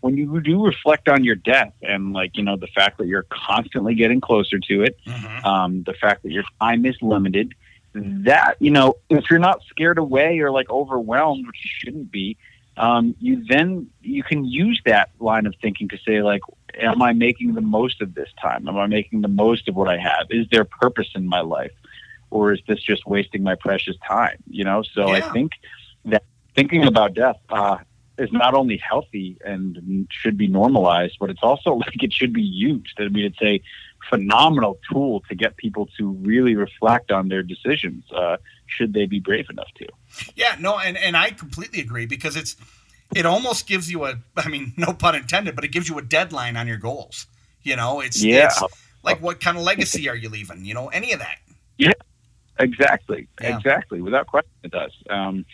when 0.00 0.16
you 0.16 0.40
do 0.40 0.64
reflect 0.64 1.08
on 1.08 1.24
your 1.24 1.34
death 1.36 1.72
and 1.82 2.12
like 2.12 2.36
you 2.36 2.42
know 2.42 2.56
the 2.56 2.66
fact 2.68 2.98
that 2.98 3.06
you're 3.06 3.26
constantly 3.30 3.94
getting 3.94 4.20
closer 4.20 4.58
to 4.58 4.82
it 4.82 4.96
Mhm. 5.06 5.44
um, 5.46 5.82
the 5.84 5.94
fact 5.94 6.22
that 6.22 6.32
your 6.32 6.44
time 6.60 6.84
is 6.86 6.96
limited 7.02 7.52
that 7.94 8.56
you 8.60 8.70
know 8.70 8.94
if 9.08 9.28
you're 9.30 9.38
not 9.38 9.60
scared 9.68 9.98
away 9.98 10.38
or 10.40 10.50
like 10.50 10.70
overwhelmed 10.70 11.46
which 11.46 11.64
you 11.64 11.70
shouldn't 11.78 12.10
be 12.10 12.36
um, 12.76 13.14
you 13.20 13.44
then 13.46 13.88
you 14.00 14.22
can 14.22 14.44
use 14.44 14.80
that 14.86 15.10
line 15.18 15.44
of 15.46 15.54
thinking 15.60 15.88
to 15.88 15.98
say 16.06 16.22
like 16.22 16.40
am 16.80 17.02
i 17.02 17.12
making 17.12 17.54
the 17.54 17.60
most 17.60 18.00
of 18.00 18.14
this 18.14 18.28
time 18.40 18.66
am 18.68 18.76
i 18.78 18.86
making 18.86 19.20
the 19.22 19.28
most 19.28 19.68
of 19.68 19.74
what 19.74 19.88
i 19.88 19.98
have 19.98 20.26
is 20.30 20.46
there 20.52 20.64
purpose 20.64 21.08
in 21.14 21.26
my 21.26 21.40
life 21.40 21.72
or 22.30 22.52
is 22.52 22.60
this 22.68 22.80
just 22.80 23.04
wasting 23.06 23.42
my 23.42 23.56
precious 23.56 23.96
time 24.06 24.36
you 24.48 24.64
know 24.64 24.82
so 24.82 25.08
Yeah. 25.08 25.14
i 25.16 25.32
think 25.32 25.52
that 26.04 26.22
thinking 26.54 26.84
about 26.86 27.14
death 27.14 27.36
uh, 27.50 27.78
is 28.20 28.30
not 28.32 28.54
only 28.54 28.76
healthy 28.76 29.38
and 29.44 30.06
should 30.10 30.36
be 30.36 30.46
normalized 30.46 31.16
but 31.20 31.30
it's 31.30 31.42
also 31.42 31.74
like 31.84 32.02
it 32.02 32.12
should 32.12 32.32
be 32.32 32.42
used 32.42 32.96
i 32.98 33.08
mean 33.08 33.24
it's 33.24 33.42
a 33.42 33.60
phenomenal 34.08 34.78
tool 34.90 35.22
to 35.28 35.34
get 35.34 35.56
people 35.56 35.88
to 35.98 36.12
really 36.30 36.54
reflect 36.56 37.10
on 37.10 37.28
their 37.28 37.42
decisions 37.42 38.04
uh, 38.12 38.36
should 38.66 38.94
they 38.94 39.06
be 39.06 39.20
brave 39.20 39.48
enough 39.50 39.68
to 39.76 39.86
Yeah, 40.34 40.56
no, 40.58 40.78
and, 40.78 40.96
and 40.96 41.16
I 41.16 41.30
completely 41.30 41.80
agree 41.80 42.06
because 42.06 42.36
it's 42.36 42.56
it 43.14 43.26
almost 43.26 43.66
gives 43.66 43.90
you 43.90 44.04
a 44.04 44.14
I 44.36 44.48
mean, 44.48 44.72
no 44.76 44.92
pun 44.92 45.14
intended, 45.14 45.54
but 45.54 45.64
it 45.64 45.68
gives 45.68 45.88
you 45.88 45.98
a 45.98 46.02
deadline 46.02 46.56
on 46.56 46.66
your 46.66 46.76
goals. 46.78 47.26
You 47.62 47.76
know, 47.76 48.00
it's 48.00 48.22
Yeah. 48.22 48.46
it's 48.46 48.62
like 49.02 49.20
what 49.20 49.40
kind 49.40 49.56
of 49.56 49.64
legacy 49.64 50.08
are 50.08 50.16
you 50.16 50.28
leaving? 50.28 50.64
You 50.64 50.74
know, 50.74 50.88
any 50.88 51.12
of 51.12 51.18
that. 51.20 51.38
Yeah, 51.78 51.92
exactly. 52.58 53.28
Yeah. 53.40 53.56
Exactly. 53.56 54.00
Without 54.00 54.26
question, 54.26 54.52
it 54.62 54.70
does. 54.70 54.92
Um, 55.08 55.44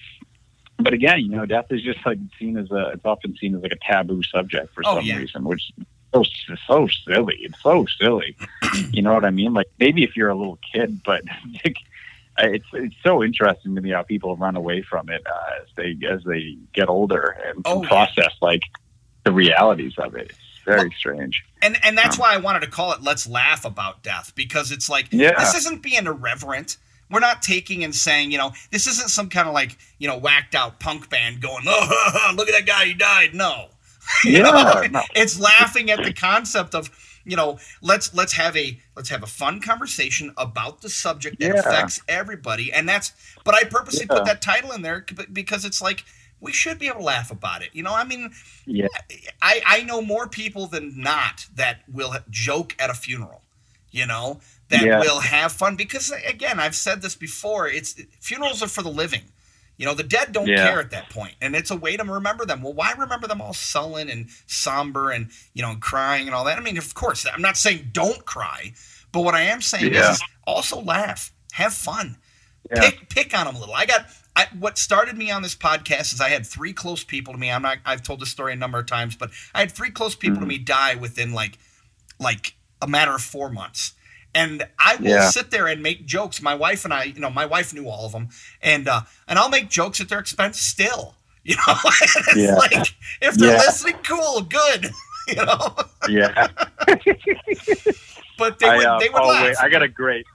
but 0.78 0.92
again, 0.92 1.20
you 1.20 1.28
know, 1.28 1.46
death 1.46 1.66
is 1.70 1.82
just 1.82 2.04
like 2.06 2.18
seen 2.38 2.56
as 2.56 2.70
a. 2.70 2.90
It's 2.94 3.04
often 3.04 3.36
seen 3.36 3.54
as 3.56 3.62
like 3.62 3.72
a 3.72 3.76
taboo 3.76 4.22
subject 4.22 4.74
for 4.74 4.82
Oh, 4.86 4.96
some 4.96 5.04
yeah. 5.04 5.16
reason, 5.18 5.44
which 5.44 5.70
is 5.78 5.84
so 6.14 6.22
so 6.66 6.88
silly. 7.06 7.36
It's 7.40 7.62
so 7.62 7.86
silly. 8.00 8.36
you 8.92 9.02
know 9.02 9.14
what 9.14 9.24
I 9.24 9.30
mean? 9.30 9.52
Like 9.54 9.66
maybe 9.78 10.04
if 10.04 10.16
you're 10.16 10.28
a 10.28 10.34
little 10.34 10.58
kid, 10.72 11.00
but 11.04 11.22
like, 11.64 11.76
it's 12.38 12.66
it's 12.72 12.96
so 13.02 13.22
interesting 13.24 13.74
to 13.74 13.80
me 13.80 13.90
how 13.90 14.02
people 14.02 14.36
run 14.36 14.56
away 14.56 14.82
from 14.82 15.08
it 15.08 15.26
uh, 15.26 15.62
as 15.62 15.68
they 15.76 15.96
as 16.06 16.22
they 16.24 16.56
get 16.74 16.88
older 16.88 17.36
and 17.46 17.62
Oh, 17.64 17.82
yeah. 17.82 17.88
process 17.88 18.32
like 18.42 18.62
the 19.24 19.32
realities 19.32 19.94
of 19.98 20.14
it. 20.14 20.30
It's 20.30 20.38
very 20.64 20.80
Well, 20.88 20.90
strange. 20.98 21.42
And 21.62 21.78
and 21.82 21.96
that's 21.96 22.16
Um, 22.18 22.22
why 22.22 22.34
I 22.34 22.36
wanted 22.36 22.60
to 22.60 22.66
call 22.68 22.92
it 22.92 23.02
"Let's 23.02 23.26
Laugh 23.26 23.64
About 23.64 24.02
Death" 24.02 24.32
because 24.34 24.70
it's 24.70 24.88
like 24.90 25.06
Yeah. 25.10 25.38
this 25.38 25.54
isn't 25.54 25.82
being 25.82 26.06
irreverent. 26.06 26.76
We're 27.10 27.20
not 27.20 27.42
taking 27.42 27.84
and 27.84 27.94
saying, 27.94 28.32
you 28.32 28.38
know, 28.38 28.52
this 28.72 28.86
isn't 28.86 29.10
some 29.10 29.28
kind 29.28 29.46
of 29.48 29.54
like, 29.54 29.78
you 29.98 30.08
know, 30.08 30.18
whacked 30.18 30.54
out 30.54 30.80
punk 30.80 31.08
band 31.08 31.40
going, 31.40 31.64
oh, 31.66 32.32
look 32.36 32.48
at 32.48 32.52
that 32.52 32.66
guy, 32.66 32.86
he 32.86 32.94
died. 32.94 33.34
No, 33.34 33.66
You 34.24 34.42
know? 34.42 34.52
Yeah. 34.54 34.88
No. 34.90 35.02
it's 35.14 35.38
laughing 35.38 35.90
at 35.90 36.02
the 36.02 36.12
concept 36.12 36.74
of 36.74 36.90
you 37.24 37.34
know 37.34 37.58
let's 37.82 38.14
let's 38.14 38.32
have 38.34 38.56
a 38.56 38.78
let's 38.94 39.08
have 39.08 39.24
a 39.24 39.26
fun 39.26 39.60
conversation 39.60 40.32
about 40.36 40.80
the 40.82 40.88
subject 40.88 41.40
that 41.40 41.54
Yeah. 41.54 41.58
affects 41.60 42.00
everybody 42.06 42.72
and 42.72 42.88
that's 42.88 43.10
but 43.44 43.52
i 43.52 43.64
purposely 43.64 44.06
put 44.06 44.24
that 44.26 44.40
title 44.40 44.70
in 44.70 44.82
there 44.82 45.04
because 45.32 45.64
it's 45.64 45.82
like 45.82 46.04
we 46.40 46.52
should 46.52 46.78
be 46.78 46.86
able 46.86 46.98
to 47.00 47.04
laugh 47.04 47.32
about 47.32 47.62
it 47.62 47.70
you 47.72 47.82
know 47.82 47.92
i 47.92 48.04
mean 48.04 48.30
Yeah. 48.64 48.86
i 49.42 49.60
i 49.66 49.82
know 49.82 50.00
more 50.00 50.28
people 50.28 50.68
than 50.68 51.00
not 51.00 51.46
that 51.56 51.80
will 51.92 52.14
joke 52.30 52.76
at 52.78 52.90
a 52.90 52.94
funeral 52.94 53.42
you 53.90 54.06
know 54.06 54.38
that 54.68 54.82
Yeah. 54.82 55.00
will 55.00 55.20
have 55.20 55.52
fun 55.52 55.76
because 55.76 56.10
again 56.26 56.58
i've 56.58 56.74
said 56.74 57.02
this 57.02 57.14
before 57.14 57.68
it's 57.68 57.94
funerals 58.20 58.62
are 58.62 58.68
for 58.68 58.82
the 58.82 58.90
living 58.90 59.22
you 59.78 59.84
know, 59.84 59.92
the 59.92 60.02
dead 60.02 60.32
don't 60.32 60.46
Yeah. 60.46 60.66
care 60.68 60.80
at 60.80 60.90
that 60.92 61.10
point, 61.10 61.34
and 61.42 61.54
it's 61.54 61.70
a 61.70 61.76
way 61.76 61.98
to 61.98 62.02
remember 62.02 62.46
them. 62.46 62.62
Well, 62.62 62.72
why 62.72 62.92
remember 62.92 63.26
them 63.26 63.42
all 63.42 63.52
sullen 63.52 64.08
and 64.08 64.30
somber 64.46 65.10
and 65.10 65.28
you 65.52 65.60
know 65.60 65.76
crying 65.76 66.24
and 66.26 66.34
all 66.34 66.44
that? 66.44 66.56
I 66.56 66.62
mean, 66.62 66.78
of 66.78 66.94
course, 66.94 67.26
I'm 67.30 67.42
not 67.42 67.58
saying 67.58 67.90
don't 67.92 68.24
cry, 68.24 68.72
but 69.12 69.20
what 69.20 69.34
I 69.34 69.42
am 69.42 69.60
saying 69.60 69.92
Yeah. 69.92 70.12
is 70.12 70.22
also 70.46 70.80
laugh, 70.80 71.30
have 71.52 71.74
fun, 71.74 72.16
pick 72.74 73.10
pick 73.10 73.38
on 73.38 73.44
them 73.44 73.56
a 73.56 73.58
little. 73.58 73.74
I 73.74 73.84
got 73.84 74.06
I, 74.34 74.46
what 74.58 74.78
started 74.78 75.18
me 75.18 75.30
on 75.30 75.42
this 75.42 75.54
podcast 75.54 76.14
is 76.14 76.22
I 76.22 76.30
had 76.30 76.46
three 76.46 76.72
close 76.72 77.04
people 77.04 77.34
to 77.34 77.38
me. 77.38 77.50
I'm 77.52 77.60
not. 77.60 77.76
I've 77.84 78.02
told 78.02 78.20
this 78.20 78.30
story 78.30 78.54
a 78.54 78.56
number 78.56 78.78
of 78.78 78.86
times, 78.86 79.14
but 79.14 79.30
I 79.54 79.60
had 79.60 79.72
three 79.72 79.90
close 79.90 80.14
people 80.14 80.38
to 80.38 80.46
Mhm. 80.46 80.48
me 80.48 80.56
die 80.58 80.94
within 80.94 81.34
like 81.34 81.58
like 82.18 82.54
a 82.80 82.86
matter 82.88 83.14
of 83.14 83.20
four 83.22 83.50
months. 83.50 83.92
And 84.36 84.62
I 84.78 84.96
will 84.96 85.06
Yeah. 85.08 85.30
sit 85.30 85.50
there 85.50 85.66
and 85.66 85.82
make 85.82 86.04
jokes. 86.04 86.42
My 86.42 86.54
wife 86.54 86.84
and 86.84 86.92
I, 86.92 87.04
you 87.04 87.20
know, 87.20 87.30
my 87.30 87.46
wife 87.46 87.72
knew 87.74 87.88
all 87.88 88.04
of 88.06 88.12
them, 88.12 88.28
and 88.60 88.86
uh, 88.86 89.00
and 89.26 89.38
I'll 89.38 89.48
make 89.48 89.68
jokes 89.70 90.00
at 90.00 90.08
their 90.10 90.18
expense 90.20 90.60
still. 90.60 91.14
You 91.46 91.54
know, 91.54 91.74
it's 92.02 92.36
Yeah. 92.36 92.54
like 92.56 92.88
if 93.22 93.34
they're 93.36 93.52
Yeah. 93.52 93.58
listening, 93.66 93.94
cool, 94.04 94.42
good. 94.42 94.90
You 95.28 95.44
know, 95.44 95.74
Yeah. 96.08 96.48
but 98.38 98.58
they 98.60 98.66
I, 98.68 98.76
would 98.76 98.86
uh, 98.86 98.98
they 99.00 99.08
would 99.08 99.22
oh, 99.22 99.28
laugh. 99.28 99.44
wait, 99.44 99.56
I 99.60 99.68
got 99.68 99.82
a 99.82 99.88
great. 99.88 100.26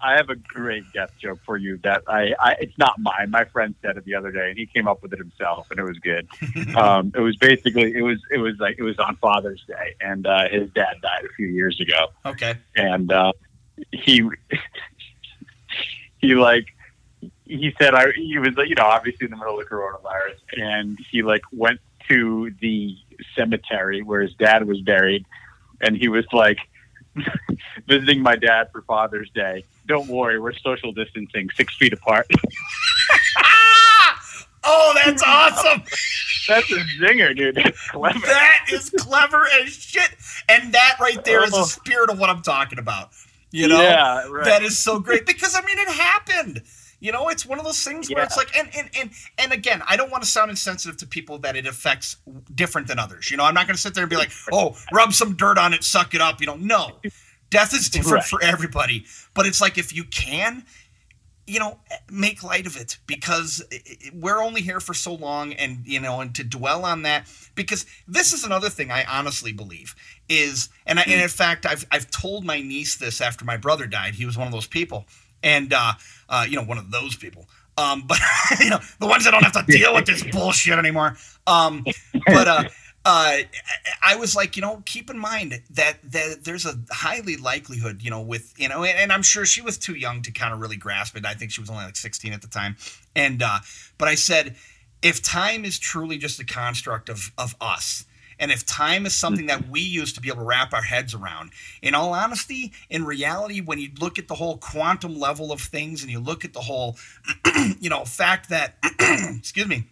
I 0.00 0.14
have 0.16 0.30
a 0.30 0.36
great 0.36 0.84
death 0.94 1.10
joke 1.20 1.40
for 1.44 1.56
you 1.56 1.78
that 1.82 2.02
I, 2.06 2.32
I. 2.38 2.54
It's 2.60 2.78
not 2.78 2.98
mine. 3.00 3.30
My 3.30 3.44
friend 3.46 3.74
said 3.82 3.96
it 3.96 4.04
the 4.04 4.14
other 4.14 4.30
day, 4.30 4.50
and 4.50 4.58
he 4.58 4.64
came 4.66 4.86
up 4.86 5.02
with 5.02 5.12
it 5.12 5.18
himself, 5.18 5.66
and 5.70 5.80
it 5.80 5.82
was 5.84 5.98
good. 5.98 6.28
um, 6.76 7.12
it 7.16 7.20
was 7.20 7.36
basically 7.36 7.94
it 7.94 8.02
was 8.02 8.18
it 8.30 8.38
was 8.38 8.54
like 8.60 8.76
it 8.78 8.84
was 8.84 8.98
on 8.98 9.16
Father's 9.16 9.62
Day, 9.66 9.96
and 10.00 10.26
uh, 10.26 10.48
his 10.48 10.70
dad 10.70 10.96
died 11.02 11.24
a 11.24 11.32
few 11.34 11.48
years 11.48 11.80
ago, 11.80 12.08
okay. 12.24 12.54
and 12.76 13.10
uh, 13.12 13.32
he 13.92 14.28
he 16.18 16.34
like 16.34 16.66
he 17.44 17.74
said 17.80 17.94
I 17.94 18.12
he 18.12 18.38
was 18.38 18.54
you 18.66 18.74
know 18.74 18.84
obviously 18.84 19.26
in 19.26 19.30
the 19.30 19.36
middle 19.36 19.58
of 19.58 19.68
the 19.68 19.74
coronavirus, 19.74 20.38
and 20.56 20.98
he 21.10 21.22
like 21.22 21.42
went 21.52 21.80
to 22.08 22.52
the 22.60 22.96
cemetery 23.34 24.02
where 24.02 24.20
his 24.22 24.34
dad 24.34 24.66
was 24.66 24.80
buried, 24.80 25.26
and 25.80 25.96
he 25.96 26.08
was 26.08 26.24
like 26.32 26.58
visiting 27.86 28.20
my 28.22 28.36
dad 28.36 28.70
for 28.72 28.82
Father's 28.82 29.30
Day. 29.30 29.64
Don't 29.86 30.08
worry, 30.08 30.38
we're 30.38 30.52
social 30.54 30.92
distancing, 30.92 31.48
six 31.56 31.74
feet 31.76 31.92
apart. 31.92 32.26
oh, 34.64 34.92
that's 35.02 35.22
awesome. 35.26 35.82
That's 36.48 36.70
a 36.70 36.76
zinger, 37.00 37.36
dude. 37.36 37.56
That's 37.56 37.90
clever. 37.90 38.18
That 38.20 38.66
is 38.72 38.90
clever 38.90 39.46
as 39.62 39.70
shit. 39.70 40.10
And 40.48 40.72
that 40.74 40.96
right 41.00 41.22
there 41.24 41.44
is 41.44 41.50
the 41.50 41.58
Oh. 41.58 41.64
spirit 41.64 42.10
of 42.10 42.18
what 42.18 42.30
I'm 42.30 42.42
talking 42.42 42.78
about. 42.78 43.10
You 43.50 43.68
know? 43.68 43.80
yeah, 43.80 44.26
right. 44.28 44.44
That 44.44 44.62
is 44.62 44.78
so 44.78 44.98
great 44.98 45.24
because 45.26 45.54
I 45.56 45.62
mean 45.64 45.78
it 45.78 45.88
happened. 45.88 46.62
You 47.00 47.12
know, 47.12 47.28
it's 47.28 47.46
one 47.46 47.60
of 47.60 47.64
those 47.64 47.82
things 47.84 48.08
where 48.10 48.18
Yeah. 48.18 48.24
it's 48.24 48.36
like, 48.36 48.54
and 48.56 48.68
and 48.76 48.90
and 48.98 49.10
and 49.38 49.52
again, 49.52 49.82
I 49.88 49.96
don't 49.96 50.10
want 50.10 50.24
to 50.24 50.28
sound 50.28 50.50
insensitive 50.50 50.96
to 50.98 51.06
people 51.06 51.38
that 51.38 51.54
it 51.56 51.64
affects 51.66 52.16
different 52.54 52.88
than 52.88 52.98
others. 52.98 53.30
You 53.30 53.36
know, 53.36 53.44
I'm 53.44 53.54
not 53.54 53.66
going 53.68 53.76
to 53.76 53.80
sit 53.80 53.94
there 53.94 54.02
and 54.02 54.10
be 54.10 54.16
like, 54.16 54.32
oh, 54.52 54.76
rub 54.92 55.12
some 55.12 55.34
dirt 55.36 55.58
on 55.58 55.72
it, 55.74 55.84
suck 55.84 56.14
it 56.14 56.20
up. 56.20 56.40
You 56.40 56.48
know, 56.48 56.56
no, 56.56 56.96
death 57.50 57.72
is 57.72 57.88
different 57.96 58.14
Right. 58.22 58.24
for 58.24 58.42
everybody. 58.42 59.06
But 59.34 59.46
it's 59.46 59.60
like 59.60 59.78
if 59.78 59.94
you 59.94 60.04
can, 60.04 60.64
you 61.48 61.58
know, 61.58 61.78
make 62.10 62.42
light 62.42 62.66
of 62.66 62.76
it 62.76 62.98
because 63.06 63.64
we're 64.12 64.42
only 64.42 64.60
here 64.60 64.80
for 64.80 64.92
so 64.92 65.14
long, 65.14 65.54
and 65.54 65.78
you 65.86 65.98
know, 65.98 66.20
and 66.20 66.34
to 66.34 66.44
dwell 66.44 66.84
on 66.84 67.02
that 67.02 67.26
because 67.54 67.86
this 68.06 68.34
is 68.34 68.44
another 68.44 68.68
thing 68.68 68.90
I 68.90 69.04
honestly 69.04 69.52
believe 69.52 69.94
is, 70.28 70.68
and, 70.86 70.98
I, 70.98 71.02
and 71.02 71.22
in 71.22 71.28
fact, 71.28 71.64
I've 71.64 71.86
I've 71.90 72.10
told 72.10 72.44
my 72.44 72.60
niece 72.60 72.96
this 72.96 73.22
after 73.22 73.46
my 73.46 73.56
brother 73.56 73.86
died. 73.86 74.14
He 74.14 74.26
was 74.26 74.36
one 74.36 74.46
of 74.46 74.52
those 74.52 74.66
people, 74.66 75.06
and 75.42 75.72
uh, 75.72 75.92
uh, 76.28 76.46
you 76.48 76.56
know, 76.56 76.64
one 76.64 76.78
of 76.78 76.90
those 76.90 77.16
people. 77.16 77.48
Um, 77.78 78.04
but 78.06 78.18
you 78.60 78.68
know, 78.68 78.80
the 79.00 79.06
ones 79.06 79.24
that 79.24 79.30
don't 79.30 79.42
have 79.42 79.66
to 79.66 79.72
deal 79.72 79.94
with 79.94 80.04
this 80.04 80.22
bullshit 80.32 80.78
anymore. 80.78 81.16
Um, 81.46 81.84
but 82.26 82.46
uh, 82.46 82.64
uh, 83.04 83.38
I 84.02 84.16
was 84.16 84.36
like, 84.36 84.56
you 84.56 84.62
know, 84.62 84.82
keep 84.84 85.08
in 85.08 85.18
mind 85.18 85.62
that, 85.70 85.98
that 86.10 86.44
there's 86.44 86.66
a 86.66 86.78
highly 86.90 87.36
likelihood, 87.36 88.02
you 88.02 88.10
know, 88.10 88.20
with 88.20 88.52
you 88.58 88.68
know, 88.68 88.84
and, 88.84 88.98
and 88.98 89.12
I'm 89.12 89.22
sure 89.22 89.46
she 89.46 89.62
was 89.62 89.78
too 89.78 89.94
young 89.94 90.22
to 90.22 90.30
kind 90.32 90.52
of 90.52 90.60
really 90.60 90.76
grasp 90.76 91.16
it. 91.16 91.24
I 91.24 91.34
think 91.34 91.50
she 91.50 91.60
was 91.60 91.70
only 91.70 91.84
like 91.84 91.96
16 91.96 92.32
at 92.32 92.42
the 92.42 92.48
time, 92.48 92.76
and 93.16 93.42
uh, 93.42 93.58
but 93.96 94.08
I 94.08 94.14
said, 94.14 94.56
if 95.00 95.22
time 95.22 95.64
is 95.64 95.78
truly 95.78 96.18
just 96.18 96.40
a 96.40 96.44
construct 96.44 97.08
of 97.08 97.32
of 97.38 97.54
us. 97.60 98.04
And 98.40 98.52
if 98.52 98.64
time 98.64 99.04
is 99.04 99.14
something 99.14 99.46
that 99.46 99.68
we 99.68 99.80
use 99.80 100.12
to 100.12 100.20
be 100.20 100.28
able 100.28 100.42
to 100.42 100.44
wrap 100.44 100.72
our 100.72 100.82
heads 100.82 101.12
around, 101.12 101.50
in 101.82 101.96
all 101.96 102.14
honesty, 102.14 102.72
in 102.88 103.04
reality, 103.04 103.60
when 103.60 103.80
you 103.80 103.90
look 103.98 104.16
at 104.16 104.28
the 104.28 104.36
whole 104.36 104.58
quantum 104.58 105.18
level 105.18 105.50
of 105.50 105.60
things 105.60 106.02
and 106.02 106.12
you 106.12 106.20
look 106.20 106.44
at 106.44 106.52
the 106.52 106.60
whole, 106.60 106.96
you 107.80 107.90
know, 107.90 108.04
fact 108.04 108.50
that, 108.50 108.76
excuse 109.36 109.66
me, 109.66 109.88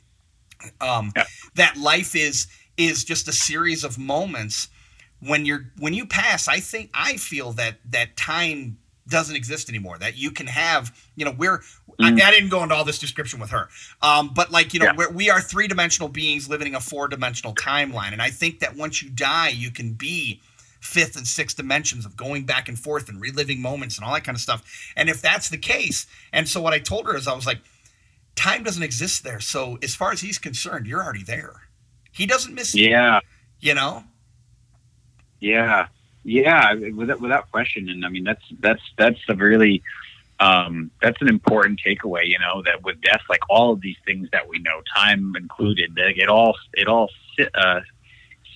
um, 0.81 1.13
Yeah. 1.17 1.25
that 1.57 1.77
life 1.77 2.15
is 2.15 2.47
is 2.77 3.05
just 3.05 3.29
a 3.29 3.33
series 3.33 3.85
of 3.85 3.99
moments 3.99 4.68
when 5.20 5.47
you're 5.47 5.70
when 5.79 5.95
you 5.95 6.05
pass 6.07 6.47
i 6.49 6.61
think 6.61 6.91
i 6.95 7.16
feel 7.16 7.53
that 7.53 7.77
that 7.91 8.16
time 8.16 8.77
doesn't 9.09 9.37
exist 9.37 9.68
anymore 9.68 9.97
that 9.99 10.16
you 10.16 10.31
can 10.31 10.47
have 10.47 10.95
you 11.14 11.24
know 11.24 11.31
we're 11.37 11.62
I, 11.99 12.09
I 12.09 12.31
didn't 12.33 12.51
go 12.51 12.62
into 12.62 12.74
all 12.74 12.85
this 12.85 12.99
description 12.99 13.41
with 13.41 13.51
her 13.51 13.68
um, 14.03 14.33
but 14.35 14.51
like 14.51 14.74
you 14.74 14.81
know 14.81 14.87
Yeah. 14.87 14.95
we're, 14.97 15.11
we 15.12 15.31
are 15.31 15.41
three-dimensional 15.41 16.09
beings 16.11 16.49
living 16.51 16.68
in 16.68 16.74
a 16.74 16.81
four-dimensional 16.81 17.55
timeline 17.55 18.12
and 18.12 18.20
i 18.20 18.29
think 18.31 18.59
that 18.61 18.77
once 18.77 19.03
you 19.03 19.09
die 19.09 19.49
you 19.49 19.70
can 19.70 19.93
be 19.95 20.41
fifth 20.81 21.16
and 21.16 21.27
sixth 21.27 21.57
dimensions 21.57 22.05
of 22.05 22.16
going 22.16 22.45
back 22.45 22.68
and 22.68 22.79
forth 22.79 23.09
and 23.09 23.20
reliving 23.20 23.61
moments 23.62 23.97
and 23.97 24.05
all 24.07 24.12
that 24.12 24.24
kind 24.24 24.37
of 24.37 24.43
stuff 24.43 24.62
and 24.97 25.09
if 25.09 25.22
that's 25.22 25.49
the 25.49 25.57
case 25.59 26.07
and 26.33 26.49
so 26.49 26.61
what 26.61 26.74
i 26.74 26.79
told 26.79 27.07
her 27.07 27.16
is 27.16 27.27
i 27.27 27.35
was 27.35 27.47
like 27.47 27.59
time 28.35 28.62
doesn't 28.62 28.83
exist 28.83 29.24
there 29.24 29.41
so 29.41 29.79
as 29.83 29.95
far 29.95 30.12
as 30.12 30.20
he's 30.20 30.37
concerned 30.39 30.87
you're 30.87 31.03
already 31.03 31.22
there 31.24 31.62
he 32.17 32.27
doesn't 32.27 32.55
miss 32.55 32.75
yeah, 32.75 33.21
you 33.61 33.75
know 33.75 34.03
yeah, 35.41 35.89
yeah. 36.25 36.75
Without 36.75 37.21
without 37.21 37.51
question, 37.51 37.89
and 37.89 38.05
I 38.05 38.09
mean 38.09 38.25
that's 38.25 38.43
that's 38.61 38.83
that's 38.97 39.21
a 39.29 39.35
really 39.35 39.83
um, 40.41 40.91
that's 41.03 41.21
an 41.21 41.29
important 41.29 41.81
takeaway. 41.85 42.27
You 42.27 42.39
know 42.39 42.62
that 42.64 42.83
with 42.83 43.01
death, 43.01 43.23
like 43.29 43.41
all 43.51 43.73
of 43.73 43.81
these 43.81 43.97
things 44.05 44.29
that 44.33 44.49
we 44.49 44.59
know, 44.59 44.83
time 44.95 45.35
included, 45.37 45.97
like 45.97 46.19
it 46.19 46.29
all 46.29 46.57
it 46.75 46.89
all 46.89 47.11
uh, 47.55 47.81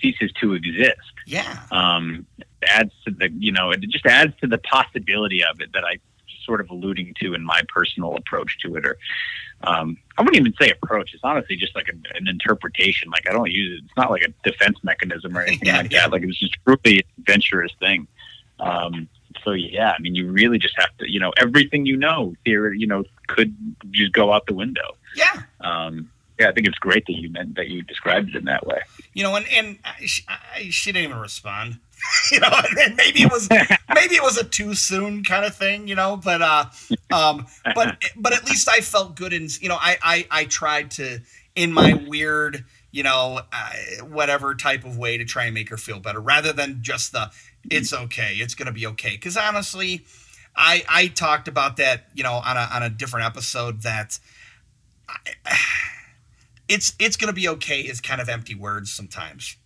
ceases 0.01 0.33
to 0.41 0.55
exist. 0.55 0.97
yeah 1.27 1.61
um, 1.71 2.27
adds 2.67 2.93
to 3.05 3.11
the 3.11 3.31
you 3.39 3.53
know 3.53 3.71
it 3.71 3.81
just 3.83 4.07
adds 4.07 4.35
to 4.41 4.47
the 4.47 4.59
possibility 4.59 5.45
of 5.45 5.61
it 5.61 5.73
that 5.73 5.85
I 5.85 5.99
sort 6.45 6.61
of 6.61 6.71
alluding 6.71 7.15
to 7.21 7.35
in 7.35 7.45
my 7.45 7.63
personal 7.69 8.17
approach 8.17 8.59
to 8.61 8.77
it 8.77 8.87
or 8.87 8.97
um, 9.63 9.99
I 10.17 10.23
wouldn't 10.23 10.39
even 10.41 10.55
say 10.59 10.71
approach. 10.71 11.13
It's 11.13 11.23
honestly 11.23 11.57
just 11.57 11.75
like 11.75 11.89
an, 11.89 12.03
an 12.15 12.29
interpretation. 12.29 13.11
Like 13.11 13.29
I 13.29 13.33
don't 13.33 13.51
use 13.51 13.79
it. 13.79 13.85
It's 13.85 13.97
not 13.97 14.11
like 14.11 14.23
a 14.23 14.49
defense 14.49 14.79
mechanism 14.83 15.37
or 15.37 15.43
anything 15.43 15.61
Yeah, 15.69 15.77
like 15.79 15.93
yeah. 15.93 16.01
that. 16.03 16.13
Like 16.13 16.23
it's 16.23 16.39
just 16.39 16.57
truly 16.65 16.99
an 16.99 17.05
adventurous 17.19 17.73
thing. 17.79 18.07
Um, 18.59 19.09
so 19.45 19.53
yeah 19.53 19.93
I 19.97 20.01
mean 20.01 20.15
you 20.15 20.31
really 20.31 20.59
just 20.59 20.75
have 20.79 20.95
to 20.99 21.11
you 21.11 21.21
know 21.21 21.33
everything 21.39 21.87
you 21.87 21.97
know 21.97 22.35
theory 22.45 22.79
you 22.79 22.87
know 22.87 23.05
could 23.29 23.55
just 23.91 24.13
go 24.13 24.33
out 24.33 24.47
the 24.47 24.55
window. 24.55 24.97
Yeah. 25.15 25.43
Um, 25.61 26.11
yeah 26.39 26.49
I 26.49 26.53
think 26.53 26.67
it's 26.67 26.79
great 26.79 27.07
that 27.07 27.15
you 27.15 27.31
meant 27.31 27.55
that 27.57 27.69
you 27.69 27.83
described 27.83 28.31
it 28.31 28.37
in 28.37 28.45
that 28.47 28.67
way. 28.67 28.81
You 29.15 29.23
know 29.23 29.37
and 29.37 29.47
and 29.53 29.79
I, 29.85 30.05
she, 30.07 30.25
I, 30.29 30.69
she 30.71 30.93
didn't 30.93 31.11
even 31.11 31.21
respond 31.21 31.79
you 32.33 32.41
know 32.41 32.51
and 32.81 32.97
maybe 32.97 33.23
it 33.23 33.31
was 33.31 33.49
maybe 33.95 34.15
it 34.15 34.23
was 34.23 34.37
a 34.37 34.45
too 34.45 34.75
soon 34.75 35.25
kind 35.25 35.45
of 35.45 35.55
thing 35.55 35.87
you 35.89 35.95
know 35.95 36.17
but 36.17 36.43
uh 36.43 36.65
um 37.13 37.47
but 37.75 38.03
but 38.17 38.33
at 38.33 38.45
least 38.47 38.69
i 38.69 38.81
felt 38.81 39.17
good 39.17 39.33
and 39.33 39.61
you 39.61 39.69
know 39.69 39.79
i 39.81 39.97
i, 40.03 40.27
I 40.31 40.45
tried 40.45 40.91
to 40.93 41.21
in 41.55 41.73
my 41.73 41.95
weird 42.07 42.65
you 42.91 43.03
know 43.03 43.41
uh, 43.53 43.73
whatever 44.05 44.55
type 44.55 44.85
of 44.85 44.99
way 44.99 45.19
to 45.19 45.25
try 45.25 45.45
and 45.45 45.55
make 45.55 45.69
her 45.69 45.77
feel 45.77 46.01
better 46.01 46.21
rather 46.21 46.53
than 46.53 46.79
just 46.83 47.13
the 47.13 47.31
it's 47.71 47.93
okay 47.93 48.35
it's 48.37 48.55
gonna 48.55 48.73
be 48.73 48.87
okay. 48.87 49.13
Because 49.13 49.37
honestly 49.37 50.05
i 50.57 50.83
i 50.89 51.07
talked 51.09 51.49
about 51.49 51.77
that 51.77 52.07
you 52.15 52.23
know 52.23 52.35
on 52.35 52.57
a 52.57 52.69
on 52.73 52.83
a 52.83 52.91
different 52.91 53.27
episode 53.27 53.83
that 53.83 54.19
I, 55.09 55.17
it's 56.69 56.95
it's 56.99 57.17
gonna 57.17 57.33
be 57.33 57.49
okay 57.49 57.81
is 57.81 58.01
kind 58.01 58.21
of 58.21 58.29
empty 58.29 58.55
words 58.55 58.93
sometimes 58.93 59.57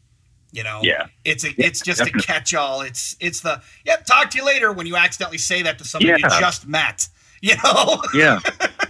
you 0.54 0.62
know 0.62 0.78
yeah 0.82 1.06
it's 1.24 1.44
a, 1.44 1.48
Yeah, 1.48 1.66
it's 1.66 1.80
just 1.80 2.00
a 2.00 2.10
catch-all. 2.10 2.80
It's 2.82 3.16
it's 3.20 3.40
the 3.40 3.60
yep. 3.84 4.06
Talk 4.06 4.30
to 4.30 4.38
you 4.38 4.46
later 4.46 4.72
when 4.72 4.86
you 4.86 4.96
accidentally 4.96 5.38
say 5.38 5.62
that 5.62 5.78
to 5.78 5.84
somebody 5.84 6.22
you 6.22 6.28
just 6.40 6.66
met. 6.66 7.08
You 7.42 7.56
know, 7.62 8.00
yeah 8.14 8.38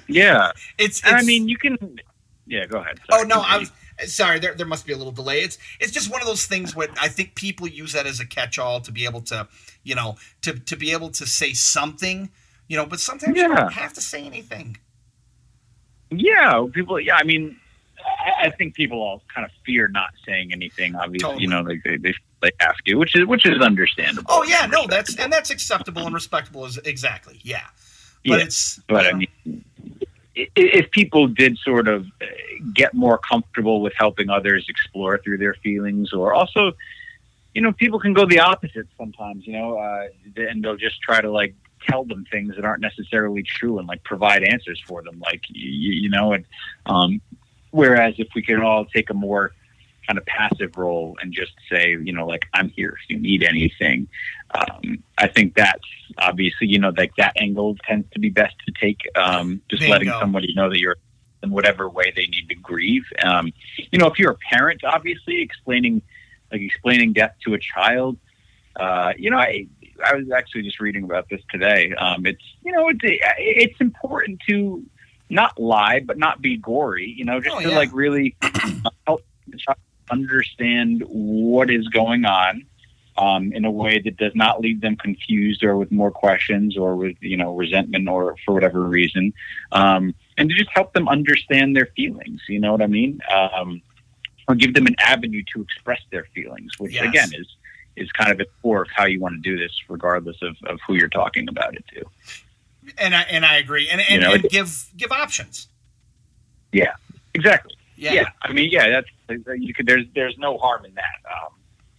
yeah 0.07 0.53
it's. 0.79 1.05
And 1.05 1.17
I 1.17 1.23
mean, 1.23 1.49
you 1.49 1.57
can. 1.57 1.99
Yeah, 2.47 2.67
go 2.67 2.79
ahead. 2.79 3.01
oh 3.11 3.25
no, 3.27 3.41
I 3.41 3.59
was 3.59 3.73
sorry. 4.07 4.39
There 4.39 4.55
there 4.55 4.67
must 4.67 4.87
be 4.87 4.93
a 4.93 4.97
little 4.97 5.13
delay. 5.13 5.41
It's 5.41 5.59
it's 5.81 5.91
just 5.91 6.09
one 6.09 6.21
of 6.21 6.29
those 6.29 6.47
things 6.47 6.77
where 6.77 6.87
I 7.01 7.09
think 7.09 7.35
people 7.35 7.67
use 7.67 7.95
that 7.95 8.07
as 8.07 8.21
a 8.21 8.27
catch-all 8.27 8.81
to 8.83 8.93
be 8.93 9.07
able 9.07 9.23
to, 9.23 9.49
you 9.83 9.97
know, 9.97 10.19
to 10.43 10.53
to 10.57 10.77
be 10.77 10.93
able 10.93 11.11
to 11.11 11.27
say 11.27 11.53
something. 11.53 12.31
You 12.69 12.77
know, 12.77 12.87
but 12.87 13.01
sometimes 13.01 13.37
you 13.37 13.49
don't 13.49 13.73
have 13.73 13.93
to 13.95 14.01
say 14.01 14.25
anything. 14.25 14.77
Yeah, 16.11 16.65
people. 16.73 17.01
Yeah, 17.01 17.17
I 17.17 17.25
mean, 17.25 17.57
I, 18.05 18.47
I 18.47 18.51
think 18.51 18.75
people 18.75 19.01
all 19.03 19.23
kind 19.35 19.45
of 19.45 19.51
fear 19.65 19.89
not 19.89 20.11
saying 20.27 20.53
anything. 20.53 20.95
Obviously, 20.95 21.19
Totally. 21.19 21.43
you 21.43 21.49
know, 21.49 21.63
like 21.63 21.83
they, 21.85 21.97
they 21.97 22.15
they 22.43 22.51
have 22.61 22.77
to, 22.87 22.95
which 22.95 23.17
is 23.17 23.27
which 23.27 23.47
is 23.47 23.61
understandable. 23.61 24.27
Oh 24.29 24.43
yeah, 24.45 24.67
no, 24.67 24.87
that's 24.87 25.17
and 25.17 25.33
that's 25.33 25.51
acceptable 25.51 26.07
and 26.07 26.15
respectable. 26.15 26.65
Is 26.65 26.79
exactly 26.79 27.41
yeah. 27.43 27.67
But 28.27 28.39
Yeah, 28.39 28.45
it's 28.45 28.81
But 28.89 29.07
I 29.07 29.11
uh, 29.11 29.17
mean, 29.17 29.65
if 30.35 30.91
people 30.91 31.29
did 31.29 31.59
sort 31.59 31.89
of 31.89 32.07
uh, 32.21 32.27
get 32.75 32.95
more 32.95 33.19
comfortable 33.19 33.81
with 33.81 33.93
helping 33.97 34.31
others 34.31 34.67
explore 34.69 35.19
through 35.19 35.39
their 35.39 35.55
feelings, 35.55 36.13
or 36.13 36.33
also, 36.33 36.73
you 37.55 37.63
know, 37.63 37.73
people 37.73 38.01
can 38.01 38.15
go 38.15 38.27
the 38.27 38.41
opposite 38.41 38.87
sometimes. 38.97 39.47
You 39.47 39.55
know, 39.55 39.79
uh, 39.79 40.09
and 40.37 40.65
they'll 40.65 40.77
just 40.77 41.01
try 41.03 41.21
to 41.21 41.31
like 41.31 41.55
tell 41.87 42.05
them 42.05 42.25
things 42.31 42.57
that 42.57 42.65
aren't 42.65 42.81
necessarily 42.81 43.43
true 43.43 43.79
and 43.79 43.87
like 43.87 44.03
provide 44.05 44.43
answers 44.43 44.81
for 44.87 45.03
them, 45.03 45.21
like 45.21 45.43
you, 45.49 45.93
you 45.93 46.09
know. 46.09 46.33
And 46.33 46.47
um, 46.87 47.21
whereas 47.75 48.15
if 48.19 48.29
we 48.37 48.43
can 48.43 48.61
all 48.63 48.85
take 48.85 49.11
a 49.11 49.15
more 49.15 49.51
kind 50.07 50.17
of 50.17 50.25
passive 50.27 50.77
role 50.77 51.17
and 51.21 51.33
just 51.33 51.53
say, 51.69 51.97
you 52.01 52.13
know, 52.13 52.25
like 52.25 52.47
I'm 52.55 52.69
here 52.69 52.97
if 53.03 53.11
you 53.11 53.19
need 53.19 53.43
anything. 53.43 54.07
Um, 54.55 55.03
I 55.19 55.27
think 55.27 55.55
that's 55.57 55.83
obviously, 56.19 56.69
you 56.69 56.79
know, 56.79 56.93
like 56.97 57.17
that 57.17 57.33
angle 57.37 57.77
tends 57.85 58.09
to 58.13 58.21
be 58.21 58.31
best 58.31 58.55
to 58.67 58.73
take. 58.81 59.01
Um, 59.17 59.61
just 59.69 59.89
letting 59.89 60.09
somebody 60.21 60.55
know 60.55 60.71
that 60.71 60.79
you're 60.79 60.97
in 61.43 61.51
whatever 61.51 61.89
way 61.89 62.13
they 62.15 62.27
need 62.27 62.49
to 62.49 62.55
grieve. 62.55 63.07
Um, 63.25 63.53
you 63.91 63.99
know, 63.99 64.07
if 64.07 64.21
you're 64.21 64.33
a 64.33 64.39
parent, 64.53 64.85
obviously 64.85 65.43
explaining, 65.43 66.01
like 66.53 66.61
explaining 66.61 67.13
death 67.13 67.35
to 67.45 67.55
a 67.55 67.59
child. 67.59 68.19
Uh, 68.77 69.15
you 69.19 69.31
know, 69.31 69.39
I 69.39 69.67
I 70.05 70.15
was 70.15 70.31
actually 70.31 70.63
just 70.63 70.79
reading 70.79 71.03
about 71.03 71.29
this 71.29 71.41
today. 71.51 71.93
Um, 71.95 72.25
it's 72.25 72.45
you 72.65 72.71
know, 72.71 72.89
it's 72.89 73.01
it's 73.03 73.81
important 73.81 74.41
to 74.49 74.85
not 75.31 75.59
lie, 75.61 76.01
but 76.01 76.19
not 76.19 76.41
be 76.43 76.57
gory. 76.57 77.13
You 77.17 77.25
know, 77.25 77.41
just 77.41 77.57
Oh, 77.57 77.61
to 77.61 77.69
yeah. 77.71 77.77
like 77.77 77.91
really 77.93 78.37
help 79.07 79.25
the 79.49 79.57
child 79.59 79.79
understand 80.11 81.03
what 81.09 81.71
is 81.71 81.89
going 81.89 82.25
on 82.25 82.65
um, 83.17 83.53
in 83.53 83.65
a 83.65 83.71
way 83.71 84.01
that 84.01 84.17
does 84.17 84.35
not 84.35 84.61
leave 84.61 84.81
them 84.81 84.97
confused 84.97 85.63
or 85.63 85.77
with 85.77 85.91
more 85.91 86.11
questions 86.11 86.77
or 86.77 86.97
with 86.97 87.17
you 87.21 87.37
know 87.37 87.55
resentment 87.55 88.09
or 88.09 88.37
for 88.45 88.53
whatever 88.55 88.83
reason. 88.83 89.33
Um, 89.73 90.15
and 90.37 90.49
to 90.49 90.55
just 90.55 90.71
help 90.75 90.93
them 90.93 91.09
understand 91.09 91.77
their 91.77 91.87
feelings. 91.97 92.41
You 92.49 92.61
know 92.61 92.73
what 92.73 92.83
I 92.83 92.87
mean? 92.89 93.21
Um, 93.33 93.81
or 94.47 94.55
give 94.55 94.75
them 94.75 94.87
an 94.87 94.97
avenue 94.99 95.43
to 95.55 95.63
express 95.63 96.01
their 96.11 96.27
feelings, 96.35 96.79
which 96.79 96.95
Yes. 96.95 97.05
again 97.09 97.29
is 97.41 97.47
is 97.97 98.11
kind 98.11 98.33
of 98.33 98.41
at 98.41 98.49
core 98.61 98.83
of 98.83 98.89
how 98.93 99.05
you 99.07 99.21
want 99.21 99.37
to 99.37 99.41
do 99.41 99.57
this, 99.57 99.71
regardless 99.89 100.37
of, 100.43 100.57
of 100.67 100.81
who 100.85 100.95
you're 100.95 101.09
talking 101.09 101.49
about 101.49 101.77
it 101.77 101.85
to. 101.95 102.05
And 102.99 103.15
I 103.15 103.23
and 103.23 103.45
I 103.45 103.57
agree. 103.57 103.89
And 103.91 104.01
and, 104.01 104.11
You 104.11 104.21
know, 104.21 104.35
and 104.35 104.43
give 104.45 104.91
give 104.97 105.13
options. 105.13 105.69
Yeah. 106.73 106.95
Exactly. 107.35 107.75
Yeah. 107.97 108.13
Yeah. 108.13 108.29
I 108.43 108.53
mean, 108.53 108.71
yeah, 108.71 108.91
that's 108.91 109.09
you 109.57 109.73
could. 109.75 109.87
There's 109.87 110.07
there's 110.15 110.37
no 110.39 110.59
harm 110.59 110.85
in 110.85 110.95
that. 110.95 111.21
Um, 111.31 111.53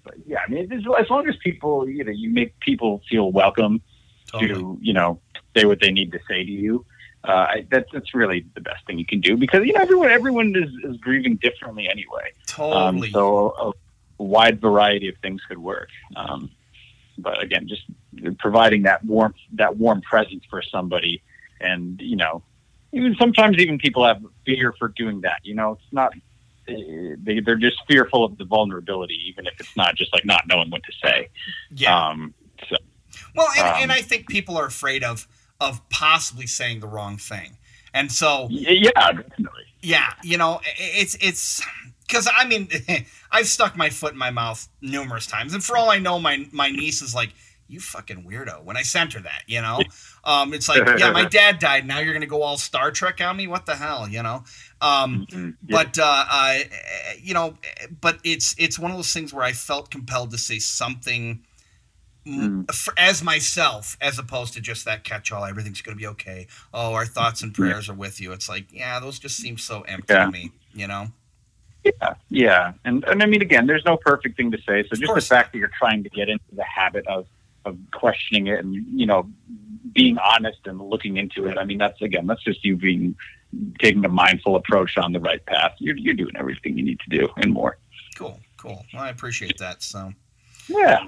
but 0.04 0.16
yeah, 0.26 0.40
I 0.46 0.50
mean, 0.50 0.72
as 0.72 1.10
long 1.10 1.28
as 1.28 1.36
people, 1.38 1.90
you 1.90 2.04
know, 2.04 2.12
you 2.12 2.30
make 2.30 2.60
people 2.60 3.02
feel 3.10 3.32
welcome 3.32 3.82
Totally. 4.28 4.54
to, 4.54 4.78
you 4.82 4.94
know, 4.94 5.20
say 5.56 5.66
what 5.66 5.80
they 5.82 5.92
need 5.92 6.12
to 6.12 6.20
say 6.28 6.44
to 6.44 6.52
you. 6.52 6.86
Uh, 7.28 7.32
I, 7.32 7.68
that's 7.72 7.90
that's 7.92 8.14
really 8.14 8.46
the 8.54 8.62
best 8.62 8.86
thing 8.86 9.00
you 9.00 9.06
can 9.06 9.20
do 9.20 9.36
because 9.36 9.66
you 9.66 9.74
know 9.74 9.82
everyone 9.82 10.12
everyone 10.12 10.54
is, 10.56 10.70
is 10.92 10.98
grieving 10.98 11.38
differently 11.38 11.90
anyway. 11.90 12.32
Um, 12.60 12.98
Totally. 12.98 13.12
so 13.12 13.52
a, 13.58 13.72
a 14.20 14.24
wide 14.24 14.62
variety 14.62 15.08
of 15.08 15.16
things 15.24 15.42
could 15.48 15.58
work. 15.58 15.90
Um, 16.16 16.52
but 17.18 17.41
again, 17.41 17.68
just 17.68 17.84
providing 18.39 18.84
that 18.84 19.03
warm 19.03 19.34
that 19.53 19.78
warm 19.78 20.01
presence 20.01 20.43
for 20.49 20.61
somebody, 20.61 21.22
and 21.59 21.99
you 22.01 22.16
know, 22.16 22.43
even 22.91 23.16
sometimes 23.20 23.57
even 23.57 23.78
people 23.78 24.05
have 24.05 24.22
fear 24.45 24.74
for 24.78 24.89
doing 24.89 25.22
that. 25.22 25.39
You 25.43 25.55
know, 25.55 25.74
it's 25.74 25.93
not 25.93 26.13
they 26.68 27.39
they're 27.39 27.55
just 27.55 27.78
fearful 27.88 28.24
of 28.26 28.38
the 28.38 28.45
vulnerability, 28.45 29.20
even 29.28 29.45
if 29.47 29.53
it's 29.59 29.76
not 29.76 29.95
just 29.95 30.13
like 30.13 30.26
not 30.26 30.47
knowing 30.47 30.70
what 30.70 30.82
to 30.84 30.91
say. 31.03 31.30
yeah. 31.72 32.07
Um, 32.09 32.34
so 32.70 32.78
Well, 33.36 33.47
and, 33.57 33.68
Um, 33.68 33.74
and 33.84 33.91
I 33.91 34.01
think 34.01 34.28
people 34.28 34.57
are 34.57 34.66
afraid 34.66 35.03
of 35.03 35.28
of 35.59 35.88
possibly 35.89 36.47
saying 36.47 36.80
the 36.82 36.88
wrong 36.88 37.18
thing, 37.18 37.57
and 37.93 38.11
so 38.11 38.47
yeah, 38.49 38.89
definitely. 38.93 39.63
yeah, 39.82 40.13
you 40.24 40.38
know, 40.38 40.59
it's 40.78 41.16
it's 41.22 41.61
because 42.08 42.28
I 42.36 42.45
mean, 42.45 42.68
I've 43.32 43.47
stuck 43.47 43.76
my 43.78 43.89
foot 43.89 44.14
in 44.14 44.18
my 44.18 44.32
mouth 44.32 44.68
numerous 44.82 45.28
times, 45.28 45.53
and 45.53 45.64
for 45.64 45.78
all 45.78 45.89
I 45.89 45.99
know, 45.99 46.20
my 46.20 46.47
my 46.51 46.70
niece 46.70 47.01
is 47.01 47.14
like. 47.16 47.34
You 47.68 47.80
fucking 47.80 48.26
weirdo. 48.30 48.64
When 48.64 48.78
I 48.78 48.84
sent 48.84 49.14
her 49.14 49.22
that, 49.22 49.41
you 49.47 49.60
know, 49.60 49.80
um, 50.24 50.53
it's 50.53 50.70
like, 50.70 50.84
yeah, 50.99 51.10
my 51.10 51.26
dad 51.39 51.58
died. 51.58 51.88
Now 51.88 51.97
you're 51.97 52.14
gonna 52.14 52.28
go 52.28 52.43
all 52.43 52.58
Star 52.58 52.91
Trek 52.91 53.20
on 53.22 53.36
me? 53.38 53.47
What 53.47 53.66
the 53.66 53.76
hell, 53.76 54.08
you 54.08 54.22
know? 54.22 54.43
Um, 54.82 55.26
Mhm. 55.32 55.56
Yeah. 55.66 55.78
but 55.84 55.97
uh, 55.97 56.26
uh, 56.30 56.58
you 57.20 57.34
know, 57.34 57.56
but 58.01 58.20
it's 58.24 58.53
it's 58.60 58.78
one 58.78 58.91
of 58.91 58.97
those 58.97 59.12
things 59.12 59.34
where 59.34 59.43
I 59.43 59.51
felt 59.53 59.89
compelled 59.89 60.30
to 60.30 60.38
say 60.38 60.60
something 60.60 61.43
m 62.28 62.68
for, 62.72 62.93
as 62.99 63.24
myself, 63.24 63.97
as 63.99 64.20
opposed 64.20 64.53
to 64.53 64.62
just 64.62 64.86
that 64.86 65.03
catch-all. 65.03 65.43
Everything's 65.43 65.82
going 65.82 65.97
to 65.97 65.99
be 65.99 66.06
okay. 66.08 66.45
Oh, 66.72 66.93
our 66.93 67.08
thoughts 67.08 67.41
and 67.41 67.51
prayers 67.51 67.89
are 67.89 67.95
with 67.95 68.22
you. 68.22 68.32
It's 68.32 68.47
like, 68.47 68.66
yeah, 68.72 68.99
those 68.99 69.18
just 69.18 69.38
seem 69.38 69.58
so 69.58 69.82
empty 69.82 70.14
Yeah. 70.14 70.26
to 70.26 70.32
me. 70.32 70.51
You 70.76 70.86
know? 70.86 71.08
Yeah, 71.86 72.16
yeah, 72.30 72.74
and 72.84 73.04
and 73.06 73.22
I 73.22 73.28
mean, 73.28 73.44
again, 73.44 73.68
there's 73.68 73.86
no 73.86 73.96
perfect 73.96 74.38
thing 74.38 74.52
to 74.52 74.58
say. 74.58 74.84
So 74.90 74.96
just 74.96 75.14
the 75.14 75.22
fact 75.22 75.54
that 75.54 75.60
you're 75.60 75.72
trying 75.78 76.04
to 76.04 76.10
get 76.10 76.30
into 76.30 76.44
the 76.54 76.64
habit 76.64 77.06
of 77.08 77.28
of 77.64 77.78
questioning 77.92 78.48
it 78.48 78.60
and 78.64 78.74
you 78.74 79.06
know 79.06 79.30
being 79.94 80.18
honest 80.18 80.60
and 80.66 80.80
looking 80.82 81.18
into 81.18 81.46
it. 81.48 81.58
I 81.58 81.64
mean, 81.64 81.78
that's 81.78 82.02
again, 82.02 82.26
that's 82.28 82.44
just 82.44 82.66
you 82.66 82.76
being 82.76 83.16
taking 83.80 84.04
a 84.04 84.10
mindful 84.10 84.56
approach 84.56 84.98
on 84.98 85.14
the 85.14 85.20
right 85.20 85.46
path. 85.46 85.76
You're 85.78 85.98
you're 85.98 86.16
doing 86.16 86.36
everything 86.36 86.78
you 86.78 86.84
need 86.84 87.00
to 87.02 87.10
do 87.10 87.30
and 87.38 87.54
more. 87.54 87.78
Cool, 88.16 88.40
cool. 88.58 88.84
Well, 88.94 89.04
I 89.04 89.10
appreciate 89.10 89.58
that. 89.60 89.84
So. 89.84 90.12
Yeah, 90.68 91.08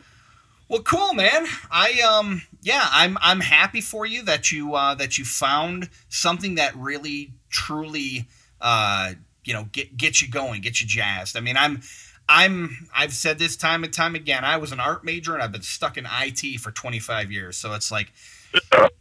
Well, 0.70 0.82
cool, 0.82 1.14
man. 1.14 1.48
I 1.72 2.00
um, 2.02 2.44
yeah, 2.62 2.88
I'm 2.92 3.18
I'm 3.22 3.40
happy 3.40 3.82
for 3.82 4.06
you 4.06 4.22
that 4.24 4.52
you 4.52 4.76
uh, 4.76 4.96
that 4.96 5.18
you 5.18 5.26
found 5.26 5.90
something 6.10 6.56
that 6.56 6.76
really 6.76 7.32
truly 7.50 8.28
uh, 8.60 9.14
you 9.48 9.54
know 9.54 9.68
get 9.72 9.98
get 9.98 10.22
you 10.22 10.30
going, 10.30 10.62
get 10.62 10.82
you 10.82 10.88
jazzed. 10.88 11.38
I 11.38 11.40
mean, 11.40 11.58
I'm 11.58 11.82
I'm 12.30 12.88
I've 12.96 13.14
said 13.14 13.40
this 13.40 13.56
time 13.56 13.84
and 13.84 13.94
time 13.94 14.16
again. 14.16 14.44
I 14.44 14.58
was 14.58 14.72
an 14.72 14.80
art 14.80 15.04
major 15.04 15.34
and 15.34 15.42
I've 15.42 15.52
been 15.52 15.62
stuck 15.62 15.98
in 15.98 16.06
IT 16.06 16.60
for 16.60 16.72
25 16.72 17.32
years. 17.32 17.58
So 17.58 17.74
it's 17.74 17.92
like 17.92 18.12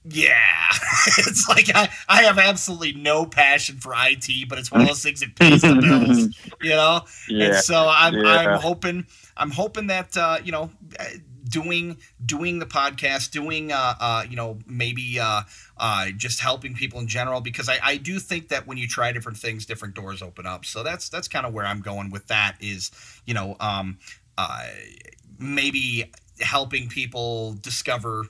yeah, 0.08 0.68
it's 1.18 1.48
like 1.48 1.68
I, 1.74 1.88
I 2.08 2.22
have 2.22 2.38
absolutely 2.38 2.92
no 2.92 3.26
passion 3.26 3.78
for 3.78 3.92
IT, 3.96 4.48
but 4.48 4.58
it's 4.58 4.70
one 4.70 4.80
of 4.80 4.86
those 4.86 5.02
things 5.02 5.20
that 5.20 5.34
pays 5.34 5.66
the 5.66 5.74
bills, 5.74 6.28
you 6.60 6.70
know. 6.70 7.00
yeah, 7.28 7.46
And 7.46 7.56
so 7.56 7.88
I'm 7.90 8.20
Yeah. 8.22 8.22
I'm 8.24 8.54
hoping 8.54 9.06
I'm 9.36 9.50
hoping 9.50 9.88
that 9.88 10.16
uh, 10.16 10.38
you 10.44 10.52
know 10.52 10.70
doing 11.48 11.98
doing 12.24 12.58
the 12.58 12.66
podcast, 12.66 13.30
doing 13.30 13.72
uh, 13.72 13.94
uh, 14.00 14.24
you 14.28 14.36
know 14.36 14.58
maybe 14.66 15.18
uh, 15.20 15.42
uh, 15.76 16.06
just 16.16 16.40
helping 16.40 16.74
people 16.74 17.00
in 17.00 17.06
general 17.06 17.40
because 17.40 17.68
I, 17.68 17.78
I 17.82 17.96
do 17.96 18.18
think 18.18 18.48
that 18.48 18.66
when 18.66 18.78
you 18.78 18.88
try 18.88 19.12
different 19.12 19.38
things, 19.38 19.66
different 19.66 19.94
doors 19.94 20.22
open 20.22 20.46
up. 20.46 20.64
So 20.64 20.82
that's 20.82 21.08
that's 21.08 21.28
kind 21.28 21.46
of 21.46 21.52
where 21.54 21.64
I'm 21.66 21.80
going 21.80 22.10
with 22.10 22.26
that 22.28 22.56
is 22.60 22.90
you 23.26 23.34
know 23.34 23.56
um, 23.60 23.98
uh, 24.38 24.64
maybe 25.38 26.12
helping 26.40 26.88
people 26.88 27.54
discover 27.54 28.26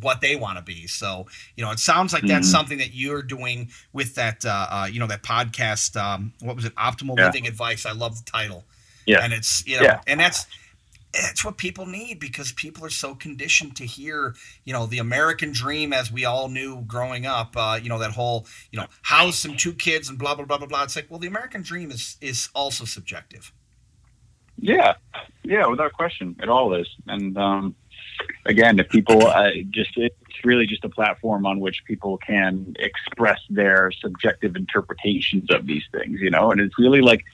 what 0.00 0.20
they 0.20 0.36
want 0.36 0.56
to 0.56 0.62
be. 0.62 0.86
So, 0.86 1.26
you 1.56 1.64
know, 1.64 1.72
it 1.72 1.80
sounds 1.80 2.12
like 2.12 2.22
that's 2.24 2.46
Mhm. 2.46 2.52
something 2.52 2.78
that 2.78 2.94
you're 2.94 3.22
doing 3.22 3.70
with 3.92 4.14
that, 4.14 4.44
uh, 4.44 4.66
uh, 4.70 4.88
you 4.90 5.00
know, 5.00 5.08
that 5.08 5.24
podcast. 5.24 6.00
Um, 6.00 6.32
what 6.38 6.54
was 6.54 6.64
it? 6.64 6.72
Optimal 6.76 7.18
Yeah. 7.18 7.26
Living 7.26 7.48
Advice. 7.48 7.84
I 7.86 7.90
love 7.90 8.24
the 8.24 8.30
title. 8.30 8.64
Yeah. 9.04 9.18
And 9.20 9.32
it's, 9.32 9.66
you 9.66 9.78
know, 9.78 9.82
Yeah. 9.82 10.00
and 10.06 10.20
that's, 10.20 10.46
that's 11.12 11.44
what 11.44 11.56
people 11.56 11.86
need 11.86 12.20
because 12.20 12.52
people 12.52 12.84
are 12.84 12.90
so 12.90 13.14
conditioned 13.14 13.76
to 13.76 13.84
hear, 13.84 14.34
you 14.64 14.72
know, 14.72 14.86
the 14.86 14.98
American 14.98 15.52
dream 15.52 15.92
as 15.92 16.12
we 16.12 16.24
all 16.24 16.48
knew 16.48 16.82
growing 16.82 17.26
up, 17.26 17.56
uh, 17.56 17.78
you 17.82 17.88
know, 17.88 17.98
that 17.98 18.12
whole, 18.12 18.46
you 18.70 18.78
know, 18.78 18.86
house 19.02 19.44
and 19.44 19.58
two 19.58 19.72
kids 19.72 20.08
and 20.08 20.18
blah, 20.18 20.34
blah, 20.34 20.44
blah, 20.44 20.58
blah, 20.58 20.66
blah. 20.66 20.82
It's 20.84 20.96
like, 20.96 21.10
well, 21.10 21.18
the 21.18 21.26
American 21.26 21.62
dream 21.62 21.90
is, 21.90 22.16
is 22.20 22.48
also 22.54 22.84
subjective. 22.84 23.52
Yeah, 24.58 24.94
yeah, 25.42 25.66
without 25.66 25.94
question, 25.94 26.36
it 26.42 26.48
all 26.48 26.74
is. 26.74 26.86
And 27.06 27.36
um, 27.38 27.74
again, 28.44 28.78
if 28.78 28.88
people 28.90 29.26
uh, 29.26 29.50
just 29.70 29.96
it's 29.96 30.14
really 30.44 30.66
just 30.66 30.84
a 30.84 30.88
platform 30.88 31.46
on 31.46 31.60
which 31.60 31.82
people 31.86 32.18
can 32.18 32.74
express 32.78 33.40
their 33.48 33.90
subjective 33.90 34.56
interpretations 34.56 35.50
of 35.50 35.66
these 35.66 35.84
things, 35.92 36.20
you 36.20 36.30
know. 36.30 36.50
And 36.50 36.60
it's 36.60 36.78
really 36.78 37.00
like 37.00 37.24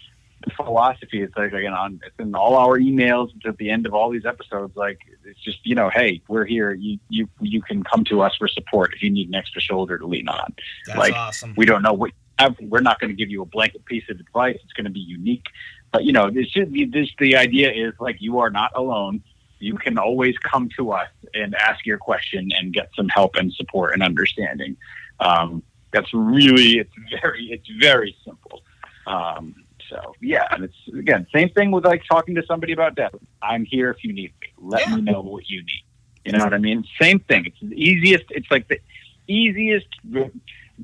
philosophy. 0.55 1.22
It's 1.22 1.36
like 1.36 1.53
again 1.53 1.72
on 1.72 2.01
it's 2.05 2.14
in 2.18 2.34
all 2.34 2.57
our 2.57 2.78
emails 2.78 3.34
it's 3.36 3.47
at 3.47 3.57
the 3.59 3.70
end 3.70 3.86
of 3.86 3.94
all 3.94 4.11
these 4.11 4.26
episodes. 4.26 4.76
Like 4.76 5.01
it's 5.24 5.40
just 5.40 5.59
you 5.64 5.74
know, 5.74 5.90
hey, 5.90 6.22
we're 6.28 6.44
here. 6.44 6.72
You 6.72 6.99
you 7.09 7.28
you 7.40 7.62
can 7.62 7.82
come 7.82 8.05
to 8.05 8.22
us 8.22 8.34
for 8.36 8.49
support 8.49 8.94
if 8.94 9.03
you 9.03 9.11
need 9.11 9.28
an 9.28 9.34
extra 9.34 9.61
shoulder 9.61 9.99
to 9.99 10.07
lean 10.07 10.28
on 10.28 10.55
That's 10.86 10.99
Like, 10.99 11.14
awesome. 11.14 11.55
we 11.57 11.66
don't 11.66 11.82
know 11.82 11.92
what. 11.92 12.12
We're 12.61 12.80
not 12.80 13.01
going 13.01 13.09
to 13.09 13.16
give 13.16 13.30
you 13.30 13.40
a 13.40 13.47
blanket 13.47 13.86
piece 13.86 14.05
of 14.11 14.20
advice. 14.20 14.59
It's 14.62 14.74
going 14.74 14.84
to 14.84 14.90
be 14.90 15.01
unique. 15.01 15.47
But 15.90 16.05
you 16.05 16.12
know, 16.12 16.30
this 16.30 16.49
should 16.49 16.70
be 16.72 16.84
this. 16.84 17.09
The 17.18 17.36
idea 17.36 17.72
is 17.72 17.94
like 17.99 18.16
you 18.20 18.38
are 18.40 18.51
not 18.51 18.72
alone. 18.74 19.22
You 19.59 19.74
can 19.76 19.97
always 19.97 20.36
come 20.38 20.68
to 20.76 20.92
us 20.92 21.09
and 21.32 21.55
ask 21.55 21.86
your 21.86 21.97
question 21.97 22.51
and 22.55 22.74
get 22.74 22.90
some 22.94 23.09
help 23.09 23.36
and 23.36 23.53
support 23.55 23.94
and 23.94 24.03
understanding. 24.03 24.76
Um, 25.18 25.62
that's 25.92 26.12
really 26.12 26.78
it's 26.78 26.92
very 27.22 27.47
it's 27.47 27.68
very 27.80 28.14
simple. 28.24 28.62
Um, 29.07 29.55
so 29.89 30.14
yeah, 30.20 30.47
and 30.51 30.64
it's 30.64 30.76
again 30.99 31.26
same 31.34 31.49
thing 31.51 31.70
with 31.70 31.84
like 31.84 32.03
talking 32.09 32.34
to 32.34 32.43
somebody 32.47 32.72
about 32.72 32.95
death. 32.95 33.12
I'm 33.43 33.64
here 33.64 33.91
if 33.91 34.03
you 34.05 34.12
need 34.12 34.32
me. 34.41 34.49
Let 34.59 34.82
Yeah. 34.87 34.97
me 34.97 35.03
know 35.03 35.20
what 35.20 35.49
you 35.49 35.62
need. 35.62 35.82
You 36.24 36.32
know 36.32 36.45
what 36.45 36.55
I 36.55 36.59
mean? 36.59 36.85
Same 37.01 37.20
thing. 37.20 37.47
It's 37.47 37.56
the 37.62 37.74
easiest. 37.81 38.24
It's 38.31 38.51
like 38.51 38.69
the 38.69 38.81
easiest 39.28 39.86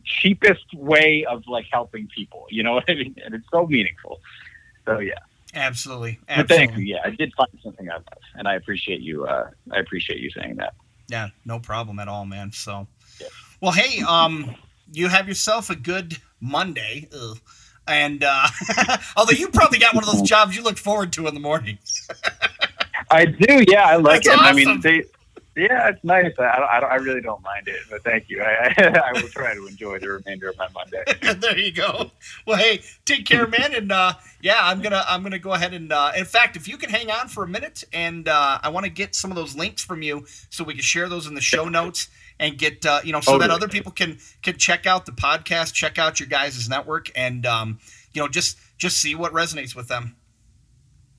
cheapest 0.04 0.64
way 0.74 1.24
of 1.28 1.42
like 1.46 1.66
helping 1.70 2.08
people. 2.14 2.46
You 2.50 2.62
know 2.62 2.72
what 2.74 2.84
I 2.88 2.94
mean? 2.94 3.14
And 3.24 3.34
it's 3.34 3.46
so 3.52 3.66
meaningful. 3.66 4.20
So 4.86 4.98
yeah. 4.98 5.14
Absolutely. 5.54 6.18
But 6.34 6.48
thank 6.48 6.76
you. 6.78 6.82
Yeah, 6.82 7.00
I 7.04 7.10
did 7.10 7.32
find 7.36 7.48
something 7.62 7.88
out 7.90 7.96
of 7.98 8.18
and 8.36 8.48
I 8.48 8.54
appreciate 8.54 9.00
you. 9.00 9.26
Uh, 9.26 9.50
I 9.70 9.78
appreciate 9.80 10.18
you 10.20 10.30
saying 10.30 10.56
that. 10.56 10.74
Yeah, 11.08 11.28
no 11.44 11.58
problem 11.58 11.98
at 11.98 12.08
all, 12.08 12.24
man. 12.24 12.52
So, 12.52 12.86
Yeah. 13.20 13.26
well, 13.60 13.72
hey, 13.72 14.02
um, 14.02 14.54
you 14.90 15.08
have 15.08 15.28
yourself 15.28 15.68
a 15.68 15.76
good 15.76 16.16
Monday. 16.40 17.06
Ugh. 17.14 17.38
And 17.86 18.24
uh, 18.24 18.46
although 19.16 19.32
you 19.32 19.48
probably 19.48 19.78
got 19.78 19.94
one 19.94 20.04
of 20.04 20.10
those 20.10 20.22
jobs 20.22 20.56
you 20.56 20.62
look 20.62 20.78
forward 20.78 21.12
to 21.14 21.26
in 21.26 21.34
the 21.34 21.40
morning. 21.40 21.78
I 23.10 23.26
do. 23.26 23.64
Yeah, 23.68 23.84
I 23.84 23.96
like 23.96 24.22
That's 24.22 24.40
it. 24.40 24.44
I 24.44 24.52
mean, 24.52 24.80
they. 24.80 25.04
Yeah, 25.54 25.90
it's 25.90 26.02
nice. 26.02 26.32
I, 26.38 26.44
I, 26.44 26.78
I 26.78 26.94
really 26.94 27.20
don't 27.20 27.42
mind 27.42 27.68
it, 27.68 27.80
but 27.90 28.02
thank 28.02 28.30
you. 28.30 28.40
I, 28.40 28.72
I, 28.78 29.10
I 29.10 29.12
will 29.12 29.28
try 29.28 29.52
to 29.52 29.66
enjoy 29.66 29.98
the 29.98 30.08
remainder 30.08 30.48
of 30.48 30.56
my 30.56 30.66
Monday. 30.72 31.04
there 31.40 31.58
you 31.58 31.72
go. 31.72 32.10
Well, 32.46 32.56
hey, 32.56 32.82
take 33.04 33.26
care, 33.26 33.46
man. 33.46 33.74
And 33.74 33.92
uh, 33.92 34.14
yeah, 34.40 34.60
I'm 34.62 34.80
gonna 34.80 35.04
I'm 35.06 35.22
gonna 35.22 35.38
go 35.38 35.52
ahead 35.52 35.74
and 35.74 35.92
uh, 35.92 36.12
in 36.16 36.24
fact, 36.24 36.56
if 36.56 36.68
you 36.68 36.78
can 36.78 36.88
hang 36.88 37.10
on 37.10 37.28
for 37.28 37.44
a 37.44 37.48
minute, 37.48 37.84
and 37.92 38.28
uh, 38.28 38.60
I 38.62 38.70
want 38.70 38.84
to 38.84 38.90
get 38.90 39.14
some 39.14 39.30
of 39.30 39.36
those 39.36 39.54
links 39.54 39.84
from 39.84 40.00
you 40.00 40.24
so 40.48 40.64
we 40.64 40.72
can 40.72 40.82
share 40.82 41.08
those 41.08 41.26
in 41.26 41.34
the 41.34 41.42
show 41.42 41.68
notes 41.68 42.08
and 42.42 42.58
get 42.58 42.84
uh, 42.84 43.00
you 43.04 43.12
know 43.12 43.20
so 43.20 43.38
that 43.38 43.50
other 43.50 43.68
people 43.68 43.92
can 43.92 44.18
can 44.42 44.58
check 44.58 44.84
out 44.86 45.06
the 45.06 45.12
podcast, 45.12 45.72
check 45.72 45.98
out 45.98 46.20
your 46.20 46.28
guys' 46.28 46.68
network, 46.68 47.10
and 47.14 47.46
um, 47.46 47.78
you 48.12 48.20
know 48.20 48.28
just 48.28 48.58
just 48.76 48.98
see 48.98 49.14
what 49.14 49.32
resonates 49.32 49.74
with 49.74 49.88
them. 49.88 50.16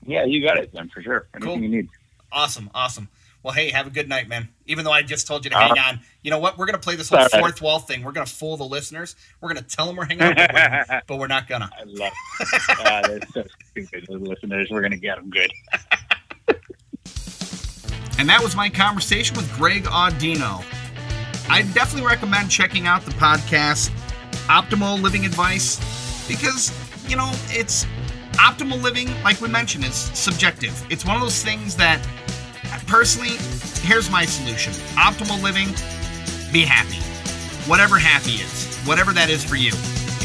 Yeah, 0.06 0.24
you 0.24 0.42
got 0.46 0.58
it, 0.58 0.70
then 0.72 0.90
for 0.90 1.02
sure. 1.02 1.26
Anything 1.34 1.54
Cool. 1.54 1.62
you 1.62 1.68
need. 1.68 1.88
Awesome, 2.30 2.70
awesome. 2.74 3.08
Well, 3.42 3.54
hey, 3.54 3.70
have 3.70 3.86
a 3.86 3.90
good 3.90 4.08
night, 4.08 4.28
man. 4.28 4.48
Even 4.66 4.84
though 4.84 4.92
I 4.92 5.02
just 5.02 5.26
told 5.26 5.44
you 5.44 5.50
to 5.50 5.56
hang 5.56 5.78
Uh, 5.78 5.82
on. 5.88 6.00
You 6.22 6.30
know 6.30 6.38
what? 6.38 6.56
We're 6.56 6.66
going 6.66 6.74
to 6.74 6.80
play 6.80 6.96
this 6.96 7.08
whole 7.10 7.18
right. 7.18 7.30
fourth 7.30 7.60
wall 7.60 7.78
thing. 7.78 8.02
We're 8.02 8.12
going 8.12 8.26
to 8.26 8.32
fool 8.32 8.56
the 8.56 8.64
listeners. 8.64 9.16
We're 9.40 9.52
going 9.52 9.62
to 9.64 9.76
tell 9.76 9.86
them 9.86 9.96
we're 9.96 10.06
hanging 10.06 10.22
out, 10.22 10.36
but 10.36 10.54
we're, 10.54 11.02
but 11.06 11.18
we're 11.18 11.26
not 11.26 11.46
going 11.46 11.60
to. 11.60 11.68
I 11.70 11.82
love 11.84 12.12
it. 13.10 13.24
That's 13.34 13.34
so 13.34 13.44
stupid. 13.70 14.06
The 14.08 14.16
listeners, 14.18 14.68
we're 14.70 14.80
going 14.80 14.92
to 14.92 14.98
get 14.98 15.16
them 15.16 15.30
good. 15.30 15.50
And 18.16 18.28
that 18.28 18.40
was 18.42 18.54
my 18.54 18.68
conversation 18.68 19.36
with 19.36 19.52
Greg 19.56 19.84
Audino. 19.84 20.64
I 21.48 21.62
definitely 21.74 22.08
recommend 22.08 22.50
checking 22.50 22.86
out 22.86 23.02
the 23.04 23.10
podcast 23.12 23.90
Optimal 24.46 25.00
Living 25.00 25.24
Advice 25.24 25.78
because, 26.26 26.72
you 27.08 27.16
know, 27.16 27.30
it's 27.48 27.86
optimal 28.32 28.82
living, 28.82 29.08
like 29.22 29.40
we 29.40 29.48
mentioned, 29.48 29.84
is 29.84 29.94
subjective. 29.94 30.86
It's 30.90 31.04
one 31.04 31.16
of 31.16 31.22
those 31.22 31.42
things 31.42 31.76
that, 31.76 32.02
personally, 32.86 33.36
here's 33.82 34.10
my 34.10 34.24
solution 34.24 34.72
optimal 34.96 35.42
living, 35.42 35.68
be 36.52 36.62
happy. 36.62 37.00
Whatever 37.68 37.98
happy 37.98 38.42
is, 38.42 38.76
whatever 38.84 39.12
that 39.12 39.30
is 39.30 39.44
for 39.44 39.56
you. 39.56 39.72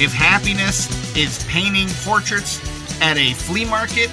If 0.02 0.14
happiness 0.14 0.88
is 1.16 1.44
painting 1.46 1.90
portraits 2.04 2.60
at 3.02 3.18
a 3.18 3.34
flea 3.34 3.66
market, 3.66 4.10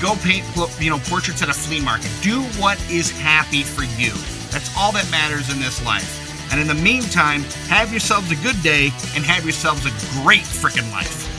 go 0.00 0.14
paint 0.22 0.44
you 0.80 0.90
know 0.90 0.98
portraits 1.04 1.42
at 1.42 1.48
a 1.48 1.52
flea 1.52 1.80
market 1.80 2.10
do 2.22 2.42
what 2.60 2.78
is 2.88 3.10
happy 3.10 3.62
for 3.62 3.82
you 4.00 4.12
that's 4.52 4.70
all 4.76 4.92
that 4.92 5.08
matters 5.10 5.52
in 5.52 5.58
this 5.58 5.84
life 5.84 6.27
and 6.50 6.60
in 6.60 6.66
the 6.66 6.74
meantime 6.74 7.42
have 7.68 7.90
yourselves 7.90 8.30
a 8.30 8.36
good 8.36 8.60
day 8.62 8.86
and 9.14 9.24
have 9.24 9.44
yourselves 9.44 9.86
a 9.86 10.22
great 10.22 10.42
freaking 10.42 10.90
life 10.92 11.37